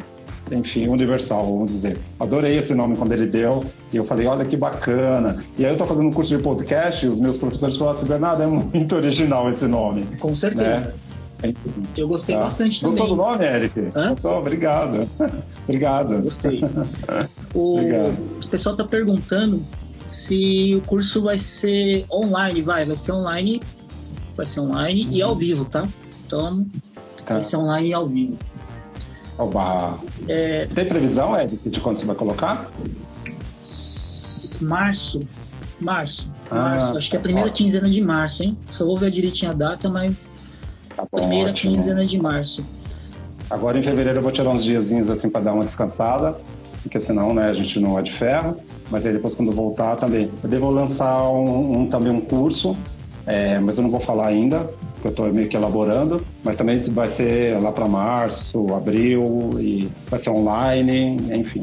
enfim, 0.51 0.87
universal, 0.87 1.45
vamos 1.45 1.71
dizer. 1.71 1.97
Adorei 2.19 2.57
esse 2.57 2.75
nome 2.75 2.97
quando 2.97 3.13
ele 3.13 3.25
deu, 3.25 3.63
e 3.91 3.97
eu 3.97 4.03
falei, 4.03 4.27
olha 4.27 4.43
que 4.43 4.57
bacana. 4.57 5.43
E 5.57 5.65
aí 5.65 5.71
eu 5.71 5.77
tô 5.77 5.85
fazendo 5.85 6.07
um 6.07 6.11
curso 6.11 6.35
de 6.35 6.43
podcast, 6.43 7.05
e 7.05 7.09
os 7.09 7.19
meus 7.19 7.37
professores 7.37 7.77
falaram 7.77 7.97
assim, 7.97 8.07
Bernardo, 8.07 8.43
é 8.43 8.47
muito 8.47 8.95
original 8.95 9.49
esse 9.49 9.65
nome. 9.65 10.05
Com 10.19 10.35
certeza. 10.35 10.79
Né? 10.79 10.93
Eu 11.97 12.07
gostei 12.07 12.35
Tá. 12.35 12.41
bastante 12.43 12.81
Gostou 12.81 12.91
também. 13.07 13.09
do 13.09 13.15
nome, 13.15 13.45
Eric? 13.45 13.79
Hã? 13.95 14.09
Gostou? 14.11 14.37
Obrigado. 14.39 15.09
Obrigado. 15.67 16.21
Gostei. 16.21 16.61
O, 17.53 17.75
Obrigado. 17.75 18.17
o 18.43 18.47
pessoal 18.47 18.75
tá 18.75 18.83
perguntando 18.83 19.63
se 20.07 20.73
o 20.75 20.81
curso 20.87 21.21
vai 21.21 21.37
ser 21.37 22.05
online, 22.11 22.61
vai, 22.63 22.83
vai 22.85 22.95
ser 22.95 23.11
online, 23.11 23.61
vai 24.35 24.45
ser 24.47 24.59
online 24.59 25.07
e 25.11 25.21
ao 25.21 25.35
vivo, 25.35 25.65
tá? 25.65 25.87
Então, 26.25 26.65
Tá. 27.25 27.35
vai 27.35 27.43
ser 27.43 27.57
online 27.57 27.89
e 27.89 27.93
ao 27.93 28.07
vivo. 28.07 28.37
Oba. 29.37 29.99
É, 30.27 30.65
Tem 30.67 30.85
previsão, 30.87 31.39
Eric, 31.39 31.69
de 31.69 31.79
quando 31.79 31.97
você 31.97 32.05
vai 32.05 32.15
colocar? 32.15 32.69
março, 34.61 35.19
março, 35.79 36.29
Ah, 36.49 36.55
março. 36.55 36.97
Acho 36.97 37.09
que 37.09 37.15
é 37.15 37.19
a 37.19 37.21
primeira 37.21 37.49
ótimo. 37.49 37.65
quinzena 37.67 37.89
de 37.89 38.01
março, 38.01 38.43
hein? 38.43 38.57
Só 38.69 38.85
vou 38.85 38.97
ver 38.97 39.11
direitinho 39.11 39.51
a 39.51 39.53
data, 39.53 39.89
mas 39.89 40.31
Tá 40.95 41.03
bom, 41.11 41.17
primeira 41.19 41.49
ótimo. 41.49 41.75
quinzena 41.75 42.05
de 42.05 42.19
março. 42.21 42.63
Agora 43.49 43.77
em 43.77 43.81
fevereiro 43.83 44.19
eu 44.19 44.23
vou 44.23 44.31
tirar 44.31 44.49
uns 44.49 44.63
diazinhos 44.63 45.09
assim 45.09 45.29
para 45.29 45.41
dar 45.41 45.53
uma 45.53 45.63
descansada, 45.65 46.35
porque 46.81 46.99
senão 46.99 47.33
né, 47.33 47.49
a 47.49 47.53
gente 47.53 47.79
não 47.79 47.97
é 47.97 48.01
de 48.01 48.11
ferro. 48.11 48.57
Mas 48.89 49.05
aí 49.05 49.13
depois 49.13 49.33
quando 49.35 49.51
voltar 49.51 49.95
também. 49.95 50.29
Eu 50.43 50.49
devo 50.49 50.69
lançar 50.69 51.23
um, 51.29 51.81
um- 51.81 51.87
também 51.87 52.11
um 52.11 52.21
curso, 52.21 52.75
é, 53.25 53.59
mas 53.59 53.77
eu 53.77 53.83
não 53.83 53.89
vou 53.89 53.99
falar 53.99 54.27
ainda, 54.27 54.59
porque 54.93 55.07
eu 55.07 55.11
estou 55.11 55.33
meio 55.33 55.47
que 55.49 55.55
elaborando. 55.57 56.23
Mas 56.43 56.55
também 56.55 56.79
vai 56.79 57.07
ser 57.09 57.59
lá 57.59 57.71
para 57.71 57.87
março, 57.87 58.73
abril, 58.73 59.51
e 59.59 59.89
vai 60.09 60.19
ser 60.19 60.29
online, 60.29 61.17
enfim. 61.33 61.61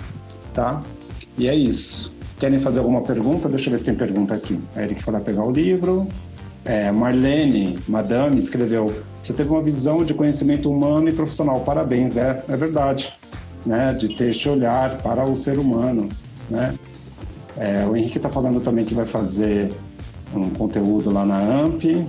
tá? 0.53 0.83
E 1.39 1.49
é 1.49 1.55
isso. 1.55 2.13
Querem 2.39 2.59
fazer 2.59 2.81
alguma 2.81 3.01
pergunta? 3.01 3.49
Deixa 3.49 3.69
eu 3.69 3.73
ver 3.73 3.79
se 3.79 3.85
tem 3.85 3.95
pergunta 3.95 4.35
aqui. 4.35 4.61
A 4.75 4.83
Eric 4.83 5.03
foi 5.03 5.13
lá 5.13 5.21
pegar 5.21 5.45
o 5.45 5.51
livro. 5.51 6.07
É, 6.65 6.91
Marlene, 6.91 7.79
madame, 7.89 8.39
escreveu: 8.39 8.93
Você 9.23 9.33
teve 9.33 9.49
uma 9.49 9.63
visão 9.63 10.05
de 10.05 10.13
conhecimento 10.13 10.71
humano 10.71 11.09
e 11.09 11.13
profissional. 11.13 11.61
Parabéns, 11.61 12.17
é, 12.17 12.45
é 12.49 12.57
verdade. 12.57 13.13
Né? 13.65 13.93
De 13.95 14.15
ter 14.15 14.31
este 14.31 14.49
olhar 14.49 14.99
para 14.99 15.25
o 15.25 15.35
ser 15.35 15.59
humano. 15.59 16.09
Né? 16.51 16.75
É, 17.57 17.87
o 17.87 17.97
Henrique 17.97 18.19
está 18.19 18.29
falando 18.29 18.61
também 18.61 18.85
que 18.85 18.95
vai 18.95 19.07
fazer 19.07 19.73
um 20.35 20.51
conteúdo 20.51 21.11
lá 21.11 21.25
na 21.25 21.39
AMP. 21.39 22.07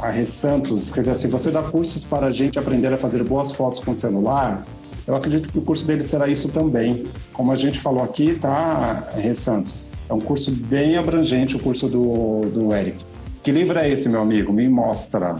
A 0.00 0.10
Rê 0.10 0.24
Santos 0.24 0.84
escreveu 0.84 1.12
assim: 1.12 1.28
Você 1.28 1.50
dá 1.50 1.62
cursos 1.62 2.04
para 2.04 2.26
a 2.26 2.32
gente 2.32 2.58
aprender 2.58 2.92
a 2.92 2.98
fazer 2.98 3.22
boas 3.24 3.52
fotos 3.52 3.80
com 3.80 3.94
celular? 3.94 4.64
Eu 5.06 5.16
acredito 5.16 5.50
que 5.50 5.58
o 5.58 5.62
curso 5.62 5.86
dele 5.86 6.04
será 6.04 6.28
isso 6.28 6.48
também. 6.48 7.04
Como 7.32 7.50
a 7.50 7.56
gente 7.56 7.80
falou 7.80 8.02
aqui, 8.02 8.34
tá, 8.34 9.10
Rê 9.16 9.34
Santos? 9.34 9.84
É 10.08 10.14
um 10.14 10.20
curso 10.20 10.50
bem 10.50 10.96
abrangente, 10.96 11.56
o 11.56 11.58
curso 11.58 11.88
do, 11.88 12.42
do 12.50 12.74
Eric. 12.74 13.04
Que 13.42 13.50
livro 13.50 13.78
é 13.78 13.88
esse, 13.88 14.08
meu 14.08 14.22
amigo? 14.22 14.52
Me 14.52 14.68
mostra. 14.68 15.36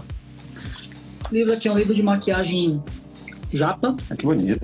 O 1.29 1.33
livro 1.33 1.53
aqui 1.53 1.67
é 1.67 1.71
um 1.71 1.77
livro 1.77 1.95
de 1.95 2.03
maquiagem 2.03 2.81
japa. 3.51 3.95
Ah, 4.09 4.15
que 4.15 4.25
bonito. 4.25 4.59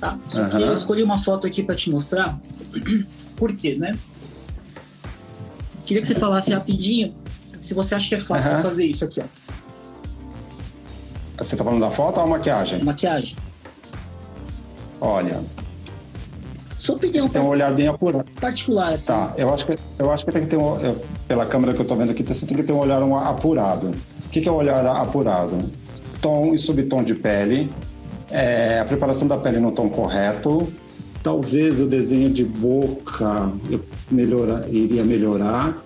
Tá? 0.00 0.18
Só 0.28 0.42
uhum. 0.42 0.48
que 0.48 0.56
eu 0.56 0.74
escolhi 0.74 1.02
uma 1.02 1.18
foto 1.18 1.46
aqui 1.46 1.62
para 1.62 1.76
te 1.76 1.90
mostrar. 1.90 2.40
Por 3.36 3.54
quê, 3.54 3.76
né? 3.76 3.92
Queria 5.84 6.00
que 6.00 6.08
você 6.08 6.14
falasse 6.14 6.52
rapidinho 6.52 7.14
se 7.60 7.74
você 7.74 7.94
acha 7.94 8.08
que 8.08 8.14
é 8.16 8.20
fácil 8.20 8.56
uhum. 8.56 8.62
fazer 8.62 8.84
isso 8.86 9.04
aqui, 9.04 9.20
ó. 9.20 9.24
Você 11.38 11.56
tá 11.56 11.64
falando 11.64 11.80
da 11.80 11.90
foto 11.90 12.18
ou 12.18 12.24
a 12.24 12.26
maquiagem? 12.26 12.82
Maquiagem. 12.82 13.36
Olha. 15.02 15.40
Sua 16.78 16.94
opinião. 16.94 17.28
Tem 17.28 17.42
um 17.42 17.48
olhar 17.48 17.72
bem 17.74 17.88
apurado. 17.88 18.24
Particular, 18.40 18.94
assim. 18.94 19.08
Tá, 19.08 19.34
eu 19.36 19.52
acho 19.52 19.66
que, 19.66 19.76
eu 19.98 20.12
acho 20.12 20.24
que 20.24 20.30
tem 20.30 20.42
que 20.42 20.48
ter 20.48 20.56
um. 20.56 20.80
Eu, 20.80 21.00
pela 21.26 21.44
câmera 21.44 21.72
que 21.72 21.80
eu 21.80 21.84
tô 21.84 21.96
vendo 21.96 22.10
aqui, 22.10 22.22
você 22.22 22.46
tem 22.46 22.56
que 22.56 22.62
ter 22.62 22.72
um 22.72 22.78
olhar 22.78 23.02
um 23.02 23.16
apurado. 23.16 23.88
O 24.24 24.28
que, 24.30 24.40
que 24.40 24.48
é 24.48 24.52
o 24.52 24.54
um 24.54 24.58
olhar 24.58 24.86
apurado? 24.86 25.58
Tom 26.20 26.54
e 26.54 26.58
subtom 26.58 27.02
de 27.02 27.16
pele, 27.16 27.68
é, 28.30 28.78
a 28.78 28.84
preparação 28.84 29.26
da 29.26 29.36
pele 29.36 29.58
no 29.58 29.72
tom 29.72 29.88
correto, 29.88 30.72
talvez 31.20 31.80
o 31.80 31.86
desenho 31.86 32.30
de 32.30 32.44
boca 32.44 33.50
melhora, 34.08 34.68
iria 34.70 35.02
melhorar, 35.02 35.82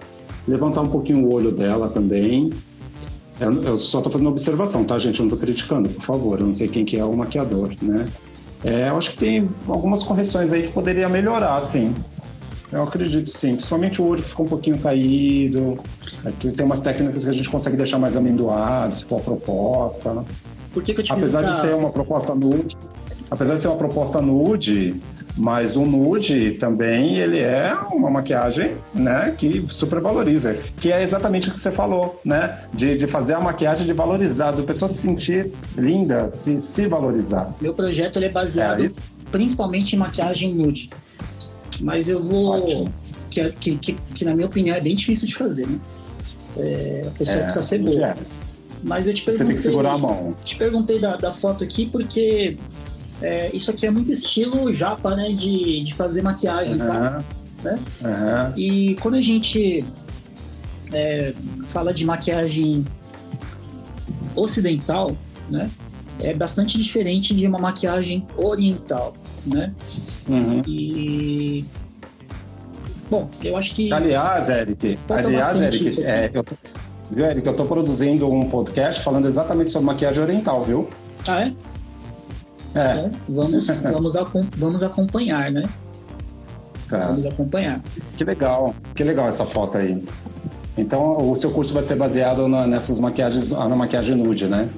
levantar 0.47 0.83
um 0.83 0.89
pouquinho 0.89 1.27
o 1.27 1.33
olho 1.33 1.51
dela 1.51 1.89
também. 1.89 2.51
Eu, 3.41 3.63
eu 3.63 3.79
só 3.79 3.99
estou 3.99 4.13
fazendo 4.13 4.29
observação, 4.29 4.85
tá, 4.85 4.99
gente? 4.99 5.21
Eu 5.21 5.25
não 5.25 5.35
estou 5.35 5.39
criticando, 5.39 5.89
por 5.89 6.03
favor. 6.03 6.39
Eu 6.39 6.47
não 6.47 6.53
sei 6.53 6.69
quem 6.69 6.85
que 6.85 6.99
é 6.99 7.05
o 7.05 7.17
maquiador, 7.17 7.71
né? 7.81 8.07
É, 8.67 8.89
eu 8.89 8.99
acho 8.99 9.13
que 9.13 9.17
tem 9.17 9.49
algumas 9.69 10.03
correções 10.03 10.53
aí 10.53 10.65
que 10.65 10.73
poderia 10.73 11.09
melhorar, 11.09 11.61
sim. 11.61 11.95
Eu 12.73 12.83
acredito 12.83 13.31
sim, 13.31 13.53
principalmente 13.53 14.03
o 14.03 14.05
olho 14.05 14.25
que 14.25 14.29
ficou 14.29 14.45
um 14.45 14.49
pouquinho 14.49 14.77
caído. 14.81 15.79
Aqui 16.25 16.51
tem 16.51 16.67
umas 16.67 16.81
técnicas 16.81 17.23
que 17.23 17.31
a 17.31 17.33
gente 17.33 17.49
consegue 17.49 17.77
deixar 17.77 17.97
mais 17.97 18.17
amendoado, 18.17 18.93
se 18.93 19.05
for 19.05 19.21
a 19.21 19.23
proposta. 19.23 20.25
Por 20.73 20.83
que, 20.83 20.93
que 20.93 21.01
eu 21.01 21.05
te 21.05 21.13
Apesar 21.13 21.43
de 21.43 21.51
essa... 21.51 21.61
ser 21.61 21.75
uma 21.77 21.91
proposta 21.91 22.35
nude, 22.35 22.77
apesar 23.31 23.55
de 23.55 23.61
ser 23.61 23.69
uma 23.69 23.77
proposta 23.77 24.21
nude, 24.21 25.01
mas 25.37 25.77
o 25.77 25.85
nude 25.85 26.53
também, 26.53 27.17
ele 27.17 27.39
é 27.39 27.77
uma 27.93 28.11
maquiagem, 28.11 28.77
né, 28.95 29.35
que 29.37 29.65
supervaloriza, 29.69 30.55
que 30.81 30.91
é 30.91 31.03
exatamente 31.03 31.49
o 31.49 31.53
que 31.53 31.59
você 31.59 31.71
falou, 31.71 32.21
né, 32.25 32.61
de, 32.73 32.97
de 32.97 33.07
fazer 33.07 33.35
a 33.35 33.41
maquiagem 33.41 33.87
de 33.87 33.93
valorizar, 33.93 34.53
da 34.53 34.63
pessoa 34.63 34.89
se 34.89 34.99
sentir 34.99 35.53
linda, 35.77 36.31
se, 36.31 36.61
se 36.61 36.87
valorizar. 36.87 37.55
Meu 37.61 37.75
projeto 37.75 38.19
é 38.19 38.29
baseado 38.29 38.85
é 38.85 38.89
principalmente 39.31 39.95
em 39.95 39.99
maquiagem 39.99 40.55
nude, 40.55 40.91
mas 41.81 42.09
eu 42.09 42.23
vou... 42.23 42.89
Que, 43.29 43.51
que, 43.51 43.77
que, 43.77 43.93
que, 44.15 44.25
na 44.25 44.35
minha 44.35 44.47
opinião 44.47 44.75
é 44.75 44.81
bem 44.81 44.95
difícil 44.95 45.29
de 45.29 45.35
fazer, 45.35 45.67
né? 45.67 45.79
É, 46.57 47.03
a 47.07 47.11
pessoa 47.11 47.37
é, 47.37 47.43
precisa 47.43 47.63
ser 47.63 47.79
boa. 47.81 48.07
É. 48.07 48.15
Mas 48.83 49.07
eu 49.07 49.13
te 49.13 49.23
perguntei... 49.23 49.37
Você 49.37 49.45
tem 49.45 49.57
que 49.57 49.61
segurar 49.61 49.93
a 49.93 49.99
mão. 49.99 50.35
Te 50.43 50.57
perguntei 50.57 50.99
da, 50.99 51.17
da 51.17 51.33
foto 51.33 51.63
aqui 51.63 51.85
porque 51.85 52.57
é, 53.23 53.51
isso 53.55 53.71
aqui 53.71 53.87
é 53.87 53.91
muito 53.91 54.13
estilo 54.13 54.73
japa, 54.73 55.15
né? 55.15 55.31
De, 55.31 55.85
de 55.85 55.95
fazer 55.95 56.23
maquiagem, 56.23 56.75
uhum. 56.75 56.87
tá? 56.87 57.19
Né? 57.63 57.79
Uhum. 58.03 58.59
E 58.59 58.95
quando 58.97 59.15
a 59.15 59.21
gente 59.21 59.85
é, 60.93 61.33
fala 61.65 61.93
de 61.93 62.05
maquiagem 62.05 62.85
ocidental, 64.35 65.17
né? 65.49 65.71
É 66.19 66.33
bastante 66.33 66.79
diferente 66.79 67.35
de 67.35 67.47
uma 67.47 67.59
maquiagem 67.59 68.27
oriental, 68.37 69.15
né? 69.45 69.73
Uhum. 70.29 70.63
E 70.67 71.65
bom, 73.11 73.31
eu 73.45 73.57
acho 73.57 73.75
que 73.75 73.93
aliás, 73.93 74.49
Eric, 74.49 74.99
aliás, 75.09 75.61
Eric, 75.61 76.03
é, 76.03 76.31
eu 76.33 76.43
tô, 76.43 76.55
viu, 77.11 77.25
Eric, 77.27 77.47
eu 77.47 77.55
tô 77.55 77.67
produzindo 77.67 78.31
um 78.31 78.49
podcast 78.49 79.03
falando 79.03 79.29
exatamente 79.29 79.71
sobre 79.71 79.87
maquiagem 79.87 80.23
oriental, 80.23 80.65
viu? 80.65 80.89
Ah, 81.29 81.43
é? 81.43 81.53
É. 82.77 82.99
Então, 82.99 83.11
vamos, 83.29 83.67
vamos, 83.83 84.15
vamos 84.57 84.83
acompanhar, 84.83 85.51
né? 85.51 85.63
Tá. 86.89 87.07
Vamos 87.07 87.27
acompanhar. 87.27 87.81
Que 88.17 88.25
legal, 88.25 88.75
que 88.95 89.03
legal 89.03 89.27
essa 89.27 89.45
foto 89.45 89.79
aí. 89.79 90.05
Então, 90.79 91.31
o 91.31 91.35
seu 91.35 91.51
curso 91.51 91.73
vai 91.73 91.83
ser 91.83 91.97
baseado 91.97 92.47
na, 92.47 92.67
nessas 92.67 93.01
maquiagens, 93.01 93.49
na 93.49 93.75
maquiagem 93.75 94.15
nude, 94.15 94.47
né? 94.47 94.69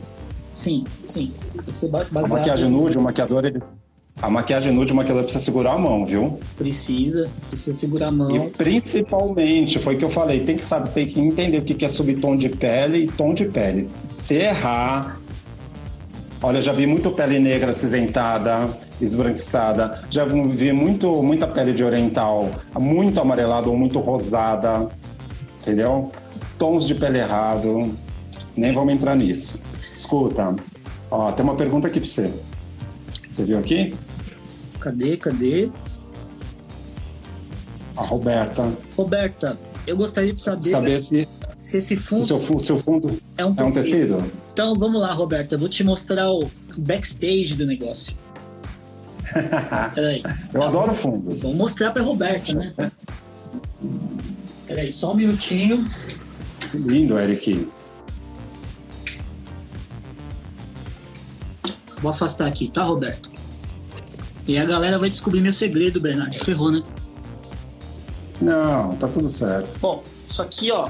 Sim, 0.54 0.84
sim. 1.08 1.32
baseado... 1.66 2.16
A 2.16 2.28
maquiagem 2.28 2.70
nude, 2.70 2.96
o 2.96 3.02
maquiador, 3.02 3.44
ele... 3.44 3.60
A 4.20 4.28
maquiagem 4.28 4.72
nude, 4.72 4.92
o 4.92 4.96
maquiador 4.96 5.22
precisa 5.22 5.44
segurar 5.44 5.74
a 5.74 5.78
mão, 5.78 6.04
viu? 6.04 6.40
Precisa, 6.56 7.28
precisa 7.48 7.76
segurar 7.76 8.08
a 8.08 8.12
mão. 8.12 8.34
E 8.34 8.50
principalmente, 8.50 9.78
foi 9.78 9.94
o 9.94 9.98
que 9.98 10.04
eu 10.04 10.10
falei, 10.10 10.44
tem 10.44 10.56
que 10.56 10.64
saber, 10.64 10.90
tem 10.90 11.06
que 11.06 11.20
entender 11.20 11.58
o 11.58 11.62
que 11.62 11.84
é 11.84 11.88
subtom 11.88 12.36
de 12.36 12.48
pele 12.48 13.04
e 13.04 13.06
tom 13.06 13.32
de 13.32 13.44
pele. 13.44 13.88
Se 14.16 14.34
errar, 14.34 15.20
Olha, 16.40 16.62
já 16.62 16.72
vi 16.72 16.86
muito 16.86 17.10
pele 17.10 17.38
negra 17.38 17.70
acinzentada, 17.70 18.70
esbranquiçada. 19.00 20.02
Já 20.08 20.24
vi 20.24 20.72
muito, 20.72 21.22
muita 21.22 21.48
pele 21.48 21.72
de 21.72 21.82
oriental, 21.82 22.50
muito 22.78 23.20
amarelada 23.20 23.68
ou 23.68 23.76
muito 23.76 23.98
rosada. 23.98 24.88
Entendeu? 25.60 26.12
Tons 26.56 26.86
de 26.86 26.94
pele 26.94 27.18
errado. 27.18 27.92
Nem 28.56 28.72
vamos 28.72 28.94
entrar 28.94 29.16
nisso. 29.16 29.60
Escuta, 29.92 30.54
ó, 31.10 31.32
tem 31.32 31.44
uma 31.44 31.56
pergunta 31.56 31.88
aqui 31.88 31.98
pra 31.98 32.08
você. 32.08 32.32
Você 33.30 33.44
viu 33.44 33.58
aqui? 33.58 33.94
Cadê, 34.78 35.16
cadê? 35.16 35.70
A 37.96 38.02
Roberta. 38.02 38.72
Roberta, 38.96 39.58
eu 39.86 39.96
gostaria 39.96 40.32
de 40.32 40.40
saber. 40.40 40.68
Saber 40.68 41.00
se 41.00 41.28
se 41.60 41.78
esse 41.78 41.96
fundo. 41.96 42.22
Se 42.22 42.28
seu, 42.28 42.60
seu 42.60 42.78
fundo 42.78 43.18
é 43.36 43.44
um, 43.44 43.54
é 43.56 43.64
um 43.64 43.72
tecido. 43.72 44.22
Então 44.58 44.74
vamos 44.74 45.00
lá, 45.00 45.12
Roberto. 45.12 45.52
Eu 45.52 45.58
vou 45.60 45.68
te 45.68 45.84
mostrar 45.84 46.28
o 46.32 46.50
backstage 46.76 47.54
do 47.54 47.64
negócio. 47.64 48.12
Peraí. 49.94 50.20
Eu 50.52 50.60
tá, 50.60 50.66
adoro 50.66 50.94
fundos. 50.96 51.42
Vou 51.42 51.54
mostrar 51.54 51.92
para 51.92 52.02
Roberto, 52.02 52.52
né? 52.56 52.74
Peraí, 54.66 54.90
só 54.90 55.12
um 55.12 55.14
minutinho. 55.14 55.84
Lindo, 56.74 57.16
Eric. 57.16 57.68
Vou 62.02 62.10
afastar 62.10 62.48
aqui, 62.48 62.68
tá, 62.68 62.82
Roberto? 62.82 63.30
E 64.44 64.58
a 64.58 64.64
galera 64.64 64.98
vai 64.98 65.08
descobrir 65.08 65.40
meu 65.40 65.52
segredo, 65.52 66.00
Bernardo. 66.00 66.34
Ferrou, 66.34 66.72
né? 66.72 66.82
Não, 68.40 68.96
tá 68.96 69.06
tudo 69.06 69.28
certo. 69.28 69.78
Bom, 69.78 70.02
isso 70.28 70.42
aqui, 70.42 70.72
ó, 70.72 70.88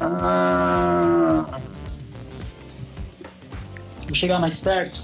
ah. 0.00 1.60
Vou 4.10 4.16
chegar 4.16 4.40
mais 4.40 4.58
perto. 4.58 5.00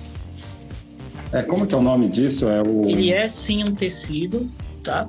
É, 1.33 1.41
como 1.41 1.65
que 1.65 1.73
é 1.73 1.79
o 1.79 1.83
nome 1.83 2.09
disso? 2.09 2.49
É 2.49 2.61
o... 2.61 2.89
Ele 2.89 3.13
é 3.13 3.29
sim 3.29 3.63
um 3.63 3.73
tecido, 3.73 4.51
tá? 4.83 5.09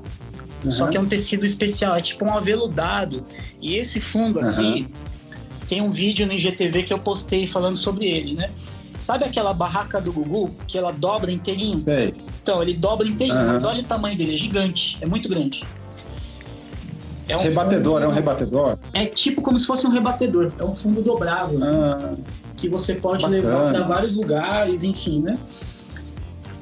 Uhum. 0.64 0.69
Só 0.69 0.88
que 0.88 0.95
é 0.95 0.99
um 0.99 1.07
tecido 1.07 1.44
especial, 1.48 1.95
é 1.95 2.02
tipo 2.02 2.24
um 2.24 2.32
aveludado. 2.32 3.26
E 3.60 3.74
esse 3.74 3.99
fundo 3.99 4.40
aqui, 4.40 4.82
uhum. 4.82 5.38
tem 5.68 5.82
um 5.82 5.90
vídeo 5.90 6.28
no 6.28 6.34
IGTV 6.34 6.84
que 6.84 6.94
eu 6.94 6.99
postei 6.99 7.48
falando 7.48 7.76
sobre 7.76 8.06
ele, 8.06 8.36
né? 8.36 8.52
Sabe 8.99 9.26
aquela 9.26 9.52
barraca 9.52 9.99
do 9.99 10.14
Gugu, 10.14 10.56
que 10.68 10.78
ela 10.78 10.91
dobra 10.91 11.32
inteirinho? 11.32 11.80
Sei. 11.80 12.14
Então, 12.44 12.61
ele 12.61 12.76
dobra 12.76 13.07
inteirinho, 13.07 13.40
uhum. 13.40 13.53
mas 13.53 13.65
olha 13.65 13.82
o 13.82 13.86
tamanho 13.86 14.15
dele, 14.15 14.36
é 14.36 14.38
gigante, 14.38 14.95
é 15.02 15.07
muito 15.07 15.28
grande. 15.28 15.64
É 17.28 17.36
um 17.36 17.41
rebatedor, 17.41 17.94
fundo, 17.95 18.03
é 18.03 18.07
um 18.07 18.11
rebatedor? 18.11 18.78
É 18.94 19.06
tipo 19.07 19.41
como 19.41 19.57
se 19.57 19.65
fosse 19.65 19.88
um 19.88 19.90
rebatedor. 19.90 20.52
É 20.60 20.64
um 20.64 20.74
fundo 20.74 21.02
dobrável. 21.02 21.60
Ah, 21.61 22.15
que 22.57 22.67
você 22.67 22.95
pode 22.95 23.21
bacana. 23.21 23.41
levar 23.41 23.71
para 23.71 23.84
vários 23.84 24.15
lugares, 24.15 24.84
enfim, 24.84 25.21
né? 25.21 25.38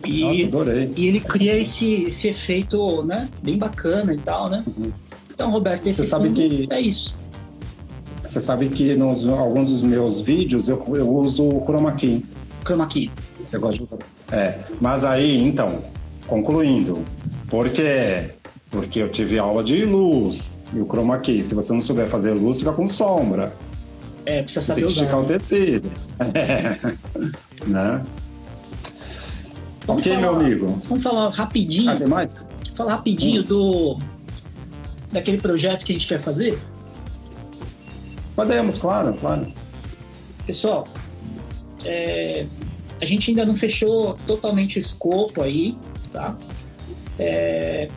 E, 0.05 0.21
Nossa, 0.21 0.43
adorei. 0.43 0.91
E 0.95 1.07
ele 1.07 1.19
cria 1.19 1.57
esse, 1.57 2.03
esse 2.03 2.27
efeito, 2.27 3.03
né? 3.03 3.27
Bem 3.41 3.57
bacana 3.57 4.13
e 4.13 4.17
tal, 4.17 4.49
né? 4.49 4.63
Uhum. 4.77 4.91
Então, 5.33 5.49
Roberto, 5.49 5.87
esse 5.87 6.03
você 6.03 6.05
sabe 6.05 6.29
que 6.31 6.67
é 6.69 6.79
isso. 6.79 7.15
Você 8.23 8.41
sabe 8.41 8.69
que 8.69 8.95
nos 8.95 9.27
alguns 9.27 9.71
dos 9.71 9.81
meus 9.81 10.21
vídeos 10.21 10.67
eu, 10.67 10.83
eu 10.95 11.09
uso 11.09 11.43
o 11.43 11.63
chroma 11.65 11.93
key. 11.93 12.23
Chroma 12.63 12.85
key. 12.87 13.09
Eu 13.51 13.59
gosto 13.59 13.87
de... 13.87 14.35
É, 14.35 14.59
mas 14.81 15.05
aí, 15.05 15.41
então, 15.41 15.79
concluindo, 16.27 17.03
por 17.49 17.69
quê? 17.69 18.31
Porque 18.71 18.99
eu 18.99 19.09
tive 19.09 19.37
aula 19.37 19.63
de 19.63 19.85
luz 19.85 20.61
e 20.73 20.79
o 20.79 20.85
chroma 20.85 21.19
key. 21.19 21.41
Se 21.41 21.53
você 21.55 21.71
não 21.71 21.81
souber 21.81 22.07
fazer 22.07 22.33
luz, 22.33 22.59
fica 22.59 22.71
com 22.73 22.87
sombra. 22.87 23.53
É, 24.25 24.41
precisa 24.43 24.61
saber 24.65 24.81
Tem 24.81 24.87
que 24.87 24.93
usar. 24.93 25.01
esticar 25.03 25.19
o 25.23 25.27
né? 25.27 25.37
tecido. 25.37 25.91
É. 26.33 26.77
né? 27.67 28.03
Vamos 29.85 30.01
ok, 30.01 30.13
falar- 30.15 30.21
meu 30.21 30.35
amigo. 30.35 30.81
Vamos 30.87 31.03
falar 31.03 31.29
rapidinho, 31.29 31.91
Ah, 31.91 32.07
mais? 32.07 32.47
falar 32.75 32.91
rapidinho 32.95 33.41
Hum. 33.41 33.45
do 33.45 33.99
daquele 35.11 35.37
projeto 35.37 35.85
que 35.85 35.91
a 35.93 35.95
gente 35.95 36.07
quer 36.07 36.19
fazer. 36.19 36.57
Podemos, 38.35 38.77
claro, 38.77 39.13
claro. 39.13 39.47
Pessoal, 40.45 40.87
é, 41.85 42.45
a 43.01 43.05
gente 43.05 43.29
ainda 43.29 43.45
não 43.45 43.55
fechou 43.55 44.17
totalmente 44.27 44.77
o 44.77 44.79
escopo 44.79 45.41
aí, 45.41 45.77
tá? 46.11 46.35
É, 47.17 47.87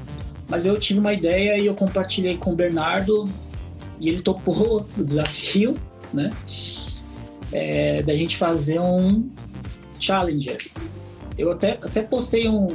mas 0.49 0.65
eu 0.65 0.79
tive 0.79 1.01
uma 1.01 1.13
ideia 1.13 1.59
e 1.59 1.67
eu 1.67 1.75
compartilhei 1.75 2.37
com 2.37 2.53
o 2.53 2.55
Bernardo 2.55 3.25
e 3.99 4.09
ele 4.09 4.23
topou 4.23 4.87
o 4.97 5.03
desafio, 5.03 5.75
né? 6.13 6.31
É, 7.53 8.03
da 8.03 8.15
gente 8.15 8.37
fazer 8.37 8.79
um 8.81 9.29
Challenger. 10.01 10.59
Eu 11.37 11.51
até, 11.53 11.79
até 11.83 12.03
postei 12.03 12.49
um, 12.49 12.69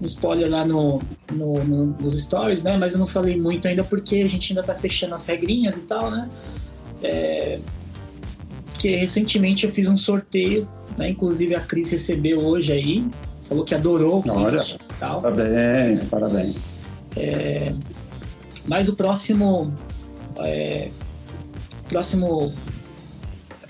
um 0.00 0.04
spoiler 0.04 0.50
lá 0.50 0.64
no, 0.64 1.02
no- 1.32 1.62
no- 1.64 1.86
nos 2.00 2.20
stories, 2.22 2.62
né? 2.62 2.76
Mas 2.78 2.92
eu 2.92 2.98
não 2.98 3.06
falei 3.06 3.38
muito 3.38 3.66
ainda 3.68 3.82
porque 3.84 4.16
a 4.16 4.28
gente 4.28 4.52
ainda 4.52 4.62
tá 4.62 4.74
fechando 4.74 5.14
as 5.14 5.26
regrinhas 5.26 5.76
e 5.76 5.82
tal, 5.82 6.10
né? 6.10 6.28
É, 7.02 7.58
que 8.78 8.94
recentemente 8.96 9.66
eu 9.66 9.72
fiz 9.72 9.88
um 9.88 9.96
sorteio, 9.96 10.68
né? 10.96 11.10
Inclusive 11.10 11.54
a 11.54 11.60
Cris 11.60 11.90
recebeu 11.90 12.38
hoje 12.44 12.72
aí, 12.72 13.06
falou 13.48 13.64
que 13.64 13.74
adorou 13.74 14.18
o 14.20 14.22
kit 14.22 14.30
Olha. 14.34 14.64
tal. 14.98 15.20
Parabéns, 15.20 16.04
parabéns. 16.06 16.56
Mas 18.66 18.88
o 18.88 18.94
próximo. 18.96 19.72
É, 20.38 20.88
próximo. 21.88 22.52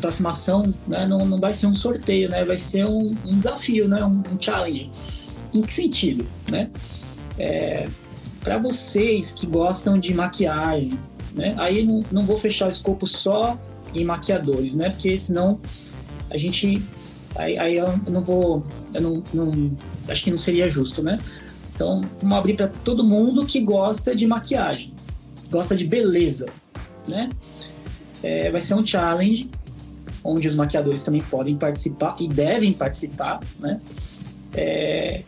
Próxima 0.00 0.30
ação 0.30 0.74
né, 0.86 1.06
não, 1.06 1.18
não 1.18 1.40
vai 1.40 1.54
ser 1.54 1.66
um 1.66 1.74
sorteio, 1.74 2.28
né? 2.28 2.44
Vai 2.44 2.58
ser 2.58 2.84
um, 2.86 3.10
um 3.24 3.38
desafio, 3.38 3.88
né? 3.88 4.04
Um, 4.04 4.22
um 4.32 4.40
challenge. 4.40 4.90
Em 5.52 5.62
que 5.62 5.72
sentido? 5.72 6.26
Né? 6.50 6.68
Para 8.40 8.58
vocês 8.58 9.30
que 9.30 9.46
gostam 9.46 9.98
de 9.98 10.12
maquiagem, 10.12 10.98
né? 11.32 11.54
Aí 11.56 11.84
não, 11.84 12.04
não 12.12 12.26
vou 12.26 12.38
fechar 12.38 12.66
o 12.66 12.70
escopo 12.70 13.06
só 13.06 13.58
em 13.94 14.04
maquiadores, 14.04 14.74
né? 14.74 14.90
Porque 14.90 15.16
senão 15.18 15.58
a 16.30 16.36
gente. 16.36 16.82
Aí, 17.36 17.58
aí 17.58 17.76
eu 17.76 17.98
não 18.08 18.22
vou. 18.22 18.64
Eu 18.92 19.00
não, 19.00 19.22
não- 19.32 19.76
acho 20.08 20.22
que 20.22 20.30
não 20.30 20.38
seria 20.38 20.68
justo, 20.68 21.02
né? 21.02 21.18
Então, 21.74 22.02
vamos 22.20 22.38
abrir 22.38 22.54
para 22.54 22.68
todo 22.68 23.02
mundo 23.02 23.44
que 23.46 23.60
gosta 23.60 24.14
de 24.14 24.26
maquiagem, 24.26 24.92
gosta 25.50 25.74
de 25.74 25.84
beleza, 25.84 26.46
né? 27.08 27.28
É, 28.24 28.50
vai 28.50 28.62
ser 28.62 28.72
um 28.72 28.86
challenge 28.86 29.50
onde 30.24 30.48
os 30.48 30.54
maquiadores 30.54 31.04
também 31.04 31.20
podem 31.20 31.58
participar 31.58 32.16
e 32.18 32.26
devem 32.26 32.72
participar, 32.72 33.38
né? 33.60 33.78
É, 34.54 35.22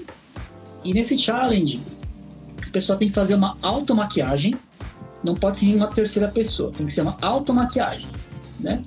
e 0.83 0.95
nesse 0.95 1.19
challenge, 1.19 1.79
a 2.67 2.71
pessoa 2.71 2.97
tem 2.97 3.09
que 3.09 3.15
fazer 3.15 3.35
uma 3.35 3.59
automaquiagem, 3.61 4.55
não 5.23 5.35
pode 5.35 5.59
ser 5.59 5.67
nenhuma 5.67 5.89
terceira 5.89 6.29
pessoa, 6.29 6.73
tem 6.73 6.87
que 6.87 6.93
ser 6.93 7.03
uma 7.03 7.19
automaquiagem, 7.21 8.09
né? 8.59 8.83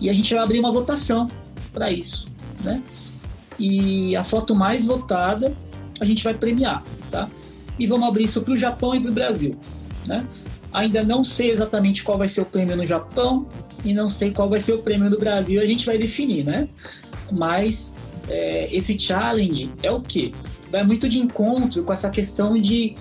E 0.00 0.10
a 0.10 0.12
gente 0.12 0.34
vai 0.34 0.42
abrir 0.42 0.58
uma 0.58 0.72
votação 0.72 1.30
para 1.72 1.92
isso, 1.92 2.26
né? 2.60 2.82
E 3.56 4.16
a 4.16 4.24
foto 4.24 4.52
mais 4.52 4.84
votada 4.84 5.54
a 6.00 6.04
gente 6.04 6.24
vai 6.24 6.34
premiar, 6.34 6.82
tá? 7.08 7.30
E 7.78 7.86
vamos 7.86 8.08
abrir 8.08 8.24
isso 8.24 8.42
para 8.42 8.52
o 8.52 8.58
Japão 8.58 8.96
e 8.96 9.00
para 9.00 9.10
o 9.12 9.14
Brasil, 9.14 9.56
né? 10.04 10.26
Ainda 10.76 11.02
não 11.02 11.24
sei 11.24 11.50
exatamente 11.50 12.02
qual 12.02 12.18
vai 12.18 12.28
ser 12.28 12.42
o 12.42 12.44
prêmio 12.44 12.76
no 12.76 12.84
Japão 12.84 13.46
e 13.82 13.94
não 13.94 14.10
sei 14.10 14.30
qual 14.30 14.46
vai 14.46 14.60
ser 14.60 14.74
o 14.74 14.82
prêmio 14.82 15.08
no 15.08 15.18
Brasil, 15.18 15.58
a 15.58 15.64
gente 15.64 15.86
vai 15.86 15.96
definir, 15.96 16.44
né? 16.44 16.68
Mas 17.32 17.94
é, 18.28 18.68
esse 18.70 18.98
challenge 18.98 19.72
é 19.82 19.90
o 19.90 20.02
quê? 20.02 20.32
Vai 20.70 20.84
muito 20.84 21.08
de 21.08 21.18
encontro 21.18 21.82
com 21.82 21.90
essa 21.94 22.10
questão 22.10 22.60
de 22.60 22.94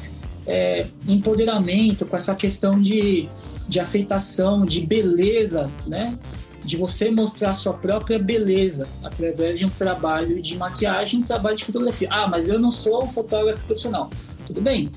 é, 0.47 0.85
empoderamento, 1.05 2.05
com 2.05 2.15
essa 2.15 2.33
questão 2.33 2.79
de, 2.79 3.27
de 3.67 3.77
aceitação, 3.77 4.65
de 4.65 4.79
beleza, 4.79 5.69
né? 5.85 6.17
De 6.63 6.77
você 6.77 7.11
mostrar 7.11 7.55
sua 7.55 7.73
própria 7.73 8.17
beleza 8.17 8.87
através 9.03 9.59
de 9.59 9.65
um 9.65 9.69
trabalho 9.69 10.41
de 10.41 10.55
maquiagem, 10.55 11.19
um 11.19 11.23
trabalho 11.23 11.57
de 11.57 11.65
fotografia. 11.65 12.07
Ah, 12.09 12.25
mas 12.25 12.47
eu 12.47 12.57
não 12.57 12.71
sou 12.71 13.03
um 13.03 13.07
fotógrafo 13.11 13.65
profissional. 13.65 14.09
Tudo 14.47 14.61
bem. 14.61 14.89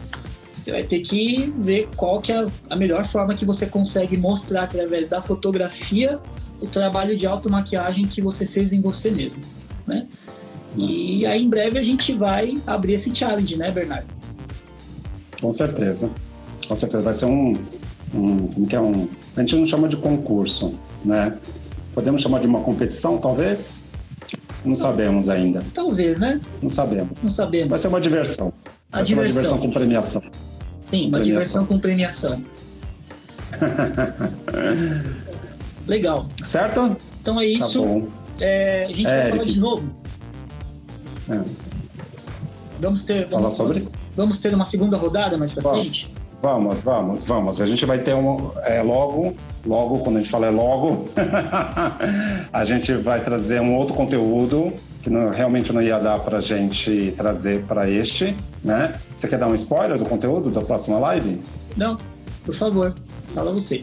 Você 0.59 0.73
vai 0.73 0.83
ter 0.83 1.01
que 1.01 1.53
ver 1.57 1.89
qual 1.97 2.21
que 2.21 2.33
é 2.33 2.45
a 2.69 2.77
melhor 2.77 3.07
forma 3.07 3.33
que 3.35 3.45
você 3.45 3.65
consegue 3.65 4.17
mostrar 4.17 4.65
através 4.65 5.09
da 5.09 5.23
fotografia 5.23 6.19
o 6.61 6.67
trabalho 6.67 7.17
de 7.17 7.27
automaquiagem 7.27 8.07
que 8.07 8.21
você 8.21 8.45
fez 8.45 8.73
em 8.73 8.81
você 8.81 9.11
mesmo, 9.11 9.41
né? 9.87 10.07
E 10.77 11.25
aí 11.25 11.43
em 11.43 11.49
breve 11.49 11.79
a 11.79 11.83
gente 11.83 12.13
vai 12.13 12.59
abrir 12.67 12.95
esse 12.95 13.15
challenge, 13.15 13.57
né, 13.57 13.71
Bernardo? 13.71 14.09
Com 15.41 15.53
certeza. 15.53 16.11
Com 16.67 16.77
certeza. 16.77 17.03
Vai 17.03 17.15
ser 17.15 17.27
um. 17.27 17.57
um, 18.13 18.37
como 18.49 18.67
que 18.67 18.75
é 18.75 18.81
um 18.81 19.09
a 19.37 19.41
gente 19.41 19.55
não 19.55 19.67
chama 19.67 19.89
de 19.89 19.97
concurso, 19.97 20.75
né? 21.05 21.39
Podemos 21.95 22.21
chamar 22.21 22.41
de 22.41 22.49
uma 22.49 22.61
competição, 22.61 23.19
talvez? 23.19 23.83
Não 24.65 24.75
sabemos 24.75 25.29
ainda. 25.29 25.63
Talvez, 25.73 26.19
né? 26.19 26.41
Não 26.61 26.69
sabemos. 26.69 27.17
Não 27.23 27.31
sabemos. 27.31 27.71
Vai 27.71 27.79
ser 27.79 27.87
uma 27.87 28.01
diversão. 28.01 28.53
A 28.91 28.99
Vai 28.99 29.07
ser 29.07 29.15
uma 29.15 29.27
diversão. 29.27 29.43
diversão 29.43 29.59
com 29.59 29.71
premiação. 29.71 30.23
Sim, 30.23 30.29
uma 31.09 31.19
Premiação. 31.19 31.23
diversão 31.25 31.67
com 31.67 31.79
premiação. 31.79 32.43
Legal. 35.87 36.27
Certo? 36.45 36.97
Então 37.21 37.41
é 37.41 37.45
Tá 37.45 37.51
isso. 37.67 37.83
bom. 37.83 38.09
É, 38.41 38.85
a 38.85 38.93
gente 38.93 39.03
vai 39.05 39.19
Eric. 39.21 39.31
falar 39.33 39.45
de 39.45 39.61
novo. 39.61 39.91
É. 41.31 41.41
Vamos 42.81 43.05
ter, 43.05 43.29
Falar 43.29 43.43
vamos, 43.43 43.57
sobre? 43.57 43.89
vamos 44.17 44.41
ter 44.41 44.55
uma 44.55 44.65
segunda 44.65 44.97
rodada 44.97 45.37
mais 45.37 45.53
pra 45.53 45.63
Vamos. 45.63 45.81
frente? 45.81 46.09
Vamos, 46.41 46.81
vamos, 46.83 47.25
vamos. 47.25 47.61
A 47.61 47.67
gente 47.67 47.85
vai 47.85 47.99
ter 47.99 48.15
um. 48.15 48.53
É, 48.65 48.81
logo, 48.81 49.35
logo, 49.67 49.99
quando 49.99 50.17
a 50.17 50.19
gente 50.21 50.31
fala 50.31 50.47
é 50.47 50.51
logo, 50.51 51.09
a 52.53 52.65
gente 52.65 52.93
vai 52.95 53.21
trazer 53.25 53.61
um 53.61 53.75
outro 53.75 53.95
conteúdo 53.95 54.73
que 55.03 55.11
não- 55.11 55.31
realmente 55.31 55.73
não 55.73 55.83
ia 55.83 55.99
dar 55.99 56.21
pra 56.21 56.39
gente 56.41 57.13
trazer 57.17 57.63
para 57.65 57.91
este, 57.91 58.37
né? 58.63 58.93
Você 59.17 59.27
quer 59.27 59.39
dar 59.39 59.49
um 59.49 59.55
spoiler 59.55 59.99
do 59.99 60.05
conteúdo 60.05 60.49
da 60.51 60.61
próxima 60.61 60.97
live? 61.01 61.41
Não, 61.77 61.99
por 62.45 62.55
favor, 62.55 62.95
fala 63.35 63.53
você. 63.53 63.83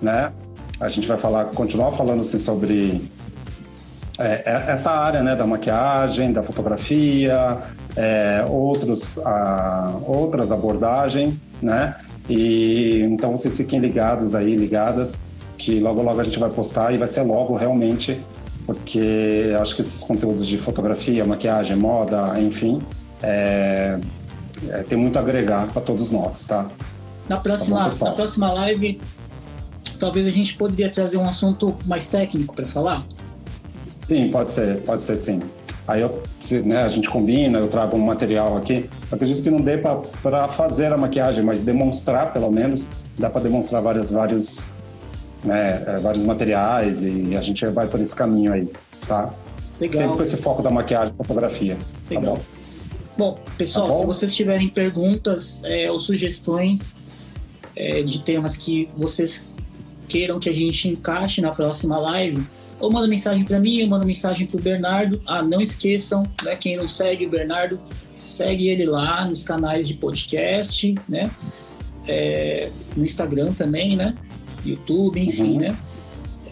né? 0.00 0.32
A 0.80 0.88
gente 0.88 1.06
vai 1.06 1.16
falar, 1.18 1.44
continuar 1.46 1.92
falando 1.92 2.22
assim, 2.22 2.38
sobre 2.38 3.08
é, 4.18 4.42
é, 4.44 4.64
essa 4.72 4.90
área 4.90 5.22
né, 5.22 5.36
da 5.36 5.46
maquiagem, 5.46 6.32
da 6.32 6.42
fotografia, 6.42 7.58
é, 7.96 8.44
outros, 8.48 9.18
ah, 9.18 9.94
outras 10.06 10.50
abordagens, 10.50 11.34
né? 11.60 11.96
E 12.28 13.00
então 13.02 13.36
vocês 13.36 13.56
fiquem 13.56 13.80
ligados 13.80 14.34
aí, 14.34 14.56
ligadas, 14.56 15.18
que 15.58 15.80
logo 15.80 16.02
logo 16.02 16.20
a 16.20 16.24
gente 16.24 16.38
vai 16.38 16.50
postar 16.50 16.92
e 16.92 16.98
vai 16.98 17.08
ser 17.08 17.22
logo 17.22 17.56
realmente, 17.56 18.20
porque 18.66 19.54
acho 19.60 19.74
que 19.74 19.82
esses 19.82 20.02
conteúdos 20.02 20.46
de 20.46 20.56
fotografia, 20.58 21.24
maquiagem, 21.24 21.76
moda, 21.76 22.34
enfim, 22.40 22.80
é, 23.22 23.98
é, 24.68 24.82
tem 24.82 24.96
muito 24.98 25.18
a 25.18 25.22
agregar 25.22 25.68
para 25.68 25.82
todos 25.82 26.10
nós, 26.10 26.44
tá? 26.44 26.68
Na 27.28 27.38
próxima, 27.38 27.88
Tá 27.88 27.96
bom, 27.98 28.04
na 28.04 28.12
próxima 28.12 28.52
live, 28.52 29.00
talvez 29.98 30.26
a 30.26 30.30
gente 30.30 30.56
poderia 30.56 30.90
trazer 30.90 31.16
um 31.16 31.28
assunto 31.28 31.74
mais 31.86 32.06
técnico 32.06 32.54
para 32.54 32.64
falar. 32.64 33.06
Sim, 34.08 34.30
pode 34.30 34.50
ser, 34.50 34.82
pode 34.82 35.02
ser 35.02 35.16
sim. 35.16 35.40
Aí 35.92 36.00
eu, 36.00 36.22
né, 36.64 36.84
a 36.84 36.88
gente 36.88 37.06
combina, 37.10 37.58
eu 37.58 37.68
trago 37.68 37.98
um 37.98 38.00
material 38.00 38.56
aqui. 38.56 38.88
Eu 39.10 39.14
acredito 39.14 39.42
que 39.42 39.50
não 39.50 39.60
dê 39.60 39.76
para 39.76 40.48
fazer 40.48 40.90
a 40.90 40.96
maquiagem, 40.96 41.44
mas 41.44 41.60
demonstrar, 41.60 42.32
pelo 42.32 42.50
menos, 42.50 42.86
dá 43.18 43.28
para 43.28 43.42
demonstrar 43.42 43.82
vários, 43.82 44.10
vários, 44.10 44.66
né, 45.44 45.84
é, 45.86 45.98
vários 45.98 46.24
materiais 46.24 47.02
e 47.02 47.36
a 47.36 47.42
gente 47.42 47.66
vai 47.66 47.86
por 47.88 48.00
esse 48.00 48.16
caminho 48.16 48.54
aí, 48.54 48.70
tá? 49.06 49.30
Legal. 49.78 50.00
Sempre 50.00 50.16
com 50.16 50.22
esse 50.22 50.36
foco 50.38 50.62
da 50.62 50.70
maquiagem 50.70 51.12
fotografia. 51.14 51.76
Legal. 52.08 52.36
Tá 52.36 52.40
bom? 52.40 52.42
Bom, 53.18 53.38
pessoal, 53.58 53.88
Tá 53.88 53.92
bom? 53.92 54.00
se 54.00 54.06
vocês 54.06 54.34
tiverem 54.34 54.68
perguntas 54.68 55.60
é, 55.62 55.90
ou 55.90 56.00
sugestões 56.00 56.96
é, 57.76 58.02
de 58.02 58.22
temas 58.22 58.56
que 58.56 58.88
vocês 58.96 59.46
queiram 60.08 60.38
que 60.38 60.48
a 60.48 60.52
gente 60.52 60.88
encaixe 60.88 61.40
na 61.40 61.50
próxima 61.50 61.98
live, 61.98 62.42
ou 62.78 62.90
manda 62.90 63.06
mensagem 63.06 63.44
para 63.44 63.60
mim, 63.60 63.82
ou 63.82 63.88
manda 63.88 64.04
mensagem 64.04 64.46
para 64.46 64.58
o 64.58 64.62
Bernardo. 64.62 65.22
Ah, 65.26 65.42
não 65.42 65.60
esqueçam, 65.60 66.24
né, 66.42 66.56
quem 66.56 66.76
não 66.76 66.88
segue 66.88 67.26
o 67.26 67.30
Bernardo, 67.30 67.80
segue 68.18 68.68
ele 68.68 68.84
lá 68.84 69.24
nos 69.24 69.44
canais 69.44 69.86
de 69.86 69.94
podcast, 69.94 70.94
né? 71.08 71.30
É, 72.06 72.70
no 72.96 73.04
Instagram 73.04 73.52
também, 73.52 73.96
né? 73.96 74.14
YouTube, 74.64 75.20
enfim, 75.20 75.54
uhum. 75.54 75.60
né? 75.60 75.76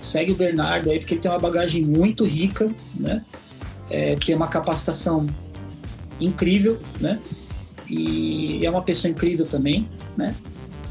Segue 0.00 0.32
o 0.32 0.34
Bernardo 0.34 0.90
aí, 0.90 0.98
porque 0.98 1.14
ele 1.14 1.20
tem 1.20 1.30
uma 1.30 1.38
bagagem 1.38 1.84
muito 1.84 2.24
rica, 2.24 2.70
né? 2.94 3.24
É, 3.90 4.14
tem 4.16 4.34
uma 4.34 4.48
capacitação 4.48 5.26
incrível, 6.20 6.78
né? 7.00 7.18
E 7.88 8.64
é 8.64 8.70
uma 8.70 8.82
pessoa 8.82 9.10
incrível 9.10 9.46
também, 9.46 9.88
né? 10.16 10.34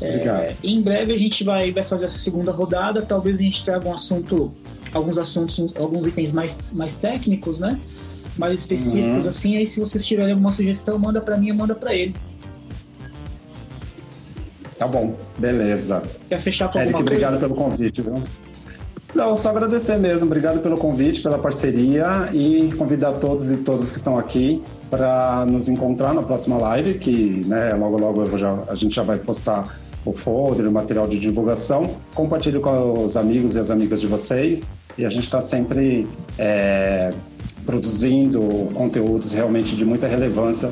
É, 0.01 0.55
em 0.63 0.81
breve 0.81 1.13
a 1.13 1.17
gente 1.17 1.43
vai, 1.43 1.71
vai 1.71 1.83
fazer 1.83 2.05
essa 2.05 2.17
segunda 2.17 2.51
rodada, 2.51 3.01
talvez 3.01 3.39
a 3.39 3.43
gente 3.43 3.65
traga 3.65 3.87
um 3.87 3.93
assunto, 3.93 4.51
alguns 4.93 5.17
assuntos, 5.17 5.75
alguns 5.75 6.07
itens 6.07 6.31
mais, 6.31 6.59
mais 6.71 6.95
técnicos, 6.95 7.59
né? 7.59 7.79
Mais 8.37 8.59
específicos 8.59 9.25
uhum. 9.25 9.29
assim, 9.29 9.57
aí 9.57 9.65
se 9.65 9.79
vocês 9.79 10.05
tiverem 10.05 10.31
alguma 10.31 10.51
sugestão, 10.51 10.97
manda 10.97 11.19
para 11.19 11.35
mim, 11.37 11.51
manda 11.51 11.75
para 11.75 11.93
ele. 11.93 12.15
Tá 14.77 14.87
bom, 14.87 15.13
beleza. 15.37 16.01
Quer 16.29 16.39
fechar 16.39 16.71
com 16.71 16.79
Eric, 16.79 16.93
alguma 16.93 17.01
obrigado 17.01 17.37
pelo 17.37 17.53
convite, 17.53 18.01
viu? 18.01 18.23
Não, 19.13 19.35
só 19.35 19.49
agradecer 19.49 19.97
mesmo. 19.97 20.27
Obrigado 20.27 20.61
pelo 20.61 20.77
convite, 20.77 21.21
pela 21.21 21.37
parceria 21.37 22.29
e 22.31 22.71
convidar 22.77 23.13
todos 23.13 23.51
e 23.51 23.57
todas 23.57 23.89
que 23.89 23.97
estão 23.97 24.17
aqui 24.17 24.61
para 24.89 25.45
nos 25.45 25.67
encontrar 25.67 26.13
na 26.13 26.21
próxima 26.21 26.57
live, 26.57 26.93
que 26.95 27.43
né, 27.45 27.73
logo 27.73 27.97
logo 27.97 28.37
já, 28.37 28.63
a 28.67 28.75
gente 28.75 28.95
já 28.95 29.03
vai 29.03 29.17
postar 29.17 29.65
o 30.09 30.13
folder, 30.13 30.67
o 30.67 30.71
material 30.71 31.07
de 31.07 31.19
divulgação. 31.19 31.95
Compartilhe 32.13 32.59
com 32.59 33.05
os 33.05 33.15
amigos 33.15 33.55
e 33.55 33.59
as 33.59 33.69
amigas 33.69 34.01
de 34.01 34.07
vocês 34.07 34.69
e 34.97 35.05
a 35.05 35.09
gente 35.09 35.23
está 35.23 35.39
sempre 35.39 36.05
é, 36.37 37.13
produzindo 37.65 38.41
conteúdos 38.73 39.31
realmente 39.31 39.75
de 39.75 39.85
muita 39.85 40.07
relevância, 40.07 40.69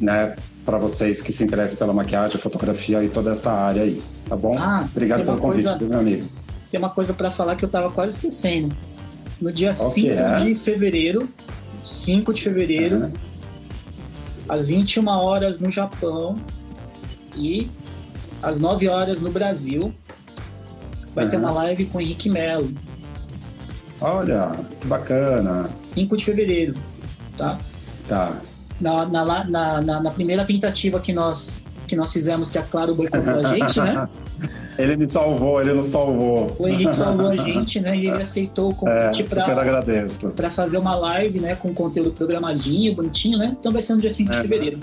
né, 0.00 0.34
para 0.64 0.78
vocês 0.78 1.20
que 1.20 1.32
se 1.32 1.44
interessam 1.44 1.76
pela 1.76 1.92
maquiagem, 1.92 2.40
fotografia 2.40 3.04
e 3.04 3.08
toda 3.08 3.30
esta 3.30 3.52
área 3.52 3.82
aí, 3.82 4.00
tá 4.28 4.36
bom? 4.36 4.56
Ah, 4.56 4.88
Obrigado 4.90 5.24
pelo 5.24 5.38
convite, 5.38 5.64
coisa, 5.64 5.84
meu 5.84 5.98
amigo. 5.98 6.26
Tem 6.70 6.78
uma 6.78 6.88
coisa 6.88 7.12
para 7.12 7.30
falar 7.30 7.56
que 7.56 7.64
eu 7.64 7.66
estava 7.66 7.90
quase 7.90 8.16
esquecendo. 8.16 8.74
No 9.40 9.52
dia 9.52 9.74
5 9.74 10.08
é? 10.08 10.44
de 10.44 10.54
fevereiro, 10.54 11.28
5 11.84 12.32
de 12.32 12.42
fevereiro, 12.42 12.96
uhum. 12.96 13.12
às 14.48 14.66
21 14.66 15.06
horas 15.08 15.58
no 15.58 15.70
Japão 15.70 16.36
e 17.36 17.68
às 18.42 18.58
9 18.58 18.88
horas 18.88 19.20
no 19.20 19.30
Brasil, 19.30 19.94
vai 21.14 21.24
uhum. 21.24 21.30
ter 21.30 21.36
uma 21.36 21.52
live 21.52 21.86
com 21.86 21.98
o 21.98 22.00
Henrique 22.00 22.28
Melo. 22.28 22.68
Olha, 24.00 24.52
que 24.80 24.86
bacana. 24.86 25.70
5 25.94 26.16
de 26.16 26.24
fevereiro, 26.24 26.74
tá? 27.36 27.58
Tá 28.08 28.40
na, 28.82 29.06
na, 29.06 29.80
na, 29.80 30.00
na, 30.00 30.10
primeira 30.10 30.44
tentativa 30.44 30.98
que 31.00 31.12
nós, 31.12 31.56
que 31.86 31.94
nós 31.94 32.12
fizemos, 32.12 32.50
que 32.50 32.58
a 32.58 32.62
Claro 32.62 32.94
boicotou 32.94 33.38
a 33.38 33.54
gente, 33.54 33.80
né? 33.80 34.08
Ele 34.76 34.96
me 34.96 35.08
salvou, 35.08 35.60
ele 35.60 35.72
não 35.72 35.84
salvou. 35.84 36.56
O 36.58 36.66
Henrique 36.66 36.96
salvou 36.96 37.28
a 37.28 37.36
gente, 37.46 37.78
né? 37.78 37.96
E 37.96 38.08
ele 38.08 38.22
aceitou 38.22 38.70
o 38.70 38.74
convite 38.74 39.22
é, 39.22 40.28
para 40.30 40.50
fazer 40.50 40.78
uma 40.78 40.96
live, 40.96 41.38
né? 41.38 41.54
Com 41.54 41.72
conteúdo 41.72 42.10
programadinho, 42.10 42.92
bonitinho, 42.96 43.38
né? 43.38 43.54
Então 43.60 43.70
vai 43.70 43.82
ser 43.82 43.94
no 43.94 44.00
dia 44.00 44.10
5 44.10 44.30
de 44.30 44.36
é. 44.36 44.40
fevereiro. 44.40 44.80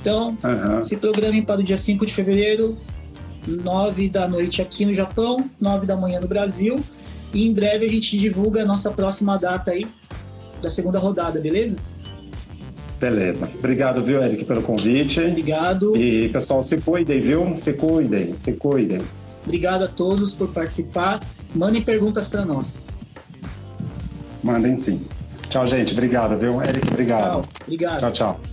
Então, 0.00 0.36
uhum. 0.42 0.84
se 0.84 0.96
programem 0.96 1.42
para 1.42 1.60
o 1.60 1.62
dia 1.62 1.76
5 1.76 2.06
de 2.06 2.12
fevereiro, 2.12 2.76
9 3.46 4.08
da 4.08 4.26
noite 4.26 4.62
aqui 4.62 4.84
no 4.84 4.94
Japão, 4.94 5.50
9 5.60 5.86
da 5.86 5.96
manhã 5.96 6.20
no 6.20 6.28
Brasil. 6.28 6.76
E 7.32 7.46
em 7.46 7.52
breve 7.52 7.86
a 7.86 7.88
gente 7.88 8.18
divulga 8.18 8.62
a 8.62 8.66
nossa 8.66 8.90
próxima 8.90 9.38
data 9.38 9.70
aí 9.70 9.86
da 10.62 10.70
segunda 10.70 10.98
rodada, 10.98 11.40
beleza? 11.40 11.78
Beleza. 12.98 13.48
Obrigado, 13.58 14.02
viu, 14.02 14.22
Eric, 14.22 14.44
pelo 14.44 14.62
convite. 14.62 15.20
Obrigado. 15.20 15.96
E, 15.96 16.28
pessoal, 16.28 16.62
se 16.62 16.78
cuidem, 16.78 17.20
viu? 17.20 17.56
Se 17.56 17.72
cuidem, 17.72 18.34
se 18.34 18.52
cuidem. 18.52 19.00
Obrigado 19.44 19.84
a 19.84 19.88
todos 19.88 20.34
por 20.34 20.48
participar. 20.48 21.20
Mandem 21.54 21.80
perguntas 21.80 22.28
para 22.28 22.44
nós. 22.44 22.80
Mandem 24.42 24.76
sim. 24.76 25.00
Tchau, 25.48 25.66
gente. 25.66 25.92
Obrigado, 25.92 26.38
viu? 26.38 26.62
Eric, 26.62 26.86
obrigado. 26.88 27.42
Tchau. 27.42 27.48
Obrigado. 27.62 28.00
Tchau, 28.00 28.12
tchau. 28.12 28.49